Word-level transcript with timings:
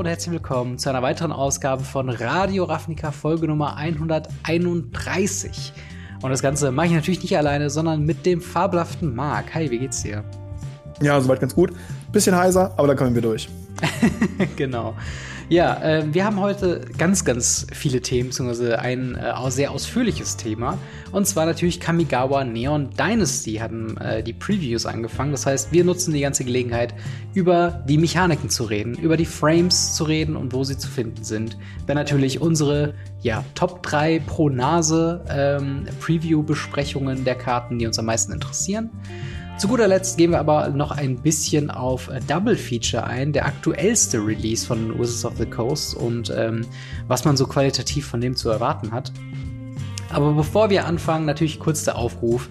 und 0.00 0.06
herzlich 0.06 0.32
willkommen 0.32 0.78
zu 0.78 0.88
einer 0.88 1.02
weiteren 1.02 1.30
Ausgabe 1.30 1.84
von 1.84 2.08
Radio 2.08 2.64
Ravnica 2.64 3.12
Folge 3.12 3.46
Nummer 3.46 3.76
131. 3.76 5.74
Und 6.22 6.30
das 6.30 6.40
Ganze 6.40 6.72
mache 6.72 6.86
ich 6.86 6.92
natürlich 6.92 7.22
nicht 7.22 7.36
alleine, 7.36 7.68
sondern 7.68 8.06
mit 8.06 8.24
dem 8.24 8.40
fabelhaften 8.40 9.14
Marc. 9.14 9.52
Hi, 9.52 9.70
wie 9.70 9.78
geht's 9.78 10.02
dir? 10.02 10.24
Ja, 11.02 11.20
soweit 11.20 11.40
ganz 11.40 11.54
gut. 11.54 11.72
Bisschen 12.12 12.34
heiser, 12.34 12.72
aber 12.78 12.88
da 12.88 12.94
kommen 12.94 13.14
wir 13.14 13.20
durch. 13.20 13.50
genau. 14.56 14.94
Ja, 15.50 15.82
äh, 15.82 16.04
wir 16.14 16.24
haben 16.24 16.38
heute 16.38 16.82
ganz, 16.96 17.24
ganz 17.24 17.66
viele 17.72 18.00
Themen, 18.00 18.28
beziehungsweise 18.28 18.78
ein 18.78 19.16
äh, 19.16 19.50
sehr 19.50 19.72
ausführliches 19.72 20.36
Thema. 20.36 20.78
Und 21.10 21.26
zwar 21.26 21.44
natürlich 21.44 21.80
Kamigawa 21.80 22.44
Neon 22.44 22.90
Dynasty 22.90 23.54
hatten 23.54 23.96
äh, 23.96 24.22
die 24.22 24.32
Previews 24.32 24.86
angefangen. 24.86 25.32
Das 25.32 25.46
heißt, 25.46 25.72
wir 25.72 25.82
nutzen 25.84 26.14
die 26.14 26.20
ganze 26.20 26.44
Gelegenheit, 26.44 26.94
über 27.34 27.82
die 27.88 27.98
Mechaniken 27.98 28.48
zu 28.48 28.62
reden, 28.62 28.94
über 28.94 29.16
die 29.16 29.26
Frames 29.26 29.96
zu 29.96 30.04
reden 30.04 30.36
und 30.36 30.52
wo 30.52 30.62
sie 30.62 30.78
zu 30.78 30.86
finden 30.86 31.24
sind. 31.24 31.58
Dann 31.88 31.96
natürlich 31.96 32.40
unsere 32.40 32.94
ja, 33.20 33.44
Top 33.56 33.82
3 33.82 34.20
pro 34.20 34.50
Nase 34.50 35.24
ähm, 35.28 35.84
Preview-Besprechungen 35.98 37.24
der 37.24 37.34
Karten, 37.34 37.80
die 37.80 37.88
uns 37.88 37.98
am 37.98 38.04
meisten 38.04 38.32
interessieren. 38.32 38.90
Zu 39.60 39.68
guter 39.68 39.88
Letzt 39.88 40.16
gehen 40.16 40.30
wir 40.30 40.38
aber 40.38 40.70
noch 40.70 40.90
ein 40.90 41.16
bisschen 41.16 41.70
auf 41.70 42.08
äh, 42.08 42.18
Double 42.26 42.56
Feature 42.56 43.04
ein, 43.04 43.34
der 43.34 43.44
aktuellste 43.44 44.16
Release 44.16 44.66
von 44.66 44.98
Wizards 44.98 45.26
of 45.26 45.36
the 45.36 45.44
Coast 45.44 45.94
und 45.94 46.32
ähm, 46.34 46.64
was 47.08 47.26
man 47.26 47.36
so 47.36 47.46
qualitativ 47.46 48.06
von 48.06 48.22
dem 48.22 48.34
zu 48.34 48.48
erwarten 48.48 48.90
hat. 48.90 49.12
Aber 50.08 50.32
bevor 50.32 50.70
wir 50.70 50.86
anfangen, 50.86 51.26
natürlich 51.26 51.58
kurz 51.58 51.84
der 51.84 51.96
Aufruf. 51.96 52.48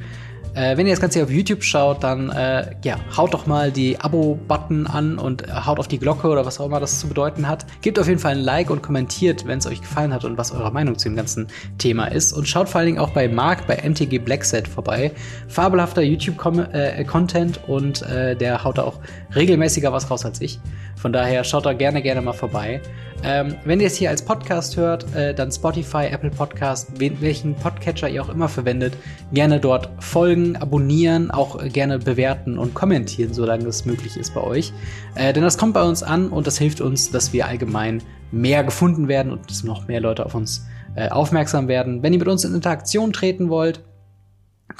Äh, 0.54 0.78
wenn 0.78 0.88
ihr 0.88 0.94
das 0.94 1.02
Ganze 1.02 1.24
auf 1.24 1.30
YouTube 1.30 1.64
schaut, 1.64 2.04
dann 2.04 2.30
äh, 2.30 2.76
ja, 2.84 2.98
haut 3.16 3.34
doch 3.34 3.46
mal 3.46 3.72
die 3.72 4.00
Abo-Button 4.00 4.88
an 4.88 5.18
und 5.18 5.48
äh, 5.48 5.52
haut 5.52 5.80
auf 5.80 5.88
die 5.88 6.00
Glocke 6.00 6.28
oder 6.28 6.46
was 6.46 6.60
auch 6.60 6.66
immer 6.66 6.80
das 6.80 7.00
zu 7.00 7.08
bedeuten 7.08 7.48
hat. 7.48 7.66
Gebt 7.82 8.00
auf 8.00 8.08
jeden 8.08 8.20
Fall 8.20 8.34
ein 8.34 8.40
Like 8.40 8.70
und 8.70 8.82
kommentiert, 8.82 9.46
wenn 9.48 9.60
es 9.60 9.68
euch 9.68 9.82
gefallen 9.82 10.14
hat 10.14 10.26
und 10.26 10.38
was 10.38 10.52
eure 10.52 10.72
Meinung 10.72 10.98
zu 10.98 11.10
dem 11.10 11.16
ganzen 11.16 11.48
Thema 11.78 12.08
ist. 12.08 12.34
Und 12.34 12.48
schaut 12.48 12.70
vor 12.70 12.80
allen 12.80 12.88
Dingen 12.88 13.00
auch 13.00 13.12
bei 13.12 13.28
Marc 13.28 13.68
bei 13.68 13.78
MTG 13.78 14.20
Blackset 14.20 14.68
vorbei. 14.68 15.12
Fabelhafter 15.48 16.02
YouTube-Content 16.02 17.58
äh, 17.58 17.72
und 17.72 18.06
der 18.10 18.64
haut 18.64 18.78
da 18.78 18.84
auch 18.84 19.00
regelmäßiger 19.36 19.92
was 19.92 20.10
raus 20.10 20.26
als 20.26 20.42
ich. 20.42 20.60
Von 21.00 21.14
daher 21.14 21.46
schaut 21.46 21.66
da 21.66 21.72
gerne, 21.72 22.02
gerne 22.02 22.22
mal 22.22 22.34
vorbei. 22.34 22.82
Ähm, 23.24 23.56
wenn 23.64 23.80
ihr 23.80 23.88
es 23.88 23.96
hier 23.96 24.10
als 24.10 24.22
Podcast 24.22 24.76
hört, 24.76 25.14
äh, 25.16 25.34
dann 25.34 25.50
Spotify, 25.50 26.08
Apple 26.12 26.30
Podcast, 26.30 26.92
welchen 27.00 27.56
Podcatcher 27.56 28.10
ihr 28.10 28.22
auch 28.22 28.30
immer 28.30 28.50
verwendet, 28.50 28.94
gerne 29.34 29.62
dort 29.62 29.90
folgen, 30.00 30.58
abonnieren, 30.58 31.32
auch 31.32 31.62
äh, 31.62 31.70
gerne 31.70 32.00
bewerten 32.00 32.58
und 32.58 32.74
kommentieren, 32.74 33.34
solange 33.34 33.64
das 33.64 33.86
möglich 33.86 34.18
ist 34.18 34.34
bei 34.34 34.42
euch. 34.42 34.74
Äh, 35.16 35.32
denn 35.32 35.44
das 35.44 35.58
kommt 35.58 35.74
bei 35.74 35.84
uns 35.84 36.04
an 36.04 36.30
und 36.30 36.48
das 36.48 36.58
hilft 36.58 36.82
uns, 36.82 37.12
dass 37.12 37.32
wir 37.32 37.46
allgemein 37.48 38.04
mehr 38.32 38.66
gefunden 38.66 39.08
werden 39.08 39.32
und 39.32 39.50
dass 39.50 39.64
noch 39.64 39.88
mehr 39.88 40.02
Leute 40.02 40.26
auf 40.26 40.36
uns 40.36 40.66
äh, 40.96 41.10
aufmerksam 41.10 41.70
werden. 41.70 42.04
Wenn 42.04 42.12
ihr 42.12 42.20
mit 42.20 42.28
uns 42.28 42.44
in 42.44 42.54
Interaktion 42.54 43.14
treten 43.14 43.50
wollt, 43.50 43.82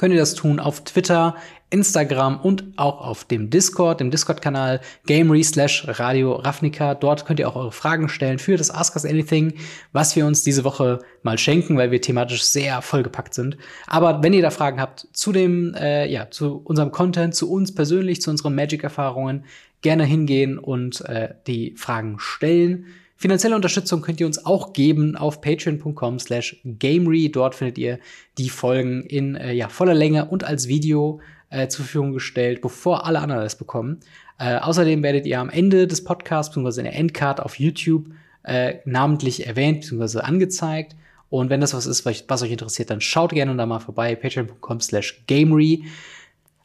könnt 0.00 0.14
ihr 0.14 0.20
das 0.20 0.34
tun 0.34 0.60
auf 0.60 0.82
Twitter, 0.84 1.36
Instagram 1.68 2.40
und 2.40 2.64
auch 2.76 3.02
auf 3.02 3.26
dem 3.26 3.50
Discord, 3.50 4.00
dem 4.00 4.10
Discord-Kanal 4.10 4.80
Gamery 5.04 5.44
slash 5.44 5.84
Radio 5.86 6.36
Ravnica. 6.36 6.94
Dort 6.94 7.26
könnt 7.26 7.38
ihr 7.38 7.46
auch 7.46 7.54
eure 7.54 7.70
Fragen 7.70 8.08
stellen 8.08 8.38
für 8.38 8.56
das 8.56 8.70
Ask 8.70 8.94
Us 8.96 9.04
Anything, 9.04 9.52
was 9.92 10.16
wir 10.16 10.24
uns 10.24 10.42
diese 10.42 10.64
Woche 10.64 11.00
mal 11.22 11.36
schenken, 11.36 11.76
weil 11.76 11.90
wir 11.90 12.00
thematisch 12.00 12.44
sehr 12.44 12.80
vollgepackt 12.80 13.34
sind. 13.34 13.58
Aber 13.86 14.22
wenn 14.22 14.32
ihr 14.32 14.40
da 14.40 14.50
Fragen 14.50 14.80
habt 14.80 15.06
zu 15.12 15.32
dem, 15.32 15.74
äh, 15.74 16.10
ja, 16.10 16.30
zu 16.30 16.62
unserem 16.64 16.92
Content, 16.92 17.34
zu 17.34 17.52
uns 17.52 17.74
persönlich, 17.74 18.22
zu 18.22 18.30
unseren 18.30 18.54
Magic-Erfahrungen, 18.54 19.44
gerne 19.82 20.04
hingehen 20.04 20.58
und 20.58 21.02
äh, 21.02 21.34
die 21.46 21.74
Fragen 21.76 22.18
stellen. 22.18 22.86
Finanzielle 23.20 23.54
Unterstützung 23.54 24.00
könnt 24.00 24.18
ihr 24.18 24.26
uns 24.26 24.46
auch 24.46 24.72
geben 24.72 25.14
auf 25.14 25.42
patreon.com 25.42 26.18
slash 26.18 26.58
gamery. 26.64 27.30
Dort 27.30 27.54
findet 27.54 27.76
ihr 27.76 27.98
die 28.38 28.48
Folgen 28.48 29.02
in 29.02 29.34
äh, 29.34 29.52
ja, 29.52 29.68
voller 29.68 29.92
Länge 29.92 30.24
und 30.24 30.42
als 30.42 30.68
Video 30.68 31.20
äh, 31.50 31.68
zur 31.68 31.84
Verfügung 31.84 32.14
gestellt, 32.14 32.62
bevor 32.62 33.04
alle 33.04 33.18
anderen 33.20 33.42
es 33.42 33.56
bekommen. 33.56 34.00
Äh, 34.38 34.56
außerdem 34.56 35.02
werdet 35.02 35.26
ihr 35.26 35.38
am 35.38 35.50
Ende 35.50 35.86
des 35.86 36.02
Podcasts 36.02 36.54
bzw. 36.54 36.80
in 36.80 36.84
der 36.84 36.96
Endcard 36.96 37.40
auf 37.40 37.58
YouTube 37.58 38.06
äh, 38.42 38.76
namentlich 38.86 39.46
erwähnt 39.46 39.82
bzw. 39.82 40.20
angezeigt. 40.20 40.96
Und 41.28 41.50
wenn 41.50 41.60
das 41.60 41.74
was 41.74 41.84
ist, 41.84 42.06
was 42.06 42.42
euch 42.42 42.50
interessiert, 42.50 42.88
dann 42.88 43.02
schaut 43.02 43.32
gerne 43.32 43.54
da 43.54 43.66
mal 43.66 43.80
vorbei, 43.80 44.14
patreon.com 44.14 44.80
slash 44.80 45.24
gamery. 45.26 45.84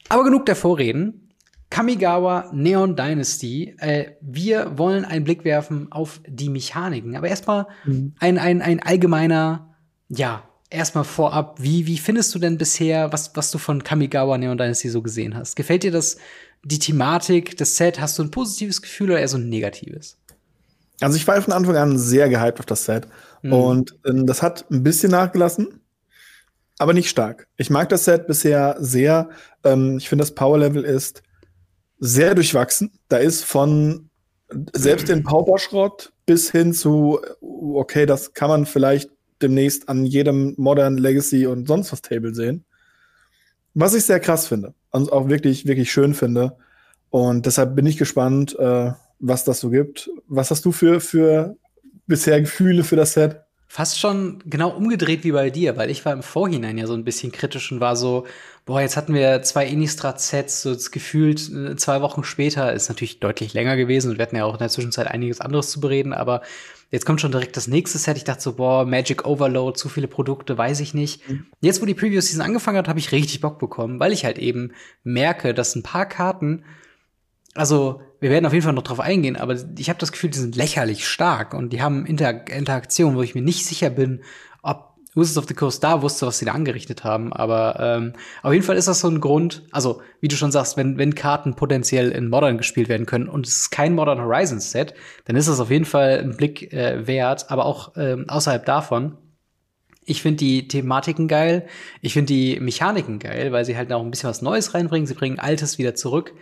Aber 0.07 0.23
genug 0.23 0.45
der 0.45 0.55
Vorreden. 0.55 1.24
Kamigawa 1.69 2.49
Neon 2.53 2.95
Dynasty. 2.95 3.75
Äh, 3.79 4.11
wir 4.21 4.77
wollen 4.77 5.05
einen 5.05 5.25
Blick 5.25 5.43
werfen 5.43 5.91
auf 5.91 6.21
die 6.27 6.49
Mechaniken. 6.49 7.15
Aber 7.15 7.27
erstmal 7.27 7.67
mhm. 7.85 8.13
ein, 8.19 8.37
ein, 8.37 8.61
ein 8.61 8.81
allgemeiner, 8.81 9.75
ja, 10.09 10.43
erstmal 10.69 11.03
vorab, 11.03 11.57
wie, 11.61 11.87
wie 11.87 11.97
findest 11.97 12.33
du 12.35 12.39
denn 12.39 12.57
bisher, 12.57 13.11
was, 13.11 13.35
was 13.35 13.51
du 13.51 13.57
von 13.57 13.83
Kamigawa 13.83 14.37
Neon 14.37 14.57
Dynasty 14.57 14.89
so 14.89 15.01
gesehen 15.01 15.35
hast? 15.35 15.55
Gefällt 15.55 15.83
dir 15.83 15.91
das, 15.91 16.17
die 16.63 16.79
Thematik, 16.79 17.57
das 17.57 17.75
Set? 17.75 17.99
Hast 17.99 18.17
du 18.19 18.23
ein 18.23 18.31
positives 18.31 18.81
Gefühl 18.81 19.11
oder 19.11 19.19
eher 19.19 19.27
so 19.27 19.37
ein 19.37 19.49
negatives? 19.49 20.17
Also 21.01 21.17
ich 21.17 21.27
war 21.27 21.41
von 21.41 21.53
Anfang 21.53 21.75
an 21.75 21.97
sehr 21.97 22.29
gehypt 22.29 22.59
auf 22.59 22.65
das 22.65 22.85
Set. 22.85 23.07
Mhm. 23.41 23.53
Und 23.53 23.95
ähm, 24.05 24.25
das 24.25 24.41
hat 24.41 24.65
ein 24.71 24.83
bisschen 24.83 25.11
nachgelassen, 25.11 25.81
aber 26.77 26.93
nicht 26.93 27.09
stark. 27.09 27.47
Ich 27.57 27.69
mag 27.69 27.89
das 27.89 28.05
Set 28.05 28.27
bisher 28.27 28.77
sehr. 28.79 29.29
Ähm, 29.63 29.97
ich 29.97 30.09
finde, 30.09 30.23
das 30.23 30.33
Power-Level 30.35 30.83
ist 30.83 31.21
sehr 32.05 32.35
durchwachsen. 32.35 32.91
Da 33.09 33.17
ist 33.17 33.43
von 33.43 34.09
selbst 34.73 35.09
den 35.09 35.23
Pauperschrott 35.23 36.13
bis 36.25 36.51
hin 36.51 36.73
zu, 36.73 37.19
okay, 37.41 38.05
das 38.05 38.33
kann 38.33 38.49
man 38.49 38.65
vielleicht 38.65 39.09
demnächst 39.41 39.89
an 39.89 40.05
jedem 40.05 40.53
Modern 40.57 40.97
Legacy 40.97 41.45
und 41.45 41.67
sonst 41.67 41.91
was 41.91 42.01
Table 42.01 42.33
sehen. 42.33 42.65
Was 43.73 43.93
ich 43.93 44.05
sehr 44.05 44.19
krass 44.19 44.47
finde 44.47 44.73
und 44.91 45.11
auch 45.11 45.27
wirklich, 45.27 45.65
wirklich 45.65 45.91
schön 45.91 46.13
finde. 46.13 46.55
Und 47.09 47.45
deshalb 47.45 47.75
bin 47.75 47.85
ich 47.85 47.97
gespannt, 47.97 48.57
äh, 48.57 48.91
was 49.19 49.43
das 49.43 49.59
so 49.59 49.69
gibt. 49.69 50.09
Was 50.27 50.51
hast 50.51 50.63
du 50.65 50.71
für, 50.71 51.01
für 51.01 51.57
bisher 52.07 52.39
Gefühle 52.39 52.83
für 52.83 52.95
das 52.95 53.13
Set? 53.13 53.44
Fast 53.75 53.99
schon 53.99 54.39
genau 54.45 54.69
umgedreht 54.69 55.25
wie 55.25 55.33
bei 55.33 55.49
dir, 55.49 55.75
weil 55.75 55.89
ich 55.89 56.05
war 56.05 56.13
im 56.13 56.23
Vorhinein 56.23 56.77
ja 56.77 56.87
so 56.87 56.93
ein 56.93 57.03
bisschen 57.03 57.33
kritisch 57.33 57.73
und 57.73 57.81
war 57.81 57.97
so, 57.97 58.25
boah, 58.65 58.79
jetzt 58.79 58.95
hatten 58.95 59.13
wir 59.13 59.41
zwei 59.41 59.67
Innistrad-Sets, 59.67 60.61
so 60.61 60.77
gefühlt 60.93 61.51
äh, 61.51 61.75
zwei 61.75 62.01
Wochen 62.01 62.23
später, 62.23 62.71
ist 62.71 62.87
natürlich 62.87 63.19
deutlich 63.19 63.53
länger 63.53 63.75
gewesen 63.75 64.11
und 64.11 64.17
wir 64.17 64.23
hatten 64.23 64.37
ja 64.37 64.45
auch 64.45 64.53
in 64.53 64.59
der 64.59 64.69
Zwischenzeit 64.69 65.07
einiges 65.07 65.41
anderes 65.41 65.71
zu 65.71 65.81
bereden, 65.81 66.13
aber 66.13 66.41
Jetzt 66.89 67.05
kommt 67.05 67.19
schon 67.19 67.31
direkt 67.31 67.57
das 67.57 67.67
nächste 67.67 67.97
Set. 67.97 68.15
Ich 68.15 68.23
dachte 68.23 68.43
so, 68.43 68.53
boah, 68.53 68.85
Magic 68.85 69.25
Overload, 69.25 69.77
zu 69.77 69.89
viele 69.89 70.07
Produkte, 70.07 70.57
weiß 70.57 70.79
ich 70.79 70.93
nicht. 70.93 71.27
Mhm. 71.27 71.47
Jetzt, 71.59 71.81
wo 71.81 71.85
die 71.85 71.95
Previous 71.95 72.27
Season 72.27 72.45
angefangen 72.45 72.77
hat, 72.77 72.87
habe 72.87 72.99
ich 72.99 73.11
richtig 73.11 73.41
Bock 73.41 73.59
bekommen, 73.59 73.99
weil 73.99 74.13
ich 74.13 74.23
halt 74.23 74.37
eben 74.37 74.71
merke, 75.03 75.53
dass 75.53 75.75
ein 75.75 75.83
paar 75.83 76.05
Karten, 76.05 76.63
also 77.55 78.01
wir 78.25 78.31
werden 78.31 78.47
auf 78.47 78.53
jeden 78.53 78.63
Fall 78.63 78.73
noch 78.73 78.81
drauf 78.81 78.99
eingehen, 78.99 79.35
aber 79.35 79.55
ich 79.77 79.87
habe 79.87 79.99
das 79.99 80.11
Gefühl, 80.11 80.31
die 80.31 80.39
sind 80.39 80.55
lächerlich 80.55 81.07
stark 81.07 81.53
und 81.53 81.71
die 81.71 81.83
haben 81.83 82.07
Inter 82.07 82.47
Interaktion, 82.47 83.15
wo 83.15 83.21
ich 83.21 83.35
mir 83.35 83.43
nicht 83.43 83.67
sicher 83.67 83.91
bin, 83.91 84.23
ob 84.63 84.95
Wizards 85.13 85.37
of 85.37 85.45
the 85.47 85.53
Coast 85.53 85.83
da 85.83 86.01
wusste, 86.01 86.25
was 86.25 86.39
sie 86.39 86.45
da 86.45 86.53
angerichtet 86.53 87.03
haben. 87.03 87.31
Aber 87.33 87.77
ähm, 87.79 88.13
auf 88.41 88.51
jeden 88.51 88.65
Fall 88.65 88.77
ist 88.77 88.87
das 88.87 89.01
so 89.01 89.09
ein 89.09 89.21
Grund, 89.21 89.61
also 89.69 90.01
wie 90.21 90.27
du 90.27 90.35
schon 90.35 90.51
sagst, 90.51 90.75
wenn, 90.75 90.97
wenn 90.97 91.13
Karten 91.13 91.55
potenziell 91.55 92.09
in 92.09 92.27
Modern 92.27 92.57
gespielt 92.57 92.89
werden 92.89 93.05
können 93.05 93.29
und 93.29 93.45
es 93.45 93.57
ist 93.57 93.69
kein 93.69 93.93
Modern 93.93 94.19
Horizons 94.19 94.71
Set, 94.71 94.95
dann 95.25 95.35
ist 95.35 95.47
das 95.47 95.59
auf 95.59 95.69
jeden 95.69 95.85
Fall 95.85 96.17
ein 96.19 96.35
Blick 96.35 96.73
äh, 96.73 97.05
wert, 97.05 97.51
aber 97.51 97.67
auch 97.67 97.91
ähm, 97.95 98.25
außerhalb 98.27 98.65
davon. 98.65 99.19
Ich 100.03 100.23
finde 100.23 100.37
die 100.37 100.67
Thematiken 100.67 101.27
geil, 101.27 101.67
ich 102.01 102.13
finde 102.13 102.33
die 102.33 102.59
Mechaniken 102.59 103.19
geil, 103.19 103.51
weil 103.51 103.65
sie 103.65 103.77
halt 103.77 103.93
auch 103.93 104.03
ein 104.03 104.09
bisschen 104.09 104.31
was 104.31 104.41
Neues 104.41 104.73
reinbringen. 104.73 105.05
Sie 105.05 105.13
bringen 105.13 105.37
Altes 105.37 105.77
wieder 105.77 105.93
zurück. 105.93 106.33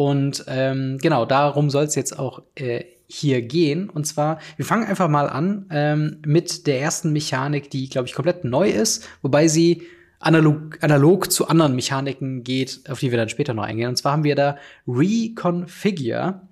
Und 0.00 0.46
ähm, 0.48 0.96
genau, 0.96 1.26
darum 1.26 1.68
soll 1.68 1.84
es 1.84 1.94
jetzt 1.94 2.18
auch 2.18 2.40
äh, 2.54 2.84
hier 3.06 3.42
gehen. 3.42 3.90
Und 3.90 4.06
zwar, 4.06 4.38
wir 4.56 4.64
fangen 4.64 4.86
einfach 4.86 5.08
mal 5.10 5.28
an 5.28 5.66
ähm, 5.70 6.22
mit 6.24 6.66
der 6.66 6.80
ersten 6.80 7.12
Mechanik, 7.12 7.70
die, 7.70 7.86
glaube 7.90 8.08
ich, 8.08 8.14
komplett 8.14 8.42
neu 8.42 8.70
ist, 8.70 9.06
wobei 9.20 9.46
sie 9.46 9.82
analog, 10.18 10.78
analog 10.80 11.30
zu 11.30 11.48
anderen 11.48 11.74
Mechaniken 11.74 12.44
geht, 12.44 12.80
auf 12.88 13.00
die 13.00 13.10
wir 13.10 13.18
dann 13.18 13.28
später 13.28 13.52
noch 13.52 13.64
eingehen. 13.64 13.90
Und 13.90 13.96
zwar 13.96 14.12
haben 14.12 14.24
wir 14.24 14.36
da 14.36 14.56
Reconfigure. 14.88 16.48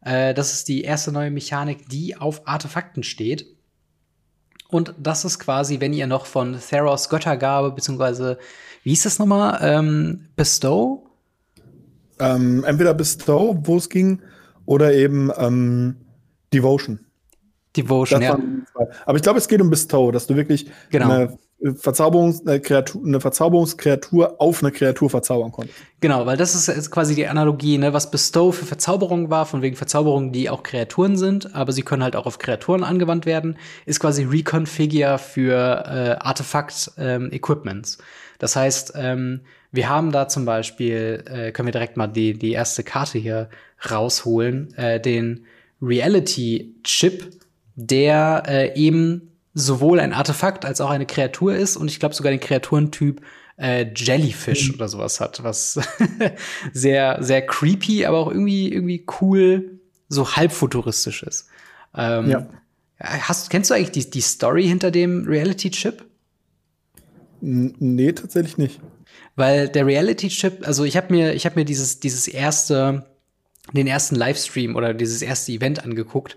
Äh, 0.00 0.34
das 0.34 0.52
ist 0.52 0.66
die 0.66 0.82
erste 0.82 1.12
neue 1.12 1.30
Mechanik, 1.30 1.88
die 1.88 2.16
auf 2.16 2.48
Artefakten 2.48 3.04
steht. 3.04 3.46
Und 4.70 4.92
das 4.98 5.24
ist 5.24 5.38
quasi, 5.38 5.78
wenn 5.78 5.92
ihr 5.92 6.08
noch 6.08 6.26
von 6.26 6.58
Theros 6.58 7.08
Göttergabe, 7.10 7.70
beziehungsweise, 7.70 8.38
wie 8.82 8.90
hieß 8.90 9.04
das 9.04 9.20
nochmal? 9.20 9.60
Ähm, 9.62 10.30
Bestow? 10.34 11.07
Ähm, 12.20 12.64
entweder 12.64 12.94
Bestow, 12.94 13.56
wo 13.62 13.76
es 13.76 13.88
ging, 13.88 14.20
oder 14.66 14.92
eben 14.92 15.30
ähm, 15.36 15.96
Devotion. 16.52 17.00
Devotion, 17.76 18.22
ja. 18.22 18.38
Aber 19.06 19.16
ich 19.16 19.22
glaube, 19.22 19.38
es 19.38 19.48
geht 19.48 19.60
um 19.60 19.70
Bestow, 19.70 20.10
dass 20.10 20.26
du 20.26 20.36
wirklich 20.36 20.70
genau. 20.90 21.10
eine 21.10 21.38
Verzauberungs 21.74 22.46
eine, 22.46 22.60
Kreatur, 22.60 23.02
eine 23.04 23.20
Verzauberungskreatur 23.20 24.40
auf 24.40 24.62
eine 24.62 24.70
Kreatur 24.70 25.10
verzaubern 25.10 25.50
konnte. 25.50 25.72
Genau, 26.00 26.24
weil 26.24 26.36
das 26.36 26.54
ist, 26.54 26.68
ist 26.68 26.90
quasi 26.92 27.16
die 27.16 27.26
Analogie, 27.26 27.78
ne, 27.78 27.92
was 27.92 28.10
Bestow 28.12 28.52
für 28.52 28.64
Verzauberung 28.64 29.28
war, 29.30 29.44
von 29.44 29.60
wegen 29.60 29.74
Verzauberungen, 29.74 30.30
die 30.32 30.50
auch 30.50 30.62
Kreaturen 30.62 31.16
sind, 31.16 31.54
aber 31.56 31.72
sie 31.72 31.82
können 31.82 32.04
halt 32.04 32.14
auch 32.14 32.26
auf 32.26 32.38
Kreaturen 32.38 32.84
angewandt 32.84 33.26
werden, 33.26 33.58
ist 33.86 33.98
quasi 33.98 34.22
Reconfigure 34.22 35.18
für 35.18 35.54
äh, 35.54 36.16
Artefakt-Equipments. 36.20 37.96
Ähm, 37.96 38.04
das 38.38 38.54
heißt, 38.54 38.92
ähm, 38.94 39.40
wir 39.70 39.88
haben 39.88 40.12
da 40.12 40.28
zum 40.28 40.44
Beispiel, 40.44 41.24
äh, 41.26 41.52
können 41.52 41.68
wir 41.68 41.72
direkt 41.72 41.96
mal 41.96 42.06
die, 42.06 42.34
die 42.34 42.52
erste 42.52 42.82
Karte 42.82 43.18
hier 43.18 43.50
rausholen, 43.90 44.74
äh, 44.74 45.00
den 45.00 45.44
Reality-Chip, 45.82 47.30
der 47.74 48.42
äh, 48.46 48.78
eben 48.78 49.32
sowohl 49.54 50.00
ein 50.00 50.12
Artefakt 50.12 50.64
als 50.64 50.80
auch 50.80 50.90
eine 50.90 51.06
Kreatur 51.06 51.54
ist 51.54 51.76
und 51.76 51.90
ich 51.90 52.00
glaube 52.00 52.14
sogar 52.14 52.30
den 52.30 52.40
Kreaturentyp 52.40 53.20
äh, 53.56 53.86
Jellyfish 53.94 54.68
mhm. 54.68 54.74
oder 54.76 54.88
sowas 54.88 55.20
hat, 55.20 55.42
was 55.42 55.78
sehr, 56.72 57.18
sehr 57.20 57.44
creepy, 57.44 58.06
aber 58.06 58.18
auch 58.18 58.30
irgendwie, 58.30 58.72
irgendwie 58.72 59.04
cool, 59.20 59.80
so 60.08 60.36
halb 60.36 60.52
futuristisch 60.52 61.22
ist. 61.22 61.48
Ähm, 61.94 62.30
ja. 62.30 62.48
Hast, 63.00 63.50
kennst 63.50 63.70
du 63.70 63.74
eigentlich 63.74 63.92
die, 63.92 64.10
die 64.10 64.20
Story 64.20 64.64
hinter 64.64 64.90
dem 64.90 65.24
Reality-Chip? 65.26 66.04
Nee, 67.40 68.12
tatsächlich 68.12 68.58
nicht. 68.58 68.80
Weil 69.38 69.68
der 69.68 69.86
Reality-Chip, 69.86 70.66
also 70.66 70.84
ich 70.84 70.96
habe 70.96 71.14
mir, 71.14 71.32
ich 71.32 71.46
habe 71.46 71.58
mir 71.58 71.64
dieses, 71.64 72.00
dieses 72.00 72.28
erste, 72.28 73.06
den 73.72 73.86
ersten 73.86 74.16
Livestream 74.16 74.76
oder 74.76 74.92
dieses 74.92 75.22
erste 75.22 75.52
Event 75.52 75.82
angeguckt 75.82 76.36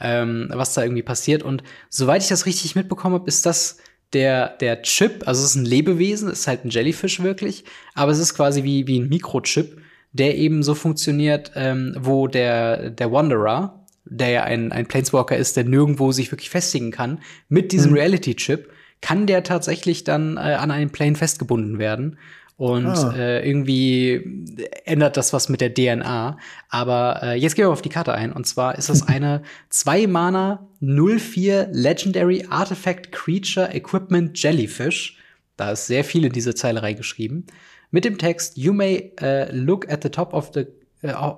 ähm, 0.00 0.48
was 0.52 0.74
da 0.74 0.82
irgendwie 0.82 1.02
passiert. 1.02 1.42
Und 1.42 1.62
soweit 1.88 2.22
ich 2.22 2.28
das 2.28 2.46
richtig 2.46 2.74
mitbekommen 2.74 3.14
habe, 3.14 3.28
ist 3.28 3.46
das 3.46 3.78
der, 4.12 4.48
der 4.48 4.82
Chip, 4.82 5.22
also 5.26 5.42
es 5.42 5.50
ist 5.50 5.56
ein 5.56 5.64
Lebewesen, 5.64 6.30
ist 6.30 6.48
halt 6.48 6.64
ein 6.64 6.70
Jellyfish 6.70 7.22
wirklich, 7.22 7.64
aber 7.94 8.10
es 8.10 8.18
ist 8.18 8.34
quasi 8.34 8.64
wie, 8.64 8.86
wie 8.86 8.98
ein 8.98 9.08
Mikrochip, 9.08 9.80
der 10.12 10.36
eben 10.36 10.64
so 10.64 10.74
funktioniert, 10.74 11.52
ähm, 11.54 11.94
wo 11.98 12.26
der, 12.26 12.90
der 12.90 13.12
Wanderer, 13.12 13.84
der 14.04 14.30
ja 14.30 14.42
ein, 14.42 14.72
ein 14.72 14.86
Planeswalker 14.86 15.36
ist, 15.36 15.56
der 15.56 15.64
nirgendwo 15.64 16.10
sich 16.10 16.32
wirklich 16.32 16.50
festigen 16.50 16.90
kann, 16.90 17.20
mit 17.48 17.70
diesem 17.70 17.92
mhm. 17.92 17.98
Reality-Chip, 17.98 18.72
kann 19.00 19.26
der 19.26 19.44
tatsächlich 19.44 20.02
dann 20.02 20.36
äh, 20.36 20.40
an 20.40 20.70
einem 20.70 20.90
Plane 20.90 21.14
festgebunden 21.14 21.78
werden. 21.78 22.18
Und 22.60 22.88
ah. 22.88 23.14
äh, 23.16 23.48
irgendwie 23.48 24.44
ändert 24.84 25.16
das 25.16 25.32
was 25.32 25.48
mit 25.48 25.62
der 25.62 25.72
DNA. 25.72 26.36
Aber 26.68 27.20
äh, 27.22 27.34
jetzt 27.34 27.54
gehen 27.54 27.64
wir 27.64 27.70
auf 27.70 27.80
die 27.80 27.88
Karte 27.88 28.12
ein. 28.12 28.34
Und 28.34 28.46
zwar 28.46 28.76
ist 28.76 28.90
das 28.90 29.02
eine 29.08 29.40
2 29.70 30.06
Mana 30.06 30.68
04 30.82 31.68
Legendary 31.72 32.44
Artifact 32.50 33.12
Creature 33.12 33.74
Equipment 33.74 34.38
Jellyfish. 34.38 35.16
Da 35.56 35.70
ist 35.70 35.86
sehr 35.86 36.04
viel 36.04 36.26
in 36.26 36.32
diese 36.32 36.54
Zeile 36.54 36.82
reingeschrieben. 36.82 37.46
Mit 37.92 38.04
dem 38.04 38.18
Text, 38.18 38.58
you 38.58 38.74
may 38.74 39.14
uh, 39.22 39.46
look 39.52 39.90
at 39.90 40.02
the 40.02 40.10
top 40.10 40.34
of 40.34 40.50
the 40.52 40.66
uh, 41.02 41.32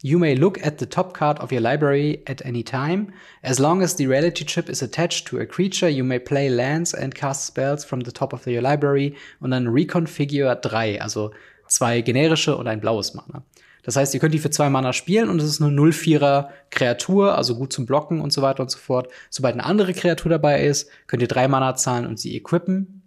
You 0.00 0.18
may 0.18 0.36
look 0.36 0.64
at 0.64 0.78
the 0.78 0.86
top 0.86 1.12
card 1.12 1.40
of 1.40 1.50
your 1.50 1.60
library 1.60 2.22
at 2.26 2.44
any 2.44 2.62
time. 2.62 3.12
As 3.42 3.58
long 3.58 3.82
as 3.82 3.96
the 3.96 4.06
reality 4.06 4.44
chip 4.44 4.68
is 4.68 4.80
attached 4.80 5.26
to 5.28 5.40
a 5.40 5.46
creature, 5.46 5.88
you 5.88 6.04
may 6.04 6.20
play 6.20 6.48
lands 6.48 6.94
and 6.94 7.14
cast 7.14 7.46
spells 7.46 7.84
from 7.84 8.02
the 8.02 8.12
top 8.12 8.32
of 8.32 8.46
your 8.46 8.62
library 8.62 9.16
und 9.40 9.50
dann 9.50 9.66
reconfigure 9.66 10.54
drei, 10.56 11.00
also 11.02 11.32
zwei 11.66 12.00
generische 12.00 12.56
und 12.56 12.68
ein 12.68 12.80
blaues 12.80 13.14
Mana. 13.14 13.42
Das 13.82 13.96
heißt, 13.96 14.12
ihr 14.14 14.20
könnt 14.20 14.34
die 14.34 14.38
für 14.38 14.50
zwei 14.50 14.68
Mana 14.68 14.92
spielen 14.92 15.28
und 15.28 15.40
es 15.40 15.48
ist 15.48 15.62
eine 15.62 15.74
0-4er 15.74 16.48
Kreatur, 16.70 17.36
also 17.36 17.56
gut 17.56 17.72
zum 17.72 17.86
Blocken 17.86 18.20
und 18.20 18.32
so 18.32 18.42
weiter 18.42 18.62
und 18.62 18.70
so 18.70 18.78
fort. 18.78 19.08
Sobald 19.30 19.54
eine 19.54 19.64
andere 19.64 19.94
Kreatur 19.94 20.30
dabei 20.30 20.62
ist, 20.62 20.90
könnt 21.06 21.22
ihr 21.22 21.28
drei 21.28 21.48
Mana 21.48 21.74
zahlen 21.74 22.06
und 22.06 22.20
sie 22.20 22.36
equippen. 22.36 23.02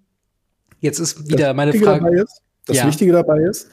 Jetzt 0.79 0.99
ist 0.99 1.29
wieder 1.29 1.47
das 1.47 1.55
meine 1.55 1.73
Frage. 1.73 2.21
Ist, 2.21 2.41
das 2.65 2.77
ja. 2.77 2.87
Wichtige 2.87 3.11
dabei 3.11 3.41
ist, 3.41 3.69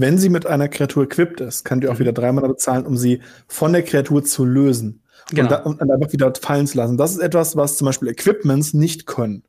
wenn 0.00 0.18
sie 0.18 0.28
mit 0.28 0.46
einer 0.46 0.68
Kreatur 0.68 1.04
equipped 1.04 1.40
ist, 1.40 1.64
könnt 1.64 1.84
ihr 1.84 1.90
auch 1.90 1.94
mhm. 1.94 2.00
wieder 2.00 2.12
drei 2.12 2.32
Mana 2.32 2.48
bezahlen, 2.48 2.86
um 2.86 2.96
sie 2.96 3.20
von 3.46 3.72
der 3.72 3.82
Kreatur 3.82 4.24
zu 4.24 4.44
lösen. 4.44 5.02
Genau. 5.30 5.42
Und, 5.42 5.50
da, 5.50 5.56
und 5.58 5.80
dann 5.80 5.90
einfach 5.90 6.12
wieder 6.12 6.32
fallen 6.40 6.66
zu 6.66 6.78
lassen. 6.78 6.96
Das 6.96 7.12
ist 7.12 7.18
etwas, 7.18 7.56
was 7.56 7.76
zum 7.76 7.86
Beispiel 7.86 8.08
Equipments 8.08 8.74
nicht 8.74 9.06
können. 9.06 9.44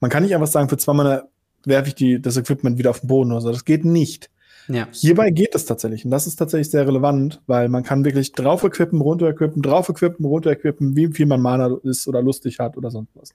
Man 0.00 0.10
kann 0.10 0.22
nicht 0.22 0.34
einfach 0.34 0.46
sagen, 0.46 0.68
für 0.68 0.78
zwei 0.78 0.92
Mana 0.92 1.24
werfe 1.64 1.88
ich 1.88 1.94
die, 1.94 2.22
das 2.22 2.36
Equipment 2.36 2.78
wieder 2.78 2.90
auf 2.90 3.00
den 3.00 3.08
Boden 3.08 3.32
oder 3.32 3.40
so. 3.40 3.50
Das 3.50 3.64
geht 3.64 3.84
nicht. 3.84 4.30
Ja. 4.68 4.88
Hierbei 4.92 5.30
geht 5.30 5.54
es 5.54 5.64
tatsächlich. 5.64 6.04
Und 6.04 6.10
das 6.10 6.26
ist 6.26 6.36
tatsächlich 6.36 6.70
sehr 6.70 6.86
relevant, 6.86 7.40
weil 7.46 7.68
man 7.68 7.82
kann 7.82 8.04
wirklich 8.04 8.32
drauf 8.32 8.64
equippen, 8.64 9.00
runter 9.00 9.28
equippen, 9.28 9.62
drauf 9.62 9.88
equippen, 9.88 10.24
runter 10.24 10.50
equippen, 10.50 10.96
wie 10.96 11.08
viel 11.08 11.26
man 11.26 11.40
Mana 11.40 11.76
ist 11.82 12.08
oder 12.08 12.22
lustig 12.22 12.58
hat 12.58 12.76
oder 12.76 12.90
sonst 12.90 13.10
was. 13.14 13.30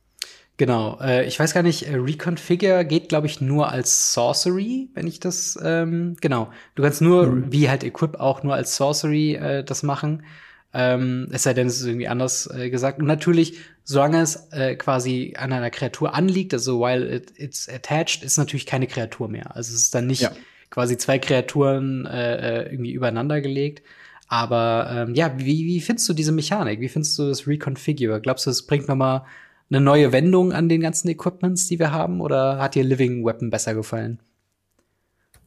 Genau, 0.62 1.00
äh, 1.02 1.26
ich 1.26 1.40
weiß 1.40 1.56
gar 1.56 1.64
nicht, 1.64 1.88
äh, 1.88 1.96
Reconfigure 1.96 2.86
geht, 2.86 3.10
glaube 3.10 3.26
ich, 3.26 3.42
nur 3.42 3.72
als 3.72 4.14
Sorcery, 4.14 4.90
wenn 4.94 5.08
ich 5.08 5.20
das, 5.20 5.58
ähm, 5.64 6.16
genau. 6.22 6.52
Du 6.76 6.84
kannst 6.84 7.02
nur, 7.02 7.26
mhm. 7.26 7.52
wie 7.52 7.68
halt 7.68 7.84
Equip 7.84 8.20
auch 8.20 8.44
nur 8.44 8.54
als 8.54 8.76
Sorcery 8.76 9.34
äh, 9.34 9.64
das 9.64 9.82
machen. 9.82 10.24
Ähm, 10.72 11.30
es 11.32 11.42
sei 11.42 11.56
denn, 11.56 11.66
es 11.66 11.80
ist 11.80 11.88
irgendwie 11.88 12.08
anders 12.08 12.48
äh, 12.54 12.70
gesagt. 12.70 13.00
Und 13.00 13.08
natürlich, 13.08 13.58
solange 13.86 14.22
es 14.22 14.50
äh, 14.52 14.76
quasi 14.76 15.34
an 15.36 15.52
einer 15.52 15.72
Kreatur 15.72 16.14
anliegt, 16.14 16.54
also 16.54 16.80
while 16.80 17.12
it, 17.12 17.34
it's 17.38 17.68
attached, 17.68 18.22
ist 18.22 18.38
natürlich 18.38 18.68
keine 18.68 18.86
Kreatur 18.86 19.30
mehr. 19.30 19.56
Also 19.56 19.74
es 19.74 19.82
ist 19.82 19.96
dann 19.96 20.06
nicht 20.06 20.22
ja. 20.22 20.32
quasi 20.70 20.96
zwei 20.96 21.18
Kreaturen 21.18 22.06
äh, 22.06 22.36
äh 22.36 22.72
irgendwie 22.72 22.92
übereinander 22.92 23.42
gelegt. 23.42 23.82
Aber 24.28 24.92
ähm, 24.94 25.16
ja, 25.16 25.34
wie, 25.40 25.66
wie 25.66 25.82
findest 25.82 26.08
du 26.08 26.14
diese 26.14 26.32
Mechanik? 26.32 26.82
Wie 26.82 26.88
findest 26.88 27.18
du 27.18 27.30
das 27.30 27.48
Reconfigure? 27.48 28.22
Glaubst 28.22 28.46
du, 28.46 28.52
es 28.52 28.68
bringt 28.68 28.88
noch 28.88 28.96
mal 28.96 29.26
eine 29.72 29.82
neue 29.82 30.12
Wendung 30.12 30.54
an 30.54 30.70
den 30.70 30.82
ganzen 30.82 31.10
Equipments, 31.10 31.68
die 31.68 31.80
wir 31.80 31.92
haben? 31.92 32.22
Oder 32.22 32.60
hat 32.60 32.76
dir 32.76 32.84
Living 32.84 33.26
Weapon 33.26 33.50
besser 33.50 33.74
gefallen? 33.74 34.20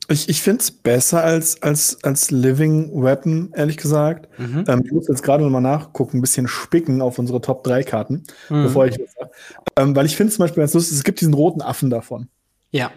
Ich, 0.08 0.28
ich 0.28 0.42
finde 0.42 0.60
es 0.60 0.70
besser 0.70 1.22
als, 1.22 1.62
als, 1.62 2.02
als 2.04 2.30
Living 2.30 2.90
Weapon, 2.92 3.52
ehrlich 3.54 3.78
gesagt. 3.78 4.28
Mhm. 4.38 4.64
Ähm, 4.68 4.82
ich 4.84 4.92
muss 4.92 5.08
jetzt 5.08 5.22
gerade 5.22 5.42
noch 5.42 5.50
mal 5.50 5.60
nachgucken, 5.60 6.18
ein 6.18 6.20
bisschen 6.20 6.46
spicken 6.46 7.00
auf 7.00 7.18
unsere 7.18 7.40
Top 7.40 7.64
3 7.64 7.84
Karten, 7.84 8.24
mhm. 8.50 8.64
bevor 8.64 8.86
ich 8.86 8.98
was 8.98 9.14
sage. 9.14 9.30
Ähm, 9.76 9.96
weil 9.96 10.04
ich 10.04 10.16
finde 10.16 10.32
zum 10.32 10.42
Beispiel 10.42 10.62
ganz 10.62 10.74
lustig, 10.74 10.96
es 10.98 11.04
gibt 11.04 11.20
diesen 11.20 11.32
roten 11.32 11.62
Affen 11.62 11.88
davon. 11.88 12.28
Ja. 12.70 12.90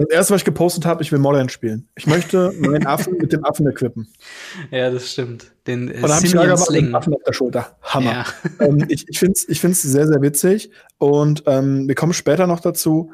Das 0.00 0.08
erste, 0.08 0.34
was 0.34 0.40
ich 0.40 0.44
gepostet 0.46 0.86
habe, 0.86 1.02
ich 1.02 1.12
will 1.12 1.18
Modern 1.18 1.50
spielen. 1.50 1.86
Ich 1.94 2.06
möchte 2.06 2.52
meinen 2.58 2.86
Affen 2.86 3.18
mit 3.18 3.32
dem 3.32 3.44
Affen 3.44 3.66
equippen. 3.66 4.08
Ja, 4.70 4.90
das 4.90 5.12
stimmt. 5.12 5.52
Den 5.66 5.88
äh, 5.88 5.94
Und 5.96 6.02
dann 6.04 6.12
habe 6.12 6.26
ich 6.26 6.34
mit 6.34 6.80
dem 6.80 6.94
Affen 6.94 7.12
auf 7.12 7.22
der 7.26 7.34
Schulter. 7.34 7.76
Hammer. 7.82 8.12
Ja. 8.12 8.26
ähm, 8.60 8.86
ich 8.88 9.06
ich 9.08 9.18
finde 9.18 9.34
es 9.34 9.46
ich 9.46 9.60
find's 9.60 9.82
sehr, 9.82 10.06
sehr 10.06 10.22
witzig. 10.22 10.70
Und 10.96 11.42
ähm, 11.46 11.86
wir 11.86 11.94
kommen 11.94 12.14
später 12.14 12.46
noch 12.46 12.60
dazu. 12.60 13.12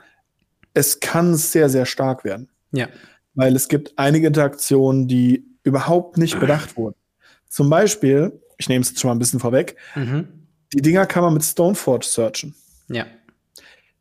Es 0.75 1.01
kann 1.01 1.35
sehr, 1.35 1.69
sehr 1.69 1.87
stark 1.87 2.25
werden. 2.25 2.51
Ja. 2.71 2.89
Weil 3.35 3.57
es 3.57 3.67
gibt 3.67 3.95
einige 3.97 4.29
Interaktionen, 4.29 5.09
die 5.09 5.45
überhaupt 5.65 6.19
nicht 6.19 6.39
bedacht 6.39 6.77
wurden. 6.77 6.97
Zum 7.49 7.69
Beispiel, 7.69 8.41
ich 8.59 8.69
nehme 8.69 8.83
es 8.83 8.91
jetzt 8.91 9.01
schon 9.01 9.09
mal 9.09 9.15
ein 9.17 9.19
bisschen 9.19 9.41
vorweg, 9.41 9.77
mhm. 9.97 10.29
die 10.73 10.83
Dinger 10.83 11.07
kann 11.07 11.25
man 11.25 11.35
mit 11.35 11.43
Stoneforge 11.43 12.07
searchen. 12.07 12.55
Ja. 12.89 13.07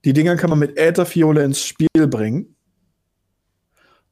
Die 0.03 0.13
Dinger 0.13 0.35
kann 0.35 0.51
man 0.51 0.59
mit 0.59 0.77
Ätherfiole 0.77 1.43
ins 1.43 1.65
Spiel 1.65 2.07
bringen. 2.07 2.54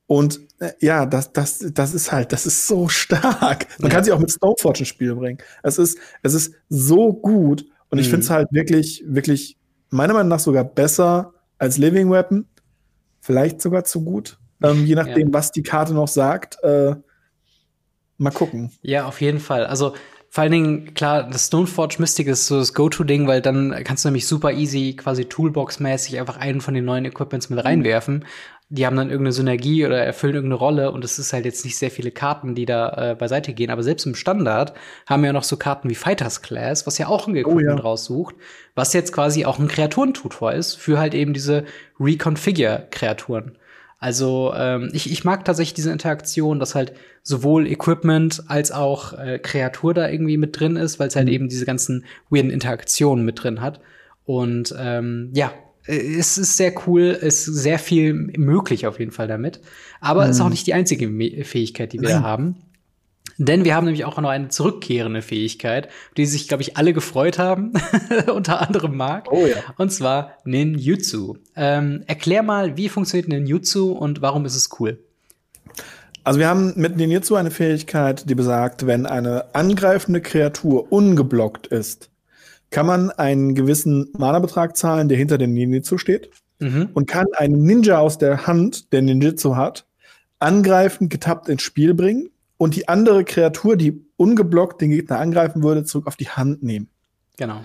Und 0.07 0.41
äh, 0.59 0.71
ja, 0.79 1.05
das, 1.05 1.33
das, 1.33 1.59
das 1.73 1.93
ist 1.93 2.11
halt, 2.11 2.33
das 2.33 2.45
ist 2.45 2.67
so 2.67 2.87
stark. 2.87 3.67
Man 3.79 3.89
ja. 3.89 3.95
kann 3.95 4.03
sie 4.03 4.11
auch 4.11 4.19
mit 4.19 4.31
Stoneforge 4.31 4.79
ins 4.79 4.87
Spiel 4.87 5.15
bringen. 5.15 5.39
Es 5.63 5.77
ist, 5.77 5.97
es 6.21 6.33
ist 6.33 6.53
so 6.69 7.13
gut 7.13 7.65
und 7.89 7.99
ich 7.99 8.07
mhm. 8.07 8.11
finde 8.11 8.23
es 8.23 8.29
halt 8.29 8.47
wirklich, 8.51 9.03
wirklich, 9.07 9.57
meiner 9.89 10.13
Meinung 10.13 10.29
nach 10.29 10.39
sogar 10.39 10.63
besser 10.63 11.33
als 11.57 11.77
Living 11.77 12.09
Weapon. 12.11 12.45
Vielleicht 13.21 13.61
sogar 13.61 13.85
zu 13.85 14.03
gut. 14.03 14.37
Ähm, 14.61 14.85
je 14.85 14.95
nachdem, 14.95 15.27
ja. 15.27 15.33
was 15.33 15.51
die 15.51 15.63
Karte 15.63 15.93
noch 15.93 16.07
sagt. 16.07 16.57
Äh, 16.63 16.95
mal 18.17 18.31
gucken. 18.31 18.71
Ja, 18.81 19.05
auf 19.05 19.21
jeden 19.21 19.39
Fall. 19.39 19.65
Also 19.65 19.93
vor 20.29 20.41
allen 20.41 20.51
Dingen, 20.51 20.93
klar, 20.95 21.29
das 21.29 21.47
Stoneforge 21.47 21.97
Mystic 21.99 22.25
ist 22.27 22.47
so 22.47 22.57
das 22.57 22.73
Go-To-Ding, 22.73 23.27
weil 23.27 23.41
dann 23.41 23.71
kannst 23.83 24.03
du 24.03 24.09
nämlich 24.09 24.25
super 24.25 24.51
easy, 24.51 24.95
quasi 24.95 25.25
Toolbox-mäßig 25.25 26.19
einfach 26.19 26.37
einen 26.37 26.59
von 26.59 26.73
den 26.73 26.85
neuen 26.85 27.05
Equipments 27.05 27.51
mit 27.51 27.63
reinwerfen 27.63 28.25
die 28.73 28.87
haben 28.87 28.95
dann 28.95 29.11
irgendeine 29.11 29.33
Synergie 29.33 29.85
oder 29.85 30.03
erfüllen 30.03 30.33
irgendeine 30.33 30.57
Rolle 30.57 30.91
und 30.91 31.05
es 31.05 31.19
ist 31.19 31.31
halt 31.31 31.45
jetzt 31.45 31.63
nicht 31.63 31.77
sehr 31.77 31.91
viele 31.91 32.09
Karten, 32.09 32.55
die 32.55 32.65
da 32.65 33.11
äh, 33.11 33.15
beiseite 33.15 33.53
gehen. 33.53 33.69
Aber 33.69 33.83
selbst 33.83 34.07
im 34.07 34.15
Standard 34.15 34.73
haben 35.05 35.21
wir 35.21 35.27
ja 35.27 35.33
noch 35.33 35.43
so 35.43 35.57
Karten 35.57 35.91
wie 35.91 35.95
Fighters 35.95 36.41
Class, 36.41 36.87
was 36.87 36.97
ja 36.97 37.07
auch 37.07 37.27
ein 37.27 37.35
Equipment 37.35 37.67
oh, 37.67 37.75
ja. 37.75 37.75
raussucht, 37.75 38.33
was 38.73 38.93
jetzt 38.93 39.13
quasi 39.13 39.45
auch 39.45 39.59
ein 39.59 39.67
Kreaturentutor 39.67 40.53
ist 40.53 40.73
für 40.73 40.97
halt 40.97 41.13
eben 41.13 41.33
diese 41.33 41.65
Reconfigure-Kreaturen. 41.99 43.59
Also 43.99 44.51
ähm, 44.57 44.89
ich, 44.91 45.11
ich 45.11 45.23
mag 45.23 45.45
tatsächlich 45.45 45.75
diese 45.75 45.91
Interaktion, 45.91 46.59
dass 46.59 46.73
halt 46.73 46.93
sowohl 47.21 47.67
Equipment 47.67 48.43
als 48.47 48.71
auch 48.71 49.13
äh, 49.13 49.37
Kreatur 49.37 49.93
da 49.93 50.09
irgendwie 50.09 50.37
mit 50.37 50.59
drin 50.59 50.77
ist, 50.77 50.99
weil 50.99 51.09
es 51.09 51.15
halt 51.15 51.27
mhm. 51.27 51.33
eben 51.33 51.47
diese 51.47 51.65
ganzen 51.65 52.05
weirden 52.31 52.49
Interaktionen 52.49 53.23
mit 53.23 53.43
drin 53.43 53.61
hat. 53.61 53.79
Und 54.25 54.73
ähm, 54.79 55.29
ja, 55.35 55.53
es 55.85 56.37
ist 56.37 56.57
sehr 56.57 56.73
cool, 56.87 57.17
es 57.21 57.47
ist 57.47 57.55
sehr 57.55 57.79
viel 57.79 58.13
möglich 58.13 58.87
auf 58.87 58.99
jeden 58.99 59.11
Fall 59.11 59.27
damit. 59.27 59.61
Aber 59.99 60.21
es 60.23 60.27
mhm. 60.27 60.31
ist 60.31 60.41
auch 60.41 60.49
nicht 60.49 60.67
die 60.67 60.73
einzige 60.73 61.07
Fähigkeit, 61.43 61.93
die 61.93 62.01
wir 62.01 62.09
da 62.09 62.21
haben. 62.21 62.55
Denn 63.37 63.65
wir 63.65 63.75
haben 63.75 63.85
nämlich 63.85 64.05
auch 64.05 64.19
noch 64.19 64.29
eine 64.29 64.49
zurückkehrende 64.49 65.21
Fähigkeit, 65.21 65.89
die 66.17 66.25
sich, 66.25 66.47
glaube 66.47 66.61
ich, 66.61 66.77
alle 66.77 66.93
gefreut 66.93 67.39
haben, 67.39 67.73
unter 68.33 68.61
anderem 68.61 68.95
Mark. 68.95 69.31
Oh 69.31 69.45
ja. 69.45 69.55
Und 69.77 69.91
zwar 69.91 70.37
Ninjutsu. 70.45 71.37
Ähm, 71.55 72.03
erklär 72.05 72.43
mal, 72.43 72.77
wie 72.77 72.89
funktioniert 72.89 73.29
Ninjutsu 73.29 73.91
und 73.91 74.21
warum 74.21 74.45
ist 74.45 74.55
es 74.55 74.69
cool? 74.79 74.99
Also 76.23 76.39
wir 76.39 76.47
haben 76.47 76.73
mit 76.75 76.95
Ninjutsu 76.95 77.35
eine 77.35 77.51
Fähigkeit, 77.51 78.29
die 78.29 78.35
besagt, 78.35 78.85
wenn 78.85 79.05
eine 79.05 79.53
angreifende 79.55 80.21
Kreatur 80.21 80.91
ungeblockt 80.91 81.67
ist, 81.67 82.09
kann 82.73 82.85
man 82.87 83.11
einen 83.11 83.53
gewissen 83.53 84.09
Mana-Betrag 84.17 84.75
zahlen, 84.75 85.07
der 85.07 85.17
hinter 85.17 85.37
dem 85.37 85.53
Ninjutsu 85.53 85.97
steht 85.99 86.31
Mhm. 86.59 86.89
und 86.93 87.07
kann 87.07 87.27
einen 87.37 87.61
Ninja 87.63 87.99
aus 87.99 88.17
der 88.17 88.47
Hand, 88.47 88.91
der 88.93 89.01
Ninjutsu 89.03 89.55
hat, 89.55 89.85
angreifen, 90.39 91.07
getappt 91.07 91.49
ins 91.49 91.61
Spiel 91.61 91.93
bringen 91.93 92.29
und 92.57 92.75
die 92.75 92.87
andere 92.87 93.23
Kreatur, 93.25 93.77
die 93.77 94.03
ungeblockt 94.17 94.81
den 94.81 94.89
Gegner 94.89 95.19
angreifen 95.19 95.61
würde, 95.63 95.83
zurück 95.83 96.07
auf 96.07 96.15
die 96.15 96.29
Hand 96.29 96.63
nehmen. 96.63 96.89
Genau. 97.37 97.61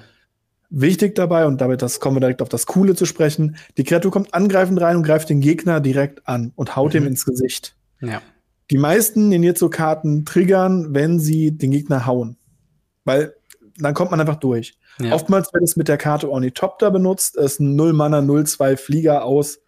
Wichtig 0.70 1.14
dabei, 1.14 1.46
und 1.46 1.60
damit 1.62 1.80
das 1.80 2.00
kommen 2.00 2.16
wir 2.16 2.20
direkt 2.20 2.42
auf 2.42 2.50
das 2.50 2.66
Coole 2.66 2.94
zu 2.94 3.06
sprechen, 3.06 3.56
die 3.78 3.84
Kreatur 3.84 4.10
kommt 4.10 4.34
angreifend 4.34 4.78
rein 4.80 4.96
und 4.96 5.02
greift 5.04 5.30
den 5.30 5.40
Gegner 5.40 5.80
direkt 5.80 6.28
an 6.28 6.52
und 6.54 6.76
haut 6.76 6.92
Mhm. 6.92 7.00
ihm 7.02 7.06
ins 7.08 7.24
Gesicht. 7.24 7.74
Ja. 8.02 8.20
Die 8.70 8.76
meisten 8.78 9.30
Ninjutsu-Karten 9.30 10.26
triggern, 10.26 10.92
wenn 10.92 11.18
sie 11.18 11.52
den 11.52 11.70
Gegner 11.70 12.04
hauen. 12.04 12.36
Weil 13.04 13.34
dann 13.78 13.94
kommt 13.94 14.10
man 14.10 14.20
einfach 14.20 14.36
durch. 14.36 14.76
Ja. 15.00 15.14
Oftmals 15.14 15.52
wird 15.52 15.62
es 15.64 15.76
mit 15.76 15.88
der 15.88 15.96
Karte 15.98 16.30
Ornithopter 16.30 16.90
benutzt. 16.90 17.36
Es 17.36 17.52
ist 17.54 17.60
ein 17.60 17.76
0 17.76 17.92
Mana 17.92 18.18
0-2 18.18 18.76
Flieger 18.76 19.24
aus. 19.24 19.60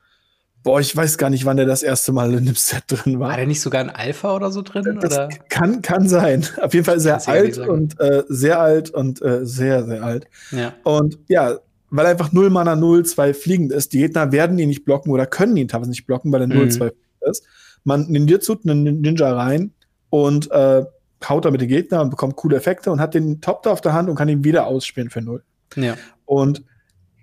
Boah, 0.63 0.79
ich 0.79 0.95
weiß 0.95 1.17
gar 1.17 1.31
nicht, 1.31 1.47
wann 1.47 1.57
der 1.57 1.65
das 1.65 1.83
erste 1.83 2.13
Mal 2.13 2.35
in 2.35 2.45
dem 2.45 2.55
Set 2.55 2.85
drin 2.89 3.19
war. 3.19 3.31
War 3.31 3.37
der 3.37 3.47
nicht 3.47 3.63
sogar 3.63 3.81
ein 3.81 3.89
Alpha 3.89 4.35
oder 4.35 4.51
so 4.51 4.61
drin? 4.61 4.99
Das 5.01 5.15
oder? 5.15 5.29
kann, 5.49 5.81
kann 5.81 6.07
sein. 6.09 6.47
Auf 6.61 6.75
jeden 6.75 6.85
Fall 6.85 7.01
sehr 7.01 7.17
nicht 7.17 7.29
alt 7.29 7.59
und 7.59 7.99
äh, 7.99 8.25
sehr 8.29 8.61
alt 8.61 8.91
und 8.91 9.23
äh, 9.23 9.47
sehr, 9.47 9.85
sehr 9.85 10.03
alt. 10.03 10.27
Ja. 10.51 10.75
Und 10.83 11.19
ja, 11.29 11.59
weil 11.89 12.05
er 12.05 12.11
einfach 12.13 12.33
0 12.33 12.51
Mana 12.51 12.77
0, 12.77 13.07
2 13.07 13.33
fliegend 13.33 13.73
ist. 13.73 13.93
Die 13.95 13.99
Gegner 14.01 14.33
werden 14.33 14.59
ihn 14.59 14.69
nicht 14.69 14.85
blocken 14.85 15.11
oder 15.11 15.27
können 15.27 15.57
ihn 15.57 15.69
teilweise 15.69 15.91
nicht 15.91 16.07
blocken, 16.07 16.31
weil 16.31 16.43
er 16.43 16.47
0, 16.47 16.67
Mhm. 16.67 16.71
2 16.71 16.89
fliegend 16.89 17.23
ist. 17.31 17.45
Man 17.85 18.07
ninjutsu 18.09 18.57
einen 18.63 19.01
Ninja 19.01 19.33
rein 19.33 19.73
und 20.11 20.51
äh, 20.51 20.85
haut 21.29 21.45
damit 21.45 21.61
den 21.61 21.69
Gegner 21.69 22.01
und 22.01 22.11
bekommt 22.11 22.37
coole 22.37 22.57
Effekte 22.57 22.91
und 22.91 23.01
hat 23.01 23.15
den 23.15 23.41
Top 23.41 23.63
da 23.63 23.71
auf 23.71 23.81
der 23.81 23.93
Hand 23.93 24.09
und 24.09 24.17
kann 24.17 24.29
ihn 24.29 24.45
wieder 24.45 24.67
ausspielen 24.67 25.11
für 25.11 25.21
0. 25.21 25.43
Ja. 25.77 25.97
Und 26.25 26.65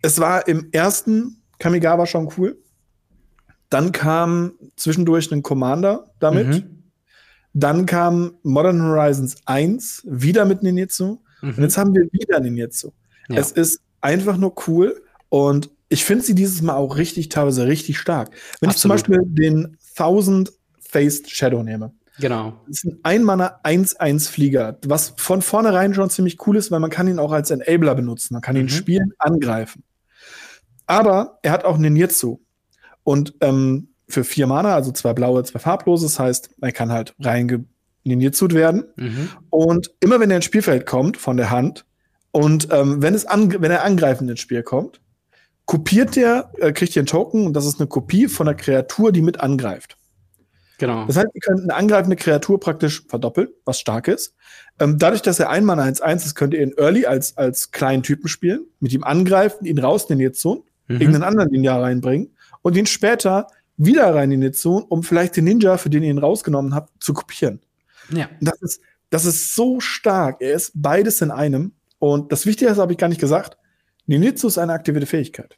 es 0.01 0.19
war 0.19 0.47
im 0.47 0.69
ersten 0.71 1.41
Kamigawa 1.59 2.05
schon 2.05 2.31
cool. 2.37 2.57
Dann 3.69 3.91
kam 3.91 4.53
zwischendurch 4.75 5.31
ein 5.31 5.43
Commander 5.43 6.11
damit. 6.19 6.47
Mhm. 6.47 6.83
Dann 7.53 7.85
kam 7.85 8.35
Modern 8.43 8.81
Horizons 8.81 9.37
1 9.45 10.03
wieder 10.05 10.45
mit 10.45 10.63
Ninjutsu. 10.63 11.19
Und 11.41 11.57
Mhm. 11.57 11.63
jetzt 11.63 11.77
haben 11.77 11.93
wir 11.95 12.07
wieder 12.11 12.39
Ninjutsu. 12.39 12.91
Ja. 13.29 13.37
Es 13.37 13.51
ist 13.51 13.81
einfach 14.01 14.37
nur 14.37 14.53
cool 14.67 15.01
und 15.29 15.69
ich 15.89 16.05
finde 16.05 16.23
sie 16.23 16.35
dieses 16.35 16.61
Mal 16.61 16.75
auch 16.75 16.97
richtig, 16.97 17.29
teilweise 17.29 17.65
richtig 17.65 17.97
stark. 17.97 18.31
Wenn 18.59 18.69
ich 18.69 18.77
zum 18.77 18.91
Absolut. 18.91 19.19
Beispiel 19.21 19.51
den 19.51 19.77
1000 19.95 20.53
Faced 20.79 21.29
Shadow 21.29 21.63
nehme, 21.63 21.91
Genau. 22.19 22.53
das 22.67 22.83
ist 22.83 22.85
ein 22.85 22.99
Ein-Mana 23.03 23.59
1-1 23.63 24.29
Flieger, 24.29 24.77
was 24.85 25.13
von 25.17 25.41
vornherein 25.41 25.93
schon 25.93 26.09
ziemlich 26.09 26.45
cool 26.47 26.57
ist, 26.57 26.71
weil 26.71 26.79
man 26.79 26.89
kann 26.89 27.07
ihn 27.07 27.19
auch 27.19 27.31
als 27.31 27.51
Enabler 27.51 27.95
benutzen. 27.95 28.33
Man 28.33 28.41
kann 28.41 28.55
ihn 28.55 28.63
Mhm. 28.63 28.69
spielen, 28.69 29.13
angreifen. 29.19 29.83
Aber 30.85 31.39
er 31.43 31.51
hat 31.51 31.65
auch 31.65 31.77
Ninjutsu. 31.77 32.39
Und 33.03 33.35
ähm, 33.41 33.89
für 34.09 34.23
vier 34.23 34.47
Mana, 34.47 34.73
also 34.73 34.91
zwei 34.91 35.13
blaue, 35.13 35.43
zwei 35.43 35.59
farblose, 35.59 36.05
das 36.05 36.19
heißt, 36.19 36.49
er 36.61 36.71
kann 36.71 36.91
halt 36.91 37.13
rein 37.19 37.67
ninjutsu't 38.05 38.53
werden. 38.53 38.85
Mhm. 38.95 39.29
Und 39.49 39.91
immer 39.99 40.19
wenn 40.19 40.29
er 40.31 40.37
ins 40.37 40.45
Spielfeld 40.45 40.85
kommt 40.85 41.17
von 41.17 41.37
der 41.37 41.49
Hand 41.51 41.85
und 42.31 42.69
ähm, 42.71 43.01
wenn, 43.01 43.13
es 43.13 43.25
wenn 43.25 43.71
er 43.71 43.83
angreifend 43.83 44.29
ins 44.29 44.39
Spiel 44.39 44.63
kommt, 44.63 45.01
kopiert 45.65 46.15
der, 46.15 46.51
äh, 46.59 46.71
kriegt 46.71 46.95
ihr 46.95 47.01
einen 47.01 47.07
Token 47.07 47.45
und 47.45 47.53
das 47.53 47.65
ist 47.65 47.79
eine 47.79 47.87
Kopie 47.87 48.27
von 48.27 48.45
der 48.45 48.55
Kreatur, 48.55 49.11
die 49.11 49.21
mit 49.21 49.41
angreift. 49.41 49.96
Genau. 50.79 51.05
Das 51.05 51.17
heißt, 51.17 51.27
ihr 51.33 51.41
könnt 51.41 51.61
eine 51.61 51.73
angreifende 51.73 52.15
Kreatur 52.15 52.59
praktisch 52.59 53.03
verdoppeln, 53.07 53.47
was 53.65 53.79
stark 53.79 54.07
ist. 54.07 54.35
Ähm, 54.79 54.99
dadurch, 54.99 55.21
dass 55.23 55.39
er 55.39 55.49
ein 55.49 55.65
Mana 55.65 55.83
1-1 55.83 56.17
ist, 56.17 56.35
könnt 56.35 56.53
ihr 56.53 56.61
ihn 56.61 56.73
Early 56.77 57.05
als, 57.05 57.35
als 57.37 57.71
kleinen 57.71 58.03
Typen 58.03 58.27
spielen, 58.27 58.65
mit 58.79 58.93
ihm 58.93 59.03
angreifen, 59.03 59.65
ihn 59.65 59.79
raus 59.79 60.05
in 60.09 60.19
den 60.19 60.33
Zone, 60.33 60.61
Mhm. 60.87 61.01
irgendeinen 61.01 61.23
anderen 61.23 61.51
Ninja 61.51 61.77
reinbringen 61.79 62.33
und 62.61 62.77
ihn 62.77 62.85
später 62.85 63.47
wieder 63.75 64.15
rein 64.15 64.31
in 64.31 64.39
die 64.41 64.51
Zone, 64.51 64.85
um 64.87 65.03
vielleicht 65.03 65.35
den 65.35 65.43
Ninja, 65.43 65.77
für 65.77 65.89
den 65.89 66.01
ihr 66.03 66.09
ihn 66.09 66.17
rausgenommen 66.17 66.73
habt, 66.73 67.03
zu 67.03 67.13
kopieren. 67.13 67.59
Ja. 68.09 68.29
Und 68.39 68.47
Das 68.47 68.61
ist, 68.61 68.81
das 69.09 69.25
ist 69.25 69.53
so 69.55 69.79
stark. 69.79 70.37
Er 70.41 70.53
ist 70.53 70.71
beides 70.75 71.21
in 71.21 71.31
einem. 71.31 71.73
Und 71.99 72.31
das 72.31 72.45
Wichtigste 72.45 72.77
habe 72.81 72.93
ich 72.93 72.97
gar 72.97 73.09
nicht 73.09 73.19
gesagt. 73.19 73.57
Ninjutsu 74.05 74.47
ist 74.47 74.57
eine 74.57 74.73
aktivierte 74.73 75.07
Fähigkeit. 75.07 75.57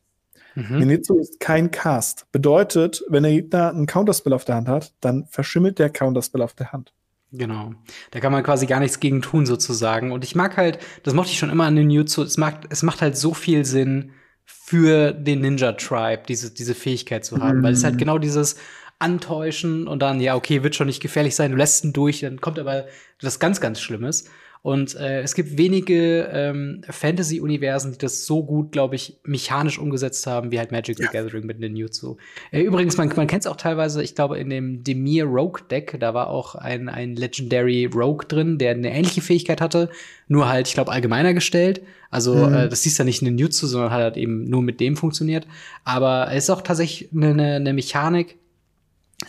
Mhm. 0.69 0.79
Ninjutsu 0.79 1.19
ist 1.19 1.39
kein 1.39 1.71
Cast. 1.71 2.25
Bedeutet, 2.31 3.03
wenn 3.09 3.23
der 3.23 3.31
Gegner 3.31 3.69
einen 3.69 3.85
Counterspell 3.85 4.33
auf 4.33 4.45
der 4.45 4.55
Hand 4.55 4.67
hat, 4.67 4.93
dann 5.01 5.25
verschimmelt 5.27 5.79
der 5.79 5.89
Counterspell 5.89 6.41
auf 6.41 6.53
der 6.53 6.71
Hand. 6.71 6.93
Genau. 7.31 7.73
Da 8.11 8.19
kann 8.19 8.31
man 8.31 8.43
quasi 8.43 8.65
gar 8.65 8.79
nichts 8.79 8.99
gegen 8.99 9.21
tun, 9.21 9.45
sozusagen. 9.45 10.11
Und 10.11 10.23
ich 10.23 10.35
mag 10.35 10.57
halt, 10.57 10.79
das 11.03 11.13
mochte 11.13 11.31
ich 11.31 11.37
schon 11.37 11.51
immer 11.51 11.65
an 11.65 11.75
den 11.75 11.89
Jutsu, 11.89 12.23
es 12.23 12.37
macht, 12.37 12.61
es 12.69 12.81
macht 12.81 13.01
halt 13.01 13.17
so 13.17 13.33
viel 13.33 13.65
Sinn 13.65 14.11
für 14.45 15.11
den 15.13 15.41
Ninja 15.41 15.73
Tribe, 15.73 16.23
diese, 16.27 16.51
diese 16.51 16.73
Fähigkeit 16.73 17.23
zu 17.23 17.39
haben. 17.39 17.59
Mhm. 17.59 17.63
Weil 17.63 17.73
es 17.73 17.83
halt 17.83 17.97
genau 17.97 18.17
dieses 18.17 18.55
Antäuschen 18.97 19.87
und 19.87 20.01
dann, 20.01 20.19
ja, 20.19 20.35
okay, 20.35 20.63
wird 20.63 20.75
schon 20.75 20.87
nicht 20.87 21.01
gefährlich 21.01 21.35
sein, 21.35 21.51
du 21.51 21.57
lässt 21.57 21.83
ihn 21.83 21.93
durch, 21.93 22.21
dann 22.21 22.41
kommt 22.41 22.59
aber 22.59 22.85
das 23.21 23.39
ganz, 23.39 23.61
ganz 23.61 23.79
Schlimmes. 23.79 24.25
Und 24.61 24.95
äh, 24.95 25.21
es 25.21 25.35
gibt 25.35 25.57
wenige 25.57 26.29
ähm, 26.33 26.81
Fantasy-Universen, 26.89 27.93
die 27.93 27.97
das 27.97 28.25
so 28.25 28.43
gut, 28.43 28.73
glaube 28.73 28.95
ich, 28.95 29.17
mechanisch 29.23 29.79
umgesetzt 29.79 30.27
haben, 30.27 30.51
wie 30.51 30.59
halt 30.59 30.71
Magic 30.71 30.97
the 30.97 31.03
Ja. 31.03 31.11
Gathering 31.11 31.45
mit 31.45 31.63
den 31.63 31.75
Jutsu. 31.77 32.17
Äh, 32.51 32.61
übrigens, 32.61 32.97
man, 32.97 33.07
man 33.15 33.27
kennt 33.27 33.43
es 33.45 33.47
auch 33.47 33.55
teilweise, 33.55 34.03
ich 34.03 34.15
glaube, 34.15 34.37
in 34.37 34.49
dem 34.49 34.83
Demir 34.83 35.23
Rogue 35.25 35.61
Deck, 35.71 35.95
da 35.99 36.13
war 36.13 36.27
auch 36.29 36.55
ein, 36.55 36.89
ein 36.89 37.15
Legendary 37.15 37.85
Rogue 37.85 38.25
drin, 38.27 38.57
der 38.57 38.71
eine 38.71 38.91
ähnliche 38.93 39.21
Fähigkeit 39.21 39.61
hatte, 39.61 39.89
nur 40.27 40.49
halt, 40.49 40.67
ich 40.67 40.73
glaube, 40.73 40.91
allgemeiner 40.91 41.33
gestellt. 41.33 41.81
Also, 42.11 42.35
Mhm. 42.35 42.53
äh, 42.53 42.69
das 42.69 42.83
hieß 42.83 42.97
ja 42.97 43.05
nicht 43.05 43.21
in 43.21 43.25
den 43.27 43.37
Jutsu, 43.37 43.65
sondern 43.65 43.91
hat 43.91 44.01
halt 44.01 44.17
eben 44.17 44.43
nur 44.43 44.61
mit 44.61 44.79
dem 44.81 44.97
funktioniert. 44.97 45.47
Aber 45.85 46.27
es 46.31 46.45
ist 46.45 46.49
auch 46.49 46.61
tatsächlich 46.61 47.09
eine, 47.13 47.29
eine, 47.29 47.55
eine 47.55 47.73
Mechanik, 47.73 48.35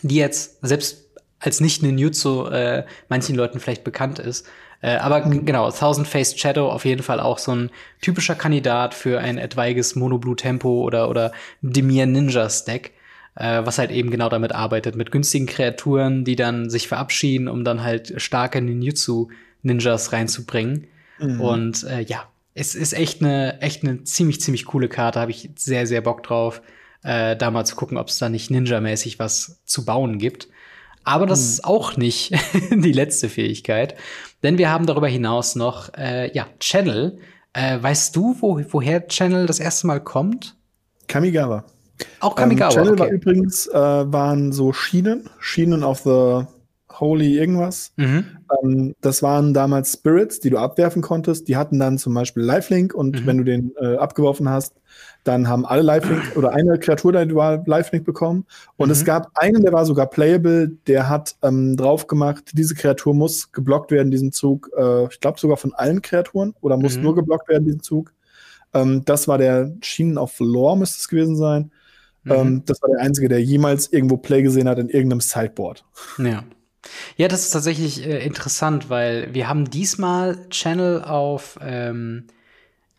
die 0.01 0.15
jetzt 0.15 0.57
selbst 0.61 1.09
als 1.39 1.59
nicht 1.59 1.81
Ninjutsu 1.81 2.45
äh, 2.47 2.85
manchen 3.09 3.35
Leuten 3.35 3.59
vielleicht 3.59 3.83
bekannt 3.83 4.19
ist. 4.19 4.45
Äh, 4.81 4.95
aber 4.97 5.25
Mhm. 5.25 5.45
genau, 5.45 5.69
Thousand 5.71 6.07
Faced 6.07 6.39
Shadow 6.39 6.69
auf 6.69 6.85
jeden 6.85 7.03
Fall 7.03 7.19
auch 7.19 7.37
so 7.37 7.53
ein 7.53 7.69
typischer 8.01 8.35
Kandidat 8.35 8.93
für 8.93 9.19
ein 9.19 9.37
etwaiges 9.37 9.95
Monoblue 9.95 10.35
Tempo 10.35 10.81
oder 10.81 11.09
oder 11.09 11.31
Demir 11.61 12.05
Ninja 12.07 12.49
Stack, 12.49 12.91
äh, 13.35 13.61
was 13.63 13.77
halt 13.77 13.91
eben 13.91 14.09
genau 14.09 14.29
damit 14.29 14.53
arbeitet 14.53 14.95
mit 14.95 15.11
günstigen 15.11 15.45
Kreaturen, 15.45 16.25
die 16.25 16.35
dann 16.35 16.69
sich 16.69 16.87
verabschieden, 16.87 17.47
um 17.47 17.63
dann 17.63 17.83
halt 17.83 18.13
starke 18.21 18.61
Ninjutsu 18.61 19.29
Ninjas 19.61 20.11
reinzubringen. 20.13 20.87
Mhm. 21.19 21.41
Und 21.41 21.83
äh, 21.83 22.01
ja, 22.01 22.27
es 22.55 22.73
ist 22.75 22.93
echt 22.93 23.21
eine 23.21 23.61
echt 23.61 23.83
eine 23.83 24.03
ziemlich 24.03 24.41
ziemlich 24.41 24.65
coole 24.65 24.89
Karte, 24.89 25.19
habe 25.19 25.31
ich 25.31 25.49
sehr 25.55 25.85
sehr 25.85 26.01
Bock 26.01 26.23
drauf, 26.23 26.61
äh, 27.03 27.35
da 27.35 27.51
mal 27.51 27.65
zu 27.65 27.75
gucken, 27.75 27.97
ob 27.97 28.07
es 28.07 28.17
da 28.17 28.29
nicht 28.29 28.49
Ninja-mäßig 28.49 29.19
was 29.19 29.61
zu 29.65 29.85
bauen 29.85 30.17
gibt. 30.17 30.47
Aber 31.03 31.25
das 31.25 31.41
ist 31.41 31.65
auch 31.65 31.97
nicht 31.97 32.31
die 32.71 32.91
letzte 32.91 33.29
Fähigkeit, 33.29 33.95
denn 34.43 34.57
wir 34.57 34.69
haben 34.69 34.85
darüber 34.85 35.07
hinaus 35.07 35.55
noch 35.55 35.93
äh, 35.97 36.31
ja 36.33 36.47
Channel. 36.59 37.17
Äh, 37.53 37.81
weißt 37.81 38.15
du, 38.15 38.35
wo, 38.39 38.61
woher 38.69 39.07
Channel 39.07 39.45
das 39.45 39.59
erste 39.59 39.87
Mal 39.87 39.99
kommt? 39.99 40.55
Kamigawa. 41.07 41.65
Auch 42.21 42.35
Kamigawa. 42.35 42.69
Ähm, 42.71 42.75
Channel 42.75 42.99
war 42.99 43.07
okay. 43.07 43.15
übrigens, 43.15 43.67
äh, 43.67 43.73
waren 43.73 44.51
so 44.53 44.71
Schienen, 44.73 45.29
Schienen 45.39 45.83
of 45.83 45.99
the 45.99 46.45
Holy 46.99 47.37
irgendwas. 47.37 47.91
mhm. 47.97 48.25
Ähm, 48.63 48.95
das 49.01 49.23
waren 49.23 49.53
damals 49.53 49.93
Spirits, 49.93 50.39
die 50.39 50.49
du 50.49 50.57
abwerfen 50.57 51.01
konntest. 51.01 51.47
Die 51.47 51.57
hatten 51.57 51.79
dann 51.79 51.97
zum 51.97 52.13
Beispiel 52.13 52.43
Lifelink 52.43 52.93
und 52.93 53.21
Mhm. 53.21 53.25
wenn 53.25 53.37
du 53.39 53.43
den 53.43 53.73
äh, 53.81 53.95
abgeworfen 53.97 54.47
hast, 54.49 54.73
dann 55.23 55.47
haben 55.47 55.65
alle 55.65 55.81
Lifelink 55.83 56.35
oder 56.35 56.51
eine 56.53 56.79
Kreatur 56.79 57.11
da 57.11 57.21
Lifelink 57.65 58.05
bekommen. 58.05 58.45
Und 58.77 58.87
Mhm. 58.87 58.93
es 58.93 59.05
gab 59.05 59.29
einen, 59.35 59.61
der 59.61 59.71
war 59.73 59.85
sogar 59.85 60.07
playable, 60.07 60.69
der 60.87 61.09
hat 61.09 61.35
ähm, 61.43 61.77
drauf 61.77 62.07
gemacht, 62.07 62.51
diese 62.53 62.73
Kreatur 62.75 63.13
muss 63.13 63.51
geblockt 63.51 63.91
werden, 63.91 64.11
diesen 64.11 64.31
Zug. 64.31 64.69
Äh, 64.75 65.05
ich 65.11 65.19
glaube 65.19 65.39
sogar 65.39 65.57
von 65.57 65.73
allen 65.73 66.01
Kreaturen 66.01 66.55
oder 66.61 66.77
muss 66.77 66.97
Mhm. 66.97 67.03
nur 67.03 67.15
geblockt 67.15 67.49
werden, 67.49 67.65
diesen 67.65 67.81
Zug. 67.83 68.13
Ähm, 68.73 69.03
das 69.05 69.27
war 69.27 69.37
der 69.37 69.71
Schienen 69.81 70.17
of 70.17 70.39
Lore, 70.39 70.77
müsste 70.77 70.99
es 70.99 71.07
gewesen 71.07 71.35
sein. 71.35 71.71
Mhm. 72.23 72.31
Ähm, 72.31 72.63
das 72.65 72.81
war 72.81 72.89
der 72.89 73.01
einzige, 73.01 73.29
der 73.29 73.41
jemals 73.43 73.91
irgendwo 73.91 74.17
Play 74.17 74.41
gesehen 74.41 74.67
hat 74.69 74.79
in 74.79 74.89
irgendeinem 74.89 75.21
Sideboard. 75.21 75.85
Ja. 76.17 76.43
Ja, 77.15 77.27
das 77.27 77.41
ist 77.41 77.51
tatsächlich 77.51 78.07
äh, 78.07 78.25
interessant, 78.25 78.89
weil 78.89 79.31
wir 79.33 79.47
haben 79.47 79.69
diesmal 79.69 80.49
Channel 80.49 81.03
auf 81.03 81.59
ähm, 81.61 82.25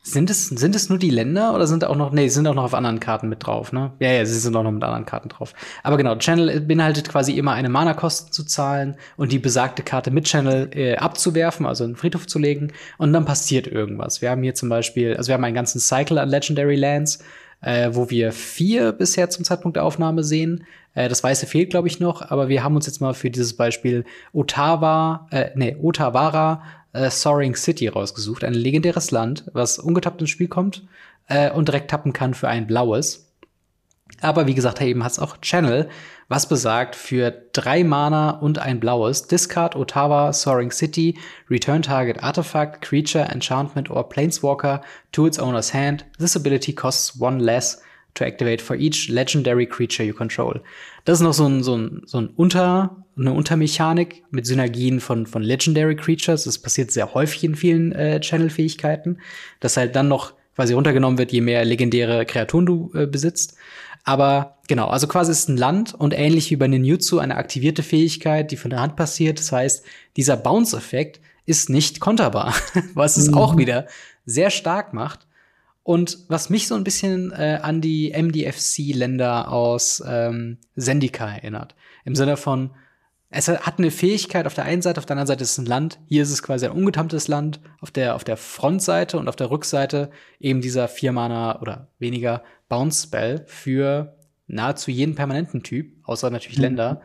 Sind 0.05 0.31
es, 0.31 0.49
sind 0.49 0.75
es 0.75 0.89
nur 0.89 0.99
die 0.99 1.11
Länder 1.11 1.55
oder 1.55 1.69
sind 1.69 1.85
auch 1.85 1.95
noch, 1.95 2.11
nee, 2.11 2.27
sind 2.27 2.49
auch 2.49 2.57
noch 2.57 2.65
auf 2.65 2.75
anderen 2.75 2.99
Karten 2.99 3.29
mit 3.29 3.47
drauf, 3.47 3.73
ne? 3.73 3.93
Ja, 4.01 4.11
ja, 4.11 4.27
sie 4.27 4.37
sind 4.37 4.57
auch 4.57 4.65
noch 4.65 4.73
mit 4.73 4.83
anderen 4.83 5.07
Karten 5.07 5.29
drauf. 5.29 5.55
Aber 5.85 5.97
genau, 5.97 6.17
Channel 6.17 6.61
beinhaltet 6.61 7.09
quasi 7.09 7.39
immer 7.39 7.53
eine 7.53 7.69
Mana-Kosten 7.69 8.33
zu 8.33 8.43
zahlen 8.43 8.97
und 9.17 9.31
die 9.31 9.39
besagte 9.39 9.85
Karte 9.85 10.11
mit 10.11 10.25
Channel 10.25 10.71
äh, 10.75 10.97
abzuwerfen, 10.97 11.67
also 11.67 11.85
in 11.85 11.91
den 11.91 11.97
Friedhof 11.97 12.27
zu 12.27 12.41
legen 12.41 12.73
und 12.99 13.13
dann 13.13 13.25
passiert 13.25 13.69
irgendwas. 13.69 14.21
Wir 14.21 14.31
haben 14.31 14.43
hier 14.43 14.57
zum 14.57 14.69
Beispiel, 14.69 15.17
also 15.17 15.29
wir 15.29 15.35
haben 15.35 15.45
einen 15.45 15.55
ganzen 15.55 15.79
Cycle 15.79 16.19
an 16.19 16.29
Legendary 16.29 16.75
Lands, 16.75 17.21
äh, 17.61 17.91
wo 17.93 18.11
wir 18.11 18.33
vier 18.33 18.91
bisher 18.91 19.31
zum 19.31 19.45
Zeitpunkt 19.45 19.77
der 19.77 19.85
Aufnahme 19.85 20.25
sehen. 20.25 20.65
Äh, 20.95 21.09
das 21.09 21.23
Weiße 21.23 21.47
fehlt, 21.47 21.71
glaube 21.71 21.87
ich, 21.87 22.01
noch, 22.01 22.29
aber 22.29 22.49
wir 22.49 22.65
haben 22.65 22.75
uns 22.75 22.87
jetzt 22.87 23.01
mal 23.01 23.15
für 23.15 23.31
dieses 23.31 23.57
Beispiel 23.57 24.05
Ottawa, 24.33 25.29
äh, 25.31 25.51
nee, 25.55 25.77
Otawara 25.81 26.63
äh, 26.93 27.11
Soaring 27.11 27.57
City 27.57 27.89
rausgesucht. 27.89 28.45
Ein 28.45 28.55
legendäres 28.55 29.11
Land, 29.11 29.45
was 29.53 29.79
ungetappt 29.79 30.21
ins 30.21 30.31
Spiel 30.31 30.49
kommt 30.49 30.83
äh, 31.29 31.51
und 31.51 31.69
direkt 31.69 31.91
tappen 31.91 32.13
kann 32.13 32.35
für 32.35 32.49
ein 32.49 32.67
blaues. 32.67 33.29
Aber 34.21 34.47
wie 34.47 34.55
gesagt, 34.55 34.81
eben 34.81 35.03
hat 35.03 35.13
es 35.13 35.19
auch 35.19 35.39
Channel, 35.39 35.89
was 36.29 36.49
besagt 36.49 36.97
für 36.97 37.31
drei 37.53 37.83
Mana 37.83 38.31
und 38.31 38.59
ein 38.59 38.79
blaues 38.79 39.27
Discard 39.27 39.75
Ottawa 39.75 40.33
Soaring 40.33 40.71
City, 40.71 41.19
Return 41.51 41.83
Target 41.83 42.23
Artifact, 42.23 42.83
Creature, 42.83 43.25
Enchantment 43.31 43.91
or 43.91 44.09
Planeswalker 44.09 44.83
to 45.13 45.27
its 45.27 45.39
owner's 45.39 45.75
hand. 45.75 46.05
This 46.19 46.37
ability 46.37 46.75
costs 46.75 47.21
one 47.21 47.39
less 47.39 47.83
to 48.15 48.25
activate 48.25 48.63
for 48.63 48.77
each 48.77 49.09
legendary 49.09 49.67
creature 49.67 50.07
you 50.07 50.15
control. 50.15 50.61
Das 51.05 51.19
ist 51.19 51.25
noch 51.25 51.33
so 51.33 51.47
ein, 51.47 51.63
so 51.63 51.77
ein, 51.77 52.03
so 52.07 52.19
ein 52.19 52.29
Unter, 52.29 53.05
eine 53.17 53.33
Untermechanik 53.33 54.23
mit 54.31 54.47
Synergien 54.47 55.01
von, 55.01 55.27
von 55.27 55.43
Legendary 55.43 55.97
Creatures. 55.97 56.45
Das 56.45 56.59
passiert 56.59 56.91
sehr 56.91 57.15
häufig 57.15 57.45
in 57.45 57.55
vielen 57.55 57.93
äh, 57.93 58.21
Channel-Fähigkeiten, 58.21 59.19
dass 59.61 59.77
halt 59.77 59.97
dann 59.97 60.09
noch 60.09 60.35
quasi 60.55 60.75
runtergenommen 60.75 61.19
wird, 61.19 61.33
je 61.33 61.41
mehr 61.41 61.65
legendäre 61.65 62.27
Kreaturen 62.27 62.67
du 62.67 62.91
äh, 62.95 63.07
besitzt. 63.07 63.57
Aber 64.05 64.59
genau, 64.69 64.89
also 64.89 65.07
quasi 65.07 65.31
ist 65.31 65.49
ein 65.49 65.57
Land 65.57 65.95
und 65.95 66.13
ähnlich 66.13 66.51
wie 66.51 66.57
bei 66.57 66.67
Ninjutsu 66.67 67.19
eine 67.19 67.37
aktivierte 67.37 67.83
Fähigkeit, 67.83 68.51
die 68.51 68.57
von 68.57 68.71
der 68.71 68.81
Hand 68.81 68.97
passiert. 68.97 69.39
Das 69.39 69.53
heißt, 69.53 69.85
dieser 70.17 70.37
Bounce-Effekt 70.37 71.21
ist 71.47 71.71
nicht 71.71 72.01
konterbar, 72.01 72.55
was 72.95 73.17
es 73.17 73.29
mhm. 73.29 73.39
auch 73.39 73.57
wieder 73.57 73.87
sehr 74.27 74.51
stark 74.51 74.93
macht. 74.93 75.27
Und 75.83 76.19
was 76.29 76.49
mich 76.49 76.69
so 76.69 76.75
ein 76.77 76.85
bisschen 76.85 77.33
äh, 77.33 77.59
an 77.61 77.81
die 77.81 78.13
MDFC-Länder 78.17 79.51
aus 79.51 80.03
ähm, 80.07 80.59
Sendika 80.77 81.29
erinnert. 81.29 81.75
Im 82.05 82.15
Sinne 82.15 82.37
von, 82.37 82.71
es 83.31 83.49
hat 83.49 83.79
eine 83.79 83.91
Fähigkeit 83.91 84.47
auf 84.47 84.55
der 84.55 84.65
einen 84.65 84.83
Seite, 84.83 84.99
auf 84.99 85.07
der 85.07 85.15
anderen 85.15 85.27
Seite 85.27 85.43
ist 85.43 85.53
es 85.53 85.59
ein 85.59 85.67
Land. 85.67 85.99
Hier 86.07 86.23
ist 86.23 86.31
es 86.31 86.43
quasi 86.43 86.67
ein 86.67 86.73
ungetamtes 86.73 87.29
Land. 87.29 87.61
Auf 87.81 87.91
der, 87.91 88.15
auf 88.15 88.25
der 88.25 88.37
Frontseite 88.37 89.19
und 89.19 89.29
auf 89.29 89.37
der 89.37 89.51
Rückseite 89.51 90.11
eben 90.39 90.61
dieser 90.61 90.87
Viermaner 90.87 91.59
oder 91.63 91.89
weniger 91.99 92.43
Bounce-Spell 92.69 93.45
für 93.47 94.17
nahezu 94.47 94.91
jeden 94.91 95.15
permanenten 95.15 95.63
Typ, 95.63 95.97
außer 96.05 96.31
natürlich 96.31 96.59
mhm. 96.59 96.65
Länder. 96.65 97.01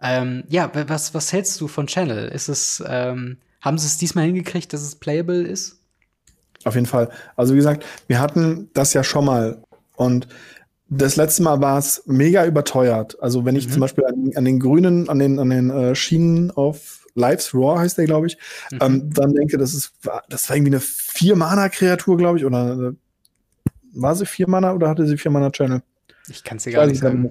Ähm, 0.00 0.44
ja, 0.48 0.70
was, 0.88 1.12
was 1.12 1.32
hältst 1.32 1.60
du 1.60 1.68
von 1.68 1.88
Channel? 1.88 2.28
Ist 2.28 2.48
es, 2.48 2.82
ähm, 2.86 3.38
haben 3.60 3.76
sie 3.76 3.86
es 3.86 3.98
diesmal 3.98 4.26
hingekriegt, 4.26 4.72
dass 4.72 4.82
es 4.82 4.96
playable 4.96 5.42
ist? 5.42 5.80
Auf 6.64 6.74
jeden 6.74 6.86
Fall. 6.86 7.10
Also 7.36 7.54
wie 7.54 7.58
gesagt, 7.58 7.84
wir 8.06 8.20
hatten 8.20 8.70
das 8.72 8.94
ja 8.94 9.04
schon 9.04 9.24
mal 9.24 9.58
und 9.96 10.28
das 10.88 11.16
letzte 11.16 11.42
Mal 11.42 11.60
war 11.60 11.78
es 11.78 12.02
mega 12.06 12.44
überteuert. 12.44 13.20
Also 13.20 13.44
wenn 13.44 13.56
ich 13.56 13.68
mhm. 13.68 13.72
zum 13.72 13.80
Beispiel 13.80 14.04
an, 14.04 14.30
an, 14.34 14.44
den 14.44 14.60
grünen, 14.60 15.08
an 15.08 15.18
den, 15.18 15.38
an 15.38 15.50
den 15.50 15.70
äh, 15.70 15.94
Schienen 15.94 16.50
auf 16.50 17.06
Lives 17.14 17.54
Raw 17.54 17.78
heißt 17.78 17.98
der, 17.98 18.06
glaube 18.06 18.26
ich, 18.26 18.38
mhm. 18.70 18.78
ähm, 18.80 19.10
dann 19.12 19.34
denke, 19.34 19.56
das 19.56 19.74
ist, 19.74 19.92
das 20.28 20.48
war 20.48 20.56
irgendwie 20.56 20.72
eine 20.72 20.80
Vier-Mana-Kreatur, 20.80 22.16
glaube 22.16 22.38
ich, 22.38 22.44
oder 22.44 22.90
äh, 22.90 22.92
war 23.94 24.14
sie 24.16 24.26
vier 24.26 24.48
Mana 24.48 24.72
oder 24.72 24.88
hatte 24.88 25.06
sie 25.06 25.16
vier 25.16 25.30
Mana 25.30 25.50
Channel? 25.50 25.82
Ich 26.28 26.42
kann 26.42 26.56
es 26.56 26.64
dir 26.64 26.72
gar 26.72 26.86
nicht 26.86 27.00
sagen. 27.00 27.30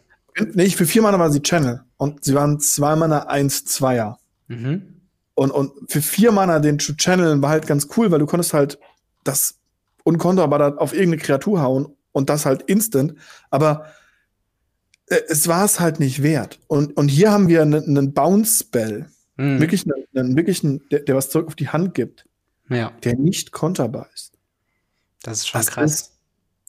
Nee, 0.54 0.70
für 0.70 0.86
vier 0.86 1.02
Mana 1.02 1.20
war 1.20 1.30
sie 1.30 1.42
Channel 1.42 1.82
und 1.98 2.24
sie 2.24 2.34
waren 2.34 2.60
zwei 2.60 2.96
Mana 2.96 3.28
eins 3.28 3.66
Zweier. 3.66 4.18
Mhm. 4.48 4.94
Und, 5.36 5.52
und 5.52 5.72
für 5.90 6.02
vier 6.02 6.32
Mana 6.32 6.60
den 6.60 6.80
zu 6.80 6.96
channeln 6.96 7.42
war 7.42 7.50
halt 7.50 7.68
ganz 7.68 7.88
cool, 7.98 8.12
weil 8.12 8.20
du 8.20 8.26
konntest 8.26 8.54
halt 8.54 8.80
das 9.24 9.60
unkonterbar 10.04 10.60
da 10.60 10.70
auf 10.76 10.94
irgendeine 10.94 11.22
Kreatur 11.22 11.62
hauen 11.62 11.88
und 12.12 12.30
das 12.30 12.46
halt 12.46 12.64
instant. 12.64 13.16
Aber 13.50 13.86
äh, 15.08 15.22
es 15.28 15.48
war 15.48 15.66
es 15.66 15.80
halt 15.80 16.00
nicht 16.00 16.24
wert. 16.24 16.60
Und, 16.68 16.96
und 16.98 17.10
hier 17.10 17.32
haben 17.32 17.48
wir 17.48 17.62
einen, 17.62 17.84
einen 17.84 18.14
Bounce-Spell. 18.14 19.08
Mhm. 19.38 19.60
Wirklich 19.60 19.86
einen, 19.86 20.06
einen, 20.16 20.38
wirklich 20.38 20.64
einen, 20.64 20.82
der, 20.90 21.02
der 21.02 21.16
was 21.16 21.30
zurück 21.30 21.48
auf 21.48 21.56
die 21.56 21.70
Hand 21.70 21.94
gibt. 21.94 22.26
Ja. 22.70 22.92
Der 23.04 23.16
nicht 23.16 23.52
konterbar 23.52 24.08
ist. 24.14 24.34
Das 25.22 25.40
ist 25.40 25.48
schon 25.48 25.60
das 25.60 25.68
krass. 25.68 25.92
Ist, 25.92 26.12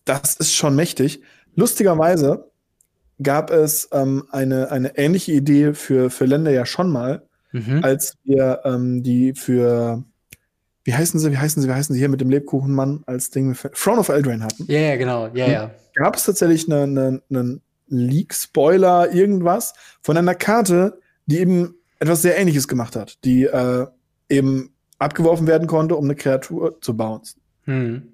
das 0.05 0.37
ist 0.37 0.55
schon 0.55 0.77
mächtig. 0.77 1.23
Lustigerweise 1.55 2.51
gab 3.23 3.51
es 3.51 3.89
ähm, 3.93 4.25
eine, 4.31 4.71
eine 4.71 4.97
ähnliche 4.99 5.33
Idee 5.33 5.75
für, 5.75 6.11
für 6.11 6.25
Länder 6.25 6.51
ja 6.51 6.67
schon 6.67 6.91
mal, 6.91 7.27
mhm. 7.53 7.83
als 7.83 8.17
wir 8.25 8.61
ähm, 8.65 9.03
die 9.03 9.35
für 9.35 10.05
wie 10.85 10.95
heißen 10.95 11.19
sie, 11.19 11.33
wie 11.33 11.39
heißen 11.39 11.63
sie, 11.63 11.69
wie 11.69 11.73
heißen 11.73 11.95
sie 11.95 11.99
hier 11.99 12.09
mit 12.09 12.21
dem 12.21 12.31
Lebkuchenmann 12.31 13.03
als 13.07 13.31
Ding, 13.31 13.55
Throne 13.55 13.99
of 13.99 14.09
Eldraine 14.09 14.45
hatten. 14.45 14.65
Ja, 14.69 14.79
yeah, 14.79 14.97
genau, 14.97 15.29
ja, 15.35 15.47
ja. 15.51 15.71
Gab 15.95 16.17
es 16.17 16.25
tatsächlich 16.25 16.71
einen 16.71 16.99
eine, 16.99 17.23
eine 17.31 17.61
Leak-Spoiler, 17.89 19.13
irgendwas 19.13 19.75
von 20.03 20.17
einer 20.17 20.35
Karte, 20.35 21.01
die 21.27 21.39
eben 21.39 21.75
etwas 21.99 22.23
sehr 22.23 22.37
ähnliches 22.39 22.69
gemacht 22.69 22.97
hat, 22.97 23.25
die 23.25 23.45
äh, 23.45 23.87
eben 24.29 24.75
abgeworfen 24.99 25.47
werden 25.47 25.67
konnte, 25.67 25.97
um 25.97 26.05
eine 26.05 26.15
Kreatur 26.15 26.81
zu 26.81 26.97
bouncen. 26.97 27.41
Hm. 27.65 28.09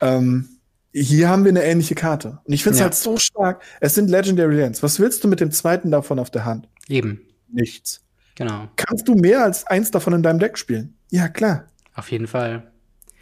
Ähm, 0.00 0.48
hier 0.92 1.28
haben 1.28 1.44
wir 1.44 1.50
eine 1.50 1.62
ähnliche 1.62 1.94
Karte. 1.94 2.38
Und 2.44 2.52
ich 2.52 2.62
finde 2.62 2.74
es 2.74 2.78
ja. 2.80 2.84
halt 2.84 2.94
so 2.94 3.16
stark. 3.18 3.62
Es 3.80 3.94
sind 3.94 4.08
Legendary 4.08 4.60
Lands. 4.60 4.82
Was 4.82 4.98
willst 4.98 5.22
du 5.24 5.28
mit 5.28 5.40
dem 5.40 5.50
zweiten 5.50 5.90
davon 5.90 6.18
auf 6.18 6.30
der 6.30 6.44
Hand? 6.44 6.68
Eben. 6.88 7.20
Nichts. 7.48 8.00
Genau. 8.34 8.68
Kannst 8.76 9.08
du 9.08 9.14
mehr 9.14 9.42
als 9.42 9.66
eins 9.66 9.90
davon 9.90 10.14
in 10.14 10.22
deinem 10.22 10.38
Deck 10.38 10.56
spielen? 10.56 10.96
Ja, 11.10 11.28
klar. 11.28 11.66
Auf 11.96 12.12
jeden 12.12 12.26
Fall. 12.26 12.70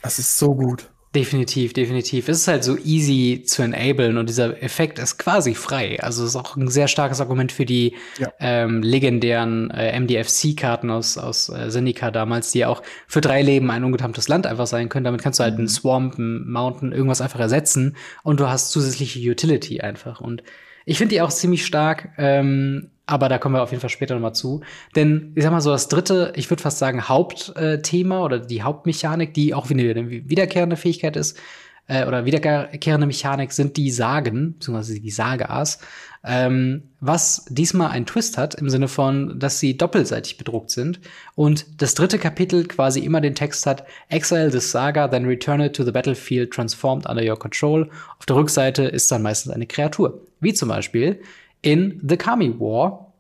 Das 0.03 0.19
ist 0.19 0.39
so 0.39 0.55
gut. 0.55 0.91
Definitiv, 1.15 1.73
definitiv. 1.73 2.29
Es 2.29 2.39
ist 2.39 2.49
halt 2.49 2.65
so 2.65 2.77
easy 2.77 3.45
zu 3.47 3.63
enablen 3.63 4.19
und 4.19 4.29
dieser 4.29 4.61
Effekt 4.61 4.99
ist 4.99 5.17
quasi 5.17 5.55
frei. 5.55 6.03
Also 6.03 6.25
es 6.25 6.31
ist 6.31 6.37
auch 6.37 6.57
ein 6.57 6.67
sehr 6.67 6.89
starkes 6.89 7.21
Argument 7.21 7.53
für 7.53 7.65
die 7.65 7.95
ja. 8.19 8.33
ähm, 8.41 8.83
legendären 8.83 9.71
äh, 9.71 9.99
MDFC-Karten 10.01 10.91
aus, 10.91 11.17
aus 11.17 11.51
äh, 11.51 11.71
Seneca 11.71 12.11
damals, 12.11 12.51
die 12.51 12.59
ja 12.61 12.69
auch 12.69 12.83
für 13.07 13.21
drei 13.21 13.43
Leben 13.43 13.71
ein 13.71 13.85
ungetamtes 13.85 14.27
Land 14.27 14.49
einfach 14.49 14.67
sein 14.67 14.89
können. 14.89 15.05
Damit 15.05 15.23
kannst 15.23 15.39
du 15.39 15.45
halt 15.45 15.55
mhm. 15.55 15.61
einen 15.61 15.69
Swamp, 15.69 16.19
einen 16.19 16.51
Mountain, 16.51 16.91
irgendwas 16.91 17.21
einfach 17.21 17.39
ersetzen 17.39 17.97
und 18.25 18.41
du 18.41 18.49
hast 18.49 18.73
zusätzliche 18.73 19.21
Utility 19.21 19.83
einfach. 19.83 20.21
Und 20.21 20.43
ich 20.85 20.99
finde 20.99 21.15
die 21.15 21.23
auch 21.23 21.31
ziemlich 21.31 21.65
stark. 21.65 22.11
Ähm, 22.19 22.91
aber 23.07 23.29
da 23.29 23.39
kommen 23.39 23.55
wir 23.55 23.63
auf 23.63 23.71
jeden 23.71 23.81
Fall 23.81 23.91
später 23.91 24.15
nochmal 24.15 24.35
zu. 24.35 24.63
Denn 24.97 25.33
ich 25.35 25.43
sag 25.43 25.53
mal 25.53 25.61
so, 25.61 25.71
das 25.71 25.89
dritte, 25.89 26.33
ich 26.37 26.51
würde 26.51 26.63
fast 26.63 26.79
sagen, 26.79 27.09
Hauptthema 27.09 28.25
oder 28.25 28.39
die 28.39 28.63
Hauptmechanik, 28.63 29.35
die 29.35 29.55
auch 29.55 29.69
wieder 29.69 29.91
eine 29.91 30.11
wiederkehrende 30.11 30.77
Fähigkeit 30.77 31.17
ist, 31.17 31.39
äh, 31.87 32.07
oder 32.07 32.25
wiederkehrende 32.25 33.07
Mechanik 33.07 33.53
sind 33.53 33.77
die 33.77 33.91
Sagen, 33.91 34.55
beziehungsweise 34.55 35.01
die 35.01 35.11
Sagas, 35.11 35.81
ähm, 36.25 36.85
was 37.01 37.45
diesmal 37.51 37.91
einen 37.91 38.07
Twist 38.07 38.39
hat, 38.39 38.55
im 38.55 38.71
Sinne 38.71 38.89
von, 38.89 39.39
dass 39.39 39.61
sie 39.61 39.77
doppelseitig 39.77 40.39
bedruckt 40.39 40.71
sind. 40.71 41.01
Und 41.35 41.83
das 41.83 41.95
dritte 41.95 42.19
Kapitel 42.19 42.65
quasi 42.67 43.01
immer 43.01 43.21
den 43.21 43.35
Text 43.35 43.67
hat, 43.67 43.85
Exile 44.09 44.51
this 44.51 44.71
Saga, 44.71 45.09
then 45.09 45.27
return 45.27 45.61
it 45.61 45.77
to 45.77 45.85
the 45.85 45.93
battlefield 45.93 46.51
transformed 46.51 47.07
under 47.07 47.23
your 47.23 47.39
control. 47.39 47.91
Auf 48.19 48.25
der 48.25 48.37
Rückseite 48.37 48.85
ist 48.85 49.13
dann 49.13 49.21
meistens 49.21 49.53
eine 49.53 49.67
Kreatur. 49.67 50.23
Wie 50.41 50.55
zum 50.55 50.71
Beispiel 50.71 51.21
in 51.65 52.01
The 52.07 52.17
Kami 52.17 52.61
War 52.61 53.13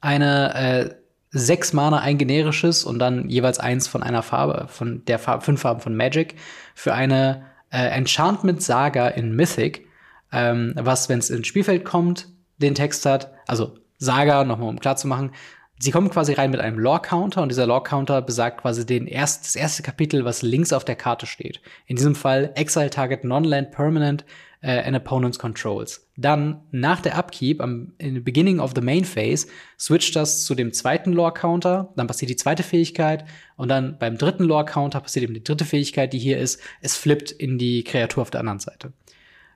eine 0.00 0.54
äh, 0.54 0.94
sechs 1.30 1.72
Mana 1.72 2.00
ein 2.00 2.18
generisches 2.18 2.84
und 2.84 2.98
dann 2.98 3.28
jeweils 3.28 3.58
eins 3.58 3.88
von 3.88 4.02
einer 4.02 4.22
Farbe, 4.22 4.66
von 4.68 5.04
der 5.06 5.18
Farbe, 5.18 5.44
fünf 5.44 5.60
Farben 5.62 5.80
von 5.80 5.96
Magic 5.96 6.34
für 6.74 6.92
eine 6.92 7.44
äh, 7.70 7.86
Enchantment 7.86 8.62
Saga 8.62 9.08
in 9.08 9.34
Mythic, 9.34 9.86
ähm, 10.32 10.74
was, 10.76 11.08
wenn 11.08 11.20
es 11.20 11.30
ins 11.30 11.46
Spielfeld 11.46 11.84
kommt, 11.84 12.28
den 12.58 12.74
Text 12.74 13.06
hat, 13.06 13.32
also 13.46 13.78
Saga, 13.98 14.44
nochmal 14.44 14.68
um 14.68 14.80
klar 14.80 14.96
zu 14.96 15.06
machen, 15.06 15.30
Sie 15.78 15.90
kommen 15.90 16.10
quasi 16.10 16.32
rein 16.34 16.52
mit 16.52 16.60
einem 16.60 16.78
Lore-Counter 16.78 17.42
und 17.42 17.48
dieser 17.48 17.66
Lore-Counter 17.66 18.22
besagt 18.22 18.60
quasi 18.60 18.86
den 18.86 19.08
erst, 19.08 19.46
das 19.46 19.56
erste 19.56 19.82
Kapitel, 19.82 20.24
was 20.24 20.42
links 20.42 20.72
auf 20.72 20.84
der 20.84 20.94
Karte 20.94 21.26
steht. 21.26 21.60
In 21.86 21.96
diesem 21.96 22.14
Fall 22.14 22.52
Exile 22.54 22.88
Target 22.88 23.24
Non-Land 23.24 23.72
Permanent 23.72 24.24
äh, 24.62 24.80
an 24.82 24.94
Opponent's 24.94 25.38
Controls. 25.38 26.08
Dann 26.16 26.62
nach 26.70 27.00
der 27.00 27.18
Upkeep, 27.18 27.60
am 27.60 27.92
in 27.98 28.14
the 28.14 28.20
beginning 28.20 28.60
of 28.60 28.72
the 28.74 28.80
main 28.80 29.04
phase, 29.04 29.46
switcht 29.78 30.16
das 30.16 30.44
zu 30.44 30.54
dem 30.54 30.72
zweiten 30.72 31.12
Lore-Counter, 31.12 31.92
dann 31.96 32.06
passiert 32.06 32.30
die 32.30 32.36
zweite 32.36 32.62
Fähigkeit 32.62 33.24
und 33.56 33.68
dann 33.68 33.98
beim 33.98 34.16
dritten 34.16 34.44
Lore-Counter 34.44 35.00
passiert 35.00 35.24
eben 35.24 35.34
die 35.34 35.44
dritte 35.44 35.64
Fähigkeit, 35.64 36.12
die 36.12 36.18
hier 36.18 36.38
ist, 36.38 36.60
es 36.80 36.96
flippt 36.96 37.30
in 37.30 37.58
die 37.58 37.84
Kreatur 37.84 38.22
auf 38.22 38.30
der 38.30 38.40
anderen 38.40 38.60
Seite. 38.60 38.92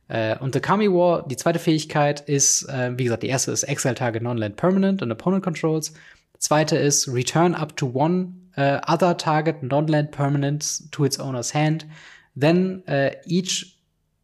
Äh, 0.09 0.39
und 0.39 0.55
The 0.55 0.61
Kami 0.61 0.89
War, 0.91 1.27
die 1.27 1.37
zweite 1.37 1.59
Fähigkeit 1.59 2.21
ist, 2.21 2.69
äh, 2.69 2.93
wie 2.97 3.05
gesagt, 3.05 3.23
die 3.23 3.29
erste 3.29 3.53
ist 3.53 3.63
Exile 3.63 3.95
Target 3.95 4.23
Non-Land 4.23 4.57
Permanent 4.57 5.03
and 5.03 5.13
Opponent 5.13 5.43
Controls. 5.43 5.95
Zweite 6.39 6.77
ist 6.77 7.09
Return 7.09 7.55
up 7.55 7.77
to 7.77 7.91
one 7.93 8.35
uh, 8.57 8.81
other 8.87 9.17
target 9.17 9.63
non-land 9.63 10.11
permanents 10.11 10.89
to 10.91 11.05
its 11.05 11.19
owner's 11.19 11.55
hand. 11.55 11.87
Then 12.35 12.83
uh, 12.89 13.11
each 13.27 13.76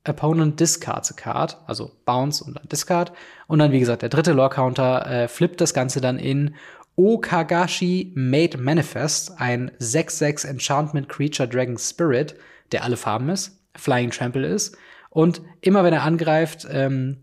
opponent 0.07 0.59
discards 0.59 1.11
a 1.11 1.15
card, 1.15 1.57
also 1.67 1.93
Bounce 2.05 2.43
und 2.43 2.55
dann 2.55 2.69
Discard. 2.69 3.13
Und 3.47 3.61
dann, 3.61 3.73
wie 3.73 3.81
gesagt, 3.81 4.03
der 4.03 4.09
dritte 4.09 4.33
Lore-Counter 4.33 5.07
äh, 5.07 5.29
flippt 5.29 5.61
das 5.61 5.75
Ganze 5.75 6.01
dann 6.01 6.19
in 6.19 6.55
Okagashi 6.97 8.13
Made 8.15 8.59
Manifest, 8.59 9.41
ein 9.41 9.71
6-6 9.79 10.47
Enchantment 10.47 11.09
Creature 11.09 11.49
Dragon 11.49 11.79
Spirit, 11.79 12.35
der 12.73 12.85
alle 12.85 12.97
Farben 12.97 13.29
ist, 13.29 13.59
Flying 13.77 14.11
Trample 14.11 14.47
ist. 14.47 14.77
Und 15.09 15.43
immer 15.61 15.85
wenn 15.85 15.93
er 15.93 16.03
angreift, 16.03 16.67
ähm, 16.71 17.19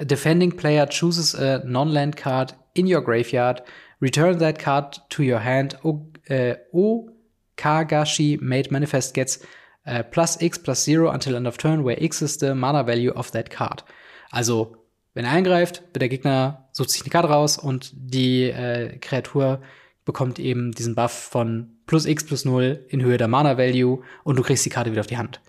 defending 0.00 0.56
player 0.56 0.86
chooses 0.86 1.34
a 1.34 1.62
non-land 1.64 2.16
card 2.16 2.56
in 2.74 2.92
your 2.92 3.02
graveyard, 3.02 3.62
return 4.00 4.38
that 4.38 4.58
card 4.58 5.02
to 5.10 5.22
your 5.22 5.42
hand. 5.42 5.78
O, 5.84 6.06
äh, 6.26 6.56
Okagashi 6.72 8.38
Made 8.40 8.70
Manifest 8.70 9.14
gets 9.14 9.40
uh, 9.88 10.02
plus 10.10 10.40
X 10.40 10.58
plus 10.58 10.84
Zero 10.84 11.10
until 11.10 11.34
end 11.34 11.46
of 11.46 11.56
turn, 11.56 11.84
where 11.84 12.02
X 12.02 12.22
is 12.22 12.38
the 12.38 12.54
mana 12.54 12.86
value 12.86 13.12
of 13.12 13.30
that 13.30 13.50
card. 13.50 13.84
Also 14.30 14.76
wenn 15.14 15.24
er 15.24 15.32
eingreift, 15.32 15.82
wird 15.92 16.02
der 16.02 16.08
Gegner 16.08 16.68
sucht 16.72 16.90
sich 16.90 17.02
eine 17.02 17.10
Karte 17.10 17.28
raus 17.28 17.58
und 17.58 17.90
die 17.92 18.44
äh, 18.44 18.98
Kreatur 18.98 19.60
bekommt 20.04 20.38
eben 20.38 20.70
diesen 20.72 20.94
Buff 20.94 21.10
von 21.10 21.78
plus 21.86 22.06
x 22.06 22.24
plus 22.24 22.44
0 22.44 22.86
in 22.88 23.02
Höhe 23.02 23.16
der 23.16 23.26
Mana 23.28 23.58
Value 23.58 24.02
und 24.22 24.38
du 24.38 24.42
kriegst 24.42 24.64
die 24.64 24.70
Karte 24.70 24.92
wieder 24.92 25.00
auf 25.00 25.06
die 25.06 25.18
Hand. 25.18 25.40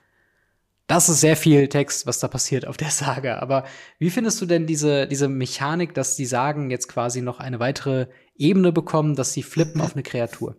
Das 0.87 1.07
ist 1.07 1.21
sehr 1.21 1.37
viel 1.37 1.67
Text, 1.67 2.07
was 2.07 2.17
da 2.17 2.27
passiert 2.27 2.65
auf 2.65 2.77
der 2.77 2.89
Saga. 2.89 3.37
Aber 3.39 3.63
wie 3.99 4.09
findest 4.09 4.41
du 4.41 4.47
denn 4.47 4.65
diese, 4.65 5.05
diese 5.05 5.27
Mechanik, 5.27 5.93
dass 5.93 6.15
die 6.15 6.25
Sagen 6.25 6.71
jetzt 6.71 6.87
quasi 6.87 7.21
noch 7.21 7.39
eine 7.39 7.59
weitere 7.59 8.07
Ebene 8.35 8.71
bekommen, 8.71 9.15
dass 9.15 9.33
sie 9.33 9.43
flippen 9.43 9.81
auf 9.81 9.93
eine 9.93 10.01
Kreatur? 10.01 10.55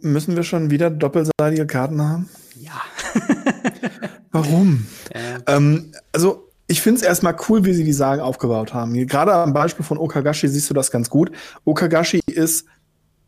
Müssen 0.00 0.36
wir 0.36 0.42
schon 0.42 0.70
wieder 0.70 0.90
doppelseitige 0.90 1.66
Karten 1.66 2.02
haben? 2.02 2.28
Ja. 2.60 2.80
Warum? 4.32 4.86
Äh. 5.10 5.38
Ähm, 5.46 5.92
also 6.12 6.50
ich 6.66 6.80
finde 6.80 7.00
es 7.00 7.06
erstmal 7.06 7.36
cool, 7.48 7.64
wie 7.64 7.74
sie 7.74 7.84
die 7.84 7.92
Sagen 7.92 8.20
aufgebaut 8.20 8.72
haben. 8.72 8.94
Gerade 9.06 9.34
am 9.34 9.52
Beispiel 9.52 9.84
von 9.84 9.98
Okagashi 9.98 10.48
siehst 10.48 10.70
du 10.70 10.74
das 10.74 10.90
ganz 10.90 11.10
gut. 11.10 11.30
Okagashi 11.64 12.20
ist 12.26 12.66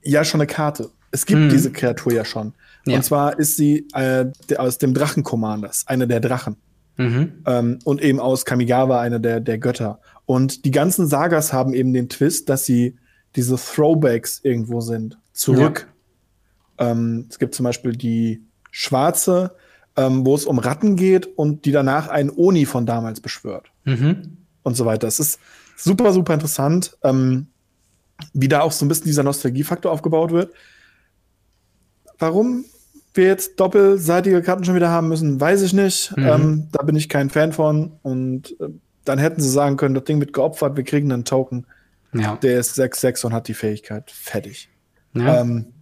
ja 0.03 0.25
schon 0.25 0.41
eine 0.41 0.47
Karte. 0.47 0.91
Es 1.11 1.27
gibt 1.27 1.43
hm. 1.43 1.49
diese 1.51 1.71
Kreatur 1.71 2.13
ja 2.13 2.25
schon. 2.25 2.55
Ja. 2.87 2.97
Und 2.97 3.05
zwar 3.05 3.39
ist 3.39 3.57
sie 3.57 3.87
äh, 3.95 4.27
aus 4.57 4.79
dem 4.79 4.95
Drachen-Commanders, 4.95 5.85
eine 5.87 6.07
der 6.07 6.21
Drachen. 6.21 6.57
Mhm. 6.97 7.43
Ähm, 7.47 7.79
und 7.85 8.03
eben 8.03 8.21
aus 8.21 8.45
Kamigawa, 8.45 9.01
eine 9.01 9.21
der, 9.21 9.41
der 9.41 9.59
Götter. 9.59 10.01
Und 10.25 10.65
die 10.65 10.71
ganzen 10.71 11.07
Sagas 11.07 11.53
haben 11.53 11.75
eben 11.75 11.93
den 11.93 12.09
Twist, 12.09 12.49
dass 12.49 12.65
sie 12.65 12.97
diese 13.35 13.57
Throwbacks 13.57 14.41
irgendwo 14.43 14.81
sind. 14.81 15.19
Zurück. 15.33 15.89
Ähm, 16.79 17.27
es 17.29 17.39
gibt 17.39 17.55
zum 17.55 17.65
Beispiel 17.65 17.93
die 17.93 18.43
schwarze, 18.71 19.55
ähm, 19.97 20.27
wo 20.27 20.35
es 20.35 20.45
um 20.45 20.59
Ratten 20.59 20.97
geht 20.97 21.27
und 21.27 21.65
die 21.65 21.73
danach 21.73 22.09
einen 22.09 22.31
Oni 22.31 22.67
von 22.67 22.87
damals 22.87 23.21
beschwört. 23.21 23.71
Mhm. 23.85 24.39
Und 24.63 24.77
so 24.77 24.85
weiter. 24.85 25.07
Es 25.07 25.21
ist 25.21 25.39
super, 25.77 26.13
super 26.13 26.35
interessant, 26.35 26.97
ähm, 27.03 27.47
wie 28.33 28.49
da 28.49 28.61
auch 28.61 28.73
so 28.73 28.85
ein 28.85 28.89
bisschen 28.89 29.07
dieser 29.07 29.23
Nostalgiefaktor 29.23 29.93
aufgebaut 29.93 30.33
wird. 30.33 30.53
Warum 32.19 32.65
wir 33.15 33.27
jetzt 33.27 33.59
doppelseitige 33.59 34.43
Karten 34.43 34.65
schon 34.65 34.75
wieder 34.75 34.91
haben 34.91 35.09
müssen, 35.09 35.41
weiß 35.41 35.63
ich 35.63 35.73
nicht. 35.73 36.17
Mhm. 36.17 36.27
Ähm, 36.27 36.69
da 36.73 36.83
bin 36.83 36.97
ich 36.97 37.09
kein 37.09 37.31
Fan 37.31 37.53
von. 37.53 37.93
Und 38.03 38.59
äh, 38.61 38.69
dann 39.05 39.19
hätten 39.19 39.41
sie 39.41 39.51
sagen 39.51 39.77
können, 39.77 39.95
das 39.95 40.05
Ding 40.05 40.21
wird 40.21 40.33
geopfert, 40.33 40.77
wir 40.77 40.85
kriegen 40.85 41.13
einen 41.13 41.25
Token. 41.25 41.67
Ja. 42.13 42.37
Der 42.37 42.59
ist 42.59 42.79
6-6 42.79 43.27
und 43.27 43.33
hat 43.33 43.49
die 43.49 43.55
Fähigkeit. 43.55 44.11
Fertig. 44.11 44.69
Ja. 45.15 45.41
Ähm, 45.41 45.73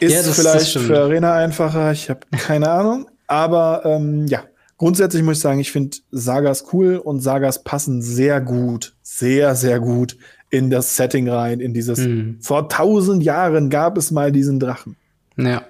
ist 0.00 0.26
ja, 0.26 0.32
vielleicht 0.32 0.78
für 0.78 0.98
Arena 0.98 1.34
einfacher, 1.34 1.92
ich 1.92 2.10
habe 2.10 2.20
keine 2.36 2.70
Ahnung. 2.70 3.08
Aber 3.26 3.82
ähm, 3.84 4.26
ja, 4.26 4.44
grundsätzlich 4.76 5.22
muss 5.22 5.38
ich 5.38 5.42
sagen, 5.42 5.60
ich 5.60 5.72
finde 5.72 5.96
Sagas 6.10 6.66
cool 6.72 6.96
und 6.96 7.20
Sagas 7.20 7.64
passen 7.64 8.02
sehr 8.02 8.40
gut, 8.40 8.94
sehr, 9.02 9.54
sehr 9.54 9.80
gut 9.80 10.16
in 10.50 10.70
das 10.70 10.96
Setting 10.96 11.28
rein, 11.28 11.60
in 11.60 11.74
dieses 11.74 11.98
mhm. 11.98 12.38
vor 12.40 12.68
tausend 12.68 13.22
Jahren 13.22 13.70
gab 13.70 13.98
es 13.98 14.10
mal 14.10 14.30
diesen 14.30 14.60
Drachen. 14.60 14.96
Ja. 15.36 15.62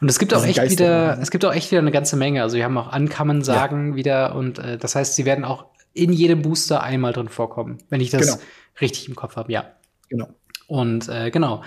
Und 0.00 0.08
es 0.08 0.18
gibt 0.18 0.34
auch 0.34 0.44
echt 0.44 0.70
wieder, 0.70 1.18
es 1.20 1.30
gibt 1.30 1.44
auch 1.44 1.54
echt 1.54 1.70
wieder 1.70 1.80
eine 1.80 1.92
ganze 1.92 2.16
Menge. 2.16 2.42
Also 2.42 2.56
wir 2.56 2.64
haben 2.64 2.78
auch 2.78 2.88
Ankamen 2.88 3.42
sagen 3.42 3.90
ja. 3.90 3.96
wieder 3.96 4.34
und 4.34 4.58
äh, 4.58 4.78
das 4.78 4.94
heißt, 4.94 5.14
sie 5.14 5.26
werden 5.26 5.44
auch 5.44 5.66
in 5.92 6.12
jedem 6.12 6.42
Booster 6.42 6.82
einmal 6.82 7.12
drin 7.12 7.28
vorkommen, 7.28 7.78
wenn 7.88 8.00
ich 8.00 8.10
das 8.10 8.22
genau. 8.22 8.38
richtig 8.80 9.08
im 9.08 9.14
Kopf 9.14 9.36
habe, 9.36 9.52
ja. 9.52 9.66
Genau. 10.08 10.28
Und 10.66 11.08
äh, 11.08 11.30
genau. 11.30 11.62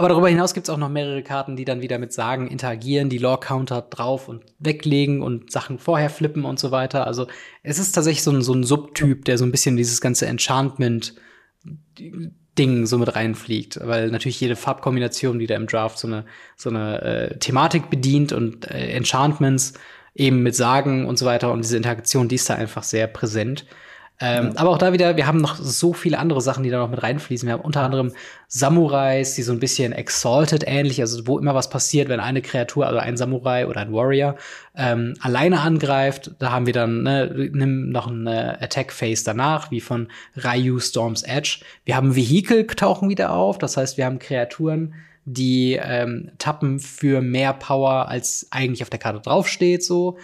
Aber 0.00 0.08
darüber 0.08 0.30
hinaus 0.30 0.54
gibt 0.54 0.66
es 0.66 0.70
auch 0.70 0.78
noch 0.78 0.88
mehrere 0.88 1.22
Karten, 1.22 1.56
die 1.56 1.66
dann 1.66 1.82
wieder 1.82 1.98
mit 1.98 2.14
Sagen 2.14 2.48
interagieren, 2.48 3.10
die 3.10 3.18
Lore-Counter 3.18 3.82
drauf 3.82 4.28
und 4.28 4.42
weglegen 4.58 5.20
und 5.20 5.52
Sachen 5.52 5.78
vorher 5.78 6.08
flippen 6.08 6.46
und 6.46 6.58
so 6.58 6.70
weiter. 6.70 7.06
Also 7.06 7.26
es 7.62 7.78
ist 7.78 7.92
tatsächlich 7.92 8.22
so 8.22 8.30
ein, 8.30 8.40
so 8.40 8.54
ein 8.54 8.64
Subtyp, 8.64 9.26
der 9.26 9.36
so 9.36 9.44
ein 9.44 9.52
bisschen 9.52 9.76
dieses 9.76 10.00
ganze 10.00 10.26
Enchantment-Ding 10.26 12.86
so 12.86 12.96
mit 12.96 13.14
reinfliegt. 13.14 13.78
Weil 13.82 14.10
natürlich 14.10 14.40
jede 14.40 14.56
Farbkombination, 14.56 15.38
die 15.38 15.46
da 15.46 15.56
im 15.56 15.66
Draft 15.66 15.98
so 15.98 16.08
eine, 16.08 16.24
so 16.56 16.70
eine 16.70 17.02
äh, 17.02 17.38
Thematik 17.38 17.90
bedient 17.90 18.32
und 18.32 18.70
äh, 18.70 18.92
Enchantments 18.92 19.74
eben 20.14 20.42
mit 20.42 20.56
Sagen 20.56 21.04
und 21.04 21.18
so 21.18 21.26
weiter 21.26 21.52
und 21.52 21.62
diese 21.62 21.76
Interaktion, 21.76 22.26
die 22.26 22.36
ist 22.36 22.48
da 22.48 22.54
einfach 22.54 22.84
sehr 22.84 23.06
präsent. 23.06 23.66
Ähm, 24.22 24.50
ja. 24.54 24.60
Aber 24.60 24.70
auch 24.70 24.78
da 24.78 24.92
wieder, 24.92 25.16
wir 25.16 25.26
haben 25.26 25.40
noch 25.40 25.56
so 25.56 25.94
viele 25.94 26.18
andere 26.18 26.42
Sachen, 26.42 26.62
die 26.62 26.68
da 26.68 26.78
noch 26.78 26.90
mit 26.90 27.02
reinfließen. 27.02 27.46
Wir 27.46 27.54
haben 27.54 27.62
unter 27.62 27.82
anderem 27.82 28.12
Samurais, 28.48 29.34
die 29.34 29.42
so 29.42 29.52
ein 29.52 29.60
bisschen 29.60 29.92
Exalted 29.92 30.64
ähnlich, 30.66 31.00
also 31.00 31.26
wo 31.26 31.38
immer 31.38 31.54
was 31.54 31.70
passiert, 31.70 32.10
wenn 32.10 32.20
eine 32.20 32.42
Kreatur, 32.42 32.86
also 32.86 32.98
ein 32.98 33.16
Samurai 33.16 33.66
oder 33.66 33.80
ein 33.80 33.92
Warrior, 33.94 34.36
ähm, 34.76 35.14
alleine 35.20 35.60
angreift. 35.60 36.32
Da 36.38 36.52
haben 36.52 36.66
wir 36.66 36.74
dann 36.74 37.02
ne, 37.02 37.50
nimm 37.52 37.88
noch 37.88 38.08
eine 38.08 38.60
Attack 38.60 38.92
Phase 38.92 39.24
danach, 39.24 39.70
wie 39.70 39.80
von 39.80 40.08
Ryu 40.36 40.78
Storm's 40.80 41.22
Edge. 41.22 41.60
Wir 41.86 41.96
haben 41.96 42.14
Vehikel 42.14 42.66
tauchen 42.66 43.08
wieder 43.08 43.32
auf, 43.32 43.56
das 43.56 43.78
heißt, 43.78 43.96
wir 43.96 44.04
haben 44.04 44.18
Kreaturen, 44.18 44.94
die 45.24 45.80
ähm, 45.82 46.32
tappen 46.36 46.78
für 46.78 47.22
mehr 47.22 47.54
Power, 47.54 48.08
als 48.08 48.48
eigentlich 48.50 48.82
auf 48.82 48.90
der 48.90 48.98
Karte 48.98 49.20
draufsteht, 49.20 49.82
so. 49.82 50.18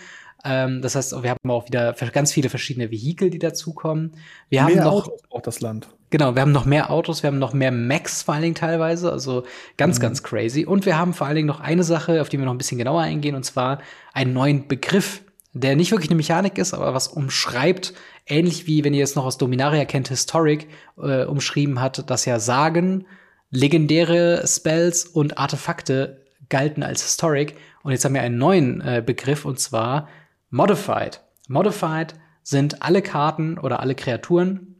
Ähm, 0.46 0.80
das 0.80 0.94
heißt, 0.94 1.22
wir 1.22 1.30
haben 1.30 1.50
auch 1.50 1.66
wieder 1.66 1.92
ganz 2.12 2.32
viele 2.32 2.48
verschiedene 2.48 2.90
Vehikel, 2.90 3.30
die 3.30 3.38
dazukommen. 3.38 4.12
Wir 4.48 4.62
mehr 4.64 4.76
haben 4.76 4.84
noch 4.84 5.06
Autos 5.06 5.20
auch 5.30 5.42
das 5.42 5.60
Land. 5.60 5.88
Genau, 6.10 6.36
wir 6.36 6.42
haben 6.42 6.52
noch 6.52 6.66
mehr 6.66 6.90
Autos, 6.90 7.22
wir 7.22 7.28
haben 7.28 7.40
noch 7.40 7.52
mehr 7.52 7.72
Max 7.72 8.22
vor 8.22 8.34
allen 8.34 8.44
Dingen 8.44 8.54
teilweise, 8.54 9.10
also 9.10 9.44
ganz, 9.76 9.98
mhm. 9.98 10.02
ganz 10.02 10.22
crazy. 10.22 10.64
Und 10.64 10.86
wir 10.86 10.96
haben 10.96 11.14
vor 11.14 11.26
allen 11.26 11.34
Dingen 11.36 11.48
noch 11.48 11.60
eine 11.60 11.82
Sache, 11.82 12.20
auf 12.20 12.28
die 12.28 12.38
wir 12.38 12.44
noch 12.44 12.54
ein 12.54 12.58
bisschen 12.58 12.78
genauer 12.78 13.02
eingehen, 13.02 13.34
und 13.34 13.44
zwar 13.44 13.80
einen 14.12 14.32
neuen 14.32 14.68
Begriff, 14.68 15.22
der 15.52 15.74
nicht 15.74 15.90
wirklich 15.90 16.10
eine 16.10 16.16
Mechanik 16.16 16.58
ist, 16.58 16.74
aber 16.74 16.94
was 16.94 17.08
umschreibt, 17.08 17.92
ähnlich 18.26 18.66
wie 18.66 18.84
wenn 18.84 18.94
ihr 18.94 19.02
es 19.02 19.16
noch 19.16 19.24
aus 19.24 19.38
Dominaria 19.38 19.84
kennt, 19.84 20.08
Historic 20.08 20.68
äh, 21.02 21.24
umschrieben 21.24 21.80
hat, 21.80 22.08
dass 22.08 22.24
ja 22.24 22.38
Sagen, 22.38 23.06
legendäre 23.50 24.46
Spells 24.46 25.06
und 25.06 25.38
Artefakte 25.38 26.24
galten 26.48 26.84
als 26.84 27.02
Historic. 27.02 27.56
Und 27.82 27.92
jetzt 27.92 28.04
haben 28.04 28.14
wir 28.14 28.22
einen 28.22 28.38
neuen 28.38 28.80
äh, 28.80 29.02
Begriff, 29.04 29.44
und 29.44 29.58
zwar 29.58 30.08
Modified. 30.56 31.20
Modified 31.48 32.14
sind 32.42 32.82
alle 32.82 33.02
Karten 33.02 33.58
oder 33.58 33.80
alle 33.80 33.94
Kreaturen, 33.94 34.76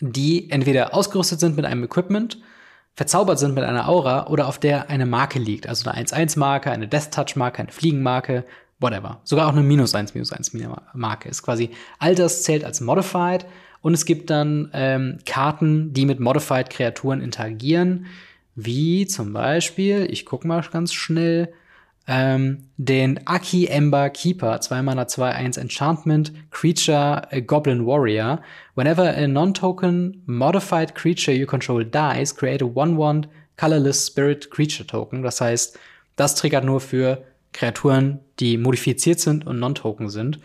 die 0.00 0.50
entweder 0.50 0.94
ausgerüstet 0.94 1.40
sind 1.40 1.56
mit 1.56 1.64
einem 1.64 1.84
Equipment, 1.84 2.38
verzaubert 2.94 3.38
sind 3.38 3.54
mit 3.54 3.64
einer 3.64 3.88
Aura 3.88 4.26
oder 4.26 4.46
auf 4.46 4.58
der 4.58 4.90
eine 4.90 5.06
Marke 5.06 5.38
liegt. 5.38 5.66
Also 5.66 5.88
eine 5.88 6.04
1-1-Marke, 6.06 6.70
eine 6.70 6.88
Death-Touch-Marke, 6.88 7.62
eine 7.62 7.72
Fliegenmarke, 7.72 8.44
whatever. 8.80 9.22
Sogar 9.24 9.46
auch 9.46 9.52
eine 9.52 9.62
minus 9.62 9.94
1, 9.94 10.12
minus 10.12 10.30
1 10.30 10.52
Marke. 10.92 11.30
Ist 11.30 11.42
quasi, 11.42 11.70
all 11.98 12.14
das 12.14 12.42
zählt 12.42 12.62
als 12.62 12.82
Modified. 12.82 13.46
Und 13.80 13.94
es 13.94 14.04
gibt 14.04 14.28
dann 14.28 14.68
ähm, 14.74 15.20
Karten, 15.24 15.94
die 15.94 16.04
mit 16.04 16.20
Modified-Kreaturen 16.20 17.22
interagieren. 17.22 18.06
Wie 18.54 19.06
zum 19.06 19.32
Beispiel, 19.32 20.06
ich 20.10 20.26
guck 20.26 20.44
mal 20.44 20.62
ganz 20.70 20.92
schnell, 20.92 21.54
ähm, 22.08 22.68
den 22.76 23.20
Aki 23.26 23.66
Ember 23.68 24.10
Keeper, 24.10 24.60
2 24.60 24.82
Mana 24.82 25.06
2 25.06 25.30
1 25.30 25.56
Enchantment 25.56 26.32
Creature 26.50 27.28
Goblin 27.46 27.86
Warrior. 27.86 28.40
Whenever 28.74 29.08
a 29.08 29.26
non-token 29.26 30.22
modified 30.26 30.94
creature 30.94 31.32
you 31.32 31.46
control 31.46 31.84
dies, 31.84 32.34
create 32.34 32.62
a 32.62 32.68
1-1 32.68 33.26
colorless 33.56 34.06
spirit 34.06 34.50
creature 34.50 34.86
token. 34.86 35.22
Das 35.22 35.40
heißt, 35.40 35.78
das 36.16 36.34
triggert 36.34 36.64
nur 36.64 36.80
für 36.80 37.22
Kreaturen, 37.52 38.20
die 38.40 38.56
modifiziert 38.56 39.20
sind 39.20 39.46
und 39.46 39.60
non-token 39.60 40.08
sind. 40.08 40.40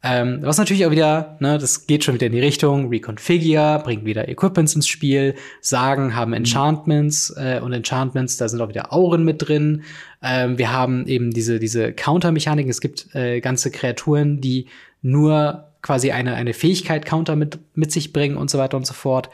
Ähm, 0.00 0.38
was 0.42 0.58
natürlich 0.58 0.86
auch 0.86 0.92
wieder, 0.92 1.36
ne, 1.40 1.58
das 1.58 1.88
geht 1.88 2.04
schon 2.04 2.14
wieder 2.14 2.26
in 2.26 2.32
die 2.32 2.40
Richtung, 2.40 2.88
Reconfigure, 2.88 3.80
bringt 3.82 4.04
wieder 4.04 4.28
Equipments 4.28 4.76
ins 4.76 4.86
Spiel, 4.86 5.34
Sagen 5.60 6.14
haben 6.14 6.30
mhm. 6.30 6.36
Enchantments 6.36 7.34
äh, 7.36 7.60
und 7.60 7.72
Enchantments, 7.72 8.36
da 8.36 8.48
sind 8.48 8.60
auch 8.60 8.68
wieder 8.68 8.92
Auren 8.92 9.24
mit 9.24 9.48
drin. 9.48 9.82
Ähm, 10.22 10.56
wir 10.56 10.72
haben 10.72 11.06
eben 11.06 11.32
diese, 11.32 11.58
diese 11.58 11.92
Counter-Mechaniken, 11.92 12.70
es 12.70 12.80
gibt 12.80 13.12
äh, 13.14 13.40
ganze 13.40 13.72
Kreaturen, 13.72 14.40
die 14.40 14.66
nur 15.02 15.64
quasi 15.82 16.12
eine, 16.12 16.34
eine 16.34 16.54
Fähigkeit 16.54 17.04
Counter 17.04 17.34
mit, 17.34 17.58
mit 17.74 17.90
sich 17.90 18.12
bringen 18.12 18.36
und 18.36 18.50
so 18.50 18.58
weiter 18.58 18.76
und 18.76 18.86
so 18.86 18.94
fort. 18.94 19.30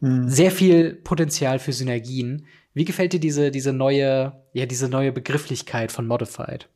Mhm. 0.00 0.28
Sehr 0.28 0.50
viel 0.50 0.94
Potenzial 0.94 1.60
für 1.60 1.72
Synergien. 1.72 2.46
Wie 2.74 2.84
gefällt 2.84 3.12
dir 3.12 3.20
diese, 3.20 3.52
diese 3.52 3.72
neue, 3.72 4.32
ja, 4.52 4.66
diese 4.66 4.88
neue 4.88 5.12
Begrifflichkeit 5.12 5.92
von 5.92 6.06
Modified? 6.06 6.68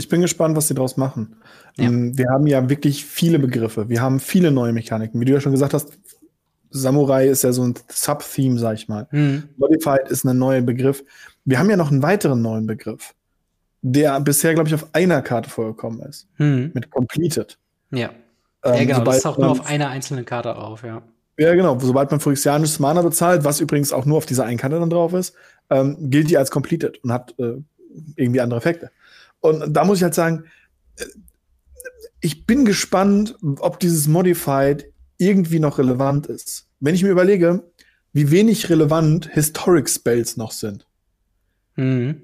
Ich 0.00 0.08
bin 0.08 0.22
gespannt, 0.22 0.56
was 0.56 0.66
sie 0.66 0.74
daraus 0.74 0.96
machen. 0.96 1.36
Ja. 1.76 1.84
Ähm, 1.84 2.16
wir 2.16 2.30
haben 2.30 2.46
ja 2.46 2.68
wirklich 2.70 3.04
viele 3.04 3.38
Begriffe. 3.38 3.88
Wir 3.90 4.00
haben 4.00 4.18
viele 4.18 4.50
neue 4.50 4.72
Mechaniken. 4.72 5.20
Wie 5.20 5.26
du 5.26 5.32
ja 5.32 5.40
schon 5.40 5.52
gesagt 5.52 5.74
hast, 5.74 5.92
Samurai 6.70 7.28
ist 7.28 7.44
ja 7.44 7.52
so 7.52 7.62
ein 7.62 7.74
Sub-Theme, 7.88 8.58
sag 8.58 8.74
ich 8.76 8.88
mal. 8.88 9.06
Mhm. 9.10 9.44
Modified 9.58 10.08
ist 10.08 10.24
ein 10.24 10.38
neuer 10.38 10.62
Begriff. 10.62 11.04
Wir 11.44 11.58
haben 11.58 11.68
ja 11.68 11.76
noch 11.76 11.90
einen 11.90 12.02
weiteren 12.02 12.40
neuen 12.40 12.66
Begriff, 12.66 13.14
der 13.82 14.18
bisher, 14.20 14.54
glaube 14.54 14.68
ich, 14.68 14.74
auf 14.74 14.86
einer 14.94 15.20
Karte 15.20 15.50
vorgekommen 15.50 16.00
ist. 16.00 16.28
Mhm. 16.38 16.70
Mit 16.72 16.90
Completed. 16.90 17.58
Ja. 17.90 18.10
Ähm, 18.64 18.74
ja, 18.74 18.84
genau. 18.84 19.04
Das 19.04 19.18
ist 19.18 19.26
auch 19.26 19.36
nur 19.36 19.50
auf 19.50 19.66
einer 19.66 19.88
einzelnen 19.90 20.24
Karte 20.24 20.56
auf, 20.56 20.82
ja. 20.82 21.02
Ja, 21.38 21.54
genau. 21.54 21.78
Sobald 21.78 22.10
man 22.10 22.20
phyrexianisches 22.20 22.78
Mana 22.78 23.02
bezahlt, 23.02 23.44
was 23.44 23.60
übrigens 23.60 23.92
auch 23.92 24.06
nur 24.06 24.18
auf 24.18 24.26
dieser 24.26 24.44
einen 24.44 24.58
Karte 24.58 24.78
dann 24.78 24.90
drauf 24.90 25.12
ist, 25.12 25.34
ähm, 25.70 26.10
gilt 26.10 26.30
die 26.30 26.38
als 26.38 26.50
completed 26.50 27.02
und 27.02 27.12
hat 27.12 27.34
äh, 27.38 27.56
irgendwie 28.16 28.40
andere 28.40 28.58
Effekte. 28.58 28.90
Und 29.40 29.72
da 29.72 29.84
muss 29.84 29.98
ich 29.98 30.04
halt 30.04 30.14
sagen, 30.14 30.44
äh, 30.96 31.04
ich 32.20 32.46
bin 32.46 32.64
gespannt, 32.64 33.36
ob 33.60 33.80
dieses 33.80 34.06
Modified 34.06 34.92
irgendwie 35.16 35.58
noch 35.58 35.78
relevant 35.78 36.26
ist. 36.26 36.68
Wenn 36.80 36.94
ich 36.94 37.02
mir 37.02 37.10
überlege, 37.10 37.62
wie 38.12 38.30
wenig 38.30 38.68
relevant 38.68 39.28
Historic 39.32 39.88
Spells 39.88 40.36
noch 40.36 40.52
sind. 40.52 40.86
Mhm. 41.76 42.22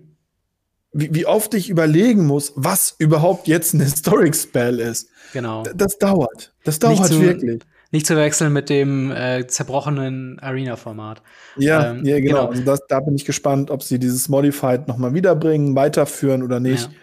Wie, 0.93 1.15
wie 1.15 1.27
oft 1.27 1.55
ich 1.55 1.69
überlegen 1.69 2.27
muss, 2.27 2.53
was 2.57 2.95
überhaupt 2.99 3.49
jetzt 3.49 3.75
ein 3.75 3.81
Historic 3.81 4.35
Spell 4.35 4.81
ist. 4.81 5.09
Genau. 5.33 5.63
Das 5.75 5.99
dauert. 5.99 6.55
Das 6.65 6.79
dauert 6.79 7.07
zu, 7.07 7.21
wirklich. 7.21 7.63
Nicht 7.93 8.07
zu 8.07 8.17
wechseln 8.17 8.53
mit 8.53 8.69
dem 8.71 9.13
äh, 9.13 9.47
zerbrochenen 9.47 10.39
Arena-Format. 10.41 11.23
Ja, 11.57 11.91
ähm, 11.91 12.05
ja, 12.05 12.19
genau. 12.19 12.49
genau. 12.49 12.65
Das, 12.65 12.81
da 12.89 13.01
bin 13.01 13.15
ich 13.15 13.25
gespannt, 13.25 13.71
ob 13.71 13.83
sie 13.83 13.99
dieses 13.99 14.29
Modified 14.29 14.89
noch 14.89 14.97
mal 14.97 15.15
wiederbringen, 15.15 15.77
weiterführen 15.77 16.43
oder 16.43 16.61
nicht. 16.61 16.91
Ja. 16.91 16.97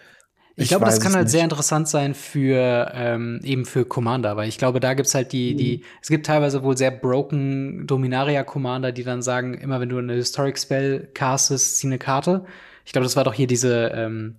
Ich, 0.55 0.63
ich 0.63 0.69
glaube, 0.69 0.85
das 0.85 0.99
kann 0.99 1.13
halt 1.13 1.23
nicht. 1.23 1.31
sehr 1.31 1.43
interessant 1.43 1.87
sein 1.87 2.13
für 2.13 2.91
ähm, 2.93 3.39
eben 3.43 3.65
für 3.65 3.85
Commander, 3.85 4.37
weil 4.37 4.47
ich 4.47 4.59
glaube, 4.59 4.79
da 4.79 4.93
gibt's 4.93 5.15
halt 5.15 5.31
die, 5.31 5.55
die, 5.55 5.77
mhm. 5.77 5.83
es 5.99 6.09
gibt 6.09 6.27
teilweise 6.27 6.61
wohl 6.61 6.77
sehr 6.77 6.91
broken 6.91 7.87
Dominaria-Commander, 7.87 8.91
die 8.91 9.03
dann 9.03 9.23
sagen, 9.23 9.55
immer 9.55 9.79
wenn 9.79 9.89
du 9.89 9.97
eine 9.97 10.13
Historic 10.13 10.59
Spell 10.59 11.09
castest, 11.15 11.77
zieh 11.77 11.87
eine 11.87 11.97
Karte. 11.97 12.45
Ich 12.85 12.91
glaube, 12.91 13.03
das 13.03 13.15
war 13.15 13.23
doch 13.23 13.33
hier 13.33 13.47
diese, 13.47 13.87
ähm, 13.95 14.35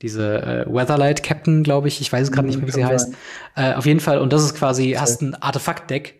diese 0.00 0.40
äh, 0.40 0.72
Weatherlight 0.72 1.22
Captain, 1.22 1.62
glaube 1.64 1.88
ich. 1.88 2.00
Ich 2.00 2.10
weiß 2.10 2.28
es 2.28 2.32
gerade 2.32 2.46
mhm, 2.46 2.48
nicht 2.48 2.58
mehr, 2.60 2.68
wie 2.68 2.72
sie 2.72 2.86
heißt. 2.86 3.14
Äh, 3.54 3.74
auf 3.74 3.84
jeden 3.84 4.00
Fall, 4.00 4.20
und 4.20 4.32
das 4.32 4.44
ist 4.44 4.54
quasi, 4.54 4.92
okay. 4.92 4.98
hast 4.98 5.20
ein 5.20 5.34
Artefakt-Deck, 5.34 6.18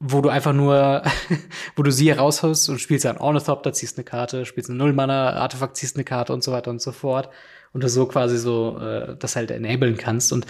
wo 0.00 0.20
du 0.20 0.30
einfach 0.30 0.52
nur, 0.52 1.02
wo 1.76 1.84
du 1.84 1.92
sie 1.92 2.10
rausholst 2.10 2.68
und 2.70 2.80
spielst 2.80 3.06
ein 3.06 3.18
Ornithopter, 3.18 3.72
ziehst 3.72 3.98
eine 3.98 4.04
Karte, 4.04 4.46
spielst 4.46 4.68
eine 4.68 4.78
Null-Mana-Artefakt, 4.78 5.76
ziehst 5.76 5.94
eine 5.94 6.04
Karte 6.04 6.32
und 6.32 6.42
so 6.42 6.50
weiter 6.50 6.72
und 6.72 6.82
so 6.82 6.90
fort 6.90 7.30
und 7.74 7.84
du 7.84 7.88
so 7.88 8.06
quasi 8.06 8.38
so 8.38 8.78
äh, 8.78 9.16
das 9.18 9.36
halt 9.36 9.50
enablen 9.50 9.98
kannst. 9.98 10.32
Und 10.32 10.46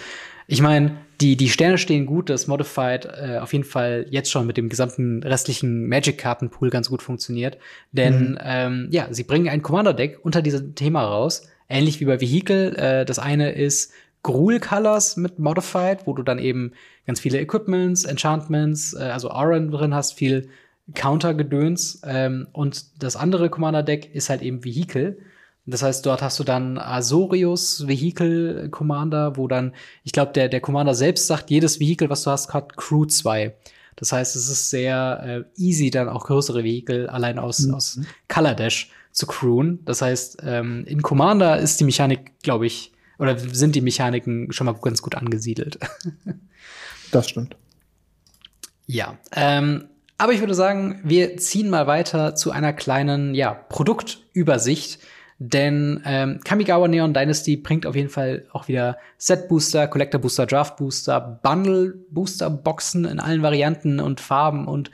ich 0.47 0.61
meine, 0.61 0.95
die, 1.21 1.35
die 1.35 1.49
Sterne 1.49 1.77
stehen 1.77 2.05
gut, 2.05 2.29
dass 2.29 2.47
Modified 2.47 3.05
äh, 3.05 3.39
auf 3.39 3.51
jeden 3.51 3.65
Fall 3.65 4.05
jetzt 4.09 4.31
schon 4.31 4.45
mit 4.45 4.57
dem 4.57 4.69
gesamten 4.69 5.23
restlichen 5.23 5.87
Magic-Kartenpool 5.87 6.69
ganz 6.69 6.89
gut 6.89 7.01
funktioniert. 7.01 7.57
Denn 7.91 8.31
mhm. 8.31 8.39
ähm, 8.41 8.87
ja, 8.91 9.07
sie 9.11 9.23
bringen 9.23 9.49
ein 9.49 9.63
Commander-Deck 9.63 10.19
unter 10.23 10.41
diesem 10.41 10.75
Thema 10.75 11.03
raus, 11.03 11.49
ähnlich 11.67 11.99
wie 11.99 12.05
bei 12.05 12.21
Vehicle. 12.21 12.77
Äh, 12.77 13.05
das 13.05 13.17
eine 13.17 13.51
ist 13.51 13.91
Gruul 14.21 14.59
Colors 14.59 15.17
mit 15.17 15.39
Modified, 15.39 16.05
wo 16.05 16.13
du 16.13 16.21
dann 16.21 16.39
eben 16.39 16.73
ganz 17.07 17.19
viele 17.19 17.39
Equipments, 17.39 18.03
Enchantments, 18.05 18.93
äh, 18.93 19.03
also 19.03 19.31
Auron 19.31 19.71
drin 19.71 19.95
hast, 19.95 20.13
viel 20.13 20.49
Counter-Gedöns. 20.93 22.01
Ähm, 22.05 22.47
und 22.51 23.01
das 23.01 23.15
andere 23.15 23.49
Commander-Deck 23.49 24.13
ist 24.13 24.29
halt 24.29 24.43
eben 24.43 24.63
Vehicle. 24.63 25.17
Das 25.67 25.81
heißt, 25.81 26.05
dort 26.05 26.21
hast 26.21 26.39
du 26.39 26.43
dann 26.43 26.77
Azorius 26.77 27.87
Vehicle 27.87 28.69
Commander, 28.69 29.35
wo 29.35 29.47
dann, 29.47 29.73
ich 30.03 30.11
glaube, 30.11 30.31
der, 30.33 30.47
der 30.47 30.61
Commander 30.61 30.93
selbst 30.93 31.25
sagt, 31.25 31.49
jedes 31.49 31.79
Vehicle, 31.79 32.09
was 32.09 32.23
du 32.23 32.31
hast, 32.31 32.53
hat 32.53 32.77
Crew 32.77 33.05
2. 33.05 33.55
Das 33.95 34.11
heißt, 34.11 34.35
es 34.35 34.47
ist 34.47 34.69
sehr 34.69 35.45
äh, 35.57 35.61
easy, 35.61 35.89
dann 35.89 36.09
auch 36.09 36.25
größere 36.25 36.63
Vehicle 36.63 37.09
allein 37.09 37.39
aus, 37.39 37.59
mhm. 37.59 37.73
aus 37.73 37.99
Color 38.27 38.53
Dash 38.53 38.91
zu 39.11 39.25
crewen. 39.25 39.79
Das 39.85 40.01
heißt, 40.01 40.39
ähm, 40.43 40.83
in 40.85 41.01
Commander 41.01 41.57
ist 41.57 41.79
die 41.79 41.85
Mechanik, 41.85 42.37
glaube 42.43 42.67
ich, 42.67 42.91
oder 43.17 43.37
sind 43.37 43.75
die 43.75 43.81
Mechaniken 43.81 44.51
schon 44.51 44.65
mal 44.65 44.73
ganz 44.73 45.01
gut 45.01 45.15
angesiedelt. 45.15 45.79
das 47.11 47.29
stimmt. 47.29 47.55
Ja, 48.85 49.17
ähm, 49.31 49.85
aber 50.17 50.33
ich 50.33 50.41
würde 50.41 50.53
sagen, 50.53 50.99
wir 51.03 51.37
ziehen 51.37 51.69
mal 51.69 51.87
weiter 51.87 52.35
zu 52.35 52.51
einer 52.51 52.73
kleinen, 52.73 53.33
ja, 53.33 53.53
Produktübersicht 53.53 54.99
denn 55.37 56.01
ähm, 56.05 56.39
Kamigawa 56.43 56.87
Neon 56.87 57.13
Dynasty 57.13 57.57
bringt 57.57 57.85
auf 57.85 57.95
jeden 57.95 58.09
Fall 58.09 58.45
auch 58.53 58.69
wieder 58.69 58.97
Set 59.17 59.49
Booster, 59.49 59.87
Collector 59.87 60.21
Booster, 60.21 60.45
Draft 60.45 60.77
Booster, 60.77 61.39
Bundle 61.43 61.93
Booster 62.09 62.49
Boxen 62.49 63.03
in 63.05 63.19
allen 63.19 63.41
Varianten 63.41 63.99
und 63.99 64.21
Farben 64.21 64.65
und 64.67 64.91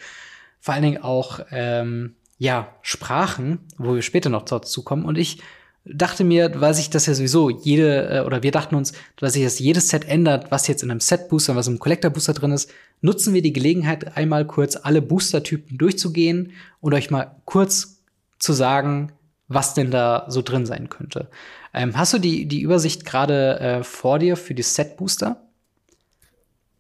vor 0.59 0.73
allen 0.73 0.83
Dingen 0.83 1.03
auch 1.03 1.41
ähm, 1.51 2.15
ja 2.39 2.69
Sprachen, 2.81 3.59
wo 3.77 3.93
wir 3.93 4.01
später 4.01 4.29
noch 4.29 4.43
dazu 4.43 4.83
kommen. 4.83 5.05
Und 5.05 5.17
ich 5.17 5.41
dachte 5.85 6.23
mir, 6.23 6.59
weil 6.59 6.73
sich 6.73 6.89
das 6.89 7.05
ja 7.05 7.13
sowieso 7.13 7.51
jede 7.51 8.09
äh, 8.09 8.21
oder 8.21 8.41
wir 8.41 8.51
dachten 8.51 8.75
uns, 8.75 8.93
dass 9.17 9.33
sich 9.33 9.43
das 9.43 9.59
jedes 9.59 9.89
Set 9.89 10.07
ändert, 10.07 10.49
was 10.49 10.67
jetzt 10.67 10.81
in 10.81 10.89
einem 10.89 10.99
Set 10.99 11.29
Booster, 11.29 11.55
was 11.55 11.67
im 11.67 11.77
Collector 11.77 12.09
Booster 12.09 12.33
drin 12.33 12.51
ist, 12.51 12.71
nutzen 13.01 13.35
wir 13.35 13.43
die 13.43 13.53
Gelegenheit 13.53 14.17
einmal 14.17 14.45
kurz 14.45 14.75
alle 14.75 15.03
Booster 15.03 15.43
Typen 15.43 15.77
durchzugehen 15.77 16.53
und 16.79 16.95
euch 16.95 17.11
mal 17.11 17.35
kurz 17.45 18.01
zu 18.39 18.53
sagen, 18.53 19.11
was 19.53 19.73
denn 19.73 19.91
da 19.91 20.25
so 20.27 20.41
drin 20.41 20.65
sein 20.65 20.89
könnte. 20.89 21.27
Ähm, 21.73 21.97
hast 21.97 22.13
du 22.13 22.19
die, 22.19 22.45
die 22.45 22.61
Übersicht 22.61 23.05
gerade 23.05 23.59
äh, 23.59 23.83
vor 23.83 24.19
dir 24.19 24.35
für 24.35 24.53
die 24.53 24.63
Set-Booster? 24.63 25.37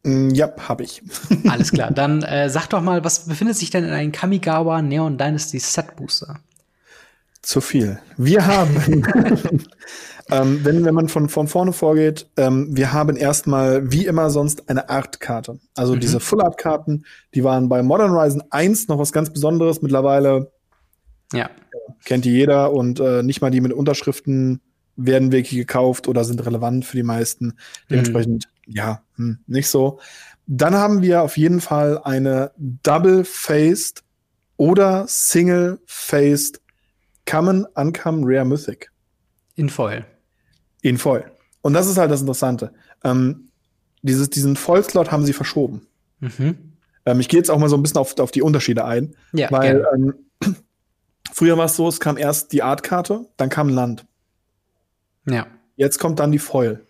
Mm, 0.03 0.29
ja, 0.31 0.51
habe 0.67 0.83
ich. 0.83 1.01
Alles 1.49 1.71
klar. 1.71 1.91
Dann 1.91 2.23
äh, 2.23 2.49
sag 2.49 2.67
doch 2.67 2.81
mal, 2.81 3.03
was 3.03 3.25
befindet 3.25 3.57
sich 3.57 3.69
denn 3.69 3.83
in 3.83 3.91
einem 3.91 4.11
Kamigawa 4.11 4.81
Neon 4.81 5.17
Dynasty 5.17 5.59
Set 5.59 5.95
Booster? 5.95 6.39
Zu 7.41 7.59
viel. 7.59 7.99
Wir 8.17 8.45
haben, 8.45 8.75
ähm, 10.29 10.59
wenn, 10.63 10.85
wenn 10.85 10.93
man 10.93 11.09
von, 11.09 11.27
von 11.27 11.47
vorne 11.47 11.73
vorgeht, 11.73 12.27
ähm, 12.37 12.67
wir 12.69 12.93
haben 12.93 13.15
erstmal 13.15 13.91
wie 13.91 14.05
immer 14.05 14.29
sonst 14.29 14.69
eine 14.69 14.89
Art-Karte. 14.89 15.59
Also 15.75 15.95
mhm. 15.95 16.01
diese 16.01 16.19
Full-Art-Karten, 16.19 17.05
die 17.33 17.43
waren 17.43 17.67
bei 17.67 17.81
Modern 17.81 18.11
Horizon 18.11 18.43
1 18.51 18.89
noch 18.89 18.99
was 18.99 19.11
ganz 19.11 19.31
Besonderes. 19.31 19.81
Mittlerweile 19.81 20.51
ja. 21.31 21.49
Kennt 22.03 22.25
die 22.25 22.31
jeder 22.31 22.73
und 22.73 22.99
äh, 22.99 23.23
nicht 23.23 23.41
mal 23.41 23.51
die 23.51 23.61
mit 23.61 23.73
Unterschriften 23.73 24.61
werden 24.95 25.31
wirklich 25.31 25.57
gekauft 25.59 26.07
oder 26.07 26.23
sind 26.23 26.45
relevant 26.45 26.85
für 26.85 26.97
die 26.97 27.03
meisten. 27.03 27.53
Dementsprechend, 27.89 28.47
mhm. 28.65 28.73
ja, 28.73 29.03
hm, 29.15 29.39
nicht 29.47 29.67
so. 29.67 29.99
Dann 30.47 30.75
haben 30.75 31.01
wir 31.01 31.21
auf 31.21 31.37
jeden 31.37 31.61
Fall 31.61 31.99
eine 32.03 32.51
Double-Faced 32.57 34.03
oder 34.57 35.05
Single-Faced 35.07 36.61
Common 37.25 37.65
Uncome 37.75 38.23
Rare 38.25 38.45
Mythic. 38.45 38.91
In 39.55 39.69
Foil. 39.69 40.05
In 40.81 40.97
Foil. 40.97 41.31
Und 41.61 41.73
das 41.73 41.87
ist 41.87 41.97
halt 41.97 42.11
das 42.11 42.21
Interessante. 42.21 42.73
Ähm, 43.03 43.49
dieses, 44.01 44.29
diesen 44.29 44.55
Vollslot 44.55 45.11
haben 45.11 45.25
sie 45.25 45.33
verschoben. 45.33 45.87
Mhm. 46.19 46.73
Ähm, 47.05 47.19
ich 47.19 47.29
gehe 47.29 47.39
jetzt 47.39 47.49
auch 47.49 47.59
mal 47.59 47.69
so 47.69 47.77
ein 47.77 47.83
bisschen 47.83 47.97
auf, 47.97 48.17
auf 48.19 48.31
die 48.31 48.41
Unterschiede 48.41 48.85
ein. 48.85 49.15
Ja, 49.33 49.51
weil 49.51 49.85
ähm, 49.93 50.13
Früher 51.33 51.57
war 51.57 51.65
es 51.65 51.75
so, 51.75 51.87
es 51.87 51.99
kam 51.99 52.17
erst 52.17 52.51
die 52.51 52.63
Artkarte, 52.63 53.25
dann 53.37 53.49
kam 53.49 53.69
Land. 53.69 54.05
Ja. 55.25 55.47
Jetzt 55.75 55.99
kommt 55.99 56.19
dann 56.19 56.31
die 56.31 56.39
Foil, 56.39 56.85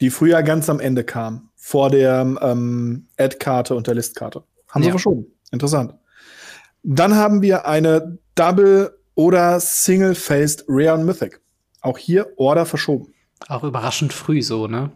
die 0.00 0.10
früher 0.10 0.42
ganz 0.42 0.70
am 0.70 0.80
Ende 0.80 1.04
kam, 1.04 1.50
vor 1.56 1.90
der 1.90 2.20
ähm, 2.40 3.06
Add-Karte 3.18 3.74
und 3.74 3.86
der 3.86 3.94
List-Karte. 3.94 4.44
Haben 4.68 4.82
ja. 4.82 4.86
sie 4.86 4.90
verschoben. 4.92 5.26
Interessant. 5.50 5.94
Dann 6.82 7.14
haben 7.14 7.42
wir 7.42 7.66
eine 7.66 8.18
Double- 8.34 8.96
oder 9.14 9.58
Single-Faced 9.60 10.64
Rare 10.68 10.94
und 10.94 11.04
Mythic. 11.04 11.40
Auch 11.80 11.98
hier 11.98 12.32
Order 12.36 12.66
verschoben. 12.66 13.12
Auch 13.48 13.64
überraschend 13.64 14.12
früh 14.12 14.42
so, 14.42 14.66
ne? 14.66 14.90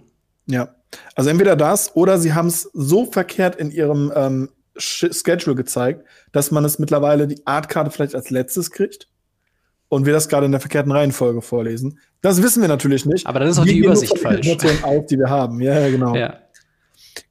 Ja. 0.47 0.75
Also 1.15 1.31
entweder 1.31 1.57
das 1.57 1.95
oder 1.97 2.19
sie 2.19 2.35
haben 2.35 2.49
es 2.49 2.71
so 2.73 3.07
verkehrt 3.07 3.57
in 3.57 3.71
ihrem 3.71 4.13
ähm, 4.15 4.51
Schedule 4.77 5.57
gezeigt, 5.57 6.05
dass 6.33 6.51
man 6.51 6.65
es 6.65 6.79
mittlerweile 6.79 7.27
die 7.27 7.47
Artkarte 7.47 7.91
vielleicht 7.91 8.15
als 8.15 8.31
letztes 8.31 8.71
kriegt 8.71 9.09
und 9.89 10.07
wir 10.07 10.13
das 10.13 10.29
gerade 10.29 10.47
in 10.47 10.53
der 10.53 10.61
verkehrten 10.61 10.91
Reihenfolge 10.91 11.43
vorlesen. 11.43 11.99
Das 12.23 12.43
wissen 12.43 12.63
wir 12.63 12.69
natürlich 12.69 13.05
nicht. 13.05 13.27
Aber 13.27 13.41
dann 13.41 13.49
ist 13.49 13.59
auch 13.59 13.65
die 13.65 13.79
Übersicht 13.79 14.19
falsch. 14.19 14.49
Auf, 14.83 15.07
die 15.07 15.19
wir 15.19 15.29
haben. 15.29 15.61
Ja, 15.61 15.79
ja 15.79 15.91
genau. 15.91 16.15
Ja. 16.15 16.39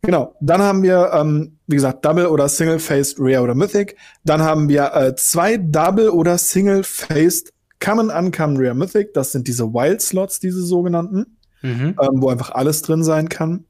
Genau. 0.04 0.36
Dann 0.42 0.62
haben 0.62 0.84
wir, 0.84 1.12
ähm, 1.14 1.58
wie 1.68 1.76
gesagt, 1.76 2.06
Double 2.06 2.28
oder 2.28 2.48
Single-Faced 2.48 3.18
Rare 3.20 3.42
oder 3.42 3.56
Mythic. 3.56 3.96
Dann 4.24 4.42
haben 4.42 4.70
wir 4.70 4.94
äh, 4.94 5.16
zwei 5.16 5.58
Double 5.58 6.10
oder 6.10 6.38
Single-Faced 6.38 7.52
Common 7.80 8.10
Uncommon 8.10 8.58
Rare 8.58 8.76
Mythic. 8.76 9.14
Das 9.14 9.32
sind 9.32 9.48
diese 9.48 9.74
Wild 9.74 10.02
Slots, 10.02 10.40
diese 10.40 10.64
sogenannten, 10.64 11.38
mhm. 11.64 11.96
ähm, 12.00 12.22
wo 12.22 12.30
einfach 12.30 12.52
alles 12.52 12.82
drin 12.84 13.04
sein 13.04 13.28
kann. 13.28 13.66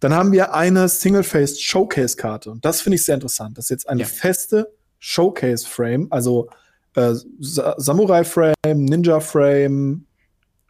Dann 0.00 0.14
haben 0.14 0.32
wir 0.32 0.54
eine 0.54 0.88
Single-Faced 0.88 1.62
Showcase-Karte. 1.62 2.50
Und 2.50 2.64
das 2.64 2.80
finde 2.80 2.96
ich 2.96 3.04
sehr 3.04 3.14
interessant. 3.14 3.58
Das 3.58 3.66
ist 3.66 3.70
jetzt 3.70 3.88
eine 3.88 4.02
ja. 4.02 4.06
feste 4.06 4.72
Showcase-Frame. 4.98 6.08
Also 6.10 6.48
äh, 6.94 7.14
Sa 7.40 7.74
Samurai 7.78 8.24
Frame, 8.24 8.54
Ninja 8.64 9.20
Frame, 9.20 10.06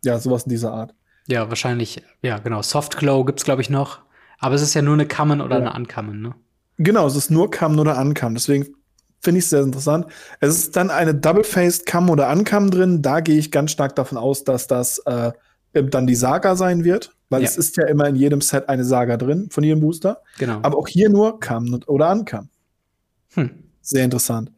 ja, 0.05 0.19
sowas 0.19 0.45
in 0.45 0.51
dieser 0.51 0.73
Art. 0.73 0.95
Ja, 1.29 1.49
wahrscheinlich, 1.49 2.03
ja, 2.23 2.39
genau. 2.39 2.63
Soft 2.63 2.97
Glow 2.97 3.25
gibt's, 3.25 3.45
glaube 3.45 3.63
ich, 3.63 3.71
noch. 3.71 4.01
Aber 4.39 4.55
es 4.55 4.63
ist 4.63 4.75
ja 4.75 4.83
nur 4.83 4.95
eine 4.95 5.09
Common 5.09 5.41
oder 5.41 5.59
ja. 5.59 5.71
eine 5.71 5.77
Uncommon, 5.77 6.21
ne? 6.21 6.35
Genau, 6.79 7.07
es 7.07 7.17
ist 7.17 7.31
nur 7.31 7.51
Common 7.51 7.79
oder 7.81 7.99
Uncommon. 7.99 8.35
Deswegen 8.35 8.67
finde 9.21 9.39
ich 9.39 9.45
es 9.45 9.51
sehr 9.51 9.63
interessant. 9.63 10.07
Es 10.41 10.57
ist 10.57 10.77
dann 10.77 10.91
eine 10.91 11.15
Double-Faced 11.15 11.87
Common 11.87 12.11
oder 12.11 12.31
Uncommon 12.31 12.71
drin. 12.71 13.03
Da 13.03 13.21
gehe 13.21 13.39
ich 13.39 13.51
ganz 13.51 13.71
stark 13.71 13.97
davon 13.97 14.19
aus, 14.19 14.45
dass 14.45 14.67
das 14.67 14.99
äh, 15.07 15.33
dann 15.83 16.07
die 16.07 16.15
Saga 16.15 16.57
sein 16.57 16.85
wird, 16.85 17.15
weil 17.29 17.43
ja. 17.43 17.49
es 17.49 17.57
ist 17.57 17.77
ja 17.77 17.87
immer 17.87 18.07
in 18.09 18.17
jedem 18.17 18.41
Set 18.41 18.69
eine 18.69 18.85
Saga 18.85 19.17
drin, 19.17 19.49
von 19.51 19.65
jedem 19.65 19.81
Booster. 19.81 20.23
Genau. 20.39 20.61
Aber 20.63 20.79
auch 20.79 20.89
hier 20.89 21.09
nur 21.09 21.41
Common 21.41 21.83
oder 21.85 22.11
Uncommon. 22.13 22.49
Hm. 23.35 23.51
Sehr 23.83 24.05
interessant. 24.05 24.51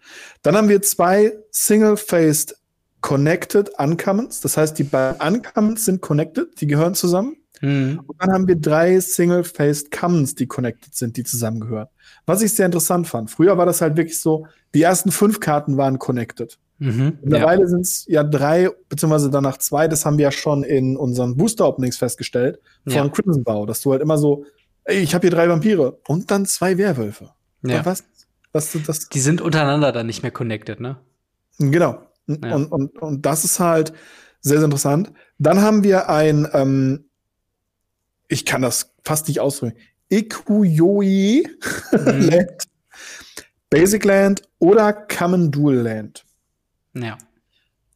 Dann 0.43 0.57
haben 0.57 0.69
wir 0.69 0.81
zwei 0.83 1.33
Single-Faced 1.51 2.57
Connected 3.01 3.71
Uncommons. 3.79 4.41
Das 4.41 4.57
heißt, 4.57 4.79
die 4.79 4.85
beiden 4.85 5.21
Uncommons 5.21 5.85
sind 5.85 6.01
connected, 6.01 6.61
die 6.61 6.67
gehören 6.67 6.95
zusammen. 6.95 7.37
Mhm. 7.61 8.01
Und 8.07 8.21
dann 8.21 8.33
haben 8.33 8.49
wir 8.49 8.57
drei 8.57 8.99
Single-Faced 9.01 9.91
Commons, 9.91 10.35
die 10.35 10.47
connected 10.47 10.95
sind, 10.95 11.17
die 11.17 11.25
zusammengehören. 11.25 11.89
Was 12.27 12.43
ich 12.43 12.55
sehr 12.55 12.67
interessant 12.67 13.07
fand. 13.07 13.31
Früher 13.31 13.59
war 13.59 13.67
das 13.67 13.81
halt 13.81 13.97
wirklich 13.97 14.21
so, 14.21 14.47
die 14.75 14.83
ersten 14.83 15.11
fünf 15.11 15.41
Karten 15.41 15.77
waren 15.77 15.99
connected. 15.99 16.59
Mhm, 16.79 17.19
Mittlerweile 17.23 17.63
ja. 17.63 17.67
sind 17.67 17.81
es 17.81 18.05
ja 18.07 18.23
drei, 18.23 18.71
beziehungsweise 18.89 19.31
danach 19.31 19.59
zwei, 19.59 19.89
das 19.89 20.07
haben 20.07 20.17
wir 20.17 20.25
ja 20.25 20.33
schon 20.33 20.63
in 20.63 20.97
unseren 20.97 21.37
Booster-Openings 21.37 21.97
festgestellt, 21.97 22.61
von 22.85 22.93
ja. 22.93 23.09
Crimson 23.09 23.43
Bow, 23.43 23.67
dass 23.67 23.81
du 23.83 23.93
halt 23.93 24.01
immer 24.01 24.17
so, 24.17 24.45
ey, 24.85 24.99
ich 24.99 25.15
habe 25.15 25.23
hier 25.23 25.31
drei 25.31 25.49
Vampire 25.49 25.99
und 26.07 26.31
dann 26.31 26.47
zwei 26.47 26.79
Werwölfe. 26.79 27.31
Ja. 27.63 27.85
Was, 27.85 28.05
was, 28.53 28.77
das? 28.87 29.09
Die 29.09 29.21
sind 29.21 29.41
untereinander 29.41 29.91
dann 29.91 30.07
nicht 30.07 30.23
mehr 30.23 30.31
connected, 30.31 30.79
ne? 30.79 30.99
Genau. 31.59 32.03
Ja. 32.29 32.55
Und, 32.55 32.67
und, 32.67 32.99
und 32.99 33.27
das 33.27 33.45
ist 33.45 33.59
halt 33.59 33.93
sehr, 34.41 34.59
sehr 34.59 34.67
interessant. 34.67 35.13
Dann 35.39 35.61
haben 35.61 35.83
wir 35.83 36.09
ein, 36.09 36.47
ähm, 36.53 37.07
ich 38.29 38.45
kann 38.45 38.63
das 38.63 38.95
fast 39.05 39.27
nicht 39.27 39.41
ausdrücken, 39.41 39.77
Ikuyoi 40.11 41.43
mhm. 41.93 42.21
Land, 42.31 42.69
Basic 43.69 44.05
Land 44.05 44.43
oder 44.59 44.93
Common 44.93 45.51
Dual 45.51 45.77
Land. 45.77 46.25
Ja. 47.03 47.19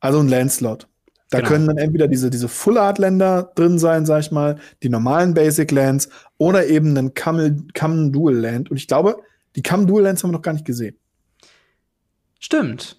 Also 0.01 0.21
ein 0.21 0.29
Landslot. 0.29 0.89
Da 1.31 1.39
genau. 1.39 1.51
können 1.51 1.67
dann 1.67 1.79
entweder 1.79 2.09
diese, 2.09 2.29
diese 2.29 2.49
Full 2.49 2.77
Art 2.77 2.99
Länder 2.99 3.53
drin 3.55 3.79
sein, 3.79 4.05
sag 4.05 4.21
ich 4.21 4.31
mal, 4.33 4.59
die 4.83 4.91
normalen 4.91 5.33
Basic 5.33 5.71
Lands 5.71 6.11
oder 6.37 6.67
eben 6.67 6.97
ein 6.97 7.15
Common, 7.15 7.69
Common 7.73 8.13
Dual 8.13 8.35
Land. 8.35 8.71
Und 8.71 8.77
ich 8.77 8.87
glaube, 8.87 9.17
die 9.57 9.63
Common 9.63 9.87
Dual 9.87 10.03
Lands 10.03 10.23
haben 10.23 10.31
wir 10.31 10.37
noch 10.37 10.43
gar 10.43 10.53
nicht 10.53 10.67
gesehen. 10.67 10.97
Stimmt. 12.39 12.99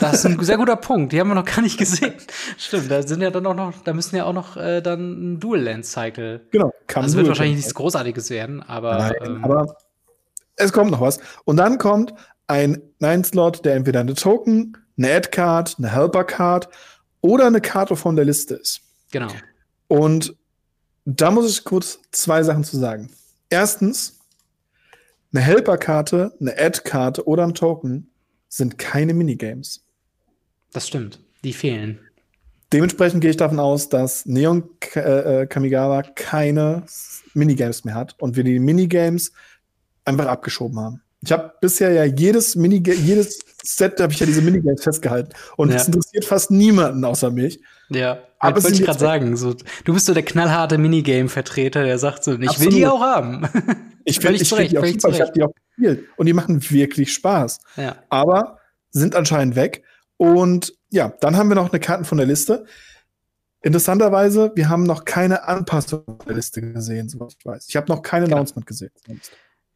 Das 0.00 0.14
ist 0.14 0.26
ein 0.26 0.42
sehr 0.42 0.56
guter 0.56 0.76
Punkt. 0.76 1.12
Die 1.12 1.20
haben 1.20 1.28
wir 1.28 1.36
noch 1.36 1.44
gar 1.44 1.62
nicht 1.62 1.78
gesehen. 1.78 2.14
Stimmt, 2.56 2.90
da 2.90 3.02
sind 3.02 3.22
ja 3.22 3.30
dann 3.30 3.46
auch 3.46 3.54
noch, 3.54 3.72
da 3.84 3.94
müssen 3.94 4.16
ja 4.16 4.24
auch 4.24 4.32
noch 4.32 4.56
äh, 4.56 4.80
dann 4.80 5.34
ein 5.34 5.40
Dual 5.40 5.60
Land 5.60 5.86
Cycle. 5.86 6.46
Genau. 6.50 6.72
Kann 6.86 7.04
also 7.04 7.16
wird 7.16 7.28
wahrscheinlich 7.28 7.56
nichts 7.56 7.74
Großartiges 7.74 8.30
werden, 8.30 8.62
aber. 8.62 8.98
Nein, 8.98 9.14
ähm, 9.24 9.44
aber 9.44 9.76
es 10.56 10.72
kommt 10.72 10.90
noch 10.90 11.00
was. 11.00 11.20
Und 11.44 11.56
dann 11.58 11.78
kommt 11.78 12.12
ein 12.48 12.82
Nine-Slot, 12.98 13.64
der 13.64 13.76
entweder 13.76 14.00
eine 14.00 14.14
Token, 14.14 14.76
eine 14.98 15.14
Add-Card, 15.14 15.76
eine 15.78 15.92
Helper-Card 15.92 16.68
oder 17.20 17.46
eine 17.46 17.60
Karte 17.60 17.96
von 17.96 18.16
der 18.16 18.24
Liste 18.24 18.54
ist. 18.54 18.80
Genau. 19.10 19.32
Und 19.86 20.36
da 21.04 21.30
muss 21.30 21.50
ich 21.50 21.64
kurz 21.64 22.00
zwei 22.12 22.42
Sachen 22.42 22.64
zu 22.64 22.76
sagen. 22.76 23.10
Erstens, 23.48 24.18
eine 25.32 25.42
Helper-Karte, 25.42 26.36
eine 26.40 26.58
Add-Karte 26.58 27.26
oder 27.26 27.44
ein 27.44 27.54
Token 27.54 28.10
sind 28.48 28.78
keine 28.78 29.14
Minigames. 29.14 29.84
Das 30.72 30.88
stimmt. 30.88 31.20
Die 31.44 31.52
fehlen. 31.52 32.00
Dementsprechend 32.72 33.22
gehe 33.22 33.30
ich 33.30 33.36
davon 33.36 33.60
aus, 33.60 33.88
dass 33.88 34.26
Neon 34.26 34.68
äh, 34.94 35.46
Kamigawa 35.46 36.02
keine 36.02 36.84
Minigames 37.32 37.84
mehr 37.84 37.94
hat 37.94 38.14
und 38.18 38.36
wir 38.36 38.44
die 38.44 38.58
Minigames 38.58 39.32
einfach 40.04 40.26
abgeschoben 40.26 40.78
haben. 40.78 41.02
Ich 41.28 41.32
habe 41.32 41.52
bisher 41.60 41.92
ja 41.92 42.04
jedes 42.04 42.56
Minigame, 42.56 42.96
jedes 42.96 43.40
Set 43.62 44.00
habe 44.00 44.14
ich 44.14 44.18
ja 44.18 44.24
diese 44.24 44.40
Minigames 44.40 44.82
festgehalten 44.82 45.34
und 45.58 45.68
es 45.68 45.82
ja. 45.82 45.86
interessiert 45.88 46.24
fast 46.24 46.50
niemanden 46.50 47.04
außer 47.04 47.30
mich. 47.30 47.60
Ja, 47.90 48.20
aber 48.38 48.54
das 48.54 48.64
wollte 48.64 48.78
ich 48.78 48.84
gerade 48.86 48.98
sagen. 48.98 49.36
So, 49.36 49.54
du 49.84 49.92
bist 49.92 50.06
so 50.06 50.14
der 50.14 50.22
knallharte 50.22 50.78
Minigame-Vertreter, 50.78 51.84
der 51.84 51.98
sagt 51.98 52.24
so, 52.24 52.32
ich 52.32 52.48
Absolut. 52.48 52.72
will 52.72 52.78
die 52.78 52.86
auch 52.86 53.02
haben. 53.02 53.46
ich 54.06 54.20
finde 54.20 54.40
ich 54.40 54.48
find 54.48 54.70
die 54.70 54.78
auch 54.78 54.86
super, 54.86 55.10
ich 55.10 55.20
habe 55.20 55.32
die 55.32 55.42
auch 55.42 55.52
gespielt 55.52 56.08
und 56.16 56.24
die 56.24 56.32
machen 56.32 56.70
wirklich 56.70 57.12
Spaß. 57.12 57.60
Ja. 57.76 57.96
Aber 58.08 58.60
sind 58.90 59.14
anscheinend 59.14 59.54
weg. 59.54 59.84
Und 60.16 60.72
ja, 60.88 61.12
dann 61.20 61.36
haben 61.36 61.50
wir 61.50 61.56
noch 61.56 61.70
eine 61.70 61.78
Karten 61.78 62.06
von 62.06 62.16
der 62.16 62.26
Liste. 62.26 62.64
Interessanterweise, 63.60 64.50
wir 64.54 64.70
haben 64.70 64.84
noch 64.84 65.04
keine 65.04 65.46
Anpassung 65.46 66.04
der 66.26 66.36
Liste 66.36 66.62
gesehen, 66.62 67.10
soweit 67.10 67.34
ich 67.38 67.44
weiß. 67.44 67.66
Ich 67.68 67.76
habe 67.76 67.88
noch 67.88 68.00
kein 68.00 68.24
genau. 68.24 68.36
Announcement 68.36 68.66
gesehen. 68.66 68.92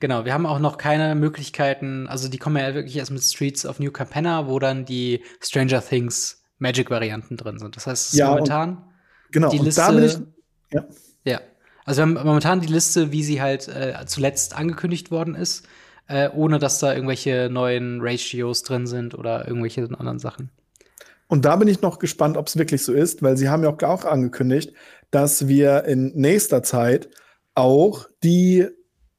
Genau, 0.03 0.25
wir 0.25 0.35
haben 0.35 0.47
auch 0.47 0.59
noch 0.59 0.79
keine 0.79 1.15
Möglichkeiten, 1.15 2.09
also 2.09 2.27
die 2.27 2.37
kommen 2.37 2.57
ja 2.57 2.75
wirklich 2.75 2.97
erst 2.97 3.13
mit 3.13 3.23
Streets 3.23 3.65
of 3.65 3.79
New 3.79 3.93
Capenna, 3.93 4.49
wo 4.49 4.59
dann 4.59 4.85
die 4.85 5.23
Stranger 5.41 5.81
Things 5.81 6.43
Magic-Varianten 6.59 7.37
drin 7.37 7.61
sind. 7.61 7.77
Das 7.77 7.87
heißt, 7.87 8.15
ja, 8.15 8.31
momentan 8.31 8.83
genau, 9.31 9.51
die 9.51 9.59
Liste. 9.59 9.81
Da 9.81 9.93
bin 9.93 10.03
ich, 10.03 10.19
ja. 10.73 10.85
ja. 11.23 11.41
Also 11.85 12.01
wir 12.01 12.03
haben 12.03 12.27
momentan 12.27 12.61
die 12.61 12.67
Liste, 12.67 13.13
wie 13.13 13.23
sie 13.23 13.41
halt 13.41 13.69
äh, 13.69 13.95
zuletzt 14.07 14.57
angekündigt 14.57 15.13
worden 15.13 15.37
ist, 15.37 15.69
äh, 16.09 16.31
ohne 16.31 16.59
dass 16.59 16.81
da 16.81 16.93
irgendwelche 16.93 17.49
neuen 17.49 18.01
Ratios 18.03 18.65
drin 18.65 18.89
sind 18.89 19.15
oder 19.15 19.47
irgendwelche 19.47 19.83
anderen 19.85 20.19
Sachen. 20.19 20.51
Und 21.29 21.45
da 21.45 21.55
bin 21.55 21.69
ich 21.69 21.81
noch 21.81 22.01
gespannt, 22.01 22.37
ob 22.37 22.49
es 22.49 22.59
wirklich 22.59 22.83
so 22.83 22.93
ist, 22.93 23.23
weil 23.23 23.37
sie 23.37 23.49
haben 23.49 23.63
ja 23.63 23.71
auch 23.71 24.05
angekündigt, 24.05 24.73
dass 25.13 25.47
wir 25.47 25.85
in 25.85 26.11
nächster 26.17 26.65
Zeit 26.65 27.09
auch 27.55 28.09
die 28.25 28.67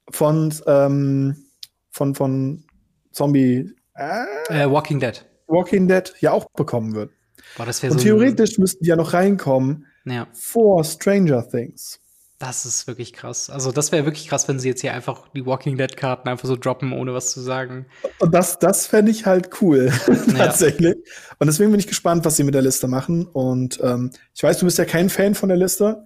von, 0.09 0.53
ähm, 0.67 1.45
von, 1.91 2.15
von 2.15 2.65
Zombie. 3.11 3.71
Äh, 3.95 4.25
äh, 4.49 4.69
Walking 4.69 4.99
Dead. 4.99 5.25
Walking 5.47 5.87
Dead 5.87 6.13
ja 6.19 6.31
auch 6.31 6.45
bekommen 6.55 6.95
wird. 6.95 7.11
Boah, 7.57 7.65
das 7.65 7.83
Und 7.83 7.91
so 7.91 7.99
theoretisch 7.99 8.57
müssten 8.57 8.83
die 8.83 8.89
ja 8.89 8.95
noch 8.95 9.13
reinkommen 9.13 9.85
ja. 10.05 10.27
vor 10.33 10.83
Stranger 10.83 11.47
Things. 11.47 11.99
Das 12.39 12.65
ist 12.65 12.87
wirklich 12.87 13.13
krass. 13.13 13.49
Also, 13.49 13.71
das 13.71 13.93
wäre 13.93 14.03
wirklich 14.03 14.27
krass, 14.27 14.49
wenn 14.49 14.59
sie 14.59 14.67
jetzt 14.67 14.81
hier 14.81 14.93
einfach 14.93 15.29
die 15.29 15.45
Walking 15.45 15.77
Dead-Karten 15.77 16.27
einfach 16.27 16.47
so 16.47 16.57
droppen, 16.57 16.91
ohne 16.91 17.13
was 17.13 17.31
zu 17.31 17.39
sagen. 17.39 17.85
Und 18.19 18.33
das, 18.33 18.59
das 18.59 18.85
fände 18.85 19.11
ich 19.11 19.25
halt 19.25 19.61
cool, 19.61 19.93
tatsächlich. 20.37 20.95
Ja. 20.95 21.35
Und 21.39 21.47
deswegen 21.47 21.71
bin 21.71 21.79
ich 21.79 21.87
gespannt, 21.87 22.25
was 22.25 22.35
sie 22.35 22.43
mit 22.43 22.53
der 22.53 22.61
Liste 22.61 22.89
machen. 22.89 23.27
Und 23.27 23.79
ähm, 23.81 24.11
ich 24.35 24.43
weiß, 24.43 24.57
du 24.57 24.65
bist 24.65 24.77
ja 24.77 24.83
kein 24.83 25.09
Fan 25.09 25.35
von 25.35 25.47
der 25.47 25.57
Liste. 25.57 26.03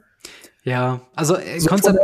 Ja, 0.62 1.02
also 1.16 1.38
äh, 1.38 1.60
so 1.60 1.70
Konzept 1.70 1.98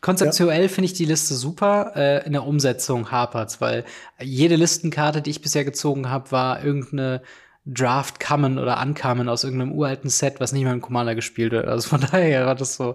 Konzeptuell 0.00 0.62
ja. 0.62 0.68
finde 0.68 0.86
ich 0.86 0.94
die 0.94 1.04
Liste 1.04 1.34
super. 1.34 1.92
Äh, 1.94 2.26
in 2.26 2.32
der 2.32 2.46
Umsetzung 2.46 3.10
hapert's, 3.10 3.60
weil 3.60 3.84
jede 4.20 4.56
Listenkarte, 4.56 5.20
die 5.20 5.30
ich 5.30 5.42
bisher 5.42 5.64
gezogen 5.64 6.08
habe, 6.08 6.32
war 6.32 6.64
irgendeine 6.64 7.22
Draft 7.66 8.18
Common 8.18 8.58
oder 8.58 8.80
Uncommon 8.80 9.28
aus 9.28 9.44
irgendeinem 9.44 9.72
uralten 9.72 10.08
Set, 10.08 10.40
was 10.40 10.52
nicht 10.52 10.64
mal 10.64 10.72
im 10.72 10.80
Commander 10.80 11.14
gespielt 11.14 11.52
wird. 11.52 11.66
Also 11.66 11.88
von 11.88 12.00
daher 12.10 12.46
war 12.46 12.54
das 12.54 12.76
so, 12.76 12.94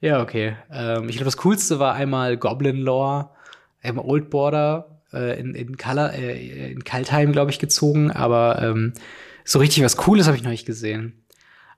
ja, 0.00 0.20
okay. 0.20 0.56
Ähm, 0.70 1.08
ich 1.08 1.16
glaube, 1.16 1.26
das 1.26 1.38
Coolste 1.38 1.78
war 1.78 1.94
einmal 1.94 2.36
Goblin 2.36 2.76
Lore, 2.76 3.30
ähm, 3.82 3.98
Old 3.98 4.30
Border 4.30 5.00
äh, 5.12 5.38
in, 5.40 5.54
in, 5.54 5.76
Color, 5.76 6.12
äh, 6.12 6.72
in 6.72 6.84
Kaltheim, 6.84 7.32
glaube 7.32 7.50
ich, 7.50 7.58
gezogen, 7.58 8.10
aber 8.10 8.60
ähm, 8.62 8.92
so 9.44 9.58
richtig 9.58 9.82
was 9.82 9.96
Cooles 9.96 10.26
habe 10.26 10.36
ich 10.36 10.42
noch 10.42 10.50
nicht 10.50 10.66
gesehen. 10.66 11.21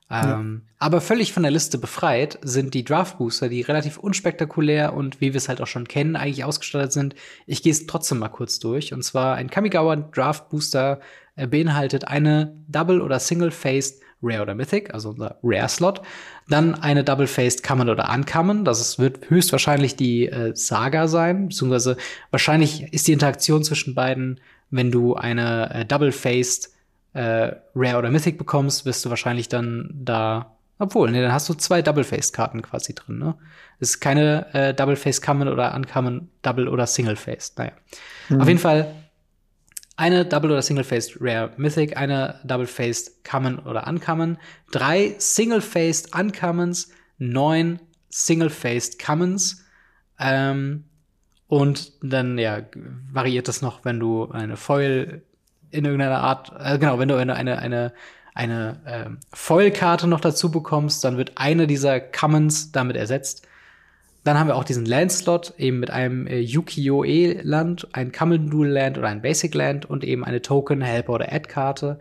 Ähm, 0.09 0.61
ja. 0.63 0.73
Aber 0.77 1.01
völlig 1.01 1.33
von 1.33 1.43
der 1.43 1.51
Liste 1.51 1.77
befreit 1.77 2.37
sind 2.43 2.73
die 2.73 2.83
Draft 2.83 3.17
Booster, 3.17 3.49
die 3.49 3.61
relativ 3.61 3.97
unspektakulär 3.97 4.93
und 4.93 5.19
wie 5.19 5.33
wir 5.33 5.37
es 5.37 5.49
halt 5.49 5.61
auch 5.61 5.67
schon 5.67 5.87
kennen, 5.87 6.15
eigentlich 6.15 6.43
ausgestattet 6.43 6.93
sind. 6.93 7.15
Ich 7.47 7.63
gehe 7.63 7.71
es 7.71 7.87
trotzdem 7.87 8.19
mal 8.19 8.29
kurz 8.29 8.59
durch. 8.59 8.93
Und 8.93 9.03
zwar 9.03 9.35
ein 9.35 9.49
Kamigawa 9.49 9.95
Draft 9.95 10.49
Booster 10.49 10.99
äh, 11.35 11.47
beinhaltet 11.47 12.07
eine 12.07 12.55
Double- 12.67 13.01
oder 13.01 13.19
Single-Faced 13.19 14.01
Rare 14.21 14.41
oder 14.41 14.55
Mythic, 14.55 14.93
also 14.93 15.09
unser 15.09 15.37
Rare-Slot. 15.43 16.01
Dann 16.47 16.75
eine 16.75 17.03
Double-Faced 17.03 17.63
Common 17.63 17.89
oder 17.89 18.11
Uncommon. 18.13 18.65
Das 18.65 18.99
wird 18.99 19.29
höchstwahrscheinlich 19.29 19.95
die 19.95 20.27
äh, 20.27 20.55
Saga 20.55 21.07
sein, 21.07 21.49
beziehungsweise 21.49 21.97
wahrscheinlich 22.31 22.93
ist 22.93 23.07
die 23.07 23.13
Interaktion 23.13 23.63
zwischen 23.63 23.95
beiden, 23.95 24.39
wenn 24.69 24.91
du 24.91 25.15
eine 25.15 25.73
äh, 25.73 25.85
Double-Faced 25.85 26.74
äh, 27.15 27.55
Rare 27.73 27.97
oder 27.97 28.11
Mythic 28.11 28.37
bekommst, 28.37 28.85
wirst 28.85 29.03
du 29.05 29.09
wahrscheinlich 29.09 29.49
dann 29.49 29.89
da. 29.93 30.57
Obwohl, 30.77 31.09
ne, 31.09 31.21
dann 31.21 31.31
hast 31.31 31.47
du 31.47 31.53
zwei 31.53 31.81
Double-Face-Karten 31.81 32.61
quasi 32.61 32.93
drin, 32.93 33.17
ne? 33.17 33.35
Das 33.79 33.91
ist 33.91 33.99
keine 34.01 34.53
äh, 34.53 34.73
Double-Face-Common 34.73 35.47
oder 35.47 35.73
Uncommon, 35.73 36.29
Double- 36.41 36.67
oder 36.67 36.85
Single-Face. 36.85 37.55
Naja. 37.57 37.71
Mhm. 38.29 38.41
Auf 38.41 38.47
jeden 38.47 38.59
Fall 38.59 38.93
eine 39.95 40.25
Double- 40.25 40.51
oder 40.51 40.61
Single-Faced 40.61 41.17
Rare 41.21 41.51
Mythic, 41.55 41.95
eine 41.95 42.41
Double-Faced 42.43 43.23
Common 43.23 43.59
oder 43.59 43.87
Uncommon, 43.87 44.37
drei 44.71 45.15
Single-Faced 45.17 46.13
Uncommons, 46.13 46.89
neun 47.17 47.79
Single-Faced 48.09 49.03
Commons, 49.03 49.63
ähm, 50.19 50.83
und 51.47 51.93
dann, 52.01 52.37
ja, 52.37 52.61
variiert 53.11 53.47
das 53.47 53.61
noch, 53.61 53.85
wenn 53.85 53.99
du 53.99 54.29
eine 54.31 54.57
Foil 54.57 55.23
in 55.75 55.85
irgendeiner 55.85 56.21
Art, 56.21 56.51
äh, 56.59 56.77
genau, 56.77 56.99
wenn 56.99 57.07
du 57.07 57.15
eine, 57.15 57.35
eine, 57.35 57.59
eine, 57.59 57.93
eine 58.33 58.79
äh, 58.85 59.09
Foil-Karte 59.33 60.07
noch 60.07 60.19
dazu 60.19 60.51
bekommst, 60.51 61.03
dann 61.03 61.17
wird 61.17 61.33
eine 61.35 61.67
dieser 61.67 61.99
Commons 61.99 62.71
damit 62.71 62.95
ersetzt. 62.95 63.47
Dann 64.23 64.39
haben 64.39 64.47
wir 64.47 64.55
auch 64.55 64.63
diesen 64.63 64.85
Landslot, 64.85 65.53
eben 65.57 65.79
mit 65.79 65.91
einem 65.91 66.25
äh, 66.25 66.39
Yuki-Oh-E-Land, 66.39 67.89
ein 67.93 68.11
Common-Dual-Land 68.11 68.97
oder 68.97 69.07
ein 69.07 69.21
Basic-Land 69.21 69.85
und 69.85 70.03
eben 70.03 70.25
eine 70.25 70.41
Token, 70.41 70.81
Helper 70.81 71.13
oder 71.13 71.31
Add-Karte. 71.31 71.99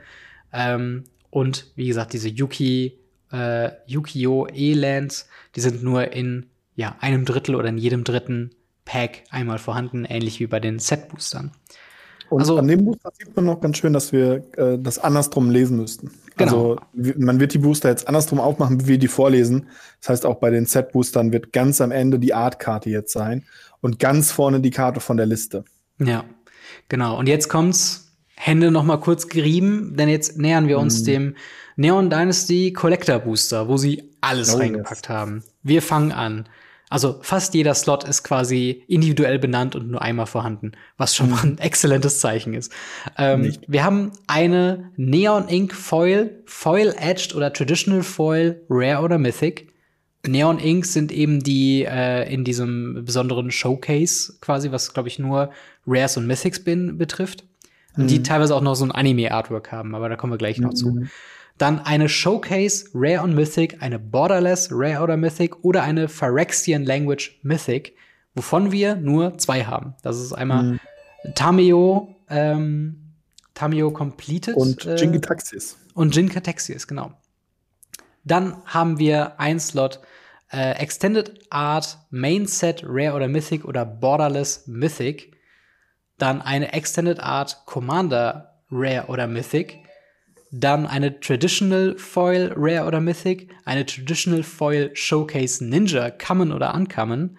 Ähm, 0.52 1.04
und 1.30 1.66
wie 1.76 1.86
gesagt, 1.86 2.14
diese 2.14 2.28
Yuki, 2.28 2.98
äh, 3.30 3.70
Yu-Gi-Oh! 3.86 4.46
die 4.46 5.60
sind 5.60 5.82
nur 5.82 6.12
in 6.12 6.46
ja, 6.76 6.96
einem 7.00 7.24
Drittel 7.24 7.54
oder 7.54 7.68
in 7.68 7.78
jedem 7.78 8.04
dritten 8.04 8.50
Pack 8.84 9.24
einmal 9.30 9.58
vorhanden, 9.58 10.04
ähnlich 10.04 10.40
wie 10.40 10.46
bei 10.46 10.60
den 10.60 10.78
Set-Boostern. 10.78 11.52
Und 12.34 12.40
also, 12.40 12.58
an 12.58 12.66
dem 12.66 12.84
Booster 12.84 13.12
sieht 13.16 13.36
man 13.36 13.44
noch 13.44 13.60
ganz 13.60 13.78
schön, 13.78 13.92
dass 13.92 14.12
wir 14.12 14.42
äh, 14.56 14.76
das 14.76 14.98
andersrum 14.98 15.50
lesen 15.50 15.76
müssten. 15.76 16.10
Genau. 16.36 16.78
Also 16.96 17.14
man 17.16 17.38
wird 17.38 17.54
die 17.54 17.58
Booster 17.58 17.90
jetzt 17.90 18.08
andersrum 18.08 18.40
aufmachen, 18.40 18.80
wie 18.80 18.86
wir 18.88 18.98
die 18.98 19.06
vorlesen. 19.06 19.68
Das 20.00 20.08
heißt, 20.08 20.26
auch 20.26 20.40
bei 20.40 20.50
den 20.50 20.66
Set-Boostern 20.66 21.32
wird 21.32 21.52
ganz 21.52 21.80
am 21.80 21.92
Ende 21.92 22.18
die 22.18 22.34
Art-Karte 22.34 22.90
jetzt 22.90 23.12
sein 23.12 23.44
und 23.82 24.00
ganz 24.00 24.32
vorne 24.32 24.58
die 24.58 24.70
Karte 24.70 24.98
von 24.98 25.16
der 25.16 25.26
Liste. 25.26 25.64
Ja, 26.00 26.24
genau. 26.88 27.16
Und 27.16 27.28
jetzt 27.28 27.48
kommt's 27.48 28.12
Hände 28.34 28.72
noch 28.72 28.82
mal 28.82 28.96
kurz 28.96 29.28
gerieben, 29.28 29.94
denn 29.96 30.08
jetzt 30.08 30.36
nähern 30.36 30.66
wir 30.66 30.80
uns 30.80 31.02
mm. 31.02 31.04
dem 31.04 31.36
Neon 31.76 32.10
Dynasty 32.10 32.72
Collector 32.72 33.20
Booster, 33.20 33.68
wo 33.68 33.76
sie 33.76 34.10
alles 34.20 34.56
oh, 34.56 34.58
reingepackt 34.58 35.06
yes. 35.06 35.08
haben. 35.08 35.44
Wir 35.62 35.82
fangen 35.82 36.10
an. 36.10 36.48
Also 36.94 37.18
fast 37.22 37.54
jeder 37.54 37.74
Slot 37.74 38.04
ist 38.04 38.22
quasi 38.22 38.84
individuell 38.86 39.40
benannt 39.40 39.74
und 39.74 39.90
nur 39.90 40.00
einmal 40.00 40.26
vorhanden, 40.26 40.70
was 40.96 41.16
schon 41.16 41.28
mal 41.28 41.42
ein 41.42 41.58
exzellentes 41.58 42.20
Zeichen 42.20 42.54
ist. 42.54 42.70
Ähm, 43.18 43.52
wir 43.66 43.82
haben 43.82 44.12
eine 44.28 44.92
Neon 44.94 45.48
Ink 45.48 45.74
Foil, 45.74 46.44
Foil 46.46 46.94
Edged 46.96 47.34
oder 47.34 47.52
Traditional 47.52 48.04
Foil, 48.04 48.62
Rare 48.70 49.02
oder 49.02 49.18
Mythic. 49.18 49.72
Neon 50.24 50.60
Ink 50.60 50.86
sind 50.86 51.10
eben 51.10 51.42
die 51.42 51.84
äh, 51.84 52.32
in 52.32 52.44
diesem 52.44 53.04
besonderen 53.04 53.50
Showcase 53.50 54.34
quasi, 54.40 54.70
was 54.70 54.94
glaube 54.94 55.08
ich 55.08 55.18
nur 55.18 55.50
Rares 55.88 56.16
und 56.16 56.28
Mythics 56.28 56.62
bin, 56.62 56.96
betrifft. 56.96 57.42
Mhm. 57.96 58.06
Die 58.06 58.22
teilweise 58.22 58.54
auch 58.54 58.60
noch 58.60 58.76
so 58.76 58.84
ein 58.84 58.92
Anime-Artwork 58.92 59.72
haben, 59.72 59.96
aber 59.96 60.08
da 60.08 60.14
kommen 60.14 60.32
wir 60.32 60.38
gleich 60.38 60.60
noch 60.60 60.70
mhm. 60.70 60.76
zu. 60.76 61.06
Dann 61.58 61.78
eine 61.80 62.08
Showcase 62.08 62.86
Rare 62.94 63.22
und 63.22 63.34
Mythic, 63.34 63.80
eine 63.80 63.98
Borderless 63.98 64.68
Rare 64.72 65.02
oder 65.02 65.16
Mythic 65.16 65.64
oder 65.64 65.82
eine 65.82 66.08
Phyrexian 66.08 66.84
Language 66.84 67.38
Mythic, 67.42 67.94
wovon 68.34 68.72
wir 68.72 68.96
nur 68.96 69.38
zwei 69.38 69.64
haben. 69.64 69.94
Das 70.02 70.18
ist 70.18 70.32
einmal 70.32 70.64
mhm. 70.64 70.80
Tameo, 71.34 72.16
ähm, 72.28 73.14
Tameo 73.54 73.92
Completed. 73.92 74.56
Und 74.56 74.84
äh, 74.84 74.96
Jinkataxis. 74.96 75.78
Und 75.94 76.14
Jinkataxis, 76.16 76.88
genau. 76.88 77.12
Dann 78.24 78.56
haben 78.64 78.98
wir 78.98 79.38
ein 79.38 79.60
Slot 79.60 80.00
äh, 80.50 80.72
Extended 80.72 81.46
Art 81.50 81.98
Main 82.10 82.46
Set 82.46 82.82
Rare 82.84 83.14
oder 83.14 83.28
Mythic 83.28 83.64
oder 83.64 83.84
Borderless 83.84 84.66
Mythic. 84.66 85.36
Dann 86.18 86.42
eine 86.42 86.72
Extended 86.72 87.20
Art 87.20 87.62
Commander 87.66 88.60
Rare 88.70 89.06
oder 89.06 89.28
Mythic 89.28 89.83
dann 90.56 90.86
eine 90.86 91.18
Traditional 91.18 91.96
Foil 91.98 92.52
Rare 92.56 92.86
oder 92.86 93.00
Mythic, 93.00 93.52
eine 93.64 93.84
Traditional 93.84 94.44
Foil 94.44 94.94
Showcase 94.94 95.64
Ninja 95.64 96.10
Common 96.10 96.52
oder 96.52 96.74
Uncommon, 96.74 97.36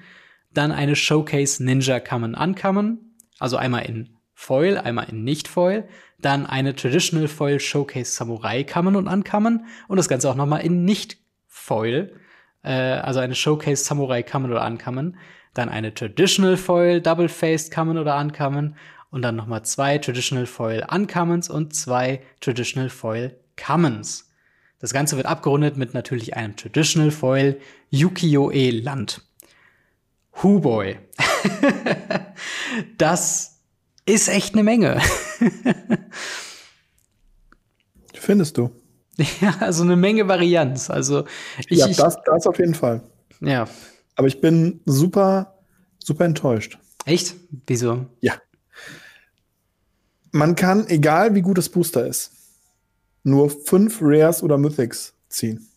dann 0.54 0.74
eine 0.74 0.98
Showcase 0.98 1.64
Ninja 1.64 2.02
Common 2.02 2.36
Uncommon, 2.36 3.00
also 3.40 3.56
einmal 3.56 3.86
in 3.86 4.10
Foil, 4.34 4.78
einmal 4.78 5.08
in 5.10 5.24
Nicht-Foil, 5.24 5.88
dann 6.20 6.46
eine 6.46 6.76
Traditional 6.76 7.30
Foil 7.30 7.62
Showcase 7.62 8.12
Samurai 8.12 8.66
Common 8.66 8.98
und 8.98 9.08
Uncommon 9.08 9.66
und 9.88 9.96
das 9.96 10.10
Ganze 10.10 10.30
auch 10.30 10.36
nochmal 10.36 10.66
in 10.66 10.84
Nicht-Foil, 10.84 12.12
äh, 12.64 12.70
also 12.70 13.22
eine 13.22 13.36
Showcase 13.36 13.86
Samurai 13.86 14.24
Common 14.24 14.52
oder 14.52 14.66
Uncommon, 14.66 15.16
dann 15.54 15.70
eine 15.70 15.94
Traditional 15.94 16.58
Foil 16.58 17.00
Double-Faced 17.00 17.74
Common 17.74 17.98
oder 17.98 18.20
Uncommon 18.20 18.76
und 19.12 19.22
dann 19.22 19.36
nochmal 19.36 19.64
zwei 19.64 19.98
Traditional 19.98 20.46
Foil 20.46 20.86
Uncommons 20.90 21.50
und 21.50 21.74
zwei 21.74 22.22
Traditional 22.42 22.90
Foil 22.90 23.36
Commons. 23.56 24.30
Das 24.80 24.94
Ganze 24.94 25.16
wird 25.16 25.26
abgerundet 25.26 25.78
mit 25.78 25.94
natürlich 25.94 26.36
einem 26.36 26.56
Traditional 26.56 27.12
Foil 27.12 27.60
Yukio-e 27.90 28.72
Land. 28.72 29.22
Huboy. 30.44 31.00
das 32.98 33.62
ist 34.06 34.28
echt 34.28 34.54
eine 34.54 34.64
Menge. 34.64 35.02
Findest 38.14 38.58
du? 38.58 38.72
Ja, 39.40 39.56
also 39.62 39.84
eine 39.84 39.96
Menge 39.96 40.28
Varianz. 40.28 40.90
Also 40.90 41.24
ich, 41.70 41.78
ja, 41.78 41.88
das, 41.88 42.18
das 42.26 42.48
auf 42.48 42.60
jeden 42.60 42.76
Fall. 42.76 43.02
Ja. 43.40 43.70
Aber 44.18 44.28
ich 44.28 44.42
bin 44.42 44.82
super, 44.86 45.58
super 46.00 46.26
enttäuscht. 46.26 46.78
Echt? 47.06 47.36
Wieso? 47.66 48.08
Ja 48.20 48.34
man 50.36 50.56
kann, 50.56 50.86
egal 50.88 51.34
wie 51.34 51.42
gut 51.42 51.58
das 51.58 51.70
Booster 51.70 52.06
ist, 52.06 52.32
nur 53.24 53.50
fünf 53.50 54.00
Rares 54.02 54.44
oder 54.44 54.58
Mythics 54.58 55.14
ziehen. 55.30 55.68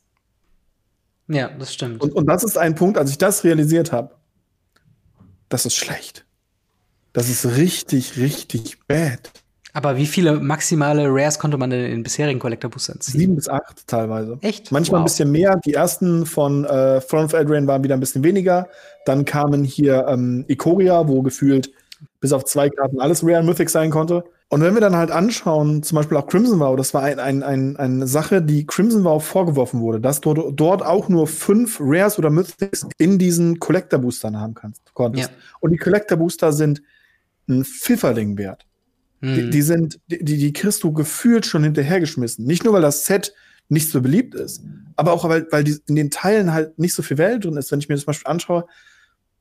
Ja, 1.28 1.48
das 1.56 1.72
stimmt. 1.72 2.02
Und, 2.02 2.12
und 2.12 2.26
das 2.26 2.42
ist 2.42 2.58
ein 2.58 2.74
Punkt, 2.74 2.98
als 2.98 3.10
ich 3.10 3.18
das 3.18 3.44
realisiert 3.44 3.92
habe, 3.92 4.16
das 5.48 5.64
ist 5.64 5.76
schlecht. 5.76 6.26
Das 7.12 7.28
ist 7.28 7.56
richtig, 7.56 8.18
richtig 8.18 8.78
bad. 8.86 9.30
Aber 9.74 9.96
wie 9.96 10.06
viele 10.06 10.40
maximale 10.40 11.06
Rares 11.08 11.38
konnte 11.38 11.56
man 11.56 11.70
denn 11.70 11.84
in 11.84 11.90
den 11.92 12.02
bisherigen 12.02 12.40
Collector 12.40 12.70
Boostern 12.70 13.00
ziehen? 13.00 13.20
Sieben 13.20 13.36
bis 13.36 13.48
acht 13.48 13.86
teilweise. 13.86 14.38
Echt? 14.40 14.72
Manchmal 14.72 14.98
wow. 14.98 15.02
ein 15.02 15.04
bisschen 15.04 15.30
mehr. 15.30 15.60
Die 15.64 15.74
ersten 15.74 16.26
von 16.26 16.64
äh, 16.64 17.00
Throne 17.00 17.26
of 17.26 17.32
Eldraine 17.32 17.66
waren 17.66 17.84
wieder 17.84 17.94
ein 17.94 18.00
bisschen 18.00 18.24
weniger. 18.24 18.68
Dann 19.04 19.24
kamen 19.24 19.62
hier 19.62 20.06
ähm, 20.08 20.44
Ikoria, 20.48 21.06
wo 21.06 21.22
gefühlt 21.22 21.70
bis 22.20 22.32
auf 22.32 22.44
zwei 22.44 22.68
Karten 22.70 23.00
alles 23.00 23.22
Rare 23.22 23.44
Mythic 23.44 23.70
sein 23.70 23.90
konnte. 23.90 24.24
Und 24.50 24.62
wenn 24.62 24.72
wir 24.72 24.80
dann 24.80 24.96
halt 24.96 25.10
anschauen, 25.10 25.82
zum 25.82 25.96
Beispiel 25.96 26.16
auch 26.16 26.26
Crimson 26.26 26.58
Vow, 26.58 26.74
das 26.74 26.94
war 26.94 27.02
ein, 27.02 27.18
ein, 27.18 27.42
ein, 27.42 27.76
eine 27.76 28.06
Sache, 28.06 28.40
die 28.40 28.64
Crimson 28.66 29.04
Vow 29.04 29.22
vorgeworfen 29.22 29.80
wurde, 29.80 30.00
dass 30.00 30.22
du 30.22 30.32
dort 30.52 30.82
auch 30.82 31.10
nur 31.10 31.26
fünf 31.26 31.78
Rares 31.80 32.18
oder 32.18 32.30
Mythics 32.30 32.86
in 32.96 33.18
diesen 33.18 33.58
Collector 33.58 33.98
Boostern 33.98 34.40
haben 34.40 34.54
kannst, 34.54 34.82
konntest. 34.94 35.30
Ja. 35.30 35.36
Und 35.60 35.72
die 35.72 35.76
Collector 35.76 36.16
Booster 36.16 36.52
sind 36.52 36.82
ein 37.46 37.62
Pfifferling 37.62 38.38
wert. 38.38 38.64
Mhm. 39.20 39.34
Die, 39.34 39.50
die, 39.50 39.62
sind, 39.62 40.00
die, 40.06 40.24
die 40.24 40.52
kriegst 40.54 40.82
du 40.82 40.92
gefühlt 40.92 41.44
schon 41.44 41.64
hinterhergeschmissen. 41.64 42.46
Nicht 42.46 42.64
nur, 42.64 42.72
weil 42.72 42.82
das 42.82 43.04
Set 43.04 43.34
nicht 43.68 43.90
so 43.90 44.00
beliebt 44.00 44.34
ist, 44.34 44.62
aber 44.96 45.12
auch, 45.12 45.28
weil, 45.28 45.46
weil 45.50 45.62
die, 45.62 45.76
in 45.88 45.96
den 45.96 46.10
Teilen 46.10 46.54
halt 46.54 46.78
nicht 46.78 46.94
so 46.94 47.02
viel 47.02 47.18
Welt 47.18 47.44
drin 47.44 47.58
ist. 47.58 47.70
Wenn 47.70 47.80
ich 47.80 47.88
mir 47.90 47.96
das 47.96 48.04
zum 48.04 48.12
Beispiel 48.12 48.30
anschaue, 48.30 48.64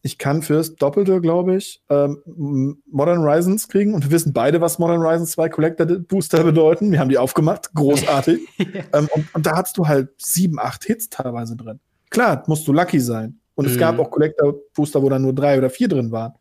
ich 0.07 0.17
kann 0.17 0.41
fürs 0.41 0.75
Doppelte, 0.75 1.19
glaube 1.19 1.57
ich, 1.57 1.83
ähm, 1.89 2.81
Modern 2.89 3.19
Horizons 3.19 3.67
kriegen. 3.67 3.93
Und 3.93 4.05
wir 4.05 4.11
wissen 4.11 4.31
beide, 4.31 4.61
was 4.61 4.79
Modern 4.79 5.01
Horizons 5.01 5.31
2 5.31 5.49
Collector 5.49 5.85
Booster 5.85 6.43
bedeuten. 6.45 6.93
Wir 6.93 6.99
haben 6.99 7.09
die 7.09 7.17
aufgemacht. 7.17 7.73
Großartig. 7.73 8.39
ähm, 8.93 9.09
und, 9.13 9.35
und, 9.35 9.45
da 9.45 9.57
hast 9.57 9.77
du 9.77 9.85
halt 9.85 10.09
sieben, 10.17 10.59
acht 10.59 10.85
Hits 10.85 11.09
teilweise 11.09 11.57
drin. 11.57 11.81
Klar, 12.09 12.43
musst 12.47 12.65
du 12.69 12.71
lucky 12.71 13.01
sein. 13.01 13.39
Und 13.55 13.65
mhm. 13.65 13.71
es 13.71 13.77
gab 13.77 13.99
auch 13.99 14.09
Collector 14.09 14.55
Booster, 14.73 15.03
wo 15.03 15.09
dann 15.09 15.23
nur 15.23 15.33
drei 15.33 15.57
oder 15.57 15.69
vier 15.69 15.89
drin 15.89 16.11
waren. 16.11 16.33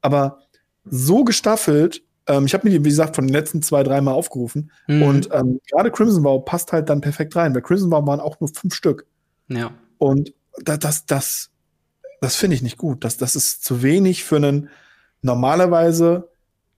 Aber 0.00 0.38
so 0.84 1.22
gestaffelt, 1.22 2.02
ähm, 2.26 2.46
ich 2.46 2.54
habe 2.54 2.66
mir 2.66 2.78
die, 2.78 2.82
wie 2.82 2.88
gesagt, 2.88 3.16
von 3.16 3.26
den 3.26 3.34
letzten 3.34 3.60
zwei, 3.60 3.82
dreimal 3.82 4.14
aufgerufen. 4.14 4.70
Mhm. 4.86 5.02
Und 5.02 5.28
ähm, 5.32 5.60
gerade 5.70 5.90
Crimson 5.90 6.24
Vow 6.24 6.42
passt 6.42 6.72
halt 6.72 6.88
dann 6.88 7.02
perfekt 7.02 7.36
rein. 7.36 7.52
Bei 7.52 7.60
Crimson 7.60 7.90
Vow 7.90 8.06
waren 8.06 8.20
auch 8.20 8.40
nur 8.40 8.48
fünf 8.48 8.74
Stück. 8.74 9.06
Ja. 9.48 9.72
Und 9.98 10.32
das, 10.64 10.78
das, 10.78 11.04
das 11.04 11.49
das 12.20 12.36
finde 12.36 12.56
ich 12.56 12.62
nicht 12.62 12.76
gut. 12.76 13.04
Das, 13.04 13.16
das 13.16 13.36
ist 13.36 13.64
zu 13.64 13.82
wenig 13.82 14.24
für 14.24 14.36
einen 14.36 14.68
normalerweise 15.22 16.28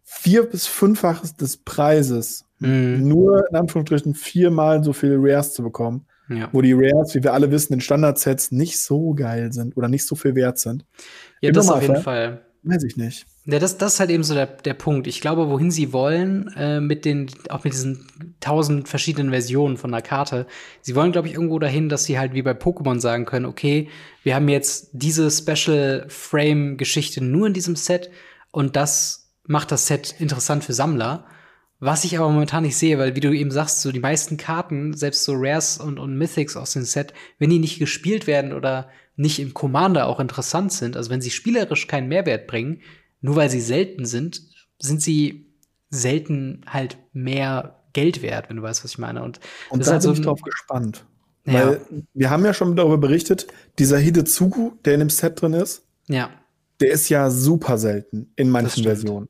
vier- 0.04 0.48
bis 0.48 0.66
fünffaches 0.66 1.36
des 1.36 1.56
Preises. 1.56 2.44
Mhm. 2.58 3.08
Nur 3.08 3.48
in 3.48 3.56
Anführungsstrichen 3.56 4.14
viermal 4.14 4.84
so 4.84 4.92
viele 4.92 5.16
Rares 5.18 5.54
zu 5.54 5.62
bekommen. 5.62 6.06
Ja. 6.28 6.48
Wo 6.52 6.62
die 6.62 6.72
Rares, 6.72 7.14
wie 7.14 7.22
wir 7.22 7.34
alle 7.34 7.50
wissen, 7.50 7.74
in 7.74 7.80
Standardsets 7.80 8.52
nicht 8.52 8.80
so 8.80 9.12
geil 9.14 9.52
sind 9.52 9.76
oder 9.76 9.88
nicht 9.88 10.06
so 10.06 10.14
viel 10.14 10.34
wert 10.34 10.58
sind. 10.58 10.86
Ja, 11.40 11.48
Im 11.48 11.54
das 11.54 11.68
auf 11.68 11.82
jeden 11.82 12.00
Fall. 12.00 12.42
Weiß 12.62 12.84
ich 12.84 12.96
nicht. 12.96 13.26
Ja, 13.44 13.58
das, 13.58 13.76
das 13.76 13.94
ist 13.94 14.00
halt 14.00 14.10
eben 14.10 14.22
so 14.22 14.34
der, 14.34 14.46
der 14.46 14.74
Punkt. 14.74 15.08
Ich 15.08 15.20
glaube, 15.20 15.48
wohin 15.48 15.72
sie 15.72 15.92
wollen, 15.92 16.46
äh, 16.56 16.80
mit 16.80 17.04
den, 17.04 17.28
auch 17.48 17.64
mit 17.64 17.72
diesen 17.72 18.06
tausend 18.38 18.88
verschiedenen 18.88 19.30
Versionen 19.30 19.76
von 19.76 19.90
der 19.90 20.00
Karte, 20.02 20.46
sie 20.80 20.94
wollen, 20.94 21.10
glaube 21.10 21.26
ich, 21.26 21.34
irgendwo 21.34 21.58
dahin, 21.58 21.88
dass 21.88 22.04
sie 22.04 22.20
halt 22.20 22.34
wie 22.34 22.42
bei 22.42 22.52
Pokémon 22.52 23.00
sagen 23.00 23.24
können, 23.24 23.46
okay, 23.46 23.88
wir 24.22 24.36
haben 24.36 24.48
jetzt 24.48 24.90
diese 24.92 25.28
Special 25.28 26.06
Frame-Geschichte 26.08 27.24
nur 27.24 27.48
in 27.48 27.52
diesem 27.52 27.74
Set 27.74 28.10
und 28.52 28.76
das 28.76 29.32
macht 29.44 29.72
das 29.72 29.88
Set 29.88 30.14
interessant 30.20 30.62
für 30.62 30.72
Sammler. 30.72 31.26
Was 31.80 32.04
ich 32.04 32.16
aber 32.16 32.30
momentan 32.30 32.62
nicht 32.62 32.76
sehe, 32.76 32.96
weil 32.96 33.16
wie 33.16 33.20
du 33.20 33.32
eben 33.32 33.50
sagst, 33.50 33.80
so 33.80 33.90
die 33.90 33.98
meisten 33.98 34.36
Karten, 34.36 34.94
selbst 34.94 35.24
so 35.24 35.32
Rares 35.34 35.78
und, 35.78 35.98
und 35.98 36.16
Mythics 36.16 36.56
aus 36.56 36.74
dem 36.74 36.84
Set, 36.84 37.12
wenn 37.40 37.50
die 37.50 37.58
nicht 37.58 37.80
gespielt 37.80 38.28
werden 38.28 38.52
oder 38.52 38.88
nicht 39.16 39.40
im 39.40 39.52
Commander 39.52 40.06
auch 40.06 40.20
interessant 40.20 40.72
sind, 40.72 40.96
also 40.96 41.10
wenn 41.10 41.20
sie 41.20 41.32
spielerisch 41.32 41.88
keinen 41.88 42.06
Mehrwert 42.06 42.46
bringen, 42.46 42.82
nur 43.22 43.36
weil 43.36 43.48
sie 43.48 43.60
selten 43.60 44.04
sind, 44.04 44.42
sind 44.78 45.00
sie 45.00 45.46
selten 45.90 46.62
halt 46.66 46.98
mehr 47.12 47.82
Geld 47.92 48.22
wert, 48.22 48.48
wenn 48.48 48.56
du 48.56 48.62
weißt, 48.62 48.84
was 48.84 48.92
ich 48.92 48.98
meine. 48.98 49.22
Und, 49.22 49.40
und 49.70 49.80
das 49.80 49.88
da 49.88 49.96
ist 49.96 50.04
halt 50.06 50.14
bin 50.14 50.14
so 50.14 50.20
ich 50.20 50.26
drauf 50.26 50.42
gespannt. 50.42 51.04
Ja. 51.44 51.52
Weil 51.54 51.80
wir 52.14 52.30
haben 52.30 52.44
ja 52.44 52.54
schon 52.54 52.76
darüber 52.76 52.98
berichtet, 52.98 53.46
dieser 53.78 53.98
Hidezugu, 53.98 54.72
der 54.84 54.94
in 54.94 55.00
dem 55.00 55.10
Set 55.10 55.40
drin 55.40 55.54
ist, 55.54 55.82
ja. 56.08 56.30
der 56.80 56.90
ist 56.90 57.08
ja 57.08 57.30
super 57.30 57.78
selten 57.78 58.32
in 58.36 58.50
manchen 58.50 58.84
Versionen. 58.84 59.28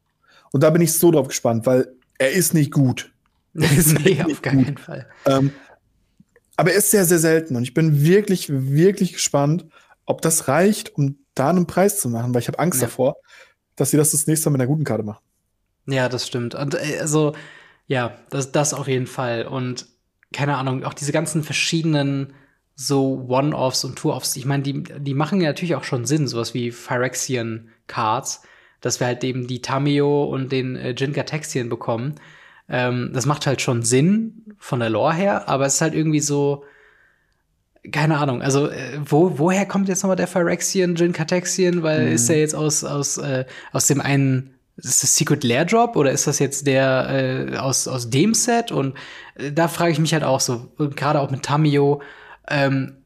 Und 0.53 0.63
da 0.63 0.71
bin 0.71 0.83
ich 0.83 0.93
so 0.93 1.11
drauf 1.11 1.29
gespannt, 1.29 1.67
weil 1.67 1.89
er 2.19 2.33
ist 2.33 2.55
nicht 2.55 2.73
gut. 2.73 3.13
nee, 3.53 4.23
auf 4.23 4.43
gar 4.43 4.55
keinen 4.55 4.79
Fall. 4.79 5.07
Ähm, 5.27 5.53
aber 6.57 6.73
er 6.73 6.79
ist 6.79 6.91
sehr, 6.91 7.05
sehr 7.05 7.19
selten. 7.19 7.57
Und 7.57 7.63
ich 7.65 7.75
bin 7.75 8.03
wirklich, 8.03 8.49
wirklich 8.51 9.15
gespannt, 9.15 9.67
ob 10.05 10.23
das 10.23 10.49
reicht, 10.49 10.95
um 10.97 11.19
da 11.35 11.51
einen 11.51 11.67
Preis 11.67 12.01
zu 12.01 12.09
machen, 12.09 12.35
weil 12.35 12.43
ich 12.43 12.49
habe 12.49 12.59
Angst 12.59 12.81
ja. 12.81 12.87
davor, 12.87 13.17
dass 13.77 13.91
sie 13.91 13.97
das 13.97 14.13
das 14.13 14.27
nächste 14.27 14.49
Mal 14.49 14.53
mit 14.53 14.61
einer 14.63 14.69
guten 14.69 14.85
Karte 14.85 15.03
machen. 15.03 15.23
Ja, 15.87 16.09
das 16.09 16.27
stimmt. 16.27 16.55
Und 16.55 16.75
äh, 16.75 16.99
also, 17.01 17.35
ja, 17.87 18.17
das, 18.31 18.53
das 18.53 18.75
auf 18.75 18.89
jeden 18.89 19.07
Fall. 19.07 19.47
Und 19.47 19.87
keine 20.33 20.57
Ahnung, 20.57 20.85
auch 20.85 20.95
diese 20.95 21.13
ganzen 21.13 21.43
verschiedenen 21.43 22.33
so 22.75 23.27
One-Offs 23.29 23.85
und 23.85 23.97
Two-Offs, 23.97 24.37
ich 24.37 24.47
meine, 24.47 24.63
die, 24.63 24.83
die 24.83 25.15
machen 25.15 25.41
ja 25.41 25.49
natürlich 25.49 25.75
auch 25.75 25.85
schon 25.85 26.07
Sinn, 26.07 26.27
sowas 26.27 26.55
wie 26.55 26.71
Phyrexian 26.71 27.69
Cards, 27.87 28.43
dass 28.81 28.99
wir 28.99 29.07
halt 29.07 29.23
eben 29.25 29.47
die 29.47 29.61
Tameo 29.61 30.25
und 30.25 30.51
den 30.53 30.77
äh, 30.77 30.91
Jinka 30.97 31.23
bekommen. 31.69 32.15
Ähm, 32.69 33.11
das 33.13 33.27
macht 33.27 33.47
halt 33.47 33.61
schon 33.61 33.83
Sinn 33.83 34.55
von 34.59 34.81
der 34.81 34.91
Lore 34.91 35.15
her, 35.15 35.49
aber 35.49 35.67
es 35.67 35.75
ist 35.75 35.81
halt 35.83 35.95
irgendwie 35.95 36.21
so, 36.21 36.65
keine 37.91 38.19
Ahnung, 38.19 38.43
also 38.43 38.69
äh, 38.69 39.01
wo, 39.05 39.39
woher 39.39 39.67
kommt 39.67 39.89
jetzt 39.89 40.03
nochmal 40.03 40.17
der 40.17 40.29
Phyrexian, 40.29 40.95
Jin 40.95 41.13
Katexian? 41.13 41.83
Weil 41.83 42.07
mhm. 42.07 42.13
ist 42.13 42.29
der 42.29 42.39
jetzt 42.39 42.55
aus, 42.55 42.85
aus, 42.85 43.19
äh, 43.19 43.45
aus 43.73 43.87
dem 43.89 44.01
einen 44.01 44.55
ist 44.77 45.03
das 45.03 45.17
Secret 45.17 45.45
Lair 45.45 45.65
Drop 45.65 45.97
oder 45.97 46.13
ist 46.13 46.27
das 46.27 46.39
jetzt 46.39 46.67
der 46.67 47.09
äh, 47.53 47.57
aus, 47.57 47.89
aus 47.89 48.09
dem 48.09 48.35
Set? 48.35 48.71
Und 48.71 48.95
äh, 49.35 49.51
da 49.53 49.69
frage 49.69 49.93
ich 49.93 49.99
mich 49.99 50.13
halt 50.13 50.25
auch 50.25 50.41
so, 50.41 50.73
gerade 50.79 51.21
auch 51.21 51.31
mit 51.31 51.43
Tamio, 51.43 52.03
ähm, 52.49 52.97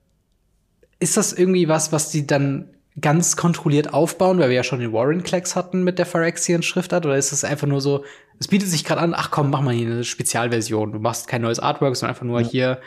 ist 0.98 1.16
das 1.16 1.32
irgendwie 1.32 1.68
was, 1.68 1.92
was 1.92 2.10
die 2.10 2.26
dann 2.26 2.70
ganz 3.00 3.36
kontrolliert 3.36 3.92
aufbauen, 3.92 4.38
weil 4.38 4.48
wir 4.48 4.56
ja 4.56 4.64
schon 4.64 4.80
den 4.80 4.92
Warren 4.92 5.22
Klecks 5.22 5.54
hatten 5.54 5.84
mit 5.84 5.98
der 5.98 6.06
Phyrexian 6.06 6.62
Schriftart, 6.62 7.04
oder 7.04 7.16
ist 7.16 7.32
das 7.32 7.44
einfach 7.44 7.66
nur 7.66 7.82
so, 7.82 8.04
es 8.38 8.48
bietet 8.48 8.68
sich 8.68 8.84
gerade 8.84 9.02
an, 9.02 9.14
ach 9.14 9.30
komm, 9.30 9.50
mach 9.50 9.60
mal 9.60 9.74
hier 9.74 9.86
eine 9.86 10.04
Spezialversion. 10.04 10.92
Du 10.92 10.98
machst 10.98 11.28
kein 11.28 11.42
neues 11.42 11.58
Artwork, 11.58 11.96
sondern 11.96 12.14
einfach 12.14 12.26
nur 12.26 12.40
ja. 12.40 12.48
hier 12.48 12.80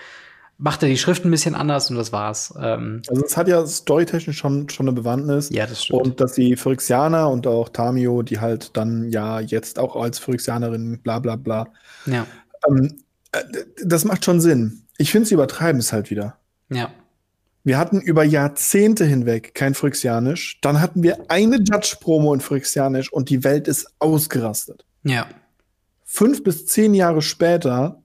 macht 0.59 0.83
er 0.83 0.89
die 0.89 0.97
Schrift 0.97 1.25
ein 1.25 1.31
bisschen 1.31 1.55
anders 1.55 1.89
und 1.89 1.95
das 1.95 2.11
war's. 2.11 2.53
Ähm 2.59 3.01
also 3.07 3.25
es 3.25 3.37
hat 3.37 3.47
ja 3.47 3.65
storytechnisch 3.65 4.37
schon, 4.37 4.67
schon 4.69 4.87
eine 4.87 4.93
Bewandtnis. 4.93 5.49
Ja, 5.51 5.65
das 5.65 5.85
stimmt. 5.85 6.01
Und 6.01 6.21
dass 6.21 6.33
die 6.33 6.57
Phyrexianer 6.57 7.29
und 7.29 7.47
auch 7.47 7.69
Tamio, 7.69 8.21
die 8.21 8.39
halt 8.39 8.75
dann 8.75 9.09
ja 9.09 9.39
jetzt 9.39 9.79
auch 9.79 9.95
als 9.95 10.19
Phyrexianerin 10.19 10.99
bla 11.01 11.19
bla 11.19 11.37
bla. 11.37 11.67
Ja. 12.05 12.27
Ähm, 12.67 12.97
äh, 13.31 13.41
das 13.83 14.03
macht 14.03 14.25
schon 14.25 14.41
Sinn. 14.41 14.85
Ich 14.97 15.11
finde, 15.11 15.29
sie 15.29 15.33
übertreiben 15.33 15.79
es 15.79 15.93
halt 15.93 16.09
wieder. 16.09 16.37
Ja. 16.69 16.91
Wir 17.63 17.77
hatten 17.77 18.01
über 18.01 18.25
Jahrzehnte 18.25 19.05
hinweg 19.05 19.55
kein 19.55 19.75
Phyrexianisch. 19.75 20.59
Dann 20.61 20.81
hatten 20.81 21.03
wir 21.03 21.31
eine 21.31 21.57
Judge-Promo 21.57 22.33
in 22.33 22.41
Phyrexianisch 22.41 23.13
und 23.13 23.29
die 23.29 23.45
Welt 23.45 23.69
ist 23.69 23.87
ausgerastet. 23.99 24.85
Ja. 25.03 25.25
Fünf 26.03 26.43
bis 26.43 26.65
zehn 26.65 26.93
Jahre 26.93 27.21
später 27.21 28.01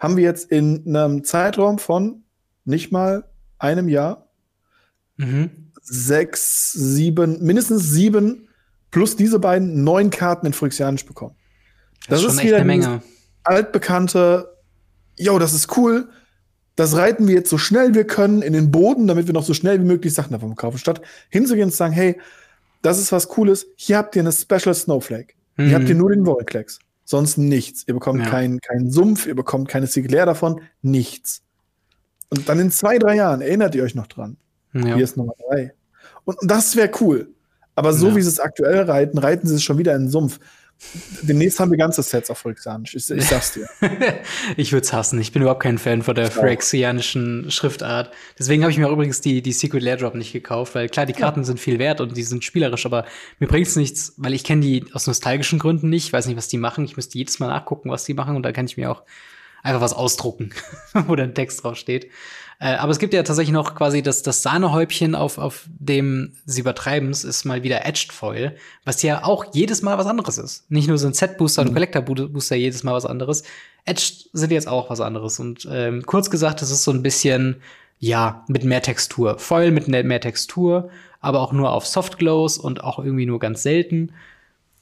haben 0.00 0.16
wir 0.16 0.24
jetzt 0.24 0.50
in 0.50 0.84
einem 0.86 1.24
Zeitraum 1.24 1.78
von 1.78 2.22
nicht 2.64 2.92
mal 2.92 3.24
einem 3.58 3.88
Jahr 3.88 4.28
mhm. 5.16 5.50
sechs, 5.82 6.72
sieben, 6.72 7.42
mindestens 7.42 7.90
sieben 7.90 8.48
plus 8.90 9.16
diese 9.16 9.38
beiden 9.38 9.84
neun 9.84 10.10
Karten 10.10 10.46
in 10.46 10.52
Phyrexianisch 10.52 11.04
bekommen. 11.04 11.34
Das, 12.08 12.22
das 12.22 12.32
ist, 12.32 12.38
ist 12.38 12.46
wieder 12.46 12.56
eine 12.56 12.64
Menge. 12.64 13.02
altbekannte, 13.44 14.56
yo, 15.16 15.38
das 15.38 15.52
ist 15.52 15.76
cool. 15.76 16.08
Das 16.76 16.96
reiten 16.96 17.26
wir 17.26 17.34
jetzt 17.34 17.50
so 17.50 17.58
schnell 17.58 17.94
wir 17.94 18.06
können 18.06 18.40
in 18.40 18.52
den 18.52 18.70
Boden, 18.70 19.08
damit 19.08 19.26
wir 19.26 19.34
noch 19.34 19.44
so 19.44 19.52
schnell 19.52 19.80
wie 19.80 19.84
möglich 19.84 20.14
Sachen 20.14 20.32
davon 20.32 20.54
kaufen. 20.54 20.78
Statt 20.78 21.02
hinzugehen 21.28 21.66
und 21.66 21.70
zu 21.72 21.76
sagen, 21.76 21.92
hey, 21.92 22.20
das 22.82 23.00
ist 23.00 23.10
was 23.10 23.28
Cooles, 23.28 23.66
hier 23.74 23.98
habt 23.98 24.14
ihr 24.14 24.22
eine 24.22 24.30
Special 24.30 24.72
Snowflake. 24.72 25.34
Mhm. 25.56 25.66
Hier 25.66 25.74
habt 25.74 25.88
ihr 25.88 25.96
nur 25.96 26.10
den 26.10 26.24
Vorklecks 26.24 26.78
sonst 27.08 27.38
nichts. 27.38 27.84
Ihr 27.86 27.94
bekommt 27.94 28.20
ja. 28.20 28.28
keinen 28.28 28.60
kein 28.60 28.90
Sumpf, 28.90 29.26
ihr 29.26 29.34
bekommt 29.34 29.68
keine 29.68 29.86
Singular 29.86 30.26
davon, 30.26 30.60
nichts. 30.82 31.40
Und 32.28 32.50
dann 32.50 32.58
in 32.60 32.70
zwei, 32.70 32.98
drei 32.98 33.16
Jahren 33.16 33.40
erinnert 33.40 33.74
ihr 33.74 33.82
euch 33.82 33.94
noch 33.94 34.06
dran. 34.06 34.36
Ja. 34.74 34.94
Hier 34.94 35.04
ist 35.04 35.16
Nummer 35.16 35.32
drei. 35.48 35.72
Und 36.24 36.36
das 36.42 36.76
wäre 36.76 36.90
cool. 37.00 37.30
Aber 37.74 37.94
so 37.94 38.08
ja. 38.08 38.16
wie 38.16 38.20
sie 38.20 38.28
es 38.28 38.40
aktuell 38.40 38.82
reiten, 38.82 39.16
reiten 39.16 39.48
sie 39.48 39.54
es 39.54 39.62
schon 39.62 39.78
wieder 39.78 39.96
in 39.96 40.02
den 40.02 40.10
Sumpf. 40.10 40.38
Demnächst 41.22 41.58
haben 41.58 41.70
wir 41.70 41.78
ganze 41.78 42.02
Sets 42.02 42.30
auf 42.30 42.38
Phyrexianisch. 42.38 42.94
Ich, 42.94 43.10
ich 43.10 43.24
sag's 43.24 43.52
dir. 43.52 43.68
ich 44.56 44.72
würde 44.72 44.84
es 44.84 44.92
hassen. 44.92 45.20
Ich 45.20 45.32
bin 45.32 45.42
überhaupt 45.42 45.62
kein 45.62 45.76
Fan 45.76 46.02
von 46.02 46.14
der 46.14 46.30
Phyrexianischen 46.30 47.50
Schriftart. 47.50 48.12
Deswegen 48.38 48.62
habe 48.62 48.70
ich 48.70 48.78
mir 48.78 48.86
auch 48.86 48.92
übrigens 48.92 49.20
die, 49.20 49.42
die 49.42 49.52
Secret 49.52 49.82
Lair 49.82 49.96
Drop 49.96 50.14
nicht 50.14 50.32
gekauft, 50.32 50.76
weil 50.76 50.88
klar, 50.88 51.04
die 51.04 51.14
Karten 51.14 51.40
ja. 51.40 51.44
sind 51.44 51.58
viel 51.58 51.80
wert 51.80 52.00
und 52.00 52.16
die 52.16 52.22
sind 52.22 52.44
spielerisch, 52.44 52.86
aber 52.86 53.04
mir 53.40 53.48
bringt's 53.48 53.74
nichts, 53.74 54.14
weil 54.18 54.34
ich 54.34 54.44
kenne 54.44 54.62
die 54.62 54.84
aus 54.92 55.06
nostalgischen 55.08 55.58
Gründen 55.58 55.88
nicht. 55.88 56.06
Ich 56.06 56.12
weiß 56.12 56.26
nicht, 56.26 56.36
was 56.36 56.48
die 56.48 56.58
machen. 56.58 56.84
Ich 56.84 56.96
müsste 56.96 57.18
jedes 57.18 57.40
Mal 57.40 57.48
nachgucken, 57.48 57.90
was 57.90 58.04
die 58.04 58.14
machen 58.14 58.36
und 58.36 58.44
da 58.44 58.52
kann 58.52 58.66
ich 58.66 58.76
mir 58.76 58.90
auch 58.90 59.02
einfach 59.62 59.80
was 59.80 59.92
ausdrucken, 59.92 60.50
wo 61.06 61.16
dann 61.16 61.34
Text 61.34 61.64
drauf 61.64 61.76
steht. 61.76 62.08
Äh, 62.60 62.74
aber 62.74 62.90
es 62.90 62.98
gibt 62.98 63.14
ja 63.14 63.22
tatsächlich 63.22 63.52
noch 63.52 63.74
quasi 63.74 64.02
das, 64.02 64.22
das 64.22 64.42
Sahnehäubchen 64.42 65.14
auf, 65.14 65.38
auf 65.38 65.66
dem 65.68 66.32
sie 66.44 66.60
übertreiben's 66.60 67.22
ist 67.22 67.44
mal 67.44 67.62
wieder 67.62 67.86
Edged 67.86 68.12
Foil, 68.12 68.56
was 68.84 69.02
ja 69.02 69.24
auch 69.24 69.54
jedes 69.54 69.82
Mal 69.82 69.96
was 69.96 70.06
anderes 70.06 70.38
ist. 70.38 70.68
Nicht 70.70 70.88
nur 70.88 70.98
so 70.98 71.06
ein 71.06 71.14
Set-Booster 71.14 71.62
mhm. 71.62 71.68
und 71.68 71.74
Collector-Booster 71.74 72.56
jedes 72.56 72.82
Mal 72.82 72.94
was 72.94 73.06
anderes. 73.06 73.44
Edged 73.84 74.28
sind 74.32 74.50
jetzt 74.50 74.66
auch 74.66 74.90
was 74.90 75.00
anderes. 75.00 75.38
Und 75.38 75.68
ähm, 75.70 76.04
kurz 76.04 76.30
gesagt, 76.30 76.60
es 76.62 76.70
ist 76.70 76.82
so 76.82 76.90
ein 76.90 77.02
bisschen, 77.02 77.62
ja, 78.00 78.44
mit 78.48 78.64
mehr 78.64 78.82
Textur. 78.82 79.38
Foil 79.38 79.70
mit 79.70 79.86
mehr 79.86 80.20
Textur, 80.20 80.90
aber 81.20 81.40
auch 81.40 81.52
nur 81.52 81.70
auf 81.72 81.86
Soft 81.86 82.18
Glows 82.18 82.58
und 82.58 82.82
auch 82.82 82.98
irgendwie 82.98 83.26
nur 83.26 83.38
ganz 83.38 83.62
selten. 83.62 84.12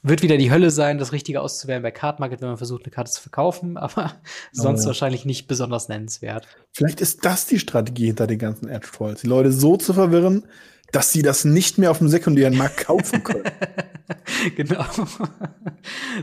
Wird 0.03 0.21
wieder 0.21 0.37
die 0.37 0.51
Hölle 0.51 0.71
sein, 0.71 0.97
das 0.97 1.11
Richtige 1.11 1.41
auszuwählen 1.41 1.81
bei 1.81 1.91
Card 1.91 2.19
Market, 2.19 2.41
wenn 2.41 2.49
man 2.49 2.57
versucht, 2.57 2.83
eine 2.83 2.91
Karte 2.91 3.11
zu 3.11 3.21
verkaufen, 3.21 3.77
aber 3.77 4.13
sonst 4.51 4.81
ja. 4.81 4.87
wahrscheinlich 4.87 5.25
nicht 5.25 5.47
besonders 5.47 5.89
nennenswert. 5.89 6.47
Vielleicht 6.73 7.01
ist 7.01 7.25
das 7.25 7.45
die 7.45 7.59
Strategie 7.59 8.07
hinter 8.07 8.27
den 8.27 8.39
ganzen 8.39 8.67
Edge 8.67 8.87
Trolls, 8.91 9.21
die 9.21 9.27
Leute 9.27 9.51
so 9.51 9.77
zu 9.77 9.93
verwirren, 9.93 10.45
dass 10.91 11.11
sie 11.11 11.21
das 11.21 11.43
nicht 11.43 11.77
mehr 11.77 11.91
auf 11.91 11.97
dem 11.97 12.07
sekundären 12.07 12.55
Markt 12.55 12.77
kaufen 12.85 13.23
können. 13.23 13.43
genau. 14.55 14.85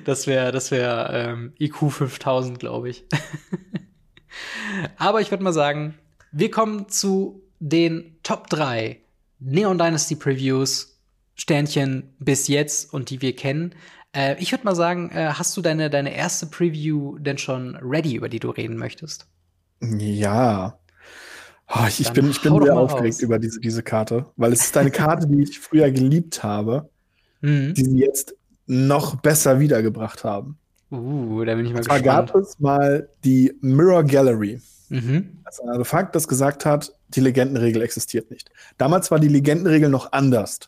Das 0.05 0.27
wäre 0.27 0.53
das 0.53 0.71
wäre 0.71 1.11
ähm, 1.13 1.53
IQ 1.59 1.91
5000, 1.91 2.59
glaube 2.59 2.89
ich. 2.89 3.05
aber 4.97 5.21
ich 5.21 5.31
würde 5.31 5.45
mal 5.45 5.53
sagen, 5.53 5.99
wir 6.33 6.51
kommen 6.51 6.89
zu 6.89 7.43
den 7.61 8.19
Top 8.23 8.49
3 8.49 9.01
Neon 9.39 9.79
Dynasty 9.79 10.17
Previews 10.17 10.94
Sternchen 11.35 12.15
bis 12.19 12.49
jetzt 12.49 12.93
und 12.93 13.11
die 13.11 13.21
wir 13.21 13.35
kennen. 13.35 13.75
Äh, 14.15 14.37
ich 14.41 14.53
würde 14.53 14.65
mal 14.65 14.77
sagen, 14.77 15.11
äh, 15.11 15.33
hast 15.35 15.57
du 15.57 15.63
deine, 15.63 15.91
deine 15.91 16.15
erste 16.15 16.47
Preview 16.47 17.19
denn 17.19 17.39
schon 17.39 17.77
ready, 17.77 18.15
über 18.15 18.29
die 18.29 18.41
du 18.41 18.51
reden 18.51 18.77
möchtest? 18.77 19.27
Ja. 19.81 20.79
Oh, 21.69 21.85
ich, 21.89 22.01
ich 22.01 22.13
bin, 22.13 22.31
ich 22.31 22.41
bin 22.43 22.63
sehr 22.63 22.77
aufgeregt 22.77 23.17
raus. 23.17 23.23
über 23.23 23.39
diese, 23.39 23.59
diese 23.59 23.83
Karte, 23.83 24.27
weil 24.37 24.53
es 24.53 24.61
ist 24.61 24.77
eine 24.77 24.91
Karte, 24.91 25.27
die 25.27 25.43
ich 25.43 25.59
früher 25.59 25.91
geliebt 25.91 26.43
habe, 26.43 26.91
mhm. 27.41 27.75
die 27.75 27.85
sie 27.85 27.99
jetzt 27.99 28.35
noch 28.67 29.17
besser 29.17 29.61
wiedergebracht 29.61 30.25
haben. 30.25 30.59
Uh, 30.91 31.45
da 31.45 31.55
bin 31.55 31.67
ich 31.67 31.73
mal 31.73 31.83
zwar 31.83 32.01
gespannt. 32.01 32.33
gab 32.33 32.41
es 32.41 32.59
mal 32.61 33.09
die 33.25 33.53
Mirror 33.61 34.05
Gallery. 34.05 34.61
Mhm. 34.91 35.39
Das 35.45 35.55
ist 35.55 35.65
ein 35.65 35.71
Artefakt, 35.71 36.15
das 36.15 36.29
gesagt 36.29 36.67
hat, 36.67 36.93
die 37.09 37.21
Legendenregel 37.21 37.83
existiert 37.83 38.31
nicht. 38.31 38.51
Damals 38.79 39.11
war 39.11 39.19
die 39.19 39.29
Legendenregel 39.29 39.89
noch 39.89 40.13
anders. 40.13 40.61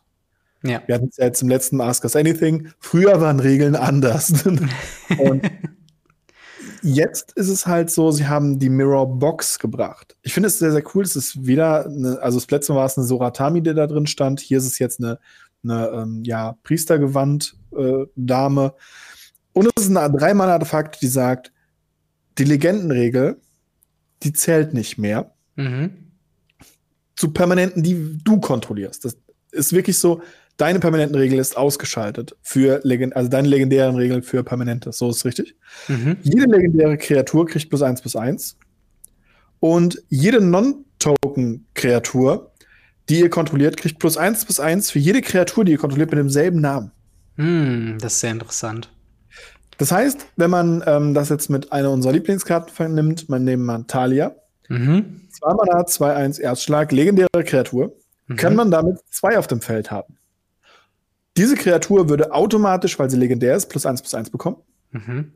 Ja. 0.69 0.83
Wir 0.87 0.97
hatten 0.97 1.09
es 1.09 1.17
ja 1.17 1.27
jetzt 1.27 1.43
im 1.43 1.49
letzten 1.49 1.81
Ask 1.81 2.05
Us 2.05 2.17
Anything. 2.17 2.69
Früher 2.79 3.21
waren 3.21 3.41
Regeln 3.41 3.77
anders. 3.77 4.33
und 5.19 5.43
jetzt 6.83 7.33
ist 7.33 7.49
es 7.49 7.67
halt 7.67 7.91
so, 7.91 8.11
sie 8.11 8.27
haben 8.27 8.59
die 8.59 8.69
Mirror 8.69 9.19
Box 9.19 9.59
gebracht. 9.59 10.17
Ich 10.23 10.35
finde 10.35 10.49
es 10.49 10.59
sehr, 10.59 10.73
sehr 10.73 10.83
cool. 10.95 11.05
Es 11.05 11.17
ist 11.17 11.47
wieder, 11.47 11.87
eine, 11.87 12.21
also 12.21 12.39
das 12.39 12.51
letzte 12.51 12.73
Mal 12.73 12.81
war 12.81 12.87
es 12.87 12.97
eine 12.97 13.07
Soratami, 13.07 13.62
die 13.62 13.75
da 13.75 13.87
drin 13.87 14.07
stand. 14.07 14.41
Hier 14.41 14.59
ist 14.59 14.67
es 14.67 14.79
jetzt 14.79 15.01
eine, 15.01 15.19
eine 15.64 15.89
ähm, 15.89 16.23
ja, 16.25 16.57
Priestergewand-Dame. 16.62 18.67
Äh, 18.67 18.71
und 19.53 19.73
es 19.75 19.85
ist 19.85 19.97
ein 19.97 20.12
dreimal 20.12 20.51
Artefakt, 20.51 21.01
die 21.03 21.09
sagt, 21.09 21.53
die 22.39 22.45
Legendenregel, 22.45 23.41
die 24.23 24.33
zählt 24.33 24.73
nicht 24.75 24.99
mehr. 24.99 25.33
Mhm. 25.57 26.12
Zu 27.17 27.33
Permanenten, 27.33 27.83
die 27.83 28.19
du 28.23 28.41
kontrollierst. 28.41 29.05
Das 29.05 29.17
ist 29.53 29.73
wirklich 29.73 29.99
so, 29.99 30.23
deine 30.57 30.81
permanenten 30.81 31.17
Regel 31.17 31.39
ist 31.39 31.57
ausgeschaltet 31.57 32.37
für 32.43 32.81
Legend 32.83 33.15
also 33.17 33.29
deine 33.29 33.47
legendären 33.49 33.97
Regeln 33.97 34.23
für 34.23 34.43
Permanente. 34.43 34.93
So 34.93 35.11
ist 35.11 35.19
es 35.19 35.25
richtig. 35.25 35.55
Mhm. 35.89 36.17
Jede 36.23 36.47
legendäre 36.47 36.97
Kreatur 36.97 37.47
kriegt 37.47 37.69
plus 37.69 37.83
eins 37.83 38.01
plus 38.01 38.17
eins. 38.17 38.57
Und 39.61 40.03
jede 40.09 40.41
Non-Token-Kreatur, 40.41 42.53
die 43.09 43.21
ihr 43.21 43.31
kontrolliert, 43.31 43.77
kriegt 43.77 43.99
plus 43.99 44.17
eins 44.17 44.45
plus 44.45 44.61
eins 44.61 44.91
für 44.91 44.99
jede 44.99 45.23
Kreatur, 45.23 45.65
die 45.65 45.73
ihr 45.73 45.79
kontrolliert, 45.79 46.11
mit 46.11 46.19
demselben 46.19 46.61
Namen. 46.61 46.93
Hm, 47.37 47.97
das 48.01 48.15
ist 48.15 48.21
sehr 48.21 48.33
interessant. 48.33 48.91
Das 49.79 49.93
heißt, 49.93 50.27
wenn 50.37 50.51
man 50.51 50.83
ähm, 50.87 51.15
das 51.15 51.29
jetzt 51.29 51.51
mit 51.51 51.73
einer 51.73 51.91
unserer 51.91 52.13
Lieblingskarten 52.13 52.73
vernimmt, 52.73 53.29
man 53.29 53.45
nimmt 53.45 53.65
man 53.65 53.87
Talia, 53.87 54.35
mhm. 54.69 55.23
2 55.31 55.55
Mana, 55.55 55.83
2-1 55.83 56.41
Erstschlag, 56.41 56.93
legendäre 56.93 57.45
Kreatur, 57.45 57.95
mhm. 58.27 58.37
kann 58.37 58.55
man 58.55 58.71
damit 58.71 58.99
zwei 59.11 59.39
auf 59.39 59.47
dem 59.47 59.61
Feld 59.61 59.91
haben. 59.91 60.17
Diese 61.37 61.55
Kreatur 61.55 62.09
würde 62.09 62.32
automatisch, 62.32 62.99
weil 62.99 63.11
sie 63.11 63.16
legendär 63.16 63.57
ist, 63.57 63.66
plus 63.66 63.87
1 63.87 64.03
plus 64.03 64.14
1 64.14 64.30
bekommen. 64.30 64.57
Mhm. 64.93 65.32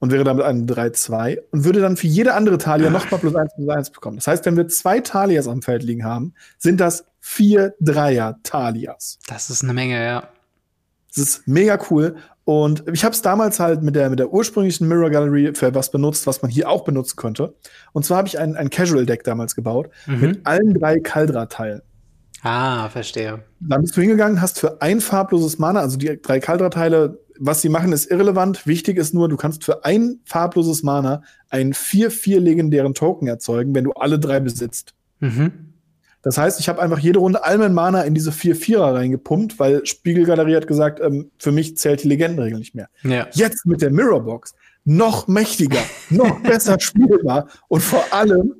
Und 0.00 0.10
wäre 0.10 0.24
damit 0.24 0.44
ein 0.44 0.66
3-2 0.66 1.38
und 1.50 1.64
würde 1.64 1.80
dann 1.80 1.96
für 1.96 2.06
jede 2.06 2.34
andere 2.34 2.58
Talia 2.58 2.90
nochmal 2.90 3.20
plus 3.20 3.34
1 3.34 3.54
plus 3.54 3.68
1 3.68 3.90
bekommen. 3.90 4.16
Das 4.16 4.26
heißt, 4.26 4.44
wenn 4.44 4.56
wir 4.56 4.68
zwei 4.68 5.00
Talias 5.00 5.48
am 5.48 5.62
Feld 5.62 5.82
liegen 5.82 6.04
haben, 6.04 6.34
sind 6.58 6.80
das 6.80 7.06
vier 7.20 7.74
Dreier-Talias. 7.80 9.18
Das 9.28 9.48
ist 9.48 9.62
eine 9.62 9.72
Menge, 9.72 10.04
ja. 10.04 10.28
Das 11.08 11.18
ist 11.24 11.48
mega 11.48 11.78
cool. 11.90 12.16
Und 12.44 12.84
ich 12.92 13.04
habe 13.04 13.14
es 13.14 13.22
damals 13.22 13.58
halt 13.60 13.82
mit 13.82 13.96
der, 13.96 14.10
mit 14.10 14.18
der 14.18 14.30
ursprünglichen 14.30 14.86
Mirror 14.88 15.08
Gallery 15.10 15.54
für 15.54 15.74
was 15.74 15.90
benutzt, 15.90 16.26
was 16.26 16.42
man 16.42 16.50
hier 16.50 16.68
auch 16.68 16.84
benutzen 16.84 17.16
könnte. 17.16 17.54
Und 17.92 18.04
zwar 18.04 18.18
habe 18.18 18.28
ich 18.28 18.38
ein, 18.38 18.56
ein 18.56 18.68
Casual-Deck 18.68 19.24
damals 19.24 19.54
gebaut 19.54 19.88
mhm. 20.06 20.20
mit 20.20 20.46
allen 20.46 20.74
drei 20.74 21.00
Kaldra-Teilen. 21.00 21.80
Ah, 22.44 22.90
verstehe. 22.90 23.42
Dann 23.58 23.80
bist 23.80 23.96
du 23.96 24.02
hingegangen, 24.02 24.42
hast 24.42 24.60
für 24.60 24.82
ein 24.82 25.00
farbloses 25.00 25.58
Mana, 25.58 25.80
also 25.80 25.96
die 25.96 26.20
drei 26.20 26.40
Kaldra-Teile, 26.40 27.18
was 27.38 27.62
sie 27.62 27.70
machen, 27.70 27.90
ist 27.92 28.10
irrelevant. 28.10 28.66
Wichtig 28.66 28.98
ist 28.98 29.14
nur, 29.14 29.30
du 29.30 29.38
kannst 29.38 29.64
für 29.64 29.86
ein 29.86 30.20
farbloses 30.26 30.82
Mana 30.82 31.22
einen 31.48 31.72
4-4 31.72 32.38
legendären 32.40 32.92
Token 32.92 33.28
erzeugen, 33.28 33.74
wenn 33.74 33.84
du 33.84 33.92
alle 33.92 34.18
drei 34.18 34.40
besitzt. 34.40 34.92
Mhm. 35.20 35.72
Das 36.20 36.36
heißt, 36.36 36.60
ich 36.60 36.68
habe 36.68 36.82
einfach 36.82 36.98
jede 36.98 37.18
Runde 37.18 37.44
all 37.44 37.56
mein 37.56 37.72
Mana 37.72 38.02
in 38.02 38.14
diese 38.14 38.30
4-4er 38.30 38.94
reingepumpt, 38.94 39.58
weil 39.58 39.84
Spiegelgalerie 39.86 40.56
hat 40.56 40.66
gesagt, 40.66 41.00
ähm, 41.00 41.30
für 41.38 41.50
mich 41.50 41.78
zählt 41.78 42.04
die 42.04 42.08
Legendenregel 42.08 42.58
nicht 42.58 42.74
mehr. 42.74 42.90
Ja. 43.04 43.26
Jetzt 43.32 43.64
mit 43.64 43.80
der 43.80 43.90
Mirrorbox 43.90 44.54
noch 44.84 45.28
mächtiger, 45.28 45.80
noch 46.10 46.40
besser 46.42 46.78
spielbar 46.78 47.48
und 47.68 47.82
vor 47.82 48.04
allem 48.10 48.54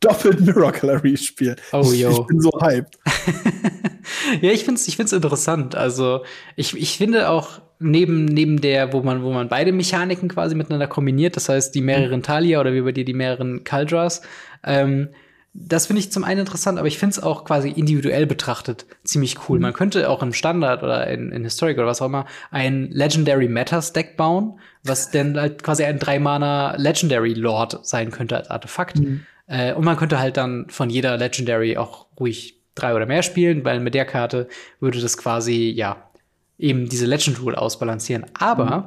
doppelt 0.00 0.40
Mirror 0.40 0.72
Gallery 0.72 1.16
spielen. 1.16 1.56
Oh, 1.72 1.92
yo. 1.92 2.10
Ich 2.10 2.26
bin 2.26 2.40
so 2.40 2.50
hyped. 2.60 2.98
ja, 4.40 4.52
ich 4.52 4.64
finde 4.64 4.80
es 4.80 4.88
ich 4.88 4.96
find's 4.96 5.12
interessant. 5.12 5.74
Also, 5.74 6.24
ich, 6.56 6.76
ich 6.76 6.96
finde 6.96 7.28
auch 7.28 7.60
neben, 7.80 8.24
neben 8.24 8.60
der, 8.60 8.92
wo 8.92 9.02
man, 9.02 9.22
wo 9.22 9.32
man 9.32 9.48
beide 9.48 9.72
Mechaniken 9.72 10.28
quasi 10.28 10.54
miteinander 10.54 10.86
kombiniert, 10.86 11.36
das 11.36 11.48
heißt 11.48 11.74
die 11.74 11.80
mehreren 11.80 12.22
Talia 12.22 12.60
oder 12.60 12.72
wie 12.72 12.80
bei 12.80 12.92
dir 12.92 13.04
die 13.04 13.14
mehreren 13.14 13.64
Kaldras, 13.64 14.22
ähm, 14.64 15.08
das 15.54 15.86
finde 15.86 16.00
ich 16.00 16.12
zum 16.12 16.24
einen 16.24 16.40
interessant, 16.40 16.78
aber 16.78 16.86
ich 16.86 16.98
finde 16.98 17.14
es 17.14 17.22
auch 17.22 17.44
quasi 17.44 17.70
individuell 17.70 18.26
betrachtet 18.26 18.86
ziemlich 19.02 19.48
cool. 19.48 19.58
Mhm. 19.58 19.62
Man 19.62 19.72
könnte 19.72 20.08
auch 20.08 20.22
im 20.22 20.32
Standard 20.32 20.82
oder 20.82 21.06
in, 21.08 21.32
in 21.32 21.42
Historic 21.42 21.78
oder 21.78 21.86
was 21.86 22.00
auch 22.00 22.06
immer 22.06 22.26
ein 22.50 22.88
Legendary 22.90 23.48
Matters 23.48 23.92
Deck 23.92 24.16
bauen, 24.16 24.60
was 24.84 25.10
dann 25.10 25.38
halt 25.38 25.62
quasi 25.62 25.84
ein 25.84 25.98
drei-Mana 25.98 26.76
Legendary 26.76 27.34
Lord 27.34 27.80
sein 27.84 28.10
könnte 28.10 28.36
als 28.36 28.50
Artefakt. 28.50 28.98
Mhm. 28.98 29.26
Äh, 29.48 29.72
und 29.72 29.84
man 29.84 29.96
könnte 29.96 30.18
halt 30.18 30.36
dann 30.36 30.66
von 30.68 30.90
jeder 30.90 31.16
Legendary 31.16 31.76
auch 31.76 32.06
ruhig 32.20 32.62
drei 32.74 32.94
oder 32.94 33.06
mehr 33.06 33.22
spielen, 33.22 33.64
weil 33.64 33.80
mit 33.80 33.94
der 33.94 34.04
Karte 34.04 34.48
würde 34.78 35.00
das 35.00 35.16
quasi, 35.16 35.70
ja, 35.70 36.10
eben 36.58 36.88
diese 36.88 37.06
Legend 37.06 37.40
Rule 37.42 37.58
ausbalancieren. 37.58 38.26
Aber 38.34 38.76
mhm. 38.76 38.84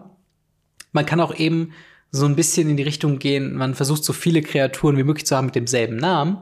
man 0.93 1.05
kann 1.05 1.20
auch 1.20 1.36
eben 1.36 1.74
so 2.12 2.26
ein 2.26 2.36
bisschen 2.36 2.70
in 2.70 2.78
die 2.78 2.84
Richtung 2.84 3.20
gehen, 3.20 3.55
man 3.55 3.74
versucht 3.74 4.03
so 4.03 4.14
viele 4.14 4.41
Kreaturen 4.41 4.97
wie 4.97 5.03
möglich 5.03 5.26
zu 5.26 5.36
haben 5.36 5.45
mit 5.45 5.55
demselben 5.55 5.95
Namen. 5.95 6.39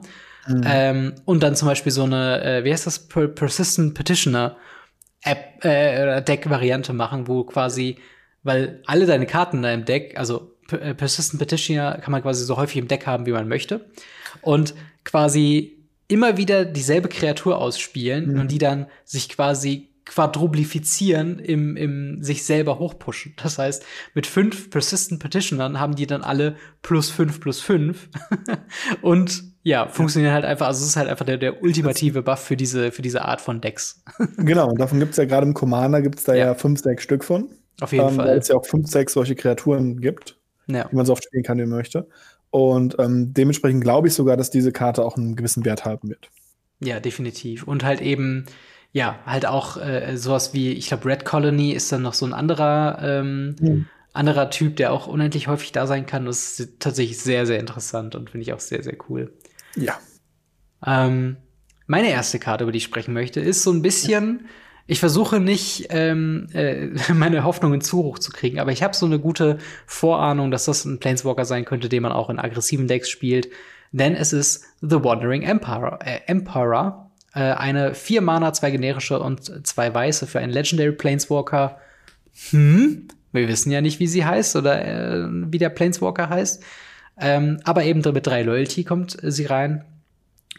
Mhm. 0.47 0.63
Ähm, 0.65 1.13
und 1.25 1.43
dann 1.43 1.55
zum 1.55 1.67
Beispiel 1.67 1.91
so 1.91 2.03
eine, 2.03 2.43
äh, 2.43 2.63
wie 2.63 2.71
heißt 2.71 2.87
das, 2.87 3.07
per 3.07 3.27
Persistent 3.27 3.93
Petitioner 3.93 4.57
App 5.21 5.63
äh, 5.63 6.21
Deck-Variante 6.21 6.93
machen, 6.93 7.27
wo 7.27 7.43
quasi, 7.43 7.97
weil 8.43 8.81
alle 8.85 9.05
deine 9.05 9.25
Karten 9.25 9.57
in 9.57 9.63
deinem 9.63 9.85
Deck, 9.85 10.17
also 10.17 10.55
Persistent 10.77 11.39
Petitioner 11.39 11.97
kann 11.99 12.11
man 12.11 12.21
quasi 12.21 12.45
so 12.45 12.57
häufig 12.57 12.77
im 12.77 12.87
Deck 12.87 13.05
haben, 13.05 13.25
wie 13.25 13.31
man 13.31 13.47
möchte. 13.47 13.85
Und 14.41 14.73
quasi 15.03 15.79
immer 16.07 16.37
wieder 16.37 16.65
dieselbe 16.65 17.09
Kreatur 17.09 17.57
ausspielen 17.57 18.33
mhm. 18.33 18.39
und 18.41 18.51
die 18.51 18.57
dann 18.57 18.87
sich 19.05 19.29
quasi 19.29 19.89
quadruplifizieren 20.09 21.37
im, 21.37 21.77
im 21.77 22.23
sich 22.23 22.43
selber 22.43 22.79
hochpushen. 22.79 23.33
Das 23.41 23.59
heißt, 23.59 23.85
mit 24.15 24.25
fünf 24.25 24.71
Persistent 24.71 25.21
Petitionern 25.21 25.79
haben 25.79 25.95
die 25.95 26.07
dann 26.07 26.23
alle 26.23 26.55
plus 26.81 27.11
fünf 27.11 27.39
plus 27.39 27.61
fünf 27.61 28.09
und 29.01 29.43
ja, 29.61 29.87
funktionieren 29.87 30.33
halt 30.33 30.45
einfach, 30.45 30.65
also 30.65 30.81
es 30.81 30.89
ist 30.89 30.95
halt 30.95 31.09
einfach 31.09 31.25
der, 31.25 31.37
der 31.37 31.61
ultimative 31.61 32.23
Buff 32.23 32.39
für 32.39 32.57
diese, 32.57 32.91
für 32.91 33.03
diese 33.03 33.23
Art 33.23 33.39
von 33.39 33.61
Decks. 33.61 34.03
genau, 34.37 34.69
und 34.69 34.79
davon 34.79 34.99
gibt's 34.99 35.17
ja 35.17 35.25
gerade 35.25 35.45
im 35.45 35.53
Commander 35.53 36.01
gibt's 36.01 36.23
da 36.23 36.33
ja. 36.33 36.47
ja 36.47 36.55
fünf, 36.55 36.81
sechs 36.81 37.03
Stück 37.03 37.23
von. 37.23 37.49
Auf 37.79 37.91
jeden 37.91 38.07
ähm, 38.07 38.15
Fall. 38.15 38.27
Weil 38.29 38.37
es 38.39 38.47
ja 38.47 38.55
auch 38.55 38.65
fünf, 38.65 38.87
sechs 38.87 39.13
solche 39.13 39.35
Kreaturen 39.35 40.01
gibt, 40.01 40.38
ja. 40.69 40.87
die 40.87 40.95
man 40.95 41.05
so 41.05 41.13
oft 41.13 41.23
spielen 41.23 41.43
kann, 41.43 41.57
wie 41.57 41.65
man 41.65 41.77
möchte. 41.77 42.07
Und 42.51 42.95
ähm, 42.99 43.33
dementsprechend 43.33 43.81
glaube 43.83 44.07
ich 44.07 44.13
sogar, 44.13 44.37
dass 44.37 44.49
diese 44.49 44.71
Karte 44.71 45.03
auch 45.03 45.17
einen 45.17 45.35
gewissen 45.35 45.65
Wert 45.65 45.85
haben 45.85 46.09
wird. 46.09 46.29
Ja, 46.79 46.99
definitiv. 46.99 47.63
Und 47.63 47.83
halt 47.83 48.01
eben, 48.01 48.45
ja, 48.91 49.19
halt 49.25 49.45
auch 49.45 49.77
äh, 49.77 50.15
sowas 50.17 50.53
wie, 50.53 50.71
ich 50.71 50.87
glaube, 50.87 51.05
Red 51.05 51.25
Colony 51.25 51.71
ist 51.71 51.91
dann 51.91 52.01
noch 52.01 52.13
so 52.13 52.25
ein 52.25 52.33
anderer, 52.33 52.99
ähm, 53.01 53.55
mhm. 53.59 53.85
anderer 54.13 54.49
Typ, 54.49 54.77
der 54.77 54.93
auch 54.93 55.07
unendlich 55.07 55.47
häufig 55.47 55.71
da 55.71 55.85
sein 55.85 56.05
kann. 56.05 56.25
Das 56.25 56.59
ist 56.59 56.79
tatsächlich 56.79 57.19
sehr, 57.19 57.45
sehr 57.45 57.59
interessant 57.59 58.15
und 58.15 58.29
finde 58.29 58.43
ich 58.43 58.53
auch 58.53 58.59
sehr, 58.59 58.81
sehr 58.81 58.97
cool. 59.09 59.33
Ja. 59.75 59.99
Ähm, 60.85 61.37
meine 61.85 62.09
erste 62.09 62.39
Karte, 62.39 62.63
über 62.63 62.71
die 62.71 62.77
ich 62.77 62.83
sprechen 62.83 63.13
möchte, 63.13 63.39
ist 63.39 63.63
so 63.63 63.71
ein 63.71 63.81
bisschen. 63.81 64.47
Ich 64.89 64.99
versuche 64.99 65.39
nicht, 65.39 65.89
ähm, 65.91 66.47
äh, 66.51 66.87
meine 67.13 67.43
Hoffnungen 67.43 67.79
zu 67.79 67.99
hoch 67.99 68.17
zu 68.17 68.31
kriegen, 68.31 68.59
aber 68.59 68.71
ich 68.71 68.81
habe 68.81 68.95
so 68.95 69.05
eine 69.05 69.19
gute 69.19 69.59
Vorahnung, 69.85 70.49
dass 70.49 70.65
das 70.65 70.83
ein 70.83 70.99
Planeswalker 70.99 71.45
sein 71.45 71.63
könnte, 71.63 71.89
den 71.89 72.01
man 72.01 72.11
auch 72.11 72.31
in 72.31 72.39
aggressiven 72.39 72.87
Decks 72.87 73.07
spielt. 73.07 73.49
Denn 73.91 74.15
es 74.15 74.33
ist 74.33 74.65
The 74.81 75.03
Wandering 75.03 75.43
Emperor, 75.43 75.99
äh, 76.03 76.21
Emperor 76.25 77.11
äh, 77.35 77.39
eine 77.39 77.93
vier 77.93 78.21
Mana, 78.21 78.51
zwei 78.51 78.71
generische 78.71 79.19
und 79.19 79.67
zwei 79.67 79.93
weiße 79.93 80.25
für 80.25 80.39
einen 80.39 80.51
Legendary 80.51 80.93
Planeswalker. 80.93 81.77
Hm, 82.49 83.09
wir 83.31 83.47
wissen 83.47 83.71
ja 83.71 83.81
nicht, 83.81 83.99
wie 83.99 84.07
sie 84.07 84.25
heißt 84.25 84.55
oder 84.55 84.83
äh, 84.83 85.27
wie 85.29 85.59
der 85.59 85.69
Planeswalker 85.69 86.29
heißt. 86.29 86.63
Ähm, 87.21 87.59
aber 87.63 87.83
eben 87.83 88.01
mit 88.11 88.25
drei 88.25 88.41
Loyalty 88.41 88.85
kommt 88.85 89.17
sie 89.21 89.45
rein 89.45 89.85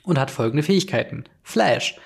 und 0.05 0.20
hat 0.20 0.31
folgende 0.31 0.62
Fähigkeiten. 0.62 1.24
Flash. 1.43 1.97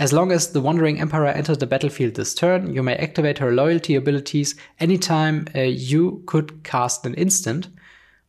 As 0.00 0.14
long 0.14 0.32
as 0.32 0.52
the 0.52 0.62
Wandering 0.62 0.98
Emperor 0.98 1.26
enters 1.26 1.58
the 1.58 1.66
battlefield 1.66 2.14
this 2.14 2.32
turn, 2.34 2.72
you 2.72 2.82
may 2.82 2.96
activate 2.96 3.36
her 3.36 3.52
loyalty 3.52 3.94
abilities 3.94 4.54
anytime 4.78 5.46
uh, 5.54 5.60
you 5.60 6.22
could 6.24 6.64
cast 6.64 7.04
an 7.04 7.12
instant. 7.16 7.68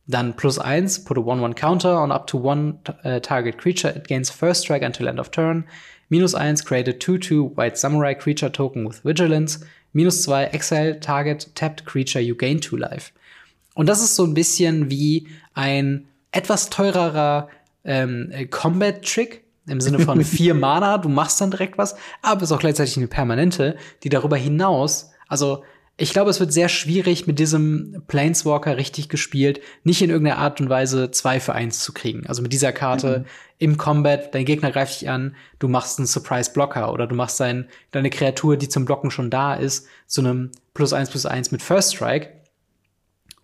Then 0.06 0.34
plus 0.34 0.58
eins, 0.58 1.02
put 1.02 1.16
a 1.16 1.22
1-1 1.22 1.56
counter 1.56 1.88
on 1.88 2.12
up 2.12 2.26
to 2.26 2.36
one 2.36 2.78
uh, 3.06 3.20
target 3.20 3.56
creature. 3.56 3.88
It 3.88 4.06
gains 4.06 4.28
first 4.28 4.60
strike 4.60 4.82
until 4.82 5.08
end 5.08 5.18
of 5.18 5.30
turn. 5.30 5.64
Minus 6.10 6.34
eins, 6.34 6.60
create 6.60 6.88
a 6.88 6.92
2-2 6.92 7.56
white 7.56 7.78
samurai 7.78 8.12
creature 8.12 8.50
token 8.50 8.84
with 8.84 9.00
vigilance. 9.00 9.64
Minus 9.94 10.22
zwei, 10.22 10.44
exile 10.52 10.96
target 10.96 11.46
tapped 11.54 11.86
creature, 11.86 12.20
you 12.20 12.34
gain 12.34 12.60
two 12.60 12.76
life. 12.76 13.12
Und 13.74 13.88
das 13.88 14.02
ist 14.02 14.14
so 14.14 14.26
ein 14.26 14.34
bisschen 14.34 14.90
wie 14.90 15.26
ein 15.54 16.06
etwas 16.32 16.68
teurerer 16.68 17.48
ähm, 17.86 18.30
Combat-Trick 18.50 19.41
im 19.66 19.80
Sinne 19.80 20.00
von 20.00 20.22
vier 20.24 20.54
Mana, 20.54 20.98
du 20.98 21.08
machst 21.08 21.40
dann 21.40 21.50
direkt 21.50 21.78
was, 21.78 21.96
aber 22.22 22.42
es 22.42 22.50
ist 22.50 22.52
auch 22.52 22.60
gleichzeitig 22.60 22.96
eine 22.96 23.08
permanente, 23.08 23.76
die 24.02 24.08
darüber 24.08 24.36
hinaus, 24.36 25.10
also 25.28 25.62
ich 25.98 26.12
glaube, 26.12 26.30
es 26.30 26.40
wird 26.40 26.52
sehr 26.52 26.68
schwierig, 26.68 27.26
mit 27.26 27.38
diesem 27.38 28.02
Planeswalker 28.08 28.76
richtig 28.76 29.08
gespielt, 29.08 29.60
nicht 29.84 30.00
in 30.00 30.10
irgendeiner 30.10 30.38
Art 30.38 30.60
und 30.60 30.70
Weise 30.70 31.10
zwei 31.10 31.38
für 31.38 31.54
eins 31.54 31.80
zu 31.80 31.92
kriegen. 31.92 32.26
Also 32.26 32.42
mit 32.42 32.52
dieser 32.52 32.72
Karte 32.72 33.20
mhm. 33.20 33.24
im 33.58 33.76
Combat, 33.76 34.34
dein 34.34 34.46
Gegner 34.46 34.72
greift 34.72 35.00
dich 35.00 35.10
an, 35.10 35.36
du 35.58 35.68
machst 35.68 35.98
einen 35.98 36.06
Surprise-Blocker 36.06 36.92
oder 36.92 37.06
du 37.06 37.14
machst 37.14 37.38
dein, 37.40 37.68
deine 37.90 38.10
Kreatur, 38.10 38.56
die 38.56 38.68
zum 38.68 38.86
Blocken 38.86 39.10
schon 39.10 39.30
da 39.30 39.54
ist, 39.54 39.86
zu 40.06 40.22
einem 40.22 40.50
plus 40.72 40.92
eins 40.92 41.10
plus 41.10 41.26
eins 41.26 41.52
mit 41.52 41.62
First 41.62 41.94
Strike. 41.94 42.30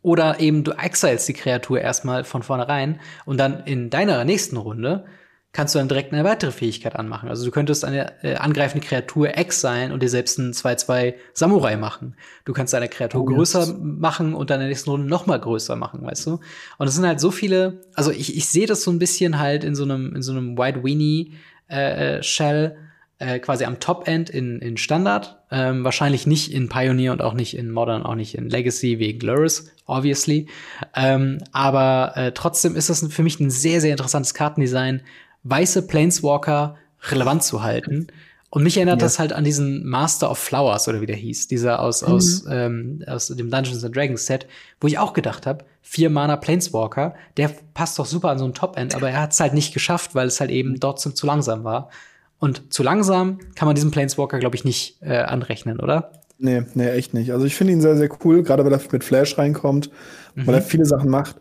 Oder 0.00 0.40
eben 0.40 0.64
du 0.64 0.72
exiles 0.72 1.26
die 1.26 1.34
Kreatur 1.34 1.80
erstmal 1.80 2.24
von 2.24 2.42
vornherein 2.42 2.98
und 3.26 3.36
dann 3.36 3.64
in 3.66 3.90
deiner 3.90 4.24
nächsten 4.24 4.56
Runde 4.56 5.04
kannst 5.52 5.74
du 5.74 5.78
dann 5.78 5.88
direkt 5.88 6.12
eine 6.12 6.24
weitere 6.24 6.52
Fähigkeit 6.52 6.94
anmachen. 6.94 7.28
Also 7.28 7.44
du 7.44 7.50
könntest 7.50 7.84
eine 7.84 8.22
äh, 8.22 8.36
angreifende 8.36 8.86
Kreatur 8.86 9.36
exilen 9.36 9.92
und 9.92 10.02
dir 10.02 10.08
selbst 10.08 10.38
einen 10.38 10.52
2-2 10.52 11.14
Samurai 11.32 11.76
machen. 11.76 12.16
Du 12.44 12.52
kannst 12.52 12.74
deine 12.74 12.88
Kreatur 12.88 13.22
oh, 13.22 13.24
größer 13.24 13.60
yes. 13.60 13.74
machen 13.80 14.34
und 14.34 14.50
dann 14.50 14.56
in 14.56 14.62
der 14.62 14.68
nächsten 14.68 14.90
Runde 14.90 15.06
noch 15.06 15.26
mal 15.26 15.40
größer 15.40 15.74
machen, 15.74 16.02
weißt 16.02 16.26
du? 16.26 16.40
Und 16.76 16.86
es 16.86 16.94
sind 16.94 17.06
halt 17.06 17.20
so 17.20 17.30
viele, 17.30 17.80
also 17.94 18.10
ich, 18.10 18.36
ich 18.36 18.46
sehe 18.46 18.66
das 18.66 18.82
so 18.82 18.90
ein 18.90 18.98
bisschen 18.98 19.38
halt 19.38 19.64
in 19.64 19.74
so 19.74 19.84
einem, 19.84 20.14
in 20.14 20.22
so 20.22 20.32
einem 20.32 20.58
White 20.58 20.84
Weenie 20.84 21.32
äh, 21.70 22.18
äh, 22.18 22.22
Shell, 22.22 22.76
äh, 23.18 23.40
quasi 23.40 23.64
am 23.64 23.80
Top-End 23.80 24.30
in, 24.30 24.60
in 24.60 24.76
Standard. 24.76 25.38
Ähm, 25.50 25.82
wahrscheinlich 25.82 26.26
nicht 26.26 26.52
in 26.52 26.68
Pioneer 26.68 27.12
und 27.12 27.22
auch 27.22 27.34
nicht 27.34 27.56
in 27.56 27.70
Modern, 27.70 28.04
auch 28.04 28.14
nicht 28.14 28.36
in 28.36 28.48
Legacy 28.48 28.98
wegen 28.98 29.26
Luris, 29.26 29.72
obviously. 29.86 30.46
Ähm, 30.94 31.38
aber 31.52 32.12
äh, 32.14 32.32
trotzdem 32.32 32.76
ist 32.76 32.90
das 32.90 33.04
für 33.12 33.22
mich 33.22 33.40
ein 33.40 33.50
sehr, 33.50 33.80
sehr 33.80 33.92
interessantes 33.92 34.34
Kartendesign, 34.34 35.02
weiße 35.48 35.86
Planeswalker 35.86 36.76
relevant 37.10 37.42
zu 37.42 37.62
halten 37.62 38.08
Und 38.50 38.62
mich 38.62 38.76
erinnert 38.76 39.00
ja. 39.00 39.06
das 39.06 39.18
halt 39.18 39.32
an 39.32 39.44
diesen 39.44 39.86
Master 39.86 40.30
of 40.30 40.38
Flowers 40.38 40.88
oder 40.88 41.00
wie 41.00 41.06
der 41.06 41.16
hieß, 41.16 41.48
dieser 41.48 41.80
aus, 41.80 42.02
mhm. 42.02 42.08
aus, 42.08 42.44
ähm, 42.50 43.04
aus 43.06 43.28
dem 43.28 43.50
Dungeons 43.50 43.84
and 43.84 43.94
Dragons 43.94 44.24
Set, 44.24 44.46
wo 44.80 44.86
ich 44.86 44.98
auch 44.98 45.12
gedacht 45.12 45.46
habe, 45.46 45.64
vier 45.82 46.08
Mana 46.08 46.36
Planeswalker, 46.36 47.14
der 47.36 47.50
passt 47.74 47.98
doch 47.98 48.06
super 48.06 48.30
an 48.30 48.38
so 48.38 48.46
ein 48.46 48.54
Top-End, 48.54 48.94
aber 48.94 49.10
er 49.10 49.20
hat 49.20 49.32
es 49.32 49.40
halt 49.40 49.52
nicht 49.52 49.74
geschafft, 49.74 50.14
weil 50.14 50.28
es 50.28 50.40
halt 50.40 50.50
eben 50.50 50.80
dort 50.80 50.98
zu, 50.98 51.10
zu 51.12 51.26
langsam 51.26 51.64
war. 51.64 51.90
Und 52.38 52.72
zu 52.72 52.82
langsam 52.82 53.38
kann 53.54 53.66
man 53.66 53.74
diesen 53.74 53.90
Planeswalker, 53.90 54.38
glaube 54.38 54.56
ich, 54.56 54.64
nicht 54.64 54.96
äh, 55.02 55.18
anrechnen, 55.18 55.78
oder? 55.80 56.12
Nee, 56.38 56.62
nee, 56.74 56.88
echt 56.88 57.12
nicht. 57.14 57.32
Also 57.32 57.44
ich 57.44 57.54
finde 57.54 57.74
ihn 57.74 57.80
sehr, 57.80 57.96
sehr 57.96 58.08
cool, 58.24 58.42
gerade 58.44 58.64
weil 58.64 58.72
er 58.72 58.80
mit 58.92 59.04
Flash 59.04 59.36
reinkommt, 59.36 59.90
mhm. 60.34 60.46
weil 60.46 60.54
er 60.54 60.62
viele 60.62 60.86
Sachen 60.86 61.10
macht, 61.10 61.36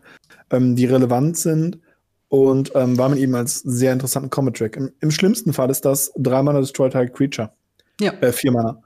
ähm, 0.50 0.76
die 0.76 0.86
relevant 0.86 1.38
sind 1.38 1.78
und 2.28 2.72
ähm, 2.74 2.98
war 2.98 3.08
mit 3.08 3.18
ihm 3.18 3.34
als 3.34 3.60
sehr 3.60 3.92
interessanten 3.92 4.30
Combat-Track. 4.30 4.76
Im, 4.76 4.92
Im, 5.00 5.10
schlimmsten 5.10 5.52
Fall 5.52 5.70
ist 5.70 5.84
das 5.84 6.12
drei 6.16 6.42
Mana 6.42 6.60
Destroy 6.60 6.90
Target 6.90 7.14
Creature. 7.14 7.52
Ja. 8.00 8.12
Äh, 8.20 8.32
vier 8.32 8.52
Mana. 8.52 8.82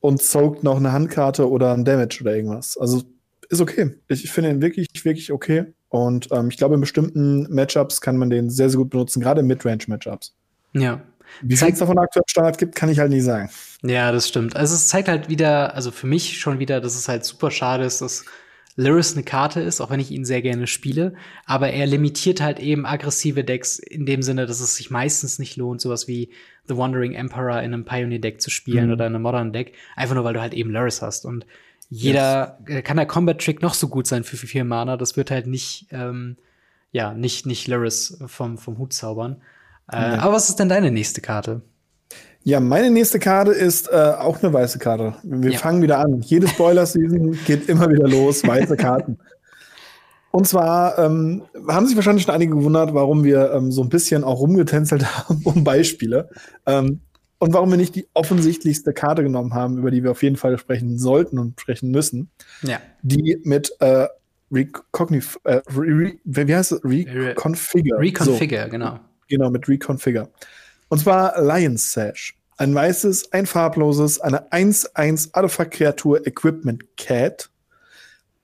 Und 0.00 0.22
soakt 0.22 0.62
noch 0.62 0.76
eine 0.76 0.92
Handkarte 0.92 1.48
oder 1.50 1.72
ein 1.74 1.84
Damage 1.84 2.20
oder 2.20 2.34
irgendwas. 2.34 2.78
Also 2.78 3.02
ist 3.48 3.60
okay. 3.60 3.96
Ich, 4.08 4.24
ich 4.24 4.30
finde 4.30 4.50
ihn 4.50 4.62
wirklich, 4.62 4.88
wirklich 5.04 5.32
okay. 5.32 5.66
Und 5.88 6.28
ähm, 6.32 6.48
ich 6.50 6.56
glaube, 6.56 6.74
in 6.74 6.80
bestimmten 6.80 7.52
Matchups 7.52 8.00
kann 8.00 8.16
man 8.16 8.30
den 8.30 8.50
sehr, 8.50 8.70
sehr 8.70 8.78
gut 8.78 8.90
benutzen, 8.90 9.20
gerade 9.20 9.40
in 9.40 9.46
Midrange-Matchups. 9.46 10.34
Ja. 10.74 11.02
Wie 11.42 11.56
viel 11.56 11.68
es 11.68 11.78
davon 11.78 11.98
aktuell 11.98 12.24
Standard 12.26 12.58
gibt, 12.58 12.74
kann 12.74 12.88
ich 12.88 12.98
halt 12.98 13.10
nicht 13.10 13.24
sagen. 13.24 13.50
Ja, 13.82 14.12
das 14.12 14.28
stimmt. 14.28 14.56
Also 14.56 14.74
es 14.74 14.88
zeigt 14.88 15.08
halt 15.08 15.28
wieder, 15.28 15.74
also 15.74 15.90
für 15.90 16.06
mich 16.06 16.38
schon 16.38 16.58
wieder, 16.58 16.80
dass 16.80 16.94
es 16.94 17.08
halt 17.08 17.24
super 17.24 17.50
schade 17.50 17.84
ist, 17.84 18.00
dass 18.00 18.24
Lyris 18.78 19.14
eine 19.14 19.24
Karte 19.24 19.60
ist, 19.60 19.80
auch 19.80 19.90
wenn 19.90 19.98
ich 19.98 20.12
ihn 20.12 20.24
sehr 20.24 20.40
gerne 20.40 20.68
spiele. 20.68 21.14
Aber 21.46 21.70
er 21.70 21.84
limitiert 21.84 22.40
halt 22.40 22.60
eben 22.60 22.86
aggressive 22.86 23.42
Decks 23.42 23.80
in 23.80 24.06
dem 24.06 24.22
Sinne, 24.22 24.46
dass 24.46 24.60
es 24.60 24.76
sich 24.76 24.88
meistens 24.88 25.40
nicht 25.40 25.56
lohnt, 25.56 25.80
sowas 25.80 26.06
wie 26.06 26.30
The 26.68 26.76
Wandering 26.76 27.12
Emperor 27.12 27.58
in 27.58 27.74
einem 27.74 27.84
Pioneer-Deck 27.84 28.40
zu 28.40 28.50
spielen 28.50 28.86
mhm. 28.86 28.92
oder 28.92 29.08
in 29.08 29.16
einem 29.16 29.22
Modern-Deck. 29.22 29.74
Einfach 29.96 30.14
nur, 30.14 30.22
weil 30.22 30.34
du 30.34 30.40
halt 30.40 30.54
eben 30.54 30.70
Lyris 30.70 31.02
hast. 31.02 31.24
Und 31.24 31.44
jeder 31.90 32.60
yes. 32.68 32.84
kann 32.84 32.98
der 32.98 33.06
Combat-Trick 33.06 33.62
noch 33.62 33.74
so 33.74 33.88
gut 33.88 34.06
sein 34.06 34.22
für 34.22 34.36
vier 34.36 34.64
Mana. 34.64 34.96
Das 34.96 35.16
wird 35.16 35.32
halt 35.32 35.48
nicht, 35.48 35.88
ähm, 35.90 36.36
ja, 36.92 37.14
nicht, 37.14 37.46
nicht 37.46 37.66
Lyris 37.66 38.22
vom, 38.26 38.58
vom 38.58 38.78
Hut 38.78 38.92
zaubern. 38.92 39.42
Äh, 39.90 40.14
mhm. 40.14 40.20
Aber 40.20 40.34
was 40.34 40.50
ist 40.50 40.60
denn 40.60 40.68
deine 40.68 40.92
nächste 40.92 41.20
Karte? 41.20 41.62
Ja, 42.44 42.60
meine 42.60 42.90
nächste 42.90 43.18
Karte 43.18 43.52
ist 43.52 43.88
äh, 43.88 43.96
auch 44.18 44.42
eine 44.42 44.52
weiße 44.52 44.78
Karte. 44.78 45.16
Wir 45.22 45.52
ja. 45.52 45.58
fangen 45.58 45.82
wieder 45.82 45.98
an. 45.98 46.20
Jede 46.20 46.48
Spoiler-Season 46.48 47.38
geht 47.46 47.68
immer 47.68 47.90
wieder 47.90 48.08
los, 48.08 48.46
weiße 48.46 48.76
Karten. 48.76 49.18
Und 50.30 50.46
zwar 50.46 50.98
ähm, 50.98 51.42
haben 51.68 51.86
sich 51.86 51.96
wahrscheinlich 51.96 52.24
schon 52.24 52.34
einige 52.34 52.54
gewundert, 52.54 52.94
warum 52.94 53.24
wir 53.24 53.52
ähm, 53.52 53.72
so 53.72 53.82
ein 53.82 53.88
bisschen 53.88 54.24
auch 54.24 54.40
rumgetänzelt 54.40 55.04
haben 55.28 55.42
um 55.44 55.64
Beispiele. 55.64 56.28
Ähm, 56.66 57.00
und 57.38 57.54
warum 57.54 57.70
wir 57.70 57.76
nicht 57.76 57.94
die 57.94 58.08
offensichtlichste 58.14 58.92
Karte 58.92 59.22
genommen 59.22 59.54
haben, 59.54 59.78
über 59.78 59.90
die 59.90 60.02
wir 60.02 60.10
auf 60.10 60.22
jeden 60.22 60.36
Fall 60.36 60.58
sprechen 60.58 60.98
sollten 60.98 61.38
und 61.38 61.60
sprechen 61.60 61.90
müssen. 61.90 62.30
Ja. 62.62 62.80
Die 63.02 63.40
mit 63.44 63.72
äh, 63.80 64.08
Recognif 64.50 65.38
äh, 65.44 65.60
re, 65.68 66.14
wie 66.24 66.54
heißt 66.54 66.72
es? 66.72 66.84
Reconfigure. 66.84 68.00
Reconfigure, 68.00 68.64
so. 68.64 68.70
genau. 68.70 69.00
Genau, 69.28 69.50
mit 69.50 69.68
Reconfigure. 69.68 70.30
Und 70.88 70.98
zwar 70.98 71.40
Lion's 71.40 71.92
Sash. 71.92 72.34
Ein 72.56 72.74
weißes, 72.74 73.32
ein 73.32 73.46
farbloses, 73.46 74.20
eine 74.20 74.50
1-1 74.50 75.30
Artefakt-Kreatur 75.32 76.26
Equipment 76.26 76.96
Cat. 76.96 77.50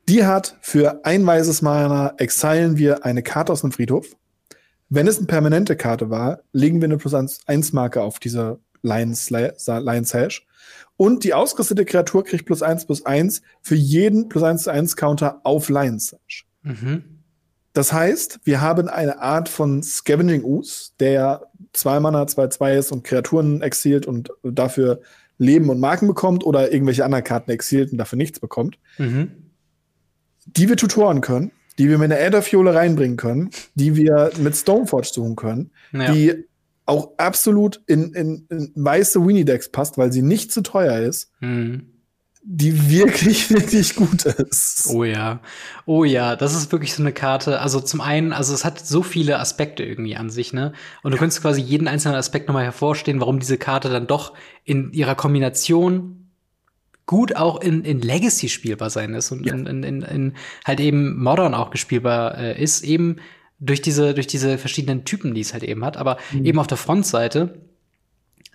Die 0.09 0.25
hat 0.25 0.57
für 0.61 1.05
ein 1.05 1.27
weißes 1.27 1.63
Mana 1.63 2.15
exilen 2.19 2.77
wir 2.77 3.05
eine 3.05 3.23
Karte 3.23 3.53
aus 3.53 3.63
dem 3.63 3.73
Friedhof. 3.73 4.07
Wenn 4.89 5.09
es 5.09 5.17
eine 5.19 5.27
permanente 5.27 5.77
Karte 5.77 6.11
war, 6.11 6.41
legen 6.53 6.81
wir 6.81 6.87
eine 6.87 6.99
plus 6.99 7.15
1 7.15 7.73
Marke 7.73 8.03
auf 8.03 8.19
diese 8.21 8.61
Lions, 8.83 9.31
Lions 9.31 10.15
Hash. 10.15 10.47
Und 10.97 11.25
die 11.25 11.35
ausgerüstete 11.35 11.85
Kreatur 11.85 12.23
kriegt 12.23 12.45
plus 12.45 12.63
1 12.63 12.87
plus 12.87 13.05
1 13.05 13.43
für 13.63 13.75
jeden 13.75 14.29
plus 14.29 14.45
1 14.45 14.65
zu 14.65 14.71
1 14.71 14.95
Counter 14.95 15.41
auf 15.43 15.69
Lions 15.71 16.13
Hash. 16.13 16.47
Mhm. 16.63 17.03
Das 17.73 17.93
heißt, 17.93 18.41
wir 18.45 18.61
haben 18.61 18.89
eine 18.89 19.21
Art 19.21 19.49
von 19.49 19.83
Scavenging 19.83 20.45
Ooze, 20.45 20.93
der 21.01 21.51
zwei 21.75 22.01
Mana, 22.01 22.27
zwei, 22.27 22.49
zwei 22.49 22.77
ist 22.77 22.93
und 22.93 23.05
Kreaturen 23.05 23.61
exilt 23.61 24.07
und 24.07 24.31
dafür 24.43 25.01
Leben 25.39 25.69
und 25.69 25.81
Marken 25.81 26.07
bekommt 26.07 26.45
oder 26.45 26.73
irgendwelche 26.73 27.05
anderen 27.05 27.25
Karten 27.25 27.51
exilt 27.51 27.93
und 27.93 27.99
dafür 27.99 28.17
nichts 28.17 28.41
bekommt. 28.41 28.79
Mhm. 28.99 29.33
Die 30.47 30.69
wir 30.69 30.77
tutoren 30.77 31.21
können, 31.21 31.53
die 31.79 31.89
wir 31.89 31.99
mit 31.99 32.13
einer 32.13 32.21
Aetherfiole 32.21 32.75
reinbringen 32.75 33.17
können, 33.17 33.51
die 33.75 33.97
wir 33.97 34.31
mit 34.39 34.57
Stoneforge 34.57 35.09
suchen 35.13 35.37
können, 35.37 35.71
ja. 35.93 36.13
die 36.13 36.45
auch 36.87 37.13
absolut 37.17 37.83
in, 37.87 38.13
in, 38.13 38.47
in 38.51 38.73
weiße 38.75 39.27
Winnie-Decks 39.27 39.71
passt, 39.71 39.99
weil 39.99 40.13
sie 40.13 40.23
nicht 40.23 40.53
zu 40.53 40.61
teuer 40.63 40.99
ist. 41.01 41.33
Mhm 41.41 41.94
die 42.47 42.91
wirklich, 42.91 43.51
wirklich 43.51 43.97
gut 43.97 44.27
ist. 44.27 44.89
Oh 44.91 45.05
ja. 45.05 45.41
Oh 45.87 46.05
ja, 46.05 46.37
das 46.37 46.55
ist 46.55 46.71
wirklich 46.73 46.93
so 46.95 47.03
eine 47.03 47.13
Karte. 47.13 47.61
Also 47.61 47.81
zum 47.81 48.01
einen, 48.01 48.33
also 48.33 48.53
es 48.53 48.65
hat 48.65 48.79
so 48.87 49.03
viele 49.03 49.39
Aspekte 49.39 49.83
irgendwie 49.83 50.17
an 50.17 50.31
sich, 50.31 50.53
ne? 50.53 50.73
Und 51.03 51.13
du 51.13 51.19
könntest 51.19 51.41
quasi 51.41 51.63
jeden 51.63 51.89
einzelnen 51.89 52.17
Aspekt 52.17 52.49
nochmal 52.49 52.65
hervorstehen, 52.65 53.21
warum 53.21 53.39
diese 53.39 53.57
Karte 53.57 53.89
dann 53.89 54.07
doch 54.07 54.35
in 54.65 54.93
ihrer 54.93 55.15
Kombination 55.15 56.31
gut 57.07 57.37
auch 57.37 57.61
in, 57.61 57.85
in 57.85 58.01
Legacy 58.01 58.49
spielbar 58.49 58.91
sein 58.91 59.15
ist 59.15 59.31
und 59.31 59.45
ja. 59.47 59.55
in, 59.55 59.67
in, 59.67 60.03
in, 60.03 60.35
halt 60.65 60.81
eben 60.81 61.23
Modern 61.23 61.55
auch 61.55 61.71
gespielbar 61.71 62.39
äh, 62.39 62.63
ist, 62.63 62.83
eben 62.83 63.17
durch 63.59 63.83
diese, 63.83 64.15
durch 64.15 64.27
diese 64.27 64.59
verschiedenen 64.59 65.05
Typen, 65.05 65.35
die 65.35 65.41
es 65.41 65.53
halt 65.53 65.63
eben 65.65 65.85
hat. 65.85 65.97
Aber 65.97 66.19
mhm. 66.33 66.45
eben 66.45 66.59
auf 66.59 66.67
der 66.67 66.79
Frontseite 66.79 67.61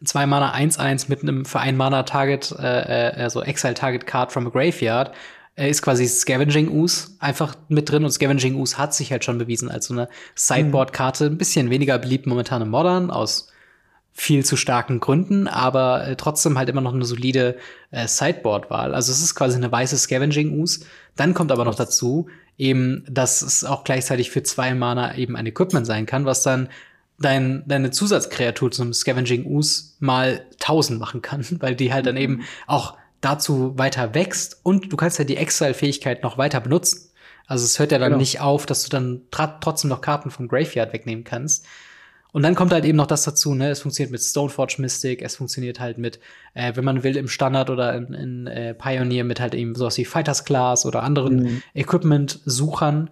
zwei 0.04 0.26
Mana 0.26 0.54
1-1 0.54 1.06
mit 1.10 1.22
einem 1.22 1.46
für 1.46 1.60
ein 1.60 1.78
Mana 1.78 2.04
Target, 2.04 2.56
äh, 2.58 3.12
äh, 3.12 3.22
also 3.22 3.42
Exile 3.42 3.74
Target 3.74 4.08
Card 4.08 4.32
from 4.32 4.48
a 4.48 4.50
Graveyard, 4.50 5.14
äh, 5.56 5.70
ist 5.70 5.82
quasi 5.82 6.08
Scavenging 6.08 6.70
Ooze 6.70 7.10
einfach 7.20 7.56
mit 7.68 7.90
drin 7.90 8.04
und 8.04 8.12
Scavenging 8.12 8.56
Ooze 8.56 8.78
hat 8.78 8.94
sich 8.94 9.12
halt 9.12 9.26
schon 9.26 9.38
bewiesen 9.38 9.70
als 9.70 9.88
so 9.88 9.94
eine 9.94 10.10
Sideboard-Karte. 10.36 11.26
Ein 11.26 11.38
bisschen 11.38 11.70
weniger 11.70 11.98
beliebt 11.98 12.28
momentan 12.28 12.62
im 12.62 12.70
Modern 12.70 13.12
aus 13.12 13.52
viel 14.14 14.44
zu 14.44 14.58
starken 14.58 15.00
Gründen, 15.00 15.48
aber 15.48 16.08
äh, 16.08 16.16
trotzdem 16.16 16.58
halt 16.58 16.70
immer 16.70 16.82
noch 16.82 16.94
eine 16.94 17.06
solide 17.06 17.58
äh, 17.92 18.08
Sideboard-Wahl. 18.08 18.94
Also 18.94 19.12
es 19.12 19.22
ist 19.22 19.36
quasi 19.36 19.58
eine 19.58 19.72
weiße 19.72 19.98
Scavenging 19.98 20.60
Ooze. 20.60 20.86
Dann 21.16 21.34
kommt 21.34 21.52
aber 21.52 21.66
noch 21.66 21.76
dazu, 21.76 22.28
eben, 22.58 23.06
dass 23.10 23.42
es 23.42 23.64
auch 23.64 23.84
gleichzeitig 23.84 24.32
für 24.32 24.44
zwei 24.44 24.74
Mana 24.74 25.16
eben 25.18 25.36
ein 25.36 25.46
Equipment 25.46 25.86
sein 25.86 26.06
kann, 26.06 26.26
was 26.26 26.44
dann 26.44 26.70
dein, 27.22 27.64
deine 27.68 27.92
Zusatzkreatur 27.92 28.72
zum 28.72 28.94
Scavenging 28.94 29.46
Ooze 29.46 29.94
mal 30.00 30.46
1000 30.62 31.00
machen 31.00 31.22
kann, 31.22 31.46
weil 31.60 31.76
die 31.76 31.94
halt 31.94 32.06
dann 32.06 32.18
eben 32.18 32.38
mhm. 32.38 32.44
auch 32.68 32.98
dazu 33.22 33.78
weiter 33.78 34.14
wächst 34.14 34.60
und 34.64 34.92
du 34.92 34.98
kannst 34.98 35.20
ja 35.20 35.26
die 35.26 35.38
Exile-Fähigkeit 35.38 36.24
noch 36.24 36.38
weiter 36.38 36.62
benutzen. 36.62 37.10
Also 37.48 37.66
es 37.66 37.80
hört 37.80 37.92
ja 37.92 37.98
dann 37.98 38.12
genau. 38.12 38.20
nicht 38.20 38.40
auf, 38.40 38.66
dass 38.66 38.84
du 38.84 38.90
dann 38.90 39.24
trotzdem 39.32 39.90
noch 39.90 40.02
Karten 40.02 40.30
vom 40.30 40.48
Graveyard 40.48 40.94
wegnehmen 40.94 41.24
kannst. 41.24 41.66
Und 42.32 42.44
dann 42.44 42.54
kommt 42.54 42.72
halt 42.72 42.86
eben 42.86 42.96
noch 42.96 43.08
das 43.08 43.24
dazu, 43.24 43.56
ne? 43.56 43.72
Es 43.72 43.82
funktioniert 43.82 44.12
mit 44.12 44.22
Stoneforge 44.22 44.76
Mystic, 44.78 45.24
es 45.24 45.38
funktioniert 45.38 45.80
halt 45.80 45.98
mit, 45.98 46.20
äh, 46.54 46.76
wenn 46.76 46.86
man 46.86 47.04
will, 47.04 47.18
im 47.18 47.28
Standard 47.28 47.72
oder 47.72 47.96
in, 47.96 48.14
in 48.14 48.48
äh, 48.48 48.76
Pioneer 48.76 49.24
mit 49.24 49.40
halt 49.40 49.56
eben 49.56 49.74
sowas 49.74 49.98
wie 49.98 50.06
Fighters 50.06 50.46
Class 50.46 50.86
oder 50.86 51.02
anderen 51.02 51.44
mhm. 51.44 51.64
Equipment-Suchern. 51.74 53.10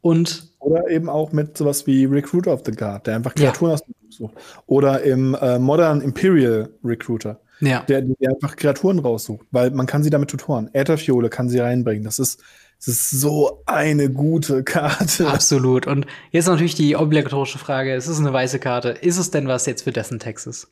Und 0.00 0.54
oder 0.66 0.88
eben 0.90 1.08
auch 1.08 1.32
mit 1.32 1.56
sowas 1.56 1.86
wie 1.86 2.04
Recruiter 2.04 2.52
of 2.52 2.62
the 2.66 2.72
Guard, 2.72 3.06
der 3.06 3.16
einfach 3.16 3.34
Kreaturen 3.34 3.70
ja. 3.70 3.74
aus 3.74 3.84
dem 3.84 3.94
Buch 4.00 4.12
sucht. 4.12 4.34
Oder 4.66 5.02
im 5.02 5.34
äh, 5.34 5.58
Modern 5.58 6.00
Imperial 6.00 6.70
Recruiter, 6.84 7.40
ja. 7.60 7.80
der, 7.82 8.02
der 8.02 8.30
einfach 8.30 8.56
Kreaturen 8.56 8.98
raussucht, 8.98 9.46
weil 9.52 9.70
man 9.70 9.86
kann 9.86 10.02
sie 10.02 10.10
damit 10.10 10.30
tutoren. 10.30 10.68
Ätherfiole 10.72 11.28
kann 11.28 11.48
sie 11.48 11.60
reinbringen. 11.60 12.02
Das 12.02 12.18
ist, 12.18 12.42
das 12.78 12.88
ist 12.88 13.10
so 13.10 13.62
eine 13.66 14.10
gute 14.10 14.64
Karte. 14.64 15.28
Absolut. 15.28 15.86
Und 15.86 16.06
jetzt 16.32 16.46
natürlich 16.46 16.74
die 16.74 16.96
obligatorische 16.96 17.58
Frage: 17.58 17.94
Es 17.94 18.08
ist 18.08 18.18
eine 18.18 18.32
weiße 18.32 18.58
Karte. 18.58 18.88
Ist 18.88 19.18
es 19.18 19.30
denn 19.30 19.46
was 19.46 19.66
jetzt 19.66 19.82
für 19.82 19.92
dessen 19.92 20.18
Texas? 20.18 20.68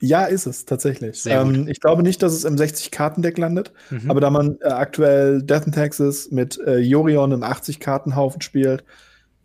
Ja, 0.00 0.24
ist 0.24 0.46
es 0.46 0.66
tatsächlich. 0.66 1.24
Ähm, 1.26 1.68
ich 1.68 1.80
glaube 1.80 2.02
nicht, 2.02 2.22
dass 2.22 2.34
es 2.34 2.44
im 2.44 2.56
60-Karten-Deck 2.56 3.38
landet, 3.38 3.72
mhm. 3.90 4.10
aber 4.10 4.20
da 4.20 4.30
man 4.30 4.58
äh, 4.60 4.68
aktuell 4.68 5.42
Death 5.42 5.66
in 5.66 5.72
Texas 5.72 6.30
mit 6.30 6.58
äh, 6.66 6.78
Jorion 6.78 7.32
im 7.32 7.42
80-Kartenhaufen 7.42 8.42
spielt, 8.42 8.84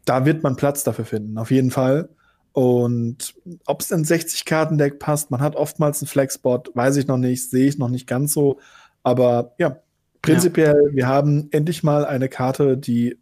da 0.03 0.25
wird 0.25 0.43
man 0.43 0.57
Platz 0.57 0.83
dafür 0.83 1.05
finden, 1.05 1.37
auf 1.37 1.51
jeden 1.51 1.71
Fall. 1.71 2.09
Und 2.53 3.33
ob 3.65 3.79
es 3.79 3.91
in 3.91 4.03
60-Karten-Deck 4.03 4.99
passt, 4.99 5.31
man 5.31 5.39
hat 5.39 5.55
oftmals 5.55 6.01
einen 6.01 6.09
Flexbot, 6.09 6.71
weiß 6.73 6.97
ich 6.97 7.07
noch 7.07 7.17
nicht, 7.17 7.49
sehe 7.49 7.67
ich 7.67 7.77
noch 7.77 7.89
nicht 7.89 8.07
ganz 8.07 8.33
so. 8.33 8.59
Aber 9.03 9.55
ja, 9.57 9.77
prinzipiell, 10.21 10.89
ja. 10.89 10.95
wir 10.95 11.07
haben 11.07 11.47
endlich 11.51 11.81
mal 11.81 12.05
eine 12.05 12.27
Karte, 12.27 12.77
die 12.77 13.20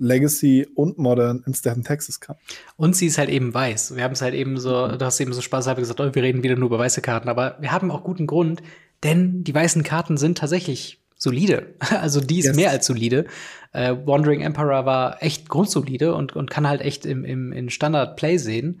Legacy 0.00 0.66
und 0.74 0.98
Modern 0.98 1.44
in 1.46 1.54
Stephen 1.54 1.84
Texas 1.84 2.20
kann. 2.20 2.36
Und 2.76 2.96
sie 2.96 3.06
ist 3.06 3.18
halt 3.18 3.28
eben 3.28 3.54
weiß. 3.54 3.96
Wir 3.96 4.02
haben 4.02 4.12
es 4.12 4.22
halt 4.22 4.34
eben 4.34 4.58
so, 4.58 4.88
du 4.88 5.04
hast 5.04 5.20
eben 5.20 5.32
so 5.32 5.40
spaßhalber 5.40 5.80
gesagt, 5.80 6.00
oh, 6.00 6.10
wir 6.12 6.22
reden 6.22 6.42
wieder 6.42 6.56
nur 6.56 6.66
über 6.66 6.78
weiße 6.78 7.02
Karten, 7.02 7.28
aber 7.28 7.56
wir 7.60 7.70
haben 7.70 7.90
auch 7.90 8.02
guten 8.02 8.26
Grund, 8.26 8.62
denn 9.02 9.44
die 9.44 9.54
weißen 9.54 9.82
Karten 9.82 10.16
sind 10.16 10.38
tatsächlich 10.38 11.00
solide. 11.16 11.74
Also 11.90 12.20
die 12.20 12.38
ist 12.38 12.46
yes. 12.46 12.56
mehr 12.56 12.70
als 12.70 12.86
solide. 12.86 13.26
Äh, 13.72 13.94
Wandering 14.04 14.40
Emperor 14.40 14.86
war 14.86 15.22
echt 15.22 15.48
grundsolide 15.48 16.14
und, 16.14 16.34
und 16.34 16.50
kann 16.50 16.66
halt 16.66 16.80
echt 16.80 17.06
im, 17.06 17.24
im 17.24 17.52
in 17.52 17.70
Standard 17.70 18.16
Play 18.16 18.38
sehen. 18.38 18.80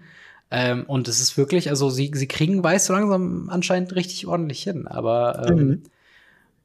Ähm, 0.50 0.84
und 0.86 1.06
es 1.06 1.20
ist 1.20 1.36
wirklich, 1.36 1.68
also 1.70 1.90
sie, 1.90 2.10
sie 2.14 2.26
kriegen 2.26 2.64
Weiß 2.64 2.86
so 2.86 2.92
langsam 2.92 3.48
anscheinend 3.50 3.94
richtig 3.94 4.26
ordentlich 4.26 4.62
hin. 4.62 4.88
Aber 4.88 5.46
ähm, 5.48 5.56
mhm. 5.56 5.82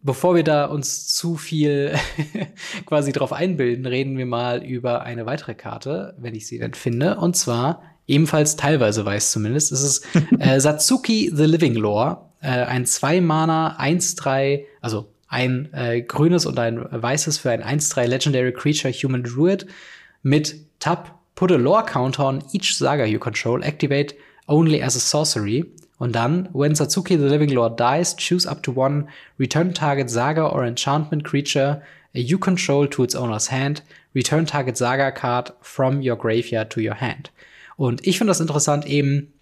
Bevor 0.06 0.36
wir 0.36 0.44
da 0.44 0.66
uns 0.66 1.08
zu 1.08 1.36
viel 1.36 1.96
quasi 2.86 3.12
drauf 3.12 3.34
einbilden, 3.34 3.86
reden 3.88 4.18
wir 4.18 4.28
mal 4.28 4.64
über 4.64 5.02
eine 5.02 5.26
weitere 5.26 5.56
Karte, 5.56 6.16
wenn 6.20 6.36
ich 6.36 6.48
sie 6.48 6.60
denn 6.60 6.76
finde. 6.76 7.18
Und 7.18 7.36
zwar 7.36 7.82
ebenfalls 8.06 8.56
teilweise 8.56 9.04
weiß 9.04 9.32
zumindest. 9.32 9.72
Es 9.72 9.82
ist 9.82 10.08
äh, 10.40 10.60
Satsuki 10.60 11.32
the 11.34 11.46
Living 11.46 11.74
Lore, 11.74 12.30
äh, 12.42 12.50
ein 12.50 12.86
2-Mana 12.86 13.80
1-3, 13.80 14.64
also 14.80 15.12
ein 15.28 15.74
äh, 15.74 16.02
grünes 16.04 16.46
und 16.46 16.60
ein 16.60 16.86
weißes 16.90 17.40
für 17.40 17.50
ein 17.50 17.64
1-3 17.64 18.06
Legendary 18.06 18.54
Creature 18.54 18.94
Human 18.94 19.24
Druid 19.24 19.66
mit 20.22 20.56
Tab, 20.80 21.20
put 21.34 21.52
a 21.52 21.56
lore 21.56 21.84
counter 21.84 22.26
on 22.26 22.44
each 22.54 22.78
Saga 22.78 23.06
you 23.06 23.18
control, 23.18 23.64
activate 23.64 24.16
only 24.48 24.84
as 24.84 24.96
a 24.96 25.00
sorcery. 25.00 25.66
Und 25.98 26.14
dann, 26.16 26.50
when 26.54 26.76
Satsuki 26.76 27.18
the 27.18 27.24
Living 27.24 27.50
Lord 27.50 27.80
dies, 27.80 28.16
choose 28.18 28.50
up 28.50 28.62
to 28.64 28.74
one, 28.76 29.08
return 29.40 29.74
target 29.74 30.10
Saga 30.10 30.48
or 30.50 30.66
enchantment 30.66 31.24
creature 31.24 31.82
you 32.16 32.38
control 32.38 32.88
to 32.88 33.04
its 33.04 33.16
owner's 33.16 33.52
hand, 33.52 33.84
return 34.14 34.46
target 34.46 34.78
Saga 34.78 35.12
card 35.12 35.54
from 35.62 36.02
your 36.02 36.16
graveyard 36.16 36.70
to 36.70 36.80
your 36.80 36.96
hand. 36.96 37.32
Und 37.78 38.06
ich 38.08 38.18
finde 38.18 38.32
das 38.32 38.40
interessant 38.40 38.86
eben, 38.86 39.34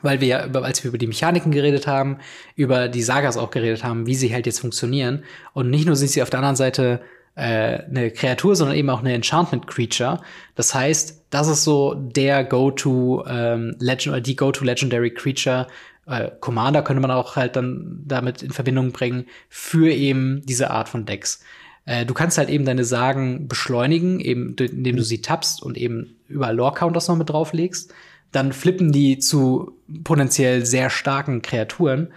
weil 0.00 0.20
wir 0.20 0.28
ja, 0.28 0.46
über, 0.46 0.64
als 0.64 0.82
wir 0.82 0.88
über 0.88 0.96
die 0.96 1.06
Mechaniken 1.06 1.52
geredet 1.52 1.86
haben, 1.86 2.18
über 2.56 2.88
die 2.88 3.02
Sagas 3.02 3.36
auch 3.36 3.50
geredet 3.50 3.84
haben, 3.84 4.06
wie 4.06 4.14
sie 4.14 4.32
halt 4.32 4.46
jetzt 4.46 4.60
funktionieren. 4.60 5.24
Und 5.52 5.68
nicht 5.68 5.84
nur 5.84 5.96
sind 5.96 6.08
sie 6.08 6.22
auf 6.22 6.30
der 6.30 6.38
anderen 6.38 6.56
Seite 6.56 7.02
äh, 7.34 7.84
eine 7.84 8.10
Kreatur, 8.10 8.56
sondern 8.56 8.76
eben 8.76 8.90
auch 8.90 9.00
eine 9.00 9.14
Enchantment 9.14 9.66
Creature. 9.66 10.20
Das 10.54 10.74
heißt, 10.74 11.24
das 11.30 11.48
ist 11.48 11.64
so 11.64 11.94
der 11.94 12.44
Go-to 12.44 13.24
ähm, 13.26 13.76
Legend 13.78 14.08
oder 14.08 14.20
die 14.20 14.36
Go-to 14.36 14.64
Legendary 14.64 15.12
Creature. 15.12 15.66
Äh, 16.06 16.30
Commander 16.40 16.82
könnte 16.82 17.00
man 17.00 17.10
auch 17.10 17.36
halt 17.36 17.56
dann 17.56 18.02
damit 18.04 18.42
in 18.42 18.50
Verbindung 18.50 18.92
bringen 18.92 19.26
für 19.48 19.90
eben 19.90 20.42
diese 20.44 20.70
Art 20.70 20.88
von 20.88 21.06
Decks. 21.06 21.42
Äh, 21.84 22.04
du 22.06 22.14
kannst 22.14 22.38
halt 22.38 22.50
eben 22.50 22.64
deine 22.64 22.84
Sagen 22.84 23.48
beschleunigen, 23.48 24.20
eben 24.20 24.54
indem 24.56 24.96
du 24.96 25.02
sie 25.02 25.22
tappst 25.22 25.62
und 25.62 25.78
eben 25.78 26.16
überall 26.28 26.56
Lore 26.56 26.74
Counters 26.74 27.08
noch 27.08 27.16
mit 27.16 27.30
drauflegst 27.30 27.92
dann 28.32 28.52
flippen 28.52 28.92
die 28.92 29.18
zu 29.18 29.78
potenziell 30.02 30.66
sehr 30.66 30.90
starken 30.90 31.42
Kreaturen. 31.42 32.08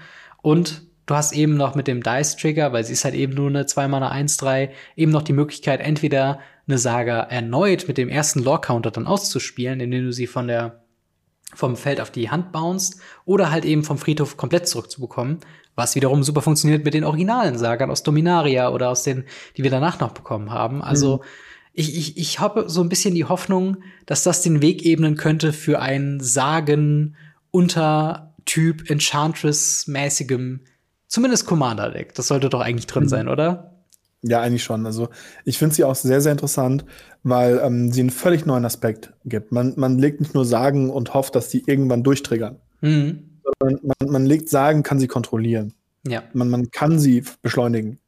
Und 0.42 0.84
du 1.06 1.16
hast 1.16 1.34
eben 1.34 1.56
noch 1.56 1.76
mit 1.76 1.88
dem 1.88 2.02
Dice-Trigger, 2.02 2.74
weil 2.74 2.84
sie 2.84 2.94
ist 2.94 3.06
halt 3.06 3.16
eben 3.16 3.34
nur 3.34 3.48
eine 3.48 3.64
2-Mana 3.64 4.12
1-3, 4.12 4.70
eben 4.96 5.12
noch 5.12 5.24
die 5.24 5.34
Möglichkeit, 5.34 5.80
entweder 5.82 6.40
eine 6.68 6.78
Saga 6.78 7.20
erneut 7.20 7.88
mit 7.88 7.98
dem 7.98 8.10
ersten 8.10 8.44
Lore-Counter 8.44 8.92
dann 8.92 9.08
auszuspielen, 9.08 9.80
indem 9.80 10.06
du 10.06 10.14
sie 10.14 10.28
von 10.28 10.48
der 10.48 10.82
vom 11.54 11.78
Feld 11.78 12.02
auf 12.02 12.12
die 12.12 12.30
Hand 12.32 12.52
bounst 12.52 13.00
oder 13.24 13.50
halt 13.52 13.64
eben 13.64 13.84
vom 13.84 13.98
Friedhof 13.98 14.36
komplett 14.36 14.68
zurückzubekommen, 14.68 15.40
was 15.76 15.96
wiederum 15.96 16.24
super 16.24 16.42
funktioniert 16.42 16.84
mit 16.84 16.94
den 16.94 17.06
originalen 17.06 17.58
Sagern 17.58 17.92
aus 17.92 18.04
Dominaria 18.04 18.70
oder 18.70 18.90
aus 18.90 19.04
den, 19.04 19.24
die 19.56 19.64
wir 19.64 19.70
danach 19.70 20.00
noch 20.00 20.12
bekommen 20.12 20.52
haben. 20.52 20.82
Also 20.82 21.18
mhm 21.18 21.24
ich, 21.76 21.98
ich, 21.98 22.18
ich 22.18 22.40
habe 22.40 22.70
so 22.70 22.82
ein 22.82 22.90
bisschen 22.90 23.16
die 23.16 23.26
Hoffnung, 23.26 23.78
dass 24.06 24.24
das 24.24 24.42
den 24.42 24.62
Weg 24.62 24.86
ebnen 24.86 25.16
könnte 25.16 25.52
für 25.52 25.82
einen 25.82 26.22
Sagen 26.22 27.16
unter 27.52 28.34
Typ 28.46 28.90
Enchantress-mäßigem, 28.90 30.62
zumindest 31.16 31.46
Commander-Deck. 31.46 32.14
Das 32.14 32.28
sollte 32.28 32.50
doch 32.50 32.60
eigentlich 32.60 32.88
drin 32.88 33.04
mhm. 33.04 33.10
sein, 33.10 33.28
oder? 33.30 33.72
Ja, 34.22 34.42
eigentlich 34.42 34.64
schon. 34.64 34.86
Also 34.86 35.10
ich 35.46 35.58
finde 35.58 35.74
sie 35.74 35.84
auch 35.84 35.96
sehr, 35.96 36.20
sehr 36.20 36.34
interessant, 36.34 36.84
weil 37.24 37.62
ähm, 37.64 37.92
sie 37.92 38.02
einen 38.02 38.10
völlig 38.10 38.46
neuen 38.46 38.66
Aspekt 38.66 39.14
gibt. 39.24 39.52
Man, 39.52 39.74
man 39.78 39.98
legt 39.98 40.20
nicht 40.20 40.34
nur 40.34 40.46
Sagen 40.46 40.90
und 40.90 41.14
hofft, 41.14 41.36
dass 41.36 41.48
die 41.50 41.64
irgendwann 41.66 42.04
durchtriggern. 42.04 42.58
Mhm. 42.82 43.40
Sondern 43.60 43.80
man, 44.00 44.12
man 44.12 44.26
legt 44.26 44.50
Sagen, 44.50 44.84
kann 44.84 45.00
sie 45.00 45.08
kontrollieren. 45.08 45.74
Ja. 46.06 46.24
Man, 46.34 46.50
man 46.50 46.70
kann 46.70 47.00
sie 47.00 47.24
beschleunigen. 47.42 48.00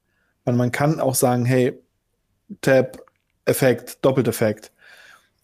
Man, 0.43 0.57
man 0.57 0.71
kann 0.71 0.99
auch 0.99 1.15
sagen, 1.15 1.45
hey, 1.45 1.79
Tab, 2.61 2.97
Effekt, 3.45 4.03
Doppelteffekt. 4.03 4.71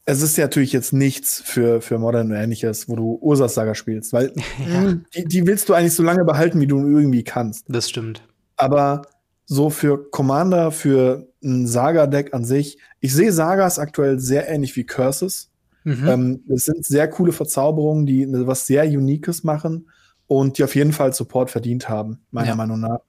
Es 0.06 0.22
ist 0.22 0.38
ja 0.38 0.46
natürlich 0.46 0.74
jetzt 0.74 0.92
nichts 0.92 1.42
für, 1.46 1.82
für 1.82 1.98
Modern 1.98 2.32
und 2.32 2.38
ähnliches, 2.38 2.90
wo 2.90 2.96
du 2.96 3.18
Ursas 3.22 3.54
Saga 3.54 3.74
spielst, 3.74 4.12
weil 4.12 4.34
ja. 4.68 4.96
die, 5.16 5.26
die 5.26 5.48
willst 5.48 5.70
du 5.70 5.74
eigentlich 5.74 5.94
so 5.94 6.04
lange 6.04 6.26
behalten, 6.26 6.60
wie 6.60 6.68
du 6.68 6.80
irgendwie 6.80 7.24
kannst. 7.24 7.66
Das 7.70 7.90
stimmt. 7.90 8.22
Aber 8.58 9.04
so 9.46 9.70
für 9.70 10.10
Commander, 10.10 10.72
für 10.72 11.28
ein 11.44 11.68
Saga-Deck 11.68 12.34
an 12.34 12.46
sich, 12.46 12.78
ich 13.00 13.14
sehe 13.14 13.32
Sagas 13.32 13.80
aktuell 13.80 14.20
sehr 14.20 14.50
ähnlich 14.50 14.76
wie 14.76 14.86
Curses. 14.86 15.50
Mhm. 15.84 16.08
Ähm, 16.08 16.44
es 16.50 16.66
sind 16.66 16.86
sehr 16.86 17.10
coole 17.10 17.32
Verzauberungen, 17.32 18.06
die 18.06 18.28
was 18.30 18.68
sehr 18.68 18.86
Uniques 18.86 19.44
machen 19.44 19.90
und 20.28 20.58
die 20.58 20.64
auf 20.64 20.76
jeden 20.76 20.94
Fall 20.94 21.14
Support 21.14 21.52
verdient 21.52 21.90
haben, 21.90 22.20
meiner 22.32 22.50
ja. 22.50 22.56
Meinung 22.56 22.80
nach. 22.80 23.00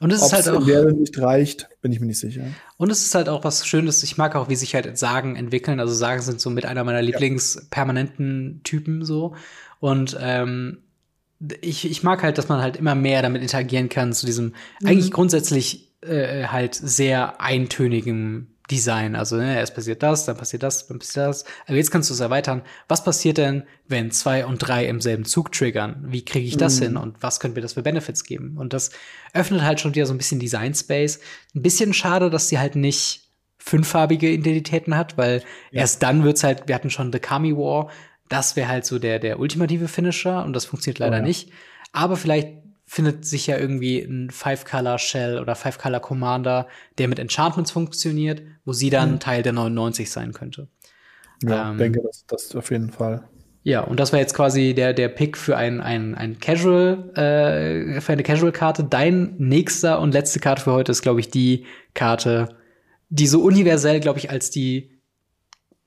Und 0.00 0.12
es 0.12 0.22
ist 0.22 0.32
halt 0.32 0.48
auch. 0.48 0.64
der 0.64 0.92
nicht 0.92 1.18
reicht, 1.18 1.68
bin 1.80 1.90
ich 1.90 2.00
mir 2.00 2.06
nicht 2.06 2.18
sicher. 2.18 2.44
Und 2.76 2.90
es 2.90 3.02
ist 3.02 3.14
halt 3.14 3.28
auch 3.30 3.44
was 3.44 3.66
Schönes. 3.66 4.02
Ich 4.02 4.18
mag 4.18 4.36
auch, 4.36 4.48
wie 4.50 4.56
sich 4.56 4.74
halt 4.74 4.98
Sagen 4.98 5.36
entwickeln. 5.36 5.80
Also 5.80 5.94
Sagen 5.94 6.20
sind 6.20 6.40
so 6.40 6.50
mit 6.50 6.66
einer 6.66 6.84
meiner 6.84 7.00
Lieblingspermanenten 7.00 8.60
Typen 8.62 9.04
so. 9.04 9.34
Und 9.80 10.16
ähm, 10.20 10.78
ich, 11.62 11.90
ich 11.90 12.02
mag 12.02 12.22
halt, 12.22 12.36
dass 12.36 12.48
man 12.48 12.60
halt 12.60 12.76
immer 12.76 12.94
mehr 12.94 13.22
damit 13.22 13.40
interagieren 13.40 13.88
kann 13.88 14.12
zu 14.12 14.26
diesem 14.26 14.54
mhm. 14.80 14.88
eigentlich 14.88 15.10
grundsätzlich 15.10 15.92
äh, 16.02 16.44
halt 16.46 16.74
sehr 16.74 17.40
eintönigen 17.40 18.55
Design. 18.70 19.14
Also 19.14 19.36
ne, 19.36 19.56
erst 19.56 19.74
passiert 19.74 20.02
das, 20.02 20.24
dann 20.24 20.36
passiert 20.36 20.62
das, 20.62 20.86
dann 20.86 20.98
passiert 20.98 21.26
das. 21.26 21.44
Aber 21.66 21.76
jetzt 21.76 21.90
kannst 21.90 22.10
du 22.10 22.14
es 22.14 22.20
erweitern. 22.20 22.62
Was 22.88 23.04
passiert 23.04 23.38
denn, 23.38 23.64
wenn 23.86 24.10
zwei 24.10 24.44
und 24.44 24.58
drei 24.58 24.86
im 24.86 25.00
selben 25.00 25.24
Zug 25.24 25.52
triggern? 25.52 26.04
Wie 26.08 26.24
kriege 26.24 26.46
ich 26.46 26.56
das 26.56 26.80
mhm. 26.80 26.84
hin 26.84 26.96
und 26.96 27.22
was 27.22 27.40
können 27.40 27.54
wir 27.54 27.62
das 27.62 27.74
für 27.74 27.82
Benefits 27.82 28.24
geben? 28.24 28.56
Und 28.56 28.72
das 28.72 28.90
öffnet 29.32 29.62
halt 29.62 29.80
schon 29.80 29.94
wieder 29.94 30.06
so 30.06 30.14
ein 30.14 30.18
bisschen 30.18 30.40
Design 30.40 30.74
Space. 30.74 31.20
Ein 31.54 31.62
bisschen 31.62 31.94
schade, 31.94 32.30
dass 32.30 32.48
sie 32.48 32.58
halt 32.58 32.76
nicht 32.76 33.22
fünffarbige 33.58 34.30
Identitäten 34.30 34.96
hat, 34.96 35.16
weil 35.18 35.42
ja. 35.70 35.80
erst 35.80 36.02
dann 36.02 36.24
wird's 36.24 36.44
halt, 36.44 36.68
wir 36.68 36.74
hatten 36.74 36.90
schon 36.90 37.12
The 37.12 37.18
Kami 37.18 37.56
War, 37.56 37.90
das 38.28 38.56
wäre 38.56 38.68
halt 38.68 38.84
so 38.84 38.98
der, 38.98 39.18
der 39.18 39.38
ultimative 39.38 39.88
Finisher 39.88 40.44
und 40.44 40.52
das 40.52 40.64
funktioniert 40.64 40.98
leider 40.98 41.16
oh, 41.16 41.20
ja. 41.20 41.24
nicht. 41.26 41.50
Aber 41.92 42.16
vielleicht 42.16 42.65
findet 42.86 43.24
sich 43.24 43.46
ja 43.48 43.58
irgendwie 43.58 43.98
ein 43.98 44.30
Five-Color-Shell 44.30 45.40
oder 45.40 45.56
Five-Color-Commander, 45.56 46.68
der 46.98 47.08
mit 47.08 47.18
Enchantments 47.18 47.72
funktioniert, 47.72 48.42
wo 48.64 48.72
sie 48.72 48.90
dann 48.90 49.12
mhm. 49.12 49.20
Teil 49.20 49.42
der 49.42 49.52
99 49.52 50.10
sein 50.10 50.32
könnte. 50.32 50.68
Ja, 51.42 51.70
ähm, 51.70 51.78
denke, 51.78 52.00
das, 52.02 52.24
das 52.26 52.54
auf 52.54 52.70
jeden 52.70 52.90
Fall. 52.90 53.28
Ja, 53.64 53.80
und 53.80 53.98
das 53.98 54.12
war 54.12 54.20
jetzt 54.20 54.34
quasi 54.34 54.74
der, 54.74 54.94
der 54.94 55.08
Pick 55.08 55.36
für 55.36 55.56
ein, 55.56 55.80
ein, 55.80 56.14
ein 56.14 56.38
Casual, 56.38 57.10
äh, 57.16 58.00
für 58.00 58.12
eine 58.12 58.22
Casual-Karte. 58.22 58.84
Dein 58.84 59.34
nächster 59.38 60.00
und 60.00 60.12
letzte 60.12 60.38
Karte 60.38 60.62
für 60.62 60.72
heute 60.72 60.92
ist, 60.92 61.02
glaube 61.02 61.18
ich, 61.18 61.30
die 61.30 61.66
Karte, 61.92 62.56
die 63.08 63.26
so 63.26 63.42
universell, 63.42 63.98
glaube 63.98 64.20
ich, 64.20 64.30
als 64.30 64.50
die 64.50 65.00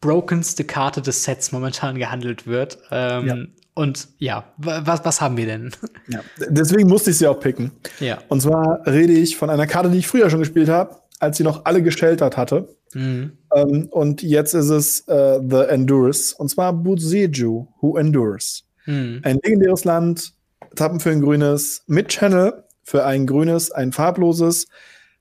brokenste 0.02 0.66
Karte 0.66 1.02
des 1.02 1.24
Sets 1.24 1.54
momentan 1.54 1.98
gehandelt 1.98 2.46
wird. 2.46 2.80
Ähm. 2.92 3.54
Und 3.80 4.10
ja, 4.18 4.44
was, 4.58 5.06
was 5.06 5.22
haben 5.22 5.38
wir 5.38 5.46
denn? 5.46 5.72
Ja, 6.10 6.20
deswegen 6.50 6.90
musste 6.90 7.12
ich 7.12 7.18
sie 7.18 7.28
auch 7.28 7.40
picken. 7.40 7.72
Ja. 8.02 8.18
Und 8.28 8.42
zwar 8.42 8.86
rede 8.86 9.14
ich 9.14 9.38
von 9.38 9.50
einer 9.50 9.68
Karte, 9.68 9.90
die 9.90 10.00
ich 10.00 10.08
früher 10.08 10.30
schon 10.30 10.40
gespielt 10.40 10.68
habe, 10.68 10.98
als 11.22 11.38
sie 11.38 11.46
noch 11.46 11.64
alle 11.64 11.82
gesheltert 11.82 12.36
hatte. 12.36 12.76
Mhm. 12.94 13.38
Ähm, 13.56 13.88
und 13.90 14.22
jetzt 14.22 14.54
ist 14.54 14.68
es 14.68 15.08
äh, 15.08 15.40
The 15.50 15.70
Endures. 15.70 16.34
Und 16.34 16.50
zwar 16.50 16.74
Buzeju, 16.74 17.68
Who 17.80 17.96
Endures. 17.96 18.66
Mhm. 18.86 19.22
Ein 19.24 19.40
legendäres 19.42 19.86
Land, 19.86 20.34
Tappen 20.76 21.00
für 21.00 21.12
ein 21.12 21.22
grünes, 21.22 21.84
mit 21.88 22.10
Channel 22.10 22.66
für 22.84 23.06
ein 23.06 23.28
grünes, 23.28 23.72
ein 23.72 23.94
farbloses. 23.94 24.68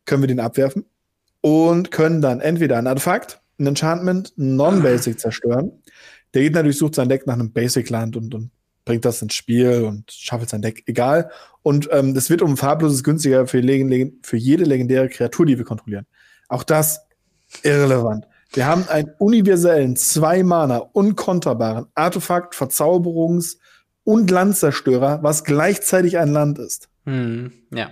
Können 0.04 0.24
wir 0.24 0.28
den 0.28 0.40
abwerfen. 0.40 0.84
Und 1.42 1.92
können 1.92 2.22
dann 2.22 2.40
entweder 2.40 2.76
ein 2.76 2.88
Artefakt, 2.88 3.40
ein 3.60 3.68
Enchantment, 3.68 4.32
Non-Basic 4.34 5.14
ah. 5.14 5.18
zerstören 5.18 5.80
der 6.34 6.42
Gegner 6.42 6.62
durchsucht 6.62 6.94
sein 6.94 7.08
Deck 7.08 7.26
nach 7.26 7.34
einem 7.34 7.52
Basic-Land 7.52 8.16
und, 8.16 8.34
und 8.34 8.50
bringt 8.84 9.04
das 9.04 9.20
ins 9.22 9.34
Spiel 9.34 9.84
und 9.84 10.10
schaffelt 10.10 10.50
sein 10.50 10.62
Deck, 10.62 10.82
egal. 10.86 11.30
Und 11.62 11.88
ähm, 11.92 12.14
das 12.14 12.30
wird 12.30 12.42
um 12.42 12.56
farbloses 12.56 13.04
günstiger 13.04 13.46
für, 13.46 13.62
für 14.22 14.36
jede 14.36 14.64
legendäre 14.64 15.08
Kreatur, 15.08 15.46
die 15.46 15.58
wir 15.58 15.64
kontrollieren. 15.64 16.06
Auch 16.48 16.62
das 16.62 17.06
irrelevant. 17.62 18.26
Wir 18.52 18.66
haben 18.66 18.88
einen 18.88 19.10
universellen, 19.18 19.94
zwei 19.96 20.42
Mana, 20.42 20.78
unkonterbaren 20.78 21.86
Artefakt, 21.94 22.54
Verzauberungs- 22.54 23.58
und 24.04 24.30
Landzerstörer, 24.30 25.22
was 25.22 25.44
gleichzeitig 25.44 26.16
ein 26.16 26.28
Land 26.28 26.58
ist. 26.58 26.88
Hm, 27.04 27.52
ja. 27.70 27.90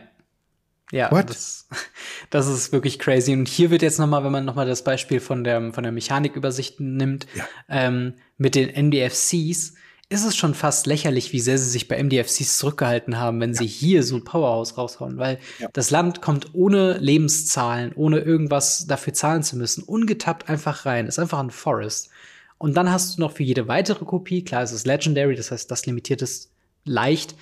Ja, 0.93 1.11
das, 1.22 1.68
das 2.30 2.47
ist 2.47 2.72
wirklich 2.72 2.99
crazy. 2.99 3.32
Und 3.32 3.49
hier 3.49 3.70
wird 3.70 3.82
jetzt 3.82 3.99
noch 3.99 4.07
mal, 4.07 4.24
wenn 4.24 4.32
man 4.32 4.45
noch 4.45 4.55
mal 4.55 4.66
das 4.66 4.84
Beispiel 4.84 5.20
von 5.20 5.45
der, 5.45 5.72
von 5.72 5.82
der 5.82 5.93
Mechanikübersicht 5.93 6.80
nimmt, 6.80 7.26
ja. 7.34 7.45
ähm, 7.68 8.14
mit 8.39 8.55
den 8.55 8.68
MDFCs, 8.87 9.74
ist 10.09 10.24
es 10.24 10.37
schon 10.37 10.55
fast 10.55 10.87
lächerlich, 10.87 11.32
wie 11.32 11.41
sehr 11.41 11.59
sie 11.59 11.68
sich 11.68 11.89
bei 11.89 12.01
MDFCs 12.01 12.59
zurückgehalten 12.59 13.18
haben, 13.18 13.41
wenn 13.41 13.55
ja. 13.55 13.57
sie 13.57 13.66
hier 13.66 14.05
so 14.05 14.14
ein 14.14 14.22
Powerhouse 14.22 14.78
raushauen. 14.78 15.18
Weil 15.18 15.41
ja. 15.59 15.68
das 15.72 15.91
Land 15.91 16.22
kommt 16.22 16.55
ohne 16.55 16.99
Lebenszahlen, 16.99 17.93
ohne 17.97 18.20
irgendwas 18.20 18.87
dafür 18.87 19.14
zahlen 19.14 19.43
zu 19.43 19.57
müssen, 19.57 19.82
ungetappt 19.82 20.49
einfach 20.49 20.87
rein. 20.87 21.09
Ist 21.09 21.18
einfach 21.18 21.41
ein 21.41 21.51
Forest. 21.51 22.11
Und 22.59 22.76
dann 22.76 22.91
hast 22.91 23.16
du 23.16 23.20
noch 23.20 23.32
für 23.32 23.43
jede 23.43 23.68
weitere 23.68 24.05
Kopie, 24.05 24.43
klar, 24.45 24.62
es 24.62 24.72
ist 24.72 24.87
Legendary, 24.87 25.34
das 25.34 25.51
heißt, 25.51 25.70
das 25.70 25.84
limitiert 25.84 26.22
es 26.22 26.51
leicht, 26.84 27.34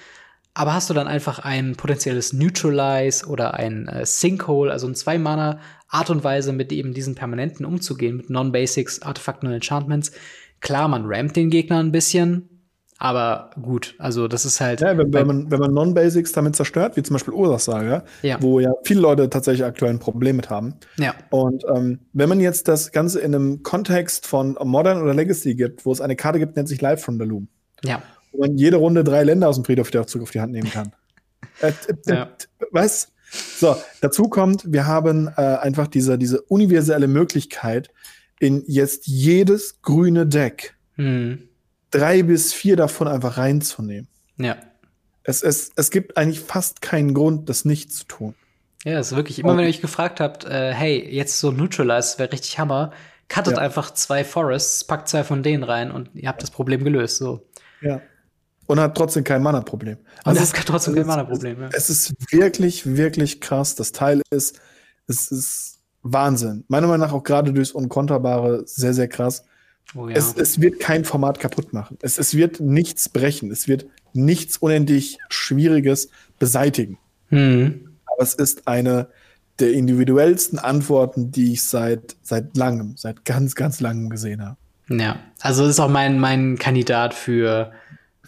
aber 0.55 0.75
hast 0.75 0.89
du 0.89 0.95
dann 0.95 1.09
einfach 1.09 1.41
ein 1.41 1.75
potenzielles 1.75 2.33
Neutralize 2.33 3.27
oder 3.27 3.55
ein 3.55 3.89
äh, 3.89 4.07
Sinkhole, 4.07 4.71
also 4.73 4.87
ein 4.87 4.95
zwei-Mana 4.95 5.59
Art 5.89 6.11
und 6.11 6.25
Weise, 6.25 6.53
mit 6.53 6.73
eben 6.73 6.95
diesen 6.95 7.15
Permanenten 7.15 7.67
umzugehen, 7.67 8.17
mit 8.17 8.31
Non-Basics, 8.31 9.03
Artefakten 9.03 9.49
und 9.49 9.55
Enchantments. 9.55 10.13
Klar, 10.61 10.89
man 10.89 11.05
rampt 11.07 11.37
den 11.37 11.51
Gegner 11.51 11.79
ein 11.79 11.93
bisschen, 11.93 12.49
aber 12.99 13.51
gut, 13.61 13.97
also 13.99 14.29
das 14.29 14.45
ist 14.45 14.61
halt. 14.61 14.81
Ja, 14.81 14.97
wenn, 14.97 15.13
wenn 15.13 15.27
man, 15.27 15.51
wenn 15.51 15.59
man 15.59 15.75
Non-Basics 15.75 16.33
damit 16.33 16.55
zerstört, 16.55 16.97
wie 16.97 17.03
zum 17.03 17.15
Beispiel 17.15 17.35
Ursachsager, 17.35 18.05
ja. 18.23 18.39
wo 18.41 18.61
ja 18.61 18.73
viele 18.85 19.01
Leute 19.01 19.29
tatsächlich 19.29 19.65
aktuell 19.65 19.91
ein 19.91 19.99
Problem 19.99 20.37
mit 20.37 20.51
haben. 20.51 20.75
Ja. 20.99 21.15
Und 21.31 21.65
ähm, 21.75 22.01
wenn 22.13 22.29
man 22.29 22.39
jetzt 22.39 22.69
das 22.69 22.93
Ganze 22.93 23.21
in 23.21 23.35
einem 23.35 23.63
Kontext 23.63 24.27
von 24.27 24.57
Modern 24.63 25.03
oder 25.03 25.15
Legacy 25.15 25.57
gibt, 25.57 25.85
wo 25.85 25.93
es 25.93 26.01
eine 26.01 26.15
Karte 26.15 26.39
gibt, 26.39 26.57
nennt 26.57 26.69
sich 26.69 26.81
Live 26.81 27.03
from 27.03 27.19
the 27.19 27.25
Loom. 27.25 27.49
Ja. 27.85 28.03
Wo 28.35 28.41
man 28.41 28.59
jede 28.59 28.77
Runde 28.77 29.05
drei 29.05 29.25
Länder 29.25 29.49
aus 29.49 29.57
dem 29.57 29.65
Friedhof 29.65 29.89
wieder 29.89 30.07
zurück 30.07 30.25
auf 30.25 30.31
die 30.31 30.41
Hand 30.41 30.53
nehmen 30.53 30.71
kann. 30.71 30.93
äh, 31.61 31.69
äh, 31.69 32.15
ja. 32.15 32.31
Was? 32.71 33.13
So, 33.31 33.77
dazu 34.01 34.29
kommt, 34.29 34.71
wir 34.71 34.87
haben 34.87 35.29
äh, 35.37 35.41
einfach 35.41 35.87
diese, 35.87 36.19
diese 36.19 36.43
universelle 36.43 37.09
Möglichkeit, 37.09 37.91
in 38.39 38.63
jetzt 38.67 39.07
jedes 39.07 39.81
grüne 39.81 40.27
Deck 40.27 40.77
hm 40.97 41.49
drei 41.95 42.23
bis 42.23 42.53
vier 42.53 42.77
davon 42.77 43.09
einfach 43.09 43.39
reinzunehmen. 43.39 44.09
Ja. 44.37 44.57
Es, 45.23 45.43
es, 45.43 45.71
es 45.77 45.91
gibt 45.91 46.17
eigentlich 46.17 46.41
fast 46.41 46.83
keinen 46.83 47.15
Grund, 47.15 47.49
das 47.49 47.65
nicht 47.65 47.93
zu 47.93 48.05
tun. 48.05 48.35
Ja, 48.85 48.99
ist 48.99 49.17
wirklich, 49.17 49.39
immer 49.39 49.57
wenn 49.57 49.65
ihr 49.65 49.71
euch 49.71 49.81
gefragt 49.81 50.21
habt, 50.21 50.45
äh, 50.45 50.73
hey, 50.75 51.09
jetzt 51.09 51.41
so 51.41 51.51
Neutralize 51.51 52.19
wäre 52.19 52.33
richtig 52.33 52.59
Hammer, 52.59 52.93
cuttet 53.29 53.57
ja. 53.57 53.63
einfach 53.63 53.93
zwei 53.95 54.25
Forests, 54.25 54.85
packt 54.85 55.09
zwei 55.09 55.25
von 55.25 55.43
denen 55.43 55.63
rein 55.63 55.91
und 55.91 56.11
ihr 56.15 56.29
habt 56.29 56.43
das 56.43 56.51
Problem 56.51 56.85
gelöst. 56.85 57.17
So. 57.17 57.47
Ja. 57.81 58.03
Und 58.67 58.81
hat 58.81 58.97
trotzdem 58.97 59.25
kein 59.25 59.43
Mana-Problem. 59.43 59.99
Also 60.25 60.43
es 60.43 60.55
hat 60.55 60.67
trotzdem 60.67 60.95
kein 60.95 61.07
Mana-Problem. 61.07 61.61
Ja. 61.61 61.69
Es 61.73 61.91
ist 61.91 62.15
wirklich, 62.33 62.87
wirklich 62.87 63.41
krass. 63.41 63.75
Das 63.75 63.93
Teil 63.93 64.23
ist, 64.31 64.59
es 65.07 65.31
ist 65.31 65.79
Wahnsinn. 66.03 66.65
Meiner 66.69 66.87
Meinung 66.87 67.07
nach 67.07 67.13
auch 67.13 67.23
gerade 67.23 67.53
durchs 67.53 67.73
Unkonterbare 67.73 68.63
sehr, 68.67 68.95
sehr 68.95 69.09
krass. 69.09 69.45
Oh, 69.95 70.09
ja. 70.09 70.17
es, 70.17 70.35
es, 70.35 70.61
wird 70.61 70.81
kein 70.81 71.05
Format 71.05 71.39
kaputt 71.39 71.73
machen. 71.73 71.99
Es, 72.01 72.19
es 72.19 72.35
wird 72.35 72.61
nichts 72.61 73.09
brechen. 73.09 73.51
Es 73.51 73.69
wird 73.69 73.87
nichts 74.13 74.57
unendlich 74.57 75.19
Schwieriges 75.29 76.09
beseitigen. 76.39 76.99
Mhm. 77.31 77.97
Aber 78.07 78.23
es 78.23 78.35
ist 78.35 78.67
eine 78.67 79.09
der 79.61 79.73
individuellsten 79.73 80.59
Antworten, 80.59 81.31
die 81.31 81.53
ich 81.53 81.63
seit, 81.63 82.17
seit 82.23 82.57
langem, 82.57 82.95
seit 82.97 83.25
ganz, 83.25 83.55
ganz 83.55 83.81
langem 83.81 84.11
gesehen 84.11 84.45
habe. 84.45 84.57
Ja, 84.89 85.19
also 85.41 85.63
das 85.63 85.73
ist 85.73 85.81
auch 85.81 85.89
mein, 85.89 86.19
mein 86.19 86.59
Kandidat 86.59 87.15
für 87.15 87.73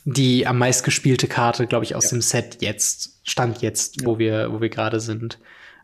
die 0.06 0.46
am 0.46 0.58
meist 0.58 0.84
gespielte 0.84 1.26
Karte, 1.26 1.66
glaube 1.66 1.84
ich, 1.84 1.96
aus 1.96 2.04
ja. 2.04 2.10
dem 2.10 2.22
Set 2.22 2.58
jetzt, 2.60 3.18
Stand 3.24 3.60
jetzt, 3.60 4.00
ja. 4.00 4.06
wo 4.06 4.18
wir, 4.18 4.52
wo 4.52 4.60
wir 4.60 4.68
gerade 4.68 5.00
sind. 5.00 5.38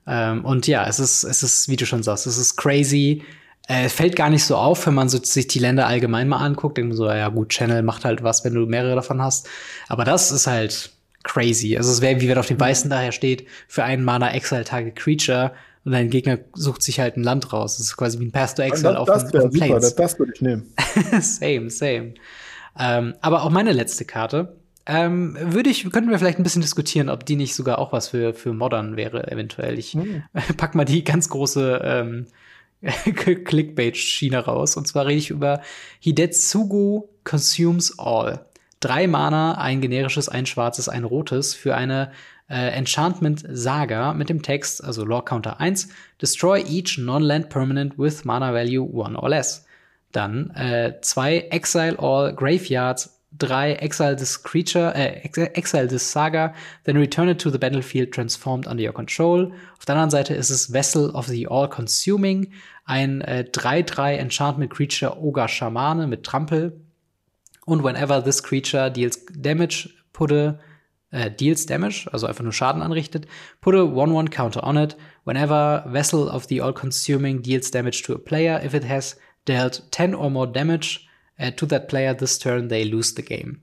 Ähm, 0.07 0.45
und 0.45 0.69
ja, 0.69 0.87
es 0.87 1.01
ist, 1.01 1.25
es 1.25 1.43
ist, 1.43 1.69
wie 1.69 1.77
du 1.77 1.85
schon 1.87 2.05
sagst, 2.05 2.27
es 2.27 2.39
ist 2.39 2.57
crazy, 2.57 3.25
äh, 3.67 3.89
fällt 3.89 4.15
gar 4.15 4.31
nicht 4.31 4.45
so 4.45 4.57
auf, 4.57 4.87
wenn 4.87 4.95
man 4.95 5.09
so 5.09 5.19
sich 5.19 5.49
die 5.49 5.59
Länder 5.59 5.89
allgemein 5.89 6.29
mal 6.29 6.39
anguckt. 6.39 6.77
Denkt 6.77 6.91
man 6.91 6.97
so, 6.97 7.09
ja 7.09 7.29
gut, 7.29 7.49
Channel 7.49 7.83
macht 7.83 8.05
halt 8.05 8.23
was, 8.23 8.45
wenn 8.45 8.55
du 8.55 8.65
mehrere 8.67 8.95
davon 8.95 9.21
hast. 9.21 9.49
Aber 9.89 10.05
das 10.05 10.31
ist 10.31 10.47
halt 10.47 10.93
crazy. 11.25 11.77
Also 11.77 11.91
es 11.91 12.01
wäre, 12.01 12.21
wie 12.21 12.29
wenn 12.29 12.39
auf 12.39 12.47
dem 12.47 12.61
Weißen 12.61 12.91
daher 12.91 13.13
steht, 13.13 13.47
für 13.67 13.83
einen 13.83 14.05
Mana 14.05 14.33
Exile 14.35 14.65
Target 14.65 14.95
Creature 14.95 15.53
und 15.85 15.93
dein 15.93 16.11
Gegner 16.11 16.39
sucht 16.55 16.85
sich 16.85 17.01
halt 17.01 17.17
ein 17.17 17.25
Land 17.25 17.53
raus. 17.53 17.77
Das 17.77 17.87
ist 17.87 17.97
quasi 17.97 18.21
wie 18.21 18.27
ein 18.27 18.33
Path 18.33 18.55
to 18.55 18.63
Exile 18.63 18.99
auf 18.99 19.09
das, 19.09 19.29
das 19.33 19.47
auf 19.47 19.53
super, 19.53 19.81
das, 19.81 19.97
das 19.97 20.19
würde 20.19 20.33
ich 20.33 20.41
nehmen. 20.41 20.73
same, 21.21 21.71
same. 21.71 22.15
Ähm, 22.79 23.15
aber 23.21 23.43
auch 23.43 23.51
meine 23.51 23.73
letzte 23.73 24.05
Karte. 24.05 24.57
Ähm, 24.85 25.37
würde 25.41 25.71
ich, 25.71 25.89
könnten 25.91 26.11
wir 26.11 26.19
vielleicht 26.19 26.39
ein 26.39 26.43
bisschen 26.43 26.63
diskutieren, 26.63 27.09
ob 27.09 27.25
die 27.25 27.37
nicht 27.37 27.55
sogar 27.55 27.79
auch 27.79 27.93
was 27.93 28.09
für, 28.09 28.35
für 28.35 28.53
Modern 28.53 28.97
wäre, 28.97 29.31
eventuell. 29.31 29.79
Ich 29.79 29.93
hm. 29.93 30.23
pack 30.57 30.75
mal 30.75 30.85
die 30.85 31.05
ganz 31.05 31.29
große 31.29 31.81
ähm, 31.85 32.27
Clickbait-Schiene 33.15 34.39
raus. 34.39 34.77
Und 34.77 34.89
zwar 34.89 35.07
rede 35.07 35.19
ich 35.19 35.31
über 35.31 35.61
Hidetsugu 36.01 37.05
Consumes 37.25 37.99
All. 37.99 38.47
Drei 38.81 39.07
Mana, 39.07 39.59
ein 39.59 39.81
generisches, 39.81 40.29
ein 40.29 40.47
schwarzes, 40.47 40.89
ein 40.89 41.05
rotes 41.05 41.55
für 41.55 41.77
eine 41.77 42.11
äh, 42.49 42.71
Enchantment 42.71 43.45
Saga 43.49 44.13
mit 44.13 44.29
dem 44.29 44.43
Text, 44.43 44.83
also 44.83 45.05
Lore 45.05 45.25
Counter 45.25 45.61
1, 45.61 45.89
Destroy 46.21 46.65
each 46.69 46.99
non-land 46.99 47.49
permanent 47.49 47.97
with 47.97 48.25
Mana 48.25 48.53
Value 48.53 48.85
1 48.85 49.17
or 49.17 49.29
less. 49.29 49.65
Dann 50.13 50.51
äh, 50.51 51.01
zwei 51.01 51.39
Exile 51.51 51.99
All 51.99 52.35
Graveyards 52.35 53.19
3 53.39 53.75
Exile 53.75 54.17
this 54.17 54.43
Creature, 54.43 54.95
äh, 54.95 55.29
Exile 55.55 55.89
this 55.89 56.11
Saga, 56.11 56.55
then 56.85 56.97
return 56.97 57.29
it 57.29 57.41
to 57.41 57.51
the 57.51 57.59
battlefield 57.59 58.13
transformed 58.13 58.67
under 58.67 58.83
your 58.83 58.93
control. 58.93 59.53
Auf 59.79 59.85
der 59.87 59.95
anderen 59.95 60.11
Seite 60.11 60.35
ist 60.35 60.51
es 60.51 60.73
Vessel 60.73 61.11
of 61.11 61.27
the 61.27 61.49
All-Consuming, 61.49 62.53
ein 62.85 63.23
3-3 63.23 64.13
äh, 64.13 64.17
Enchantment 64.19 64.71
Creature 64.71 65.23
Ogre 65.23 65.49
Schamane 65.49 66.07
mit 66.07 66.25
Trampel. 66.25 66.81
Und 67.65 67.83
whenever 67.83 68.23
this 68.23 68.43
creature 68.43 68.91
deals 68.91 69.25
damage, 69.35 69.89
put 70.13 70.33
a 70.33 70.59
äh, 71.11 71.31
deals 71.31 71.67
damage, 71.67 72.09
also 72.13 72.27
einfach 72.27 72.43
nur 72.43 72.53
Schaden 72.53 72.83
anrichtet, 72.83 73.27
put 73.61 73.75
a 73.75 73.83
1-1 73.83 74.31
counter 74.31 74.65
on 74.65 74.77
it. 74.77 74.97
Whenever 75.25 75.85
Vessel 75.87 76.29
of 76.29 76.47
the 76.49 76.61
All-Consuming 76.61 77.43
deals 77.43 77.71
damage 77.71 78.03
to 78.03 78.15
a 78.15 78.19
player, 78.19 78.61
if 78.65 78.75
it 78.75 78.85
has 78.85 79.17
dealt 79.49 79.91
10 79.91 80.15
or 80.15 80.31
more 80.31 80.51
damage, 80.51 81.09
uh, 81.41 81.51
to 81.51 81.67
that 81.67 81.89
player 81.89 82.17
this 82.17 82.39
turn, 82.39 82.69
they 82.69 82.85
lose 82.85 83.15
the 83.15 83.23
game. 83.23 83.61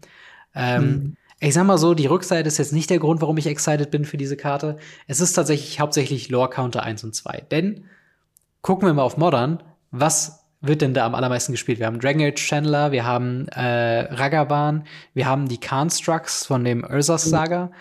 Ähm, 0.56 0.84
mhm. 0.84 1.16
Ich 1.42 1.54
sag 1.54 1.66
mal 1.66 1.78
so, 1.78 1.94
die 1.94 2.06
Rückseite 2.06 2.48
ist 2.48 2.58
jetzt 2.58 2.74
nicht 2.74 2.90
der 2.90 3.00
Grund, 3.00 3.22
warum 3.22 3.38
ich 3.38 3.48
excited 3.48 3.92
bin 3.92 4.04
für 4.04 4.18
diese 4.18 4.36
Karte. 4.36 4.78
Es 5.08 5.22
ist 5.22 5.34
tatsächlich 5.34 5.80
hauptsächlich 5.80 6.30
Lore 6.30 6.50
Counter 6.50 6.84
1 6.84 7.06
und 7.06 7.16
2. 7.16 7.46
Denn 7.50 7.86
gucken 8.62 8.88
wir 8.88 8.94
mal 8.94 9.04
auf 9.04 9.16
Modern, 9.16 9.64
was 9.92 10.46
wird 10.60 10.82
denn 10.82 10.94
da 10.94 11.06
am 11.06 11.16
allermeisten 11.16 11.54
gespielt? 11.54 11.80
Wir 11.80 11.86
haben 11.86 12.00
Dragon 12.00 12.22
Age 12.22 12.46
Chandler, 12.46 12.92
wir 12.92 13.06
haben 13.06 13.48
äh, 13.50 14.14
Ragavan, 14.14 14.84
wir 15.14 15.28
haben 15.28 15.48
die 15.48 15.60
Constructs 15.60 16.46
von 16.46 16.66
dem 16.66 16.84
Ursas. 16.84 17.24
Saga. 17.24 17.72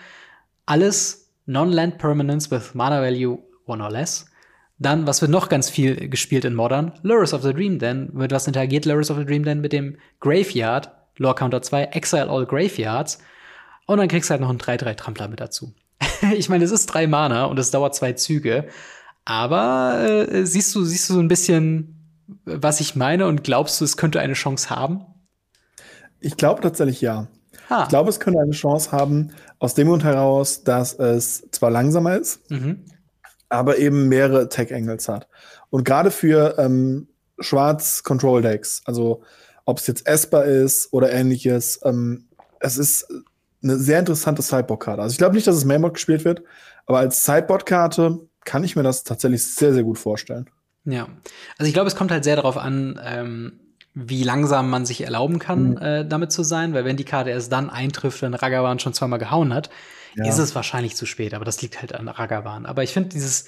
Alles 0.65 1.29
Non-Land 1.45 1.97
Permanence 1.97 2.49
with 2.51 2.73
Mana 2.73 3.01
Value 3.01 3.39
one 3.65 3.83
or 3.83 3.91
less. 3.91 4.25
Dann, 4.79 5.05
was 5.05 5.21
wird 5.21 5.29
noch 5.29 5.49
ganz 5.49 5.69
viel 5.69 6.09
gespielt 6.09 6.45
in 6.45 6.55
Modern? 6.55 6.93
Lures 7.03 7.33
of 7.33 7.43
the 7.43 7.53
Dream 7.53 7.79
Den. 7.79 8.09
Mit 8.13 8.31
was 8.31 8.47
interagiert 8.47 8.85
Lures 8.85 9.11
of 9.11 9.17
the 9.17 9.25
Dream 9.25 9.43
Den? 9.43 9.59
Mit 9.59 9.73
dem 9.73 9.97
Graveyard, 10.21 10.89
Lore 11.17 11.35
Counter 11.35 11.61
2, 11.61 11.83
Exile 11.83 12.29
All 12.29 12.45
Graveyards. 12.45 13.19
Und 13.87 13.97
dann 13.97 14.07
kriegst 14.07 14.29
du 14.29 14.31
halt 14.31 14.41
noch 14.41 14.49
einen 14.49 14.59
3-3-Trampler 14.59 15.27
mit 15.27 15.41
dazu. 15.41 15.73
ich 16.33 16.47
meine, 16.47 16.63
es 16.63 16.71
ist 16.71 16.85
drei 16.85 17.07
Mana 17.07 17.45
und 17.45 17.59
es 17.59 17.71
dauert 17.71 17.93
zwei 17.93 18.13
Züge. 18.13 18.69
Aber 19.25 19.99
äh, 19.99 20.45
siehst 20.45 20.73
du, 20.73 20.85
siehst 20.85 21.09
du 21.09 21.15
so 21.15 21.19
ein 21.19 21.27
bisschen, 21.27 22.23
was 22.45 22.79
ich 22.79 22.95
meine 22.95 23.27
und 23.27 23.43
glaubst 23.43 23.81
du, 23.81 23.85
es 23.85 23.97
könnte 23.97 24.21
eine 24.21 24.33
Chance 24.33 24.69
haben? 24.69 25.01
Ich 26.21 26.37
glaube 26.37 26.61
tatsächlich 26.61 27.01
ja. 27.01 27.27
Ha. 27.69 27.83
Ich 27.83 27.89
glaube, 27.89 28.09
es 28.09 28.19
könnte 28.21 28.39
eine 28.39 28.51
Chance 28.51 28.93
haben, 28.93 29.31
aus 29.59 29.73
dem 29.73 29.89
Grund 29.89 30.05
heraus, 30.05 30.63
dass 30.63 30.93
es 30.93 31.47
zwar 31.51 31.69
langsamer 31.69 32.15
ist, 32.15 32.49
mhm 32.49 32.85
aber 33.49 33.77
eben 33.77 34.07
mehrere 34.07 34.41
Attack-Angles 34.41 35.09
hat. 35.09 35.27
Und 35.69 35.83
gerade 35.83 36.11
für 36.11 36.55
ähm, 36.57 37.07
Schwarz-Control-Decks, 37.39 38.83
also 38.85 39.23
ob 39.65 39.79
es 39.79 39.87
jetzt 39.87 40.07
Esper 40.07 40.45
ist 40.45 40.93
oder 40.93 41.11
ähnliches, 41.11 41.79
ähm, 41.83 42.25
es 42.59 42.77
ist 42.77 43.07
eine 43.61 43.77
sehr 43.77 43.99
interessante 43.99 44.41
Sideboard-Karte. 44.41 45.01
Also 45.01 45.13
ich 45.13 45.17
glaube 45.17 45.35
nicht, 45.35 45.47
dass 45.47 45.55
es 45.55 45.65
Mainboard 45.65 45.95
gespielt 45.95 46.25
wird, 46.25 46.43
aber 46.85 46.99
als 46.99 47.25
Sideboard-Karte 47.25 48.19
kann 48.45 48.63
ich 48.63 48.75
mir 48.75 48.83
das 48.83 49.03
tatsächlich 49.03 49.45
sehr, 49.45 49.73
sehr 49.73 49.83
gut 49.83 49.99
vorstellen. 49.99 50.49
Ja, 50.85 51.07
also 51.57 51.67
ich 51.67 51.73
glaube, 51.73 51.87
es 51.87 51.95
kommt 51.95 52.11
halt 52.11 52.23
sehr 52.23 52.35
darauf 52.35 52.57
an, 52.57 52.99
ähm, 53.03 53.59
wie 53.93 54.23
langsam 54.23 54.69
man 54.69 54.85
sich 54.85 55.01
erlauben 55.01 55.39
kann, 55.39 55.71
mhm. 55.71 55.77
äh, 55.77 56.05
damit 56.05 56.31
zu 56.31 56.43
sein, 56.43 56.73
weil 56.73 56.85
wenn 56.85 56.97
die 56.97 57.05
Karte 57.05 57.31
erst 57.31 57.51
dann 57.51 57.69
eintrifft, 57.69 58.21
wenn 58.21 58.33
Ragavan 58.33 58.79
schon 58.79 58.93
zweimal 58.93 59.19
gehauen 59.19 59.53
hat, 59.53 59.69
ja. 60.15 60.27
ist 60.27 60.37
es 60.37 60.55
wahrscheinlich 60.55 60.95
zu 60.95 61.05
spät, 61.05 61.33
aber 61.33 61.45
das 61.45 61.61
liegt 61.61 61.81
halt 61.81 61.93
an 61.93 62.07
Ragavan. 62.07 62.65
Aber 62.65 62.83
ich 62.83 62.93
finde 62.93 63.09
dieses, 63.09 63.47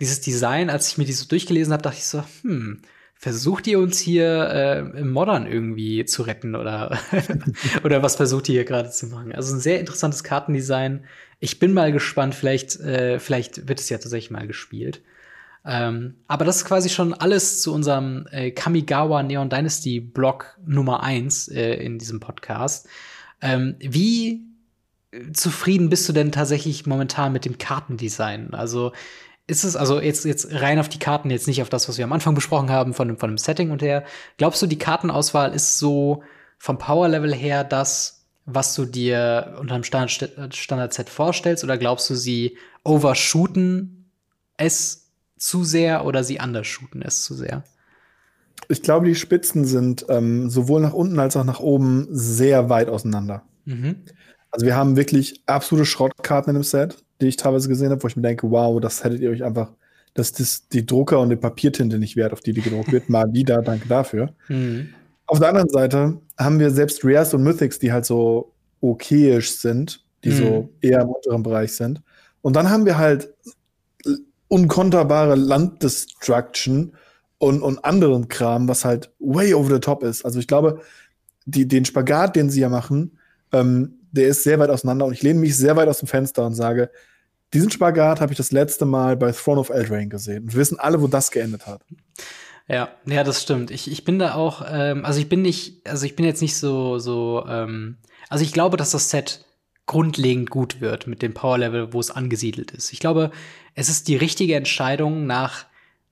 dieses 0.00 0.20
Design, 0.20 0.70
als 0.70 0.88
ich 0.88 0.98
mir 0.98 1.04
die 1.04 1.12
so 1.12 1.26
durchgelesen 1.26 1.72
habe, 1.72 1.82
dachte 1.82 1.98
ich 1.98 2.06
so, 2.06 2.24
hm, 2.42 2.82
versucht 3.14 3.66
ihr 3.68 3.78
uns 3.78 4.00
hier 4.00 4.48
äh, 4.50 4.98
im 4.98 5.12
Modern 5.12 5.46
irgendwie 5.46 6.04
zu 6.04 6.22
retten 6.22 6.56
oder, 6.56 6.98
oder 7.84 8.02
was 8.02 8.16
versucht 8.16 8.48
ihr 8.48 8.54
hier 8.54 8.64
gerade 8.64 8.90
zu 8.90 9.06
machen? 9.06 9.32
Also 9.32 9.54
ein 9.54 9.60
sehr 9.60 9.78
interessantes 9.78 10.24
Kartendesign. 10.24 11.04
Ich 11.38 11.58
bin 11.58 11.72
mal 11.72 11.92
gespannt, 11.92 12.34
vielleicht, 12.34 12.80
äh, 12.80 13.20
vielleicht 13.20 13.68
wird 13.68 13.78
es 13.78 13.88
ja 13.88 13.98
tatsächlich 13.98 14.30
mal 14.32 14.46
gespielt. 14.46 15.02
Ähm, 15.64 16.16
aber 16.26 16.44
das 16.44 16.56
ist 16.58 16.64
quasi 16.64 16.88
schon 16.88 17.14
alles 17.14 17.62
zu 17.62 17.72
unserem 17.72 18.26
äh, 18.30 18.50
Kamigawa 18.50 19.22
Neon 19.22 19.48
Dynasty 19.48 20.00
Blog 20.00 20.58
Nummer 20.66 21.02
eins 21.02 21.48
äh, 21.48 21.74
in 21.74 21.98
diesem 21.98 22.20
Podcast. 22.20 22.88
Ähm, 23.40 23.76
wie 23.78 24.42
zufrieden 25.32 25.88
bist 25.88 26.08
du 26.08 26.12
denn 26.12 26.32
tatsächlich 26.32 26.86
momentan 26.86 27.32
mit 27.32 27.44
dem 27.44 27.58
Kartendesign? 27.58 28.54
Also 28.54 28.92
ist 29.46 29.64
es, 29.64 29.76
also 29.76 30.00
jetzt, 30.00 30.24
jetzt 30.24 30.52
rein 30.52 30.78
auf 30.78 30.88
die 30.88 30.98
Karten, 30.98 31.30
jetzt 31.30 31.46
nicht 31.46 31.62
auf 31.62 31.68
das, 31.68 31.88
was 31.88 31.98
wir 31.98 32.04
am 32.04 32.12
Anfang 32.12 32.34
besprochen 32.34 32.70
haben, 32.70 32.94
von, 32.94 33.16
von 33.18 33.30
dem 33.30 33.38
Setting 33.38 33.70
und 33.70 33.82
her. 33.82 34.04
Glaubst 34.38 34.62
du, 34.62 34.66
die 34.66 34.78
Kartenauswahl 34.78 35.52
ist 35.52 35.78
so 35.78 36.22
vom 36.58 36.78
Power-Level 36.78 37.34
her 37.34 37.64
das, 37.64 38.24
was 38.46 38.74
du 38.74 38.84
dir 38.84 39.56
unter 39.60 39.74
einem 39.74 39.84
Standard-Set 39.84 41.10
vorstellst, 41.10 41.64
oder 41.64 41.76
glaubst 41.76 42.08
du, 42.08 42.14
sie 42.14 42.56
overshooten 42.84 44.10
es 44.56 45.01
zu 45.42 45.64
sehr 45.64 46.06
oder 46.06 46.22
sie 46.22 46.38
undershooten 46.38 47.02
es 47.02 47.24
zu 47.24 47.34
sehr? 47.34 47.64
Ich 48.68 48.82
glaube, 48.82 49.06
die 49.06 49.16
Spitzen 49.16 49.64
sind 49.64 50.06
ähm, 50.08 50.48
sowohl 50.48 50.80
nach 50.80 50.92
unten 50.92 51.18
als 51.18 51.36
auch 51.36 51.44
nach 51.44 51.58
oben 51.58 52.06
sehr 52.10 52.70
weit 52.70 52.88
auseinander. 52.88 53.42
Mhm. 53.64 53.96
Also 54.52 54.66
wir 54.66 54.76
haben 54.76 54.96
wirklich 54.96 55.42
absolute 55.46 55.84
Schrottkarten 55.84 56.50
in 56.50 56.60
dem 56.60 56.62
Set, 56.62 57.02
die 57.20 57.26
ich 57.26 57.36
teilweise 57.36 57.68
gesehen 57.68 57.90
habe, 57.90 58.00
wo 58.02 58.06
ich 58.06 58.14
mir 58.14 58.22
denke, 58.22 58.50
wow, 58.52 58.80
das 58.80 59.02
hättet 59.02 59.20
ihr 59.20 59.30
euch 59.30 59.42
einfach, 59.42 59.72
das 60.14 60.30
ist 60.30 60.72
die 60.74 60.86
Drucker 60.86 61.18
und 61.18 61.30
die 61.30 61.36
Papiertinte 61.36 61.98
nicht 61.98 62.14
wert, 62.14 62.32
auf 62.32 62.40
die 62.40 62.52
die 62.52 62.62
gedruckt 62.62 62.92
wird. 62.92 63.08
Mal 63.08 63.32
wieder, 63.32 63.62
danke 63.62 63.88
dafür. 63.88 64.34
Mhm. 64.48 64.90
Auf 65.26 65.40
der 65.40 65.48
anderen 65.48 65.70
Seite 65.70 66.20
haben 66.38 66.60
wir 66.60 66.70
selbst 66.70 67.00
Rares 67.02 67.34
und 67.34 67.42
Mythics, 67.42 67.80
die 67.80 67.92
halt 67.92 68.04
so 68.04 68.52
okayisch 68.80 69.56
sind, 69.56 70.04
die 70.22 70.30
mhm. 70.30 70.36
so 70.36 70.68
eher 70.80 71.00
im 71.00 71.08
unteren 71.08 71.42
Bereich 71.42 71.72
sind. 71.72 72.00
Und 72.42 72.54
dann 72.54 72.70
haben 72.70 72.86
wir 72.86 72.96
halt 72.98 73.32
unkonterbare 74.52 75.34
Landdestruction 75.34 76.92
und, 77.38 77.62
und 77.62 77.82
anderen 77.86 78.28
Kram, 78.28 78.68
was 78.68 78.84
halt 78.84 79.10
way 79.18 79.54
over 79.54 79.72
the 79.72 79.80
top 79.80 80.02
ist. 80.02 80.26
Also 80.26 80.38
ich 80.38 80.46
glaube, 80.46 80.82
die, 81.46 81.66
den 81.66 81.86
Spagat, 81.86 82.36
den 82.36 82.50
sie 82.50 82.60
ja 82.60 82.68
machen, 82.68 83.18
ähm, 83.50 83.94
der 84.10 84.28
ist 84.28 84.42
sehr 84.42 84.58
weit 84.58 84.68
auseinander 84.68 85.06
und 85.06 85.14
ich 85.14 85.22
lehne 85.22 85.40
mich 85.40 85.56
sehr 85.56 85.74
weit 85.76 85.88
aus 85.88 86.00
dem 86.00 86.08
Fenster 86.08 86.44
und 86.44 86.54
sage, 86.54 86.90
diesen 87.54 87.70
Spagat 87.70 88.20
habe 88.20 88.32
ich 88.32 88.36
das 88.36 88.52
letzte 88.52 88.84
Mal 88.84 89.16
bei 89.16 89.32
Throne 89.32 89.58
of 89.58 89.70
Eldraine 89.70 90.08
gesehen. 90.08 90.44
Und 90.44 90.52
wir 90.52 90.60
wissen 90.60 90.78
alle, 90.78 91.00
wo 91.00 91.06
das 91.06 91.30
geendet 91.30 91.66
hat. 91.66 91.80
Ja, 92.68 92.90
ja, 93.06 93.24
das 93.24 93.40
stimmt. 93.40 93.70
Ich, 93.70 93.90
ich 93.90 94.04
bin 94.04 94.18
da 94.18 94.34
auch, 94.34 94.66
ähm, 94.68 95.06
also 95.06 95.18
ich 95.18 95.30
bin 95.30 95.40
nicht, 95.40 95.88
also 95.88 96.04
ich 96.04 96.14
bin 96.14 96.26
jetzt 96.26 96.42
nicht 96.42 96.58
so, 96.58 96.98
so, 96.98 97.46
ähm, 97.48 97.96
also 98.28 98.44
ich 98.44 98.52
glaube, 98.52 98.76
dass 98.76 98.90
das 98.90 99.08
Set 99.08 99.46
grundlegend 99.86 100.50
gut 100.50 100.80
wird 100.80 101.06
mit 101.06 101.22
dem 101.22 101.34
Power-Level, 101.34 101.92
wo 101.92 102.00
es 102.00 102.10
angesiedelt 102.10 102.70
ist. 102.70 102.92
Ich 102.92 103.00
glaube, 103.00 103.30
es 103.74 103.88
ist 103.88 104.08
die 104.08 104.16
richtige 104.16 104.54
Entscheidung 104.54 105.26
nach 105.26 105.66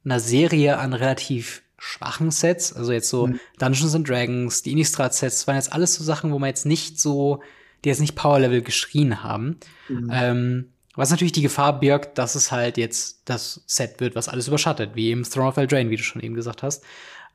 einer 0.05 0.21
Serie 0.21 0.79
an 0.79 0.93
relativ 0.93 1.63
schwachen 1.79 2.31
Sets, 2.31 2.75
also 2.75 2.93
jetzt 2.93 3.09
so 3.09 3.29
mhm. 3.29 3.41
Dungeons 3.59 3.95
and 3.95 4.09
Dragons, 4.09 4.63
die 4.63 4.73
Innistrad-Sets, 4.73 5.47
waren 5.47 5.57
jetzt 5.57 5.73
alles 5.73 5.95
so 5.95 6.05
Sachen, 6.05 6.31
wo 6.31 6.39
man 6.39 6.49
jetzt 6.49 6.67
nicht 6.67 7.01
so, 7.01 7.43
die 7.85 7.89
jetzt 7.89 8.01
nicht 8.01 8.17
Power-Level 8.17 8.63
geschrien 8.63 9.23
haben. 9.23 9.59
Mhm. 9.89 10.11
Ähm, 10.13 10.73
was 10.97 11.11
natürlich 11.11 11.33
die 11.33 11.43
Gefahr 11.43 11.81
birgt, 11.81 12.19
dass 12.19 12.35
es 12.35 12.53
halt 12.53 12.77
jetzt 12.77 13.23
das 13.25 13.63
Set 13.67 14.01
wird, 14.01 14.15
was 14.15 14.29
alles 14.29 14.49
überschattet, 14.49 14.91
wie 14.95 15.11
im 15.11 15.23
Throne 15.23 15.49
of 15.49 15.57
Eldraine, 15.57 15.89
wie 15.89 15.97
du 15.97 16.03
schon 16.03 16.23
eben 16.23 16.35
gesagt 16.35 16.63
hast. 16.63 16.85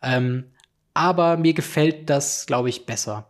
Ähm, 0.03 0.45
aber 0.93 1.37
mir 1.37 1.53
gefällt 1.53 2.09
das, 2.09 2.45
glaube 2.45 2.69
ich, 2.69 2.85
besser. 2.85 3.29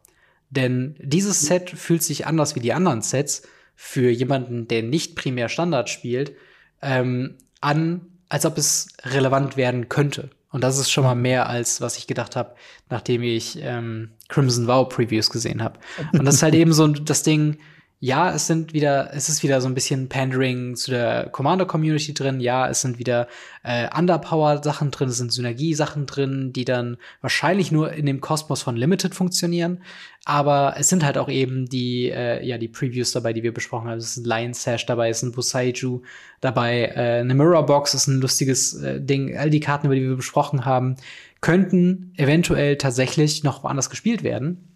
Denn 0.56 0.96
dieses 1.00 1.42
Set 1.42 1.70
fühlt 1.70 2.04
sich 2.04 2.28
anders 2.28 2.56
wie 2.56 2.60
die 2.60 2.74
anderen 2.74 3.02
Sets 3.02 3.44
für 3.76 4.10
jemanden, 4.10 4.68
der 4.68 4.84
nicht 4.84 5.16
primär 5.16 5.50
Standard 5.50 5.90
spielt, 5.90 6.34
ähm, 6.82 7.36
an, 7.62 8.02
als 8.30 8.46
ob 8.46 8.58
es 8.58 8.88
relevant 9.04 9.58
werden 9.58 9.90
könnte. 9.90 10.30
Und 10.52 10.64
das 10.64 10.80
ist 10.80 10.90
schon 10.90 11.04
mal 11.04 11.16
mehr 11.16 11.50
als 11.50 11.82
was 11.82 11.98
ich 11.98 12.08
gedacht 12.08 12.38
habe, 12.38 12.56
nachdem 12.90 13.24
ich 13.24 13.60
ähm, 13.62 14.12
Crimson 14.30 14.68
Vow 14.68 14.88
Previews 14.88 15.30
gesehen 15.30 15.62
habe. 15.62 15.80
Und 16.14 16.24
das 16.24 16.36
ist 16.36 16.44
halt 16.44 16.56
eben 16.56 16.72
so 16.72 16.88
das 16.88 17.24
Ding, 17.24 17.58
ja, 18.06 18.32
es 18.32 18.46
sind 18.46 18.72
wieder, 18.74 19.16
es 19.16 19.30
ist 19.30 19.42
wieder 19.42 19.62
so 19.62 19.68
ein 19.68 19.74
bisschen 19.74 20.10
Pandering 20.10 20.76
zu 20.76 20.92
der 20.92 21.28
Commander-Community 21.32 22.14
drin. 22.14 22.40
Ja, 22.40 22.70
es 22.70 22.82
sind 22.82 23.00
wieder 23.00 23.28
äh, 23.64 23.88
Underpower-Sachen 23.98 24.92
drin, 24.92 25.10
es 25.10 25.18
sind 25.18 25.34
Synergie-Sachen 25.34 26.06
drin, 26.06 26.54
die 26.54 26.66
dann 26.66 26.98
wahrscheinlich 27.22 27.72
nur 27.72 27.94
in 27.94 28.06
dem 28.06 28.22
Kosmos 28.22 28.62
von 28.62 28.76
Limited 28.76 29.16
funktionieren. 29.16 29.82
Aber 30.24 30.76
es 30.78 30.88
sind 30.88 31.04
halt 31.04 31.18
auch 31.18 31.30
eben 31.30 31.66
die, 31.66 32.12
äh, 32.12 32.46
ja, 32.46 32.60
die 32.60 32.68
Previews 32.68 33.12
dabei, 33.12 33.34
die 33.34 33.42
wir 33.42 33.56
besprochen 33.56 33.90
haben. 33.90 33.98
Es 33.98 34.16
ist 34.16 34.18
ein 34.18 34.26
Lion 34.26 34.54
Sash 34.54 34.86
dabei, 34.86 35.10
es 35.10 35.18
ist 35.18 35.24
ein 35.24 35.32
Busaiju 35.32 36.04
dabei, 36.42 36.92
äh, 36.96 37.22
eine 37.22 37.34
Mirror 37.34 37.66
Box 37.66 37.96
ist 37.96 38.06
ein 38.06 38.22
lustiges 38.22 38.76
äh, 38.84 39.02
Ding. 39.02 39.36
All 39.36 39.50
die 39.50 39.62
Karten, 39.62 39.88
über 39.88 39.96
die 39.96 40.08
wir 40.08 40.16
besprochen 40.16 40.64
haben, 40.64 40.98
könnten 41.42 42.14
eventuell 42.18 42.78
tatsächlich 42.78 43.44
noch 43.44 43.64
woanders 43.64 43.90
gespielt 43.90 44.22
werden. 44.22 44.76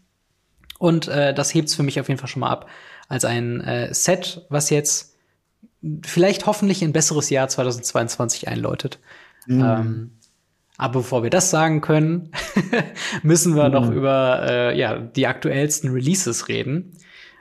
Und 0.79 1.07
äh, 1.09 1.31
das 1.31 1.53
hebt's 1.53 1.75
für 1.75 1.83
mich 1.83 1.99
auf 1.99 2.07
jeden 2.07 2.19
Fall 2.19 2.29
schon 2.29 2.39
mal 2.39 2.49
ab 2.49 2.65
als 3.09 3.25
ein 3.25 3.59
äh, 3.61 3.93
Set, 3.93 4.45
was 4.49 4.69
jetzt 4.69 5.15
vielleicht 6.03 6.45
hoffentlich 6.45 6.81
ein 6.83 6.93
besseres 6.93 7.29
Jahr 7.29 7.49
2022 7.49 8.47
einläutet. 8.47 8.99
Mhm. 9.47 9.61
Ähm, 9.61 10.11
aber 10.77 10.99
bevor 10.99 11.23
wir 11.23 11.29
das 11.29 11.49
sagen 11.49 11.81
können, 11.81 12.31
müssen 13.23 13.55
wir 13.55 13.65
mhm. 13.65 13.73
noch 13.73 13.91
über 13.91 14.45
äh, 14.47 14.79
ja, 14.79 14.97
die 14.97 15.27
aktuellsten 15.27 15.91
Releases 15.91 16.47
reden. 16.47 16.93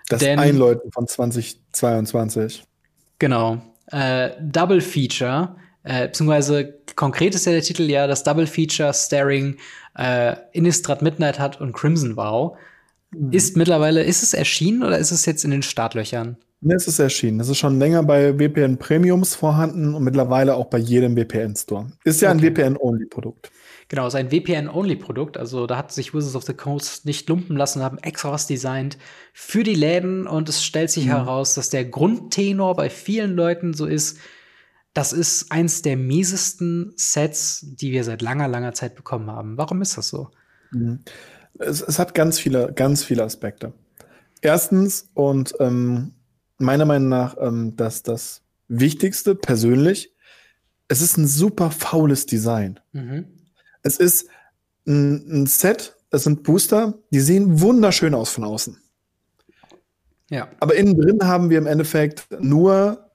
Das 0.09 0.21
Denn, 0.21 0.39
Einläuten 0.39 0.91
von 0.91 1.07
2022. 1.07 2.65
Genau. 3.19 3.61
Äh, 3.93 4.31
Double 4.41 4.81
Feature, 4.81 5.57
äh, 5.85 6.07
beziehungsweise 6.07 6.75
konkret 6.97 7.35
ist 7.35 7.47
ja 7.47 7.53
der 7.53 7.63
Titel 7.63 7.83
ja 7.83 8.07
das 8.07 8.25
Double 8.25 8.47
Feature 8.47 8.93
Staring 8.95 9.57
äh, 9.97 10.37
Innistrad 10.53 11.03
Midnight 11.03 11.39
hat 11.39 11.61
und 11.61 11.73
Crimson 11.73 12.17
Vow. 12.17 12.53
Mhm. 12.53 12.59
Ist 13.31 13.57
mittlerweile, 13.57 14.03
ist 14.03 14.23
es 14.23 14.35
erschienen 14.35 14.83
oder 14.83 14.99
ist 14.99 15.13
es 15.13 15.25
jetzt 15.25 15.45
in 15.45 15.51
den 15.51 15.63
Startlöchern? 15.63 16.37
Ne, 16.61 16.75
es 16.75 16.89
ist 16.89 16.99
erschienen. 16.99 17.41
Es 17.41 17.49
ist 17.49 17.59
schon 17.59 17.79
länger 17.79 18.03
bei 18.03 18.35
VPN 18.35 18.79
Premiums 18.79 19.35
vorhanden 19.35 19.95
und 19.95 20.03
mittlerweile 20.03 20.57
auch 20.57 20.67
bei 20.67 20.79
jedem 20.79 21.17
VPN-Store. 21.17 21.87
Ist 22.05 22.21
ja 22.21 22.33
okay. 22.33 22.49
ein 22.49 22.55
VPN-Only-Produkt. 22.55 23.51
Genau, 23.89 24.09
ist 24.09 24.17
ein 24.17 24.31
VPN-Only-Produkt. 24.31 25.39
Also 25.39 25.67
da 25.67 25.79
hat 25.79 25.93
sich 25.93 26.13
Wizards 26.13 26.35
of 26.35 26.43
the 26.43 26.53
Coast 26.53 27.07
nicht 27.07 27.29
lumpen 27.29 27.57
lassen, 27.57 27.83
haben 27.83 27.99
extra 27.99 28.33
was 28.33 28.47
designt 28.47 28.99
für 29.33 29.63
die 29.63 29.77
Läden 29.77 30.27
und 30.27 30.49
es 30.49 30.65
stellt 30.65 30.91
sich 30.91 31.07
mhm. 31.07 31.11
heraus, 31.11 31.55
dass 31.55 31.71
der 31.71 31.85
Grundtenor 31.85 32.75
bei 32.75 32.91
vielen 32.91 33.35
Leuten 33.37 33.73
so 33.73 33.87
ist, 33.87 34.19
das 34.93 35.13
ist 35.13 35.53
eins 35.53 35.83
der 35.83 35.97
miesesten 35.97 36.93
Sets, 36.97 37.65
die 37.81 37.93
wir 37.93 38.03
seit 38.03 38.21
langer, 38.21 38.49
langer 38.49 38.73
Zeit 38.73 38.97
bekommen 38.97 39.31
haben. 39.31 39.57
Warum 39.57 39.81
ist 39.81 39.97
das 39.97 40.09
so? 40.09 40.31
Mhm 40.73 41.05
es, 41.59 41.83
es 41.83 41.99
hat 41.99 42.15
ganz 42.15 42.39
viele, 42.39 42.73
ganz 42.73 43.05
viele 43.05 43.23
Aspekte. 43.23 43.73
Erstens, 44.41 45.09
und 45.15 45.55
ähm, 45.61 46.13
meiner 46.59 46.85
Meinung 46.85 47.09
nach, 47.09 47.37
ähm, 47.41 47.77
dass 47.77 48.03
das 48.03 48.43
Wichtigste 48.69 49.35
persönlich, 49.35 50.15
es 50.89 51.01
ist 51.01 51.17
ein 51.17 51.27
super 51.27 51.71
faules 51.71 52.27
Design. 52.27 52.81
Mhm. 52.93 53.27
Es 53.83 53.97
ist 53.97 54.29
ein, 54.87 55.43
ein 55.43 55.47
Set, 55.47 55.97
es 56.11 56.25
sind 56.25 56.43
Booster, 56.43 56.99
die 57.11 57.21
sehen 57.21 57.61
wunderschön 57.61 58.15
aus 58.15 58.31
von 58.31 58.45
außen. 58.45 58.79
Ja. 60.31 60.49
Aber 60.61 60.75
innen 60.75 60.99
drin 60.99 61.25
haben 61.25 61.51
wir 61.51 61.59
im 61.59 61.67
Endeffekt 61.67 62.27
nur 62.41 63.11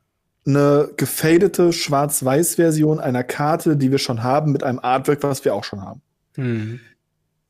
eine 0.45 0.89
gefadete 0.97 1.71
Schwarz-Weiß-Version 1.71 2.99
einer 2.99 3.23
Karte, 3.23 3.77
die 3.77 3.91
wir 3.91 3.97
schon 3.97 4.23
haben, 4.23 4.51
mit 4.51 4.63
einem 4.63 4.79
Artwork, 4.79 5.23
was 5.23 5.45
wir 5.45 5.55
auch 5.55 5.63
schon 5.63 5.81
haben. 5.81 6.01
Mhm. 6.35 6.79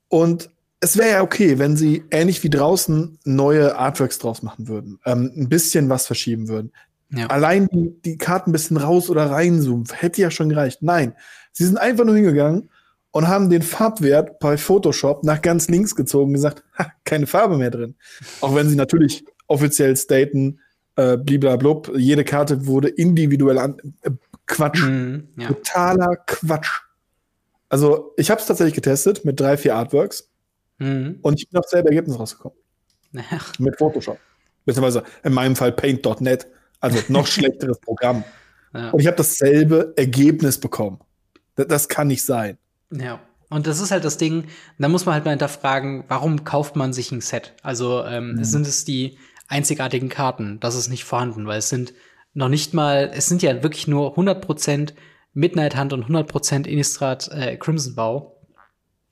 Und 0.10 0.50
es 0.84 0.98
wäre 0.98 1.10
ja 1.12 1.22
okay, 1.22 1.60
wenn 1.60 1.78
sie 1.78 2.04
ähnlich 2.12 2.44
wie 2.44 2.50
draußen 2.50 3.18
neue 3.24 3.78
Artworks 3.78 4.20
draus 4.20 4.44
machen 4.44 4.68
würden, 4.68 5.00
ähm, 5.06 5.32
ein 5.34 5.48
bisschen 5.48 5.88
was 5.88 6.06
verschieben 6.06 6.50
würden. 6.50 6.74
Ja. 7.10 7.28
Allein 7.28 7.70
die, 7.72 7.94
die 8.04 8.18
Karten 8.18 8.50
ein 8.50 8.54
bisschen 8.54 8.76
raus 8.76 9.10
oder 9.10 9.32
reinzoomen, 9.32 9.86
hätte 9.94 10.22
ja 10.22 10.30
schon 10.30 10.50
gereicht. 10.50 10.80
Nein, 10.82 11.14
sie 11.54 11.64
sind 11.64 11.78
einfach 11.78 12.04
nur 12.04 12.16
hingegangen 12.16 12.70
und 13.12 13.30
haben 13.30 13.50
den 13.50 13.62
Farbwert 13.62 14.40
bei 14.40 14.58
Photoshop 14.58 15.24
nach 15.24 15.42
ganz 15.42 15.70
links 15.70 15.96
gezogen 15.96 16.28
und 16.28 16.34
gesagt, 16.34 16.64
ha, 16.78 16.92
keine 17.06 17.28
Farbe 17.28 17.58
mehr 17.58 17.72
drin. 17.72 17.96
Auch 18.42 18.54
wenn 18.54 18.68
sie 18.68 18.76
natürlich 18.76 19.24
offiziell 19.48 19.96
staten, 19.96 20.60
äh, 20.98 21.16
bliblablub, 21.16 21.94
jede 21.96 22.26
Karte 22.26 22.66
wurde 22.66 22.90
individuell 22.90 23.58
an. 23.58 23.78
Äh, 24.02 24.12
Quatsch. 24.48 24.84
Mm, 24.84 25.30
ja. 25.38 25.48
Totaler 25.48 26.18
Quatsch. 26.26 26.82
Also, 27.70 28.14
ich 28.18 28.30
habe 28.30 28.42
es 28.42 28.48
tatsächlich 28.48 28.76
getestet 28.76 29.24
mit 29.24 29.40
drei, 29.40 29.56
vier 29.56 29.76
Artworks. 29.76 30.33
Mhm. 30.84 31.20
Und 31.22 31.40
ich 31.40 31.50
bin 31.50 31.60
auf 31.60 31.68
selbe 31.68 31.90
Ergebnis 31.90 32.20
rausgekommen. 32.20 32.58
Ach. 33.32 33.58
Mit 33.60 33.78
Photoshop. 33.78 34.20
Beziehungsweise 34.66 35.04
in 35.24 35.34
meinem 35.34 35.56
Fall 35.56 35.72
Paint.net. 35.72 36.48
Also 36.80 37.00
noch 37.08 37.28
schlechteres 37.28 37.80
Programm. 37.80 38.24
Ja. 38.74 38.90
Und 38.90 39.00
ich 39.00 39.08
habe 39.08 39.18
dasselbe 39.18 39.94
Ergebnis 39.96 40.60
bekommen. 40.60 41.00
Das, 41.56 41.68
das 41.68 41.90
kann 41.90 42.08
nicht 42.08 42.26
sein. 42.26 42.58
Ja. 42.92 43.20
Und 43.50 43.68
das 43.68 43.80
ist 43.80 43.92
halt 43.92 44.04
das 44.04 44.18
Ding, 44.18 44.46
da 44.80 44.90
muss 44.90 45.06
man 45.06 45.14
halt 45.14 45.26
mal 45.26 45.32
hinterfragen, 45.32 46.06
warum 46.08 46.44
kauft 46.44 46.76
man 46.76 46.92
sich 46.92 47.12
ein 47.12 47.22
Set? 47.22 47.54
Also 47.62 48.04
ähm, 48.04 48.34
mhm. 48.34 48.44
sind 48.44 48.66
es 48.66 48.84
die 48.84 49.20
einzigartigen 49.48 50.10
Karten? 50.10 50.60
Das 50.60 50.76
ist 50.76 50.90
nicht 50.90 51.04
vorhanden, 51.04 51.46
weil 51.46 51.60
es 51.60 51.70
sind 51.70 51.94
noch 52.34 52.50
nicht 52.50 52.74
mal, 52.74 53.12
es 53.14 53.28
sind 53.28 53.44
ja 53.44 53.62
wirklich 53.62 53.88
nur 53.88 54.18
100% 54.18 54.94
Midnight 55.34 55.78
Hunt 55.78 55.94
und 55.94 56.06
100% 56.06 56.66
Innistrad 56.66 57.30
äh, 57.32 57.56
Crimson 57.58 57.94
Bow. 57.96 58.38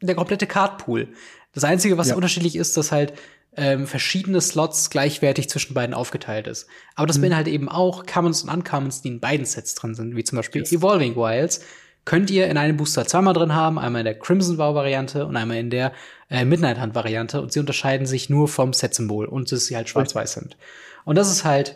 Der 0.02 0.16
komplette 0.16 0.48
Cardpool. 0.48 1.10
Das 1.54 1.64
Einzige, 1.64 1.98
was 1.98 2.10
ja. 2.10 2.16
unterschiedlich 2.16 2.56
ist, 2.56 2.78
dass 2.78 2.92
halt 2.92 3.14
ähm, 3.58 3.86
verschiedene 3.86 4.40
Slots 4.40 4.90
gleichwertig 4.90 5.50
zwischen 5.50 5.74
beiden 5.74 5.94
aufgeteilt 5.94 6.48
ist. 6.48 6.68
Aber 6.96 7.08
das 7.08 7.18
mhm. 7.18 7.24
beinhaltet 7.24 7.54
eben 7.54 7.70
auch 7.70 8.06
Commons 8.06 8.44
und 8.44 8.50
Uncommons, 8.50 9.02
die 9.02 9.10
in 9.10 9.20
beiden 9.20 9.46
Sets 9.46 9.76
drin 9.76 9.94
sind, 9.94 10.16
wie 10.16 10.24
zum 10.24 10.38
Beispiel 10.38 10.62
yes. 10.62 10.72
Evolving 10.72 11.16
Wilds. 11.16 11.62
Könnt 12.06 12.32
ihr 12.32 12.48
in 12.48 12.58
einem 12.58 12.78
Booster 12.78 13.06
zweimal 13.06 13.34
drin 13.34 13.54
haben, 13.54 13.78
einmal 13.78 14.02
in 14.02 14.06
der 14.06 14.18
Crimson 14.18 14.58
Vow 14.58 14.74
Variante 14.74 15.26
und 15.26 15.36
einmal 15.36 15.58
in 15.58 15.70
der 15.70 15.92
äh, 16.30 16.46
Midnight 16.46 16.82
Hunt 16.82 16.96
Variante 16.96 17.42
und 17.42 17.52
sie 17.52 17.60
unterscheiden 17.60 18.08
sich 18.08 18.30
nur 18.30 18.48
vom 18.48 18.74
Set-Symbol 18.74 19.26
und 19.26 19.52
dass 19.52 19.66
sie 19.66 19.76
halt 19.76 19.88
schwarz-weiß 19.90 20.34
sind. 20.34 20.58
Und 21.06 21.16
das 21.18 21.30
ist 21.30 21.44
halt 21.44 21.76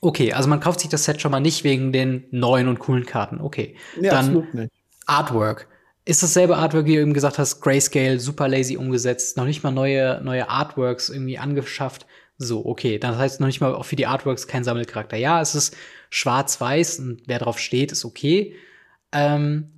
okay. 0.00 0.32
Also 0.32 0.48
man 0.48 0.58
kauft 0.58 0.80
sich 0.80 0.88
das 0.88 1.04
Set 1.04 1.20
schon 1.20 1.30
mal 1.30 1.40
nicht 1.40 1.62
wegen 1.62 1.92
den 1.92 2.24
neuen 2.30 2.66
und 2.66 2.80
coolen 2.80 3.06
Karten. 3.06 3.40
Okay. 3.40 3.76
Ja, 4.00 4.10
Dann 4.10 4.70
Artwork 5.06 5.68
ist 6.04 6.22
dasselbe 6.22 6.56
Artwork, 6.56 6.86
wie 6.86 6.96
du 6.96 7.00
eben 7.00 7.14
gesagt 7.14 7.38
hast, 7.38 7.60
Grayscale, 7.60 8.20
super 8.20 8.48
lazy 8.48 8.76
umgesetzt, 8.76 9.36
noch 9.36 9.46
nicht 9.46 9.62
mal 9.62 9.70
neue, 9.70 10.20
neue 10.22 10.48
Artworks 10.48 11.08
irgendwie 11.08 11.38
angeschafft. 11.38 12.06
So, 12.36 12.66
okay, 12.66 12.98
das 12.98 13.16
heißt 13.16 13.40
noch 13.40 13.46
nicht 13.46 13.60
mal 13.60 13.74
auch 13.74 13.84
für 13.84 13.96
die 13.96 14.06
Artworks 14.06 14.46
kein 14.46 14.64
Sammelcharakter. 14.64 15.16
Ja, 15.16 15.40
es 15.40 15.54
ist 15.54 15.76
schwarz-weiß 16.10 16.98
und 16.98 17.22
wer 17.26 17.38
drauf 17.38 17.58
steht, 17.58 17.92
ist 17.92 18.04
okay. 18.04 18.54
Ähm, 19.12 19.70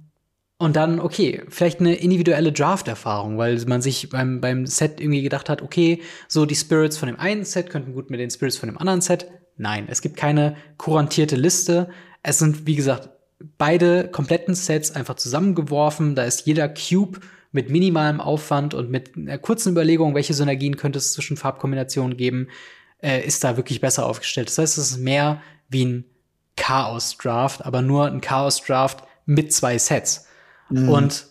und 0.58 0.74
dann, 0.74 1.00
okay, 1.00 1.42
vielleicht 1.48 1.80
eine 1.80 1.94
individuelle 1.94 2.50
Draft-Erfahrung, 2.50 3.36
weil 3.36 3.62
man 3.66 3.82
sich 3.82 4.08
beim, 4.08 4.40
beim 4.40 4.66
Set 4.66 5.00
irgendwie 5.00 5.22
gedacht 5.22 5.50
hat, 5.50 5.60
okay, 5.60 6.00
so 6.28 6.46
die 6.46 6.54
Spirits 6.54 6.96
von 6.96 7.08
dem 7.08 7.20
einen 7.20 7.44
Set 7.44 7.68
könnten 7.68 7.92
gut 7.92 8.08
mit 8.10 8.20
den 8.20 8.30
Spirits 8.30 8.56
von 8.56 8.70
dem 8.70 8.78
anderen 8.78 9.02
Set. 9.02 9.30
Nein, 9.58 9.86
es 9.90 10.00
gibt 10.00 10.16
keine 10.16 10.56
kurantierte 10.78 11.36
Liste. 11.36 11.90
Es 12.22 12.38
sind, 12.38 12.66
wie 12.66 12.74
gesagt, 12.74 13.10
beide 13.58 14.08
kompletten 14.08 14.54
Sets 14.54 14.90
einfach 14.92 15.16
zusammengeworfen. 15.16 16.14
Da 16.14 16.24
ist 16.24 16.46
jeder 16.46 16.68
Cube 16.68 17.20
mit 17.52 17.70
minimalem 17.70 18.20
Aufwand 18.20 18.74
und 18.74 18.90
mit 18.90 19.16
einer 19.16 19.38
kurzen 19.38 19.72
Überlegung, 19.72 20.14
welche 20.14 20.34
Synergien 20.34 20.76
könnte 20.76 20.98
es 20.98 21.12
zwischen 21.12 21.36
Farbkombinationen 21.36 22.16
geben, 22.16 22.48
äh, 23.02 23.24
ist 23.24 23.44
da 23.44 23.56
wirklich 23.56 23.80
besser 23.80 24.06
aufgestellt. 24.06 24.48
Das 24.48 24.58
heißt, 24.58 24.78
es 24.78 24.92
ist 24.92 24.98
mehr 24.98 25.42
wie 25.68 25.84
ein 25.84 26.04
Chaos-Draft, 26.56 27.64
aber 27.64 27.82
nur 27.82 28.06
ein 28.06 28.20
Chaos-Draft 28.20 29.02
mit 29.26 29.52
zwei 29.52 29.78
Sets. 29.78 30.26
Mhm. 30.70 30.88
Und 30.88 31.26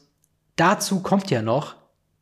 dazu 0.55 1.01
kommt 1.01 1.29
ja 1.31 1.41
noch, 1.41 1.75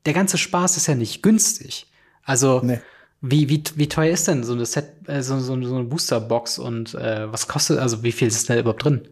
der 0.05 0.13
ganze 0.13 0.37
Spaß 0.37 0.77
ist 0.77 0.87
ja 0.87 0.95
nicht 0.95 1.23
günstig. 1.23 1.87
Also, 2.23 2.61
nee. 2.63 2.79
wie, 3.21 3.49
wie, 3.49 3.63
wie 3.75 3.89
teuer 3.89 4.13
ist 4.13 4.27
denn 4.27 4.43
so 4.43 4.53
eine 4.53 4.65
Set, 4.65 5.07
äh, 5.07 5.21
so, 5.21 5.39
so, 5.39 5.61
so 5.61 5.75
eine 5.75 5.85
Booster-Box 5.85 6.59
und 6.59 6.93
äh, 6.95 7.31
was 7.31 7.47
kostet, 7.47 7.79
also 7.79 8.03
wie 8.03 8.11
viel 8.11 8.27
ist 8.27 8.49
da 8.49 8.57
überhaupt 8.57 8.83
drin? 8.83 9.07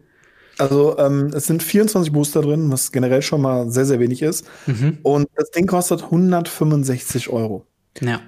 Also 0.58 0.98
ähm, 0.98 1.30
es 1.34 1.46
sind 1.46 1.62
24 1.62 2.12
Booster 2.12 2.42
drin, 2.42 2.70
was 2.70 2.92
generell 2.92 3.22
schon 3.22 3.40
mal 3.40 3.70
sehr, 3.70 3.86
sehr 3.86 4.00
wenig 4.00 4.22
ist. 4.22 4.46
Mhm. 4.66 4.98
Und 5.02 5.28
das 5.34 5.50
Ding 5.50 5.66
kostet 5.66 6.04
165 6.04 7.30
Euro. 7.30 7.66
Ja. 8.00 8.20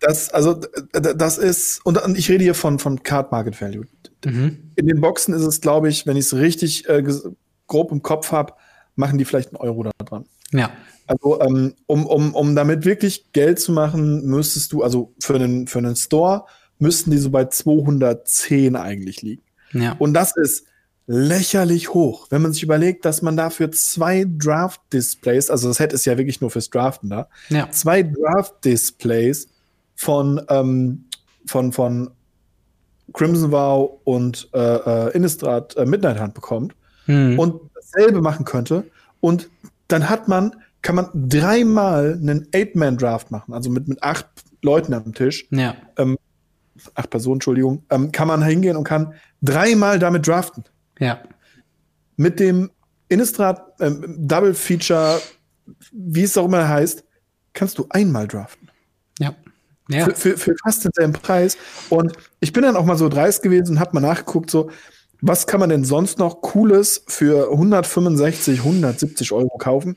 Das, 0.00 0.30
also, 0.30 0.60
das 0.92 1.38
ist, 1.38 1.80
und 1.84 1.98
ich 2.16 2.28
rede 2.28 2.44
hier 2.44 2.54
von, 2.54 2.78
von 2.78 3.02
Card 3.02 3.32
Market 3.32 3.60
Value. 3.60 3.86
Mhm. 4.24 4.72
In 4.76 4.86
den 4.86 5.00
Boxen 5.00 5.34
ist 5.34 5.42
es, 5.42 5.60
glaube 5.60 5.88
ich, 5.88 6.06
wenn 6.06 6.16
ich 6.16 6.26
es 6.26 6.34
richtig 6.34 6.88
äh, 6.88 7.02
grob 7.66 7.92
im 7.92 8.02
Kopf 8.02 8.32
habe, 8.32 8.52
machen 8.94 9.18
die 9.18 9.24
vielleicht 9.24 9.50
einen 9.50 9.56
Euro 9.56 9.84
da 9.84 9.90
dran. 10.04 10.24
Ja. 10.52 10.70
Also, 11.06 11.40
ähm, 11.40 11.74
um, 11.86 12.06
um, 12.06 12.34
um 12.34 12.56
damit 12.56 12.84
wirklich 12.84 13.32
Geld 13.32 13.60
zu 13.60 13.72
machen, 13.72 14.26
müsstest 14.26 14.72
du, 14.72 14.82
also 14.82 15.14
für 15.20 15.36
einen, 15.36 15.66
für 15.66 15.78
einen 15.78 15.96
Store, 15.96 16.44
müssten 16.78 17.10
die 17.10 17.18
so 17.18 17.30
bei 17.30 17.46
210 17.46 18.76
eigentlich 18.76 19.22
liegen. 19.22 19.42
Ja. 19.72 19.94
Und 19.98 20.14
das 20.14 20.36
ist 20.36 20.66
lächerlich 21.06 21.94
hoch. 21.94 22.26
Wenn 22.30 22.42
man 22.42 22.52
sich 22.52 22.62
überlegt, 22.62 23.04
dass 23.04 23.22
man 23.22 23.36
dafür 23.36 23.70
zwei 23.70 24.26
Draft-Displays, 24.26 25.50
also 25.50 25.68
das 25.68 25.76
Set 25.76 25.92
ist 25.92 26.04
ja 26.04 26.18
wirklich 26.18 26.40
nur 26.40 26.50
fürs 26.50 26.70
Draften 26.70 27.10
da, 27.10 27.28
ja. 27.48 27.70
zwei 27.70 28.02
Draft-Displays 28.02 29.48
von, 29.94 30.40
ähm, 30.48 31.04
von, 31.46 31.72
von 31.72 32.10
Crimson 33.12 33.52
Vow 33.52 34.00
und 34.04 34.48
äh, 34.52 34.58
äh, 34.58 35.10
Innistrad 35.14 35.76
äh, 35.76 35.86
Midnight 35.86 36.20
Hunt 36.20 36.34
bekommt 36.34 36.74
hm. 37.04 37.38
und 37.38 37.60
dasselbe 37.74 38.20
machen 38.20 38.44
könnte 38.44 38.84
und 39.20 39.48
dann 39.88 40.10
hat 40.10 40.26
man, 40.26 40.56
kann 40.82 40.96
man 40.96 41.08
dreimal 41.14 42.14
einen 42.14 42.48
Eight-Man-Draft 42.52 43.30
machen, 43.30 43.54
also 43.54 43.70
mit, 43.70 43.86
mit 43.86 44.02
acht 44.02 44.26
Leuten 44.62 44.92
am 44.92 45.14
Tisch. 45.14 45.46
Ja. 45.50 45.76
Ähm, 45.96 46.18
acht 46.94 47.10
Personen, 47.10 47.36
Entschuldigung, 47.36 47.84
ähm, 47.90 48.10
kann 48.10 48.26
man 48.26 48.42
hingehen 48.42 48.76
und 48.76 48.84
kann 48.84 49.14
dreimal 49.40 50.00
damit 50.00 50.26
draften. 50.26 50.64
Ja. 50.98 51.22
Mit 52.16 52.40
dem 52.40 52.70
Innistrad 53.08 53.62
ähm, 53.80 54.04
Double 54.18 54.54
Feature, 54.54 55.20
wie 55.92 56.22
es 56.22 56.36
auch 56.36 56.46
immer 56.46 56.68
heißt, 56.68 57.04
kannst 57.52 57.78
du 57.78 57.86
einmal 57.90 58.26
draften. 58.26 58.70
Ja. 59.18 59.34
ja. 59.88 60.04
Für, 60.06 60.14
für, 60.14 60.38
für 60.38 60.54
fast 60.62 60.84
denselben 60.84 61.12
Preis. 61.12 61.56
Und 61.90 62.12
ich 62.40 62.52
bin 62.52 62.62
dann 62.62 62.76
auch 62.76 62.84
mal 62.84 62.96
so 62.96 63.08
dreist 63.08 63.42
gewesen 63.42 63.72
und 63.72 63.80
habe 63.80 63.94
mal 63.94 64.00
nachgeguckt, 64.00 64.50
so, 64.50 64.70
was 65.20 65.46
kann 65.46 65.60
man 65.60 65.70
denn 65.70 65.84
sonst 65.84 66.18
noch 66.18 66.42
Cooles 66.42 67.04
für 67.08 67.50
165, 67.50 68.58
170 68.58 69.32
Euro 69.32 69.56
kaufen? 69.58 69.96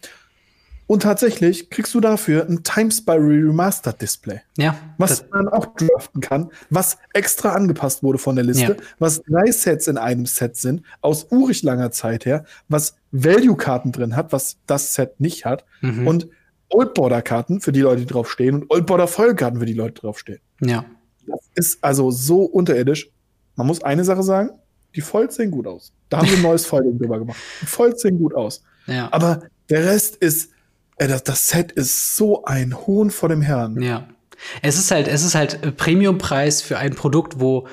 Und 0.90 1.03
tatsächlich 1.03 1.70
kriegst 1.70 1.94
du 1.94 1.99
dafür 1.99 2.48
ein 2.49 2.64
Times 2.64 3.06
by 3.06 3.11
Remastered 3.11 4.02
Display. 4.02 4.41
Ja. 4.57 4.76
Was 4.98 5.24
man 5.30 5.48
auch 5.48 5.68
draften 5.76 6.20
kann, 6.20 6.49
was 6.72 6.98
extra 7.14 7.53
angepasst 7.53 8.02
wurde 8.02 8.18
von 8.18 8.36
der 8.36 8.44
Liste, 8.44 8.76
ja. 8.76 8.86
was 8.98 9.22
drei 9.22 9.52
Sets 9.52 9.88
in 9.88 9.99
einem 9.99 10.26
Set 10.26 10.56
sind, 10.56 10.82
aus 11.02 11.28
urig 11.30 11.61
langer 11.61 11.91
Zeit 11.91 12.26
her, 12.26 12.44
was 12.70 12.95
Value-Karten 13.11 13.91
drin 13.91 14.16
hat, 14.16 14.32
was 14.34 14.57
das 14.66 14.95
Set 14.95 15.20
nicht 15.20 15.45
hat, 15.45 15.64
mhm. 15.82 16.07
und 16.07 16.28
Old 16.70 16.95
Border-Karten 16.95 17.61
für 17.61 17.72
die 17.72 17.82
Leute, 17.82 18.02
die 18.02 18.07
draufstehen, 18.07 18.56
und 18.56 18.72
Old 18.72 18.88
Border-Foil-Karten 18.88 19.60
für 19.60 19.68
die 19.68 19.74
Leute, 19.74 19.94
die 19.94 20.02
draufstehen. 20.02 20.40
Ja. 20.60 20.86
Das 21.28 21.41
ist 21.53 21.84
also 21.84 22.10
so 22.10 22.45
unterirdisch. 22.45 23.11
Man 23.56 23.68
muss 23.68 23.84
eine 23.84 24.03
Sache 24.06 24.24
sagen, 24.24 24.49
die 24.95 25.02
Foils 25.02 25.36
sehen 25.36 25.52
gut 25.52 25.68
aus. 25.68 25.94
Da 26.10 26.18
haben 26.18 26.30
wir 26.30 26.38
ein 26.38 26.41
neues 26.41 26.66
Foiling 26.66 26.98
drüber 26.98 27.20
gemacht. 27.20 27.38
Die 27.61 27.68
Foils 27.68 28.02
sehen 28.02 28.18
gut 28.18 28.34
aus. 28.34 28.64
Ja. 28.88 29.10
Aber 29.11 29.44
der 29.70 29.86
Rest 29.86 30.16
ist 30.16 30.49
das, 31.08 31.24
das 31.24 31.48
Set 31.48 31.72
ist 31.72 32.16
so 32.16 32.46
ein 32.46 32.76
Hohn 32.86 33.12
vor 33.12 33.30
dem 33.30 33.42
Herrn. 33.42 33.82
Ja. 33.82 34.08
Es 34.62 34.78
ist 34.78 34.92
halt, 34.92 35.08
es 35.08 35.24
ist 35.24 35.36
halt 35.36 35.78
Premiumpreis 35.78 36.62
für 36.62 36.78
ein 36.78 36.96
Produkt, 36.96 37.40
wo, 37.40 37.68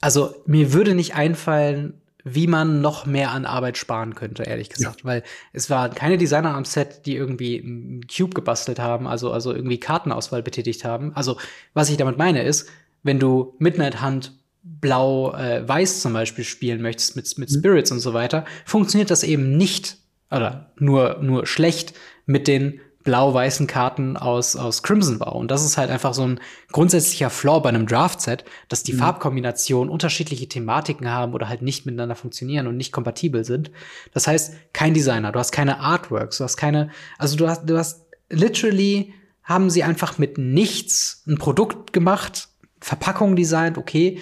also 0.00 0.34
mir 0.46 0.72
würde 0.72 0.94
nicht 0.94 1.14
einfallen, 1.14 2.00
wie 2.24 2.46
man 2.46 2.80
noch 2.80 3.06
mehr 3.06 3.30
an 3.30 3.46
Arbeit 3.46 3.78
sparen 3.78 4.14
könnte, 4.14 4.42
ehrlich 4.42 4.68
gesagt. 4.68 5.00
Ja. 5.00 5.04
Weil 5.04 5.22
es 5.52 5.70
waren 5.70 5.94
keine 5.94 6.18
Designer 6.18 6.54
am 6.54 6.64
Set, 6.64 7.06
die 7.06 7.16
irgendwie 7.16 7.60
einen 7.60 8.06
Cube 8.06 8.34
gebastelt 8.34 8.78
haben, 8.78 9.06
also, 9.06 9.32
also 9.32 9.54
irgendwie 9.54 9.78
Kartenauswahl 9.78 10.42
betätigt 10.42 10.84
haben. 10.84 11.12
Also, 11.14 11.38
was 11.74 11.90
ich 11.90 11.96
damit 11.96 12.18
meine 12.18 12.42
ist, 12.42 12.68
wenn 13.02 13.18
du 13.18 13.54
Midnight 13.58 14.02
Hunt 14.02 14.32
blau-weiß 14.62 15.96
äh, 15.96 16.00
zum 16.00 16.12
Beispiel 16.12 16.44
spielen 16.44 16.82
möchtest 16.82 17.16
mit, 17.16 17.38
mit 17.38 17.50
mhm. 17.50 17.54
Spirits 17.58 17.90
mhm. 17.90 17.96
und 17.96 18.00
so 18.00 18.12
weiter, 18.12 18.44
funktioniert 18.66 19.10
das 19.10 19.22
eben 19.22 19.56
nicht 19.56 19.98
oder 20.30 20.72
nur, 20.78 21.18
nur 21.22 21.46
schlecht 21.46 21.94
mit 22.28 22.46
den 22.46 22.80
blau-weißen 23.04 23.66
Karten 23.66 24.18
aus, 24.18 24.54
aus 24.54 24.82
Crimson 24.82 25.18
Vow. 25.18 25.32
Und 25.32 25.50
das 25.50 25.64
ist 25.64 25.78
halt 25.78 25.88
einfach 25.88 26.12
so 26.12 26.26
ein 26.26 26.40
grundsätzlicher 26.72 27.30
Flaw 27.30 27.60
bei 27.60 27.70
einem 27.70 27.86
Draft-Set, 27.86 28.44
dass 28.68 28.82
die 28.82 28.92
mhm. 28.92 28.98
Farbkombinationen 28.98 29.90
unterschiedliche 29.90 30.46
Thematiken 30.46 31.08
haben 31.08 31.32
oder 31.32 31.48
halt 31.48 31.62
nicht 31.62 31.86
miteinander 31.86 32.16
funktionieren 32.16 32.66
und 32.66 32.76
nicht 32.76 32.92
kompatibel 32.92 33.44
sind. 33.44 33.70
Das 34.12 34.26
heißt, 34.26 34.52
kein 34.74 34.92
Designer, 34.92 35.32
du 35.32 35.38
hast 35.38 35.52
keine 35.52 35.80
Artworks, 35.80 36.36
du 36.36 36.44
hast 36.44 36.58
keine, 36.58 36.90
also 37.16 37.36
du 37.36 37.48
hast, 37.48 37.64
du 37.64 37.78
hast 37.78 38.04
literally 38.28 39.14
haben 39.42 39.70
sie 39.70 39.82
einfach 39.82 40.18
mit 40.18 40.36
nichts 40.36 41.22
ein 41.26 41.38
Produkt 41.38 41.94
gemacht, 41.94 42.48
Verpackung 42.78 43.36
designt, 43.36 43.78
okay, 43.78 44.20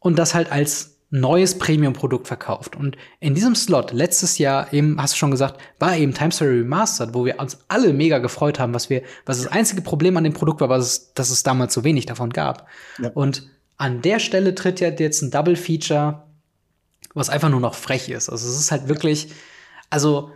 und 0.00 0.18
das 0.18 0.34
halt 0.34 0.52
als 0.52 0.97
neues 1.10 1.56
Premium-Produkt 1.58 2.26
verkauft. 2.26 2.76
Und 2.76 2.96
in 3.20 3.34
diesem 3.34 3.54
Slot 3.54 3.92
letztes 3.92 4.38
Jahr 4.38 4.72
eben, 4.72 5.00
hast 5.00 5.14
du 5.14 5.18
schon 5.18 5.30
gesagt, 5.30 5.58
war 5.78 5.96
eben 5.96 6.12
Time 6.12 6.30
Story 6.30 6.58
Remastered, 6.58 7.14
wo 7.14 7.24
wir 7.24 7.40
uns 7.40 7.58
alle 7.68 7.92
mega 7.94 8.18
gefreut 8.18 8.58
haben, 8.58 8.74
was 8.74 8.90
wir, 8.90 9.02
was 9.24 9.42
das 9.42 9.50
einzige 9.50 9.80
Problem 9.80 10.16
an 10.16 10.24
dem 10.24 10.34
Produkt 10.34 10.60
war, 10.60 10.68
was 10.68 10.84
es, 10.84 11.14
dass 11.14 11.30
es 11.30 11.42
damals 11.42 11.72
so 11.72 11.84
wenig 11.84 12.06
davon 12.06 12.30
gab. 12.30 12.66
Ja. 12.98 13.10
Und 13.14 13.48
an 13.78 14.02
der 14.02 14.18
Stelle 14.18 14.54
tritt 14.54 14.80
ja 14.80 14.90
jetzt 14.90 15.22
ein 15.22 15.30
Double 15.30 15.56
Feature, 15.56 16.24
was 17.14 17.30
einfach 17.30 17.48
nur 17.48 17.60
noch 17.60 17.74
frech 17.74 18.08
ist. 18.10 18.28
Also 18.28 18.46
es 18.46 18.58
ist 18.58 18.70
halt 18.70 18.88
wirklich, 18.88 19.28
also 19.88 20.32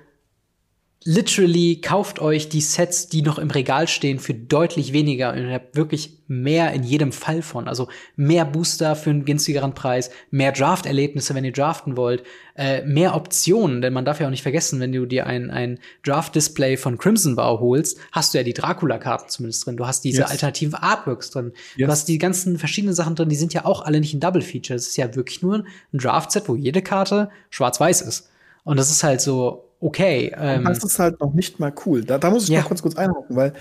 literally 1.05 1.81
kauft 1.81 2.21
euch 2.21 2.49
die 2.49 2.61
Sets, 2.61 3.09
die 3.09 3.23
noch 3.23 3.39
im 3.39 3.51
Regal 3.51 3.89
stehen, 3.89 4.19
für 4.19 4.35
deutlich 4.35 4.93
weniger 4.93 5.33
und 5.33 5.39
ihr 5.39 5.53
habt 5.53 5.77
wirklich 5.77 6.19
mehr 6.29 6.73
in 6.73 6.83
jedem 6.83 7.13
Fall 7.13 7.43
von. 7.43 7.69
Also 7.69 7.89
mehr 8.17 8.45
Booster 8.45 8.97
für 8.97 9.11
einen 9.11 9.25
günstigeren 9.25 9.75
Preis, 9.75 10.11
mehr 10.31 10.53
Draft-Erlebnisse, 10.53 11.35
wenn 11.35 11.45
ihr 11.45 11.53
draften 11.53 11.97
wollt, 11.97 12.23
äh, 12.57 12.83
mehr 12.85 13.15
Optionen, 13.15 13.83
denn 13.83 13.93
man 13.93 14.05
darf 14.05 14.21
ja 14.21 14.27
auch 14.27 14.31
nicht 14.31 14.43
vergessen, 14.43 14.81
wenn 14.81 14.93
du 14.93 15.07
dir 15.07 15.27
ein, 15.27 15.51
ein 15.51 15.79
Draft-Display 16.05 16.77
von 16.77 16.99
Crimson 16.99 17.37
Vow 17.37 17.61
holst, 17.61 17.99
hast 18.13 18.33
du 18.33 18.39
ja 18.39 18.45
die 18.45 18.55
Dracula-Karten 18.55 19.29
zumindest 19.29 19.67
drin. 19.67 19.77
Du 19.77 19.87
hast 19.87 20.05
diese 20.05 20.23
yes. 20.23 20.31
alternativen 20.31 20.75
Artworks 20.75 21.31
drin. 21.31 21.53
Yes. 21.77 21.87
Du 21.87 21.93
hast 21.93 22.09
die 22.09 22.19
ganzen 22.19 22.59
verschiedenen 22.59 22.95
Sachen 22.95 23.15
drin, 23.15 23.29
die 23.29 23.37
sind 23.37 23.55
ja 23.55 23.65
auch 23.65 23.83
alle 23.83 24.01
nicht 24.01 24.15
ein 24.15 24.21
Double-Feature. 24.21 24.77
Es 24.77 24.89
ist 24.89 24.97
ja 24.97 25.15
wirklich 25.15 25.43
nur 25.43 25.65
ein 25.93 25.99
Draft-Set, 25.99 26.49
wo 26.49 26.57
jede 26.57 26.83
Karte 26.83 27.31
schwarz-weiß 27.51 28.03
ist. 28.03 28.29
Und 28.65 28.79
das 28.79 28.91
ist 28.91 29.03
halt 29.03 29.21
so, 29.21 29.72
okay. 29.83 30.33
Ähm, 30.37 30.65
das 30.65 30.83
ist 30.83 30.99
halt 30.99 31.21
noch 31.21 31.35
nicht 31.35 31.61
mal 31.61 31.73
cool. 31.85 32.05
Da, 32.05 32.19
da 32.19 32.31
muss 32.31 32.45
ich 32.45 32.51
ja. 32.51 32.61
noch 32.61 32.69
kurz 32.69 32.83
kurz 32.83 32.97
einhaken, 32.97 33.37
weil 33.37 33.53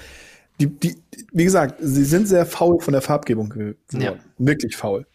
die, 0.60 0.68
die, 0.68 0.96
wie 1.32 1.44
gesagt, 1.44 1.80
sie 1.82 2.06
sind 2.06 2.28
sehr 2.28 2.46
faul 2.46 2.80
von 2.80 2.94
der 2.94 3.02
Farbgebung 3.02 3.50
geworden. 3.50 3.78
Ja. 3.94 4.16
Wirklich 4.38 4.78
faul. 4.78 5.06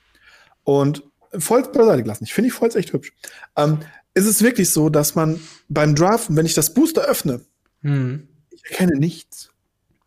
Und 0.65 1.05
Volz 1.33 1.71
beiseite 1.73 2.03
gelassen. 2.03 2.25
Ich 2.25 2.35
finde 2.35 2.51
die 2.51 2.57
Volz 2.57 2.75
echt 2.75 2.93
hübsch. 2.93 3.13
Ähm, 3.57 3.79
ist 4.15 4.27
es 4.27 4.43
wirklich 4.43 4.71
so, 4.71 4.89
dass 4.89 5.15
man 5.15 5.41
beim 5.69 5.95
Draften, 5.95 6.37
wenn 6.37 6.47
ich 6.47 6.55
das 6.55 6.75
Booster 6.75 7.03
öffne, 7.03 7.43
hm. 7.83 8.29
ich 8.51 8.65
erkenne 8.65 8.99
nichts. 8.99 9.51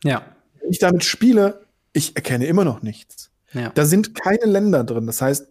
Ja. 0.03 0.23
Wenn 0.59 0.71
ich 0.71 0.79
damit 0.79 1.03
spiele, 1.03 1.65
ich 1.93 2.15
erkenne 2.15 2.47
immer 2.47 2.65
noch 2.65 2.81
nichts. 2.81 3.31
Ja. 3.53 3.69
Da 3.69 3.85
sind 3.85 4.15
keine 4.15 4.45
Länder 4.45 4.83
drin. 4.83 5.05
Das 5.05 5.21
heißt, 5.21 5.47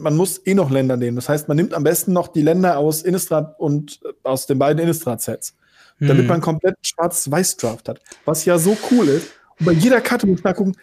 man 0.00 0.16
muss 0.16 0.44
eh 0.46 0.54
noch 0.54 0.70
Länder 0.70 0.96
nehmen. 0.96 1.16
Das 1.16 1.28
heißt, 1.28 1.48
man 1.48 1.56
nimmt 1.56 1.74
am 1.74 1.84
besten 1.84 2.12
noch 2.12 2.28
die 2.28 2.42
Länder 2.42 2.78
aus 2.78 3.02
Innistrad 3.02 3.58
und 3.58 4.00
äh, 4.04 4.12
aus 4.22 4.46
den 4.46 4.58
beiden 4.58 4.82
Innistrad-Sets, 4.82 5.54
hm. 5.98 6.08
damit 6.08 6.26
man 6.26 6.40
komplett 6.40 6.76
Schwarz-Weiß-Draft 6.82 7.88
hat. 7.88 8.00
Was 8.24 8.44
ja 8.44 8.58
so 8.58 8.76
cool 8.90 9.08
ist. 9.08 9.28
Und 9.58 9.66
bei 9.66 9.72
jeder 9.72 10.00
Karte 10.00 10.26
muss 10.26 10.42
man 10.42 10.54
gucken, 10.54 10.76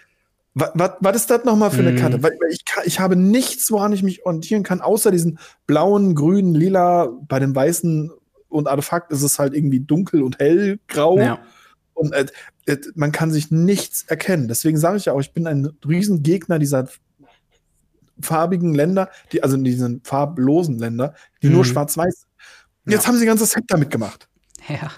was 0.55 1.15
ist 1.15 1.31
das 1.31 1.45
nochmal 1.45 1.71
für 1.71 1.79
eine 1.79 1.91
hm. 1.91 1.97
Karte? 1.97 2.21
Weil 2.21 2.37
ich, 2.51 2.63
ich 2.85 2.99
habe 2.99 3.15
nichts, 3.15 3.71
woran 3.71 3.91
ich 3.91 4.03
mich 4.03 4.25
orientieren 4.25 4.63
kann, 4.63 4.81
außer 4.81 5.09
diesen 5.09 5.39
blauen, 5.65 6.13
grünen, 6.13 6.53
lila. 6.53 7.09
Bei 7.27 7.39
dem 7.39 7.55
weißen 7.55 8.11
und 8.49 8.67
Artefakt 8.67 9.11
ist 9.11 9.23
es 9.23 9.39
halt 9.39 9.55
irgendwie 9.55 9.79
dunkel 9.79 10.21
und 10.21 10.39
hellgrau. 10.39 11.17
Ja. 11.17 11.39
Und 11.93 12.13
äh, 12.13 12.25
äh, 12.65 12.77
man 12.95 13.11
kann 13.11 13.31
sich 13.31 13.51
nichts 13.51 14.03
erkennen. 14.03 14.47
Deswegen 14.47 14.77
sage 14.77 14.97
ich 14.97 15.05
ja 15.05 15.13
auch, 15.13 15.21
ich 15.21 15.33
bin 15.33 15.47
ein 15.47 15.71
Riesengegner 15.87 16.59
dieser 16.59 16.87
farbigen 18.19 18.73
Länder, 18.73 19.09
die, 19.31 19.43
also 19.43 19.57
diesen 19.57 20.01
farblosen 20.03 20.79
Länder, 20.79 21.13
die 21.41 21.47
mhm. 21.47 21.53
nur 21.53 21.65
schwarz-weiß. 21.65 22.27
Jetzt 22.85 23.03
ja. 23.03 23.07
haben 23.07 23.17
sie 23.17 23.25
ein 23.25 23.27
ganzes 23.27 23.51
Set 23.51 23.63
damit 23.67 23.89
gemacht. 23.89 24.27
Ja. 24.67 24.91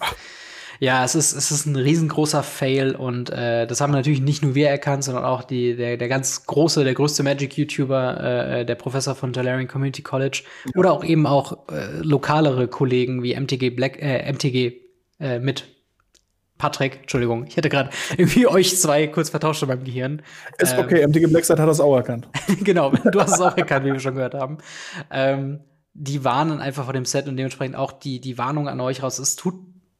Ja, 0.80 1.06
es 1.06 1.16
ist, 1.16 1.34
es 1.34 1.52
ist 1.52 1.66
ein 1.66 1.76
riesengroßer 1.76 2.44
Fail 2.44 2.96
und 2.96 3.30
äh, 3.30 3.66
das 3.66 3.82
haben 3.82 3.94
natürlich 3.94 4.22
nicht 4.22 4.44
nur 4.44 4.56
wir 4.56 4.70
erkannt, 4.70 5.04
sondern 5.04 5.24
auch 5.24 5.44
die, 5.44 5.76
der, 5.76 5.98
der 5.98 6.08
ganz 6.08 6.46
große, 6.46 6.84
der 6.84 6.94
größte 6.94 7.24
Magic-YouTuber, 7.24 8.24
äh, 8.24 8.66
der 8.66 8.76
Professor 8.76 9.16
von 9.16 9.32
Talarian 9.32 9.68
Community 9.68 10.02
College 10.02 10.44
ja. 10.66 10.72
oder 10.76 10.92
auch 10.92 11.04
eben 11.04 11.28
auch 11.28 11.70
äh, 11.70 12.00
lokalere 12.02 12.68
Kollegen 12.68 13.24
wie 13.24 13.40
MTG 13.40 13.70
Black, 13.70 14.02
äh, 14.02 14.32
MTG 14.32 14.74
äh, 15.20 15.40
mit 15.40 15.75
Patrick, 16.58 17.02
Entschuldigung, 17.02 17.46
ich 17.48 17.58
hätte 17.58 17.70
gerade 17.70 17.90
irgendwie 18.18 18.48
euch 18.48 18.80
zwei 18.80 19.08
kurz 19.08 19.30
vertauscht 19.30 19.62
in 19.62 19.68
meinem 19.68 19.84
Gehirn. 19.84 20.22
Ist 20.58 20.74
ähm, 20.74 20.80
okay, 20.80 21.06
MTG 21.06 21.28
Blackside 21.28 21.62
hat 21.62 21.68
das 21.68 21.82
auch 21.82 21.96
erkannt. 21.96 22.28
genau, 22.64 22.92
du 22.92 23.20
hast 23.20 23.34
es 23.34 23.42
auch 23.42 23.58
erkannt, 23.58 23.86
wie 23.86 23.92
wir 23.92 24.00
schon 24.00 24.16
gehört 24.16 24.34
haben. 24.34 24.60
Ähm, 25.12 25.60
die 25.94 26.24
warnen 26.24 26.60
einfach 26.60 26.86
vor 26.86 26.94
dem 26.94 27.06
Set 27.06 27.28
und 27.28 27.38
dementsprechend 27.38 27.76
auch 27.76 27.92
die, 27.92 28.20
die 28.20 28.38
Warnung 28.38 28.68
an 28.68 28.80
euch 28.82 29.04
raus. 29.04 29.20
Es 29.20 29.36
tut, 29.36 29.56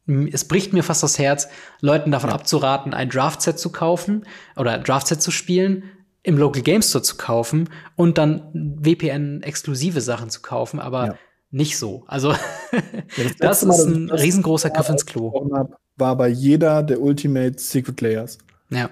es 0.06 0.46
bricht 0.46 0.72
mir 0.72 0.82
fast 0.82 1.02
das 1.02 1.18
Herz, 1.18 1.48
Leuten 1.80 2.10
davon 2.10 2.30
ja. 2.30 2.36
abzuraten, 2.36 2.94
ein 2.94 3.10
Draft-Set 3.10 3.58
zu 3.58 3.70
kaufen 3.70 4.24
oder 4.56 4.72
ein 4.72 4.82
Draft-Set 4.82 5.20
zu 5.20 5.30
spielen, 5.30 5.84
im 6.22 6.38
Local 6.38 6.62
Game 6.62 6.82
Store 6.82 7.02
zu 7.02 7.16
kaufen 7.16 7.70
und 7.94 8.18
dann 8.18 8.50
WPN-exklusive 8.52 10.00
Sachen 10.00 10.28
zu 10.28 10.42
kaufen, 10.42 10.80
aber 10.80 11.06
ja. 11.06 11.14
Nicht 11.50 11.78
so. 11.78 12.04
Also, 12.06 12.32
ja, 12.32 12.38
das, 13.16 13.36
das 13.38 13.62
ist 13.62 13.84
ein 13.86 14.10
riesengroßer 14.10 14.70
Griff 14.70 14.88
ins 14.88 15.06
Klo 15.06 15.32
war 15.96 16.16
bei 16.16 16.28
jeder 16.28 16.82
der 16.82 17.00
Ultimate 17.00 17.58
Secret 17.58 18.00
Layers. 18.00 18.38
Ja. 18.70 18.90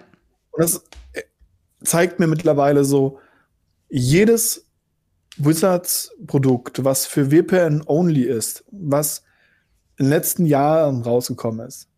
Und 0.51 0.62
das 0.62 0.85
äh, 1.12 1.22
zeigt 1.82 2.18
mir 2.18 2.26
mittlerweile 2.26 2.85
so, 2.85 3.18
jedes 3.89 4.66
Wizards-Produkt, 5.36 6.85
was 6.85 7.06
für 7.06 7.31
WPN-only 7.31 8.22
ist, 8.22 8.64
was 8.70 9.22
in 9.97 10.06
den 10.06 10.10
letzten 10.10 10.47
Jahren 10.47 11.02
rausgekommen 11.02 11.66
ist, 11.66 11.89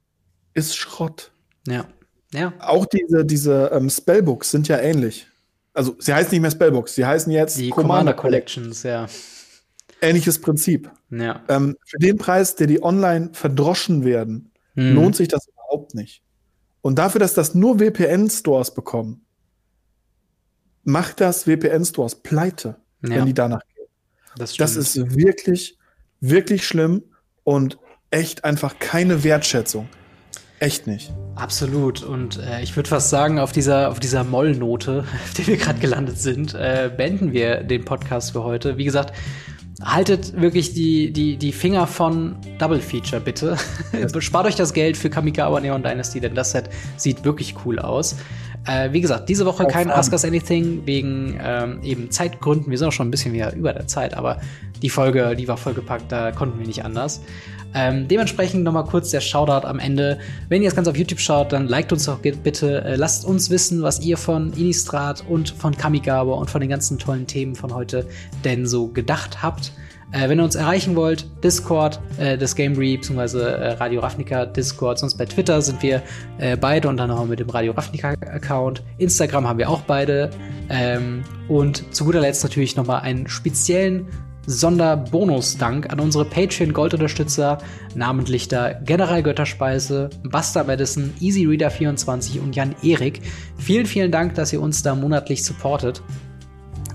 ist 0.53 0.77
Schrott. 0.77 1.33
Ja. 1.67 1.87
Ja. 2.33 2.53
Auch 2.59 2.87
diese, 2.87 3.25
diese 3.25 3.71
ähm, 3.73 3.89
Spellbooks 3.89 4.51
sind 4.51 4.69
ja 4.69 4.79
ähnlich. 4.79 5.27
Also, 5.73 5.95
sie 5.99 6.13
heißen 6.13 6.31
nicht 6.33 6.41
mehr 6.41 6.51
Spellbooks, 6.51 6.95
sie 6.95 7.05
heißen 7.05 7.31
jetzt 7.31 7.59
die 7.59 7.71
Commander, 7.71 8.15
Commander 8.15 8.15
Collections, 8.15 8.83
ja. 8.83 9.07
Ähnliches 10.01 10.41
Prinzip. 10.41 10.91
Ja. 11.11 11.43
Ähm, 11.49 11.77
für 11.85 11.99
den 11.99 12.19
Preis, 12.19 12.55
der 12.57 12.67
die 12.67 12.83
online 12.83 13.31
verdroschen 13.33 14.05
werden, 14.05 14.51
hm. 14.75 14.95
lohnt 14.95 15.17
sich 15.17 15.29
das 15.29 15.49
überhaupt 15.49 15.95
nicht. 15.95 16.23
Und 16.83 16.99
dafür, 16.99 17.19
dass 17.19 17.35
das 17.35 17.55
nur 17.55 17.79
VPN-Stores 17.79 18.75
bekommen, 18.75 19.27
macht 20.85 21.21
das 21.21 21.45
VPN-Stores 21.45 22.17
pleite, 22.17 22.77
ja. 23.03 23.11
wenn 23.11 23.27
die 23.27 23.35
danach 23.35 23.63
gehen. 23.75 23.89
Das, 24.37 24.55
das 24.55 24.77
ist 24.77 25.17
wirklich, 25.17 25.79
wirklich 26.21 26.67
schlimm 26.67 27.03
und 27.43 27.79
echt 28.11 28.45
einfach 28.45 28.79
keine 28.79 29.25
Wertschätzung. 29.25 29.89
Echt 30.59 30.87
nicht. 30.87 31.13
Absolut. 31.35 32.03
Und 32.03 32.39
äh, 32.39 32.63
ich 32.63 32.77
würde 32.77 32.89
fast 32.89 33.11
sagen, 33.11 33.39
auf 33.39 33.53
dieser, 33.53 33.91
auf 33.91 34.01
dieser 34.01 34.25
Mollnote, 34.25 35.05
auf 35.25 35.35
der 35.35 35.47
wir 35.49 35.57
gerade 35.57 35.79
gelandet 35.79 36.19
sind, 36.19 36.55
äh, 36.55 36.91
beenden 36.95 37.33
wir 37.33 37.63
den 37.63 37.85
Podcast 37.85 38.33
für 38.33 38.43
heute. 38.43 38.79
Wie 38.79 38.85
gesagt, 38.85 39.15
haltet 39.83 40.41
wirklich 40.41 40.73
die, 40.73 41.13
die, 41.13 41.37
die 41.37 41.53
Finger 41.53 41.87
von 41.87 42.37
Double 42.59 42.81
Feature, 42.81 43.21
bitte. 43.21 43.57
Spart 44.21 44.47
euch 44.47 44.57
das 44.57 44.73
Geld 44.73 44.97
für 44.97 45.11
Kamigawa 45.11 45.61
Neon 45.61 45.83
Dynasty, 45.83 46.21
denn 46.21 46.35
das 46.35 46.53
Set 46.53 46.71
sieht 46.97 47.25
wirklich 47.25 47.55
cool 47.65 47.79
aus. 47.79 48.17
Äh, 48.67 48.93
wie 48.93 49.01
gesagt, 49.01 49.29
diese 49.29 49.47
Woche 49.47 49.67
kein 49.67 49.91
Ask 49.91 50.13
Us 50.13 50.25
Anything 50.25 50.87
wegen 50.87 51.39
ähm, 51.41 51.81
eben 51.83 52.11
Zeitgründen. 52.11 52.71
Wir 52.71 52.79
sind 52.79 52.89
auch 52.89 52.93
schon 52.93 53.09
ein 53.09 53.11
bisschen 53.11 53.33
wieder 53.33 53.55
über 53.55 53.73
der 53.73 53.87
Zeit, 53.87 54.15
aber 54.15 54.41
die 54.83 54.91
Folge, 54.91 55.37
die 55.37 55.47
war 55.47 55.57
vollgepackt, 55.57 56.11
da 56.11 56.33
konnten 56.33 56.59
wir 56.59 56.67
nicht 56.67 56.85
anders. 56.85 57.23
Ähm, 57.77 58.09
dementsprechend 58.09 58.65
nochmal 58.65 58.85
kurz 58.85 59.11
der 59.11 59.21
Shoutout 59.21 59.67
am 59.67 59.79
Ende. 59.79 60.19
Wenn 60.49 60.63
ihr 60.63 60.69
das 60.69 60.75
Ganze 60.75 60.91
auf 60.91 60.97
YouTube 60.97 61.21
schaut, 61.21 61.53
dann 61.53 61.69
liked 61.69 61.93
uns 61.93 62.07
doch 62.07 62.21
bitte. 62.21 62.83
Äh, 62.83 62.97
lasst 62.97 63.27
uns 63.27 63.51
wissen, 63.51 63.83
was 63.83 64.01
ihr 64.01 64.17
von 64.17 64.51
Innistrad 64.55 65.23
und 65.29 65.51
von 65.51 65.77
Kamigawa 65.77 66.37
und 66.37 66.51
von 66.51 66.63
den 66.63 66.71
ganzen 66.71 66.99
tollen 66.99 67.27
Themen 67.27 67.55
von 67.55 67.75
heute 67.75 68.07
denn 68.45 68.67
so 68.67 68.89
gedacht 68.89 69.43
habt. 69.43 69.73
Äh, 70.13 70.31
wenn 70.31 70.41
ihr 70.41 70.45
uns 70.45 70.55
erreichen 70.55 70.97
wollt, 70.97 71.27
Discord 71.45 72.01
äh, 72.17 72.39
des 72.39 72.55
Gamery 72.55 72.97
bzw. 72.97 73.41
Äh, 73.41 73.73
Radio 73.73 74.01
Ravnica 74.01 74.47
Discord, 74.47 74.99
sonst 74.99 75.19
bei 75.19 75.27
Twitter 75.27 75.61
sind 75.61 75.83
wir 75.83 76.03
äh, 76.39 76.57
beide 76.57 76.89
und 76.89 76.97
dann 76.97 77.11
noch 77.11 77.27
mit 77.27 77.41
dem 77.41 77.51
Radio 77.51 77.73
Ravnica 77.73 78.11
Account. 78.33 78.83
Instagram 78.97 79.47
haben 79.47 79.59
wir 79.59 79.69
auch 79.69 79.83
beide. 79.83 80.31
Ähm, 80.71 81.25
und 81.49 81.95
zu 81.95 82.07
guter 82.07 82.21
Letzt 82.21 82.43
natürlich 82.43 82.75
nochmal 82.75 83.03
einen 83.03 83.29
speziellen 83.29 84.07
Sonderbonus-Dank 84.47 85.91
an 85.91 86.01
unsere 86.01 86.25
Patreon-Gold-Unterstützer, 86.25 87.59
namentlich 87.95 88.49
da 88.49 88.73
General 88.73 89.23
Götterspeise, 89.23 90.11
Buster 90.23 90.65
Madison, 90.65 91.13
EasyReader24 91.21 92.41
und 92.41 92.55
Jan 92.55 92.75
Erik. 92.83 93.21
Vielen, 93.59 93.87
vielen 93.87 94.13
Dank, 94.13 94.35
dass 94.35 94.53
ihr 94.53 94.61
uns 94.61 94.83
da 94.83 94.95
monatlich 94.95 95.45
supportet. 95.45 96.03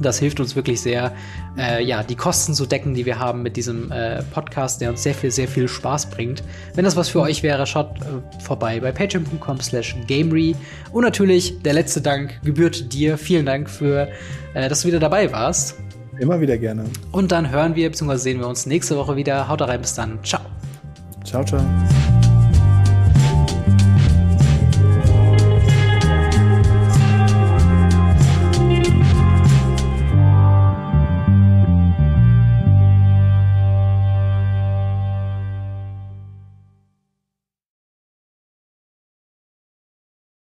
Das 0.02 0.18
hilft 0.18 0.40
uns 0.40 0.56
wirklich 0.56 0.82
sehr, 0.82 1.14
äh, 1.58 1.84
ja, 1.84 2.02
die 2.02 2.16
Kosten 2.16 2.54
zu 2.54 2.66
decken, 2.66 2.96
die 2.96 3.06
wir 3.06 3.20
haben 3.20 3.44
mit 3.44 3.56
diesem 3.56 3.92
äh, 3.92 4.24
Podcast, 4.24 4.82
der 4.82 4.90
uns 4.90 5.04
sehr 5.04 5.14
viel, 5.14 5.30
sehr 5.30 5.48
viel 5.48 5.68
Spaß 5.68 6.10
bringt. 6.10 6.44
Wenn 6.74 6.86
das 6.86 6.96
was 6.96 7.10
für 7.10 7.22
euch 7.22 7.44
wäre, 7.44 7.68
schaut 7.68 8.00
äh, 8.02 8.42
vorbei 8.42 8.80
bei 8.80 8.92
patreon.com 8.92 9.60
slash 9.60 9.96
gamery. 10.08 10.56
Und 10.92 11.04
natürlich 11.04 11.62
der 11.62 11.74
letzte 11.74 12.02
Dank 12.02 12.42
gebührt 12.44 12.94
dir. 12.94 13.18
Vielen 13.18 13.46
Dank 13.46 13.70
für, 13.70 14.08
äh, 14.54 14.70
dass 14.70 14.82
du 14.82 14.88
wieder 14.88 15.00
dabei 15.00 15.32
warst. 15.32 15.76
Immer 16.20 16.40
wieder 16.42 16.58
gerne. 16.58 16.84
Und 17.12 17.32
dann 17.32 17.50
hören 17.50 17.76
wir 17.76 17.90
bzw. 17.90 18.18
sehen 18.18 18.40
wir 18.40 18.48
uns 18.48 18.66
nächste 18.66 18.98
Woche 18.98 19.16
wieder. 19.16 19.48
Haut 19.48 19.62
rein, 19.62 19.82
bis 19.82 19.96
dann. 19.96 20.20
Ciao. 20.24 20.42
Ciao, 21.24 21.44
ciao. 21.44 21.62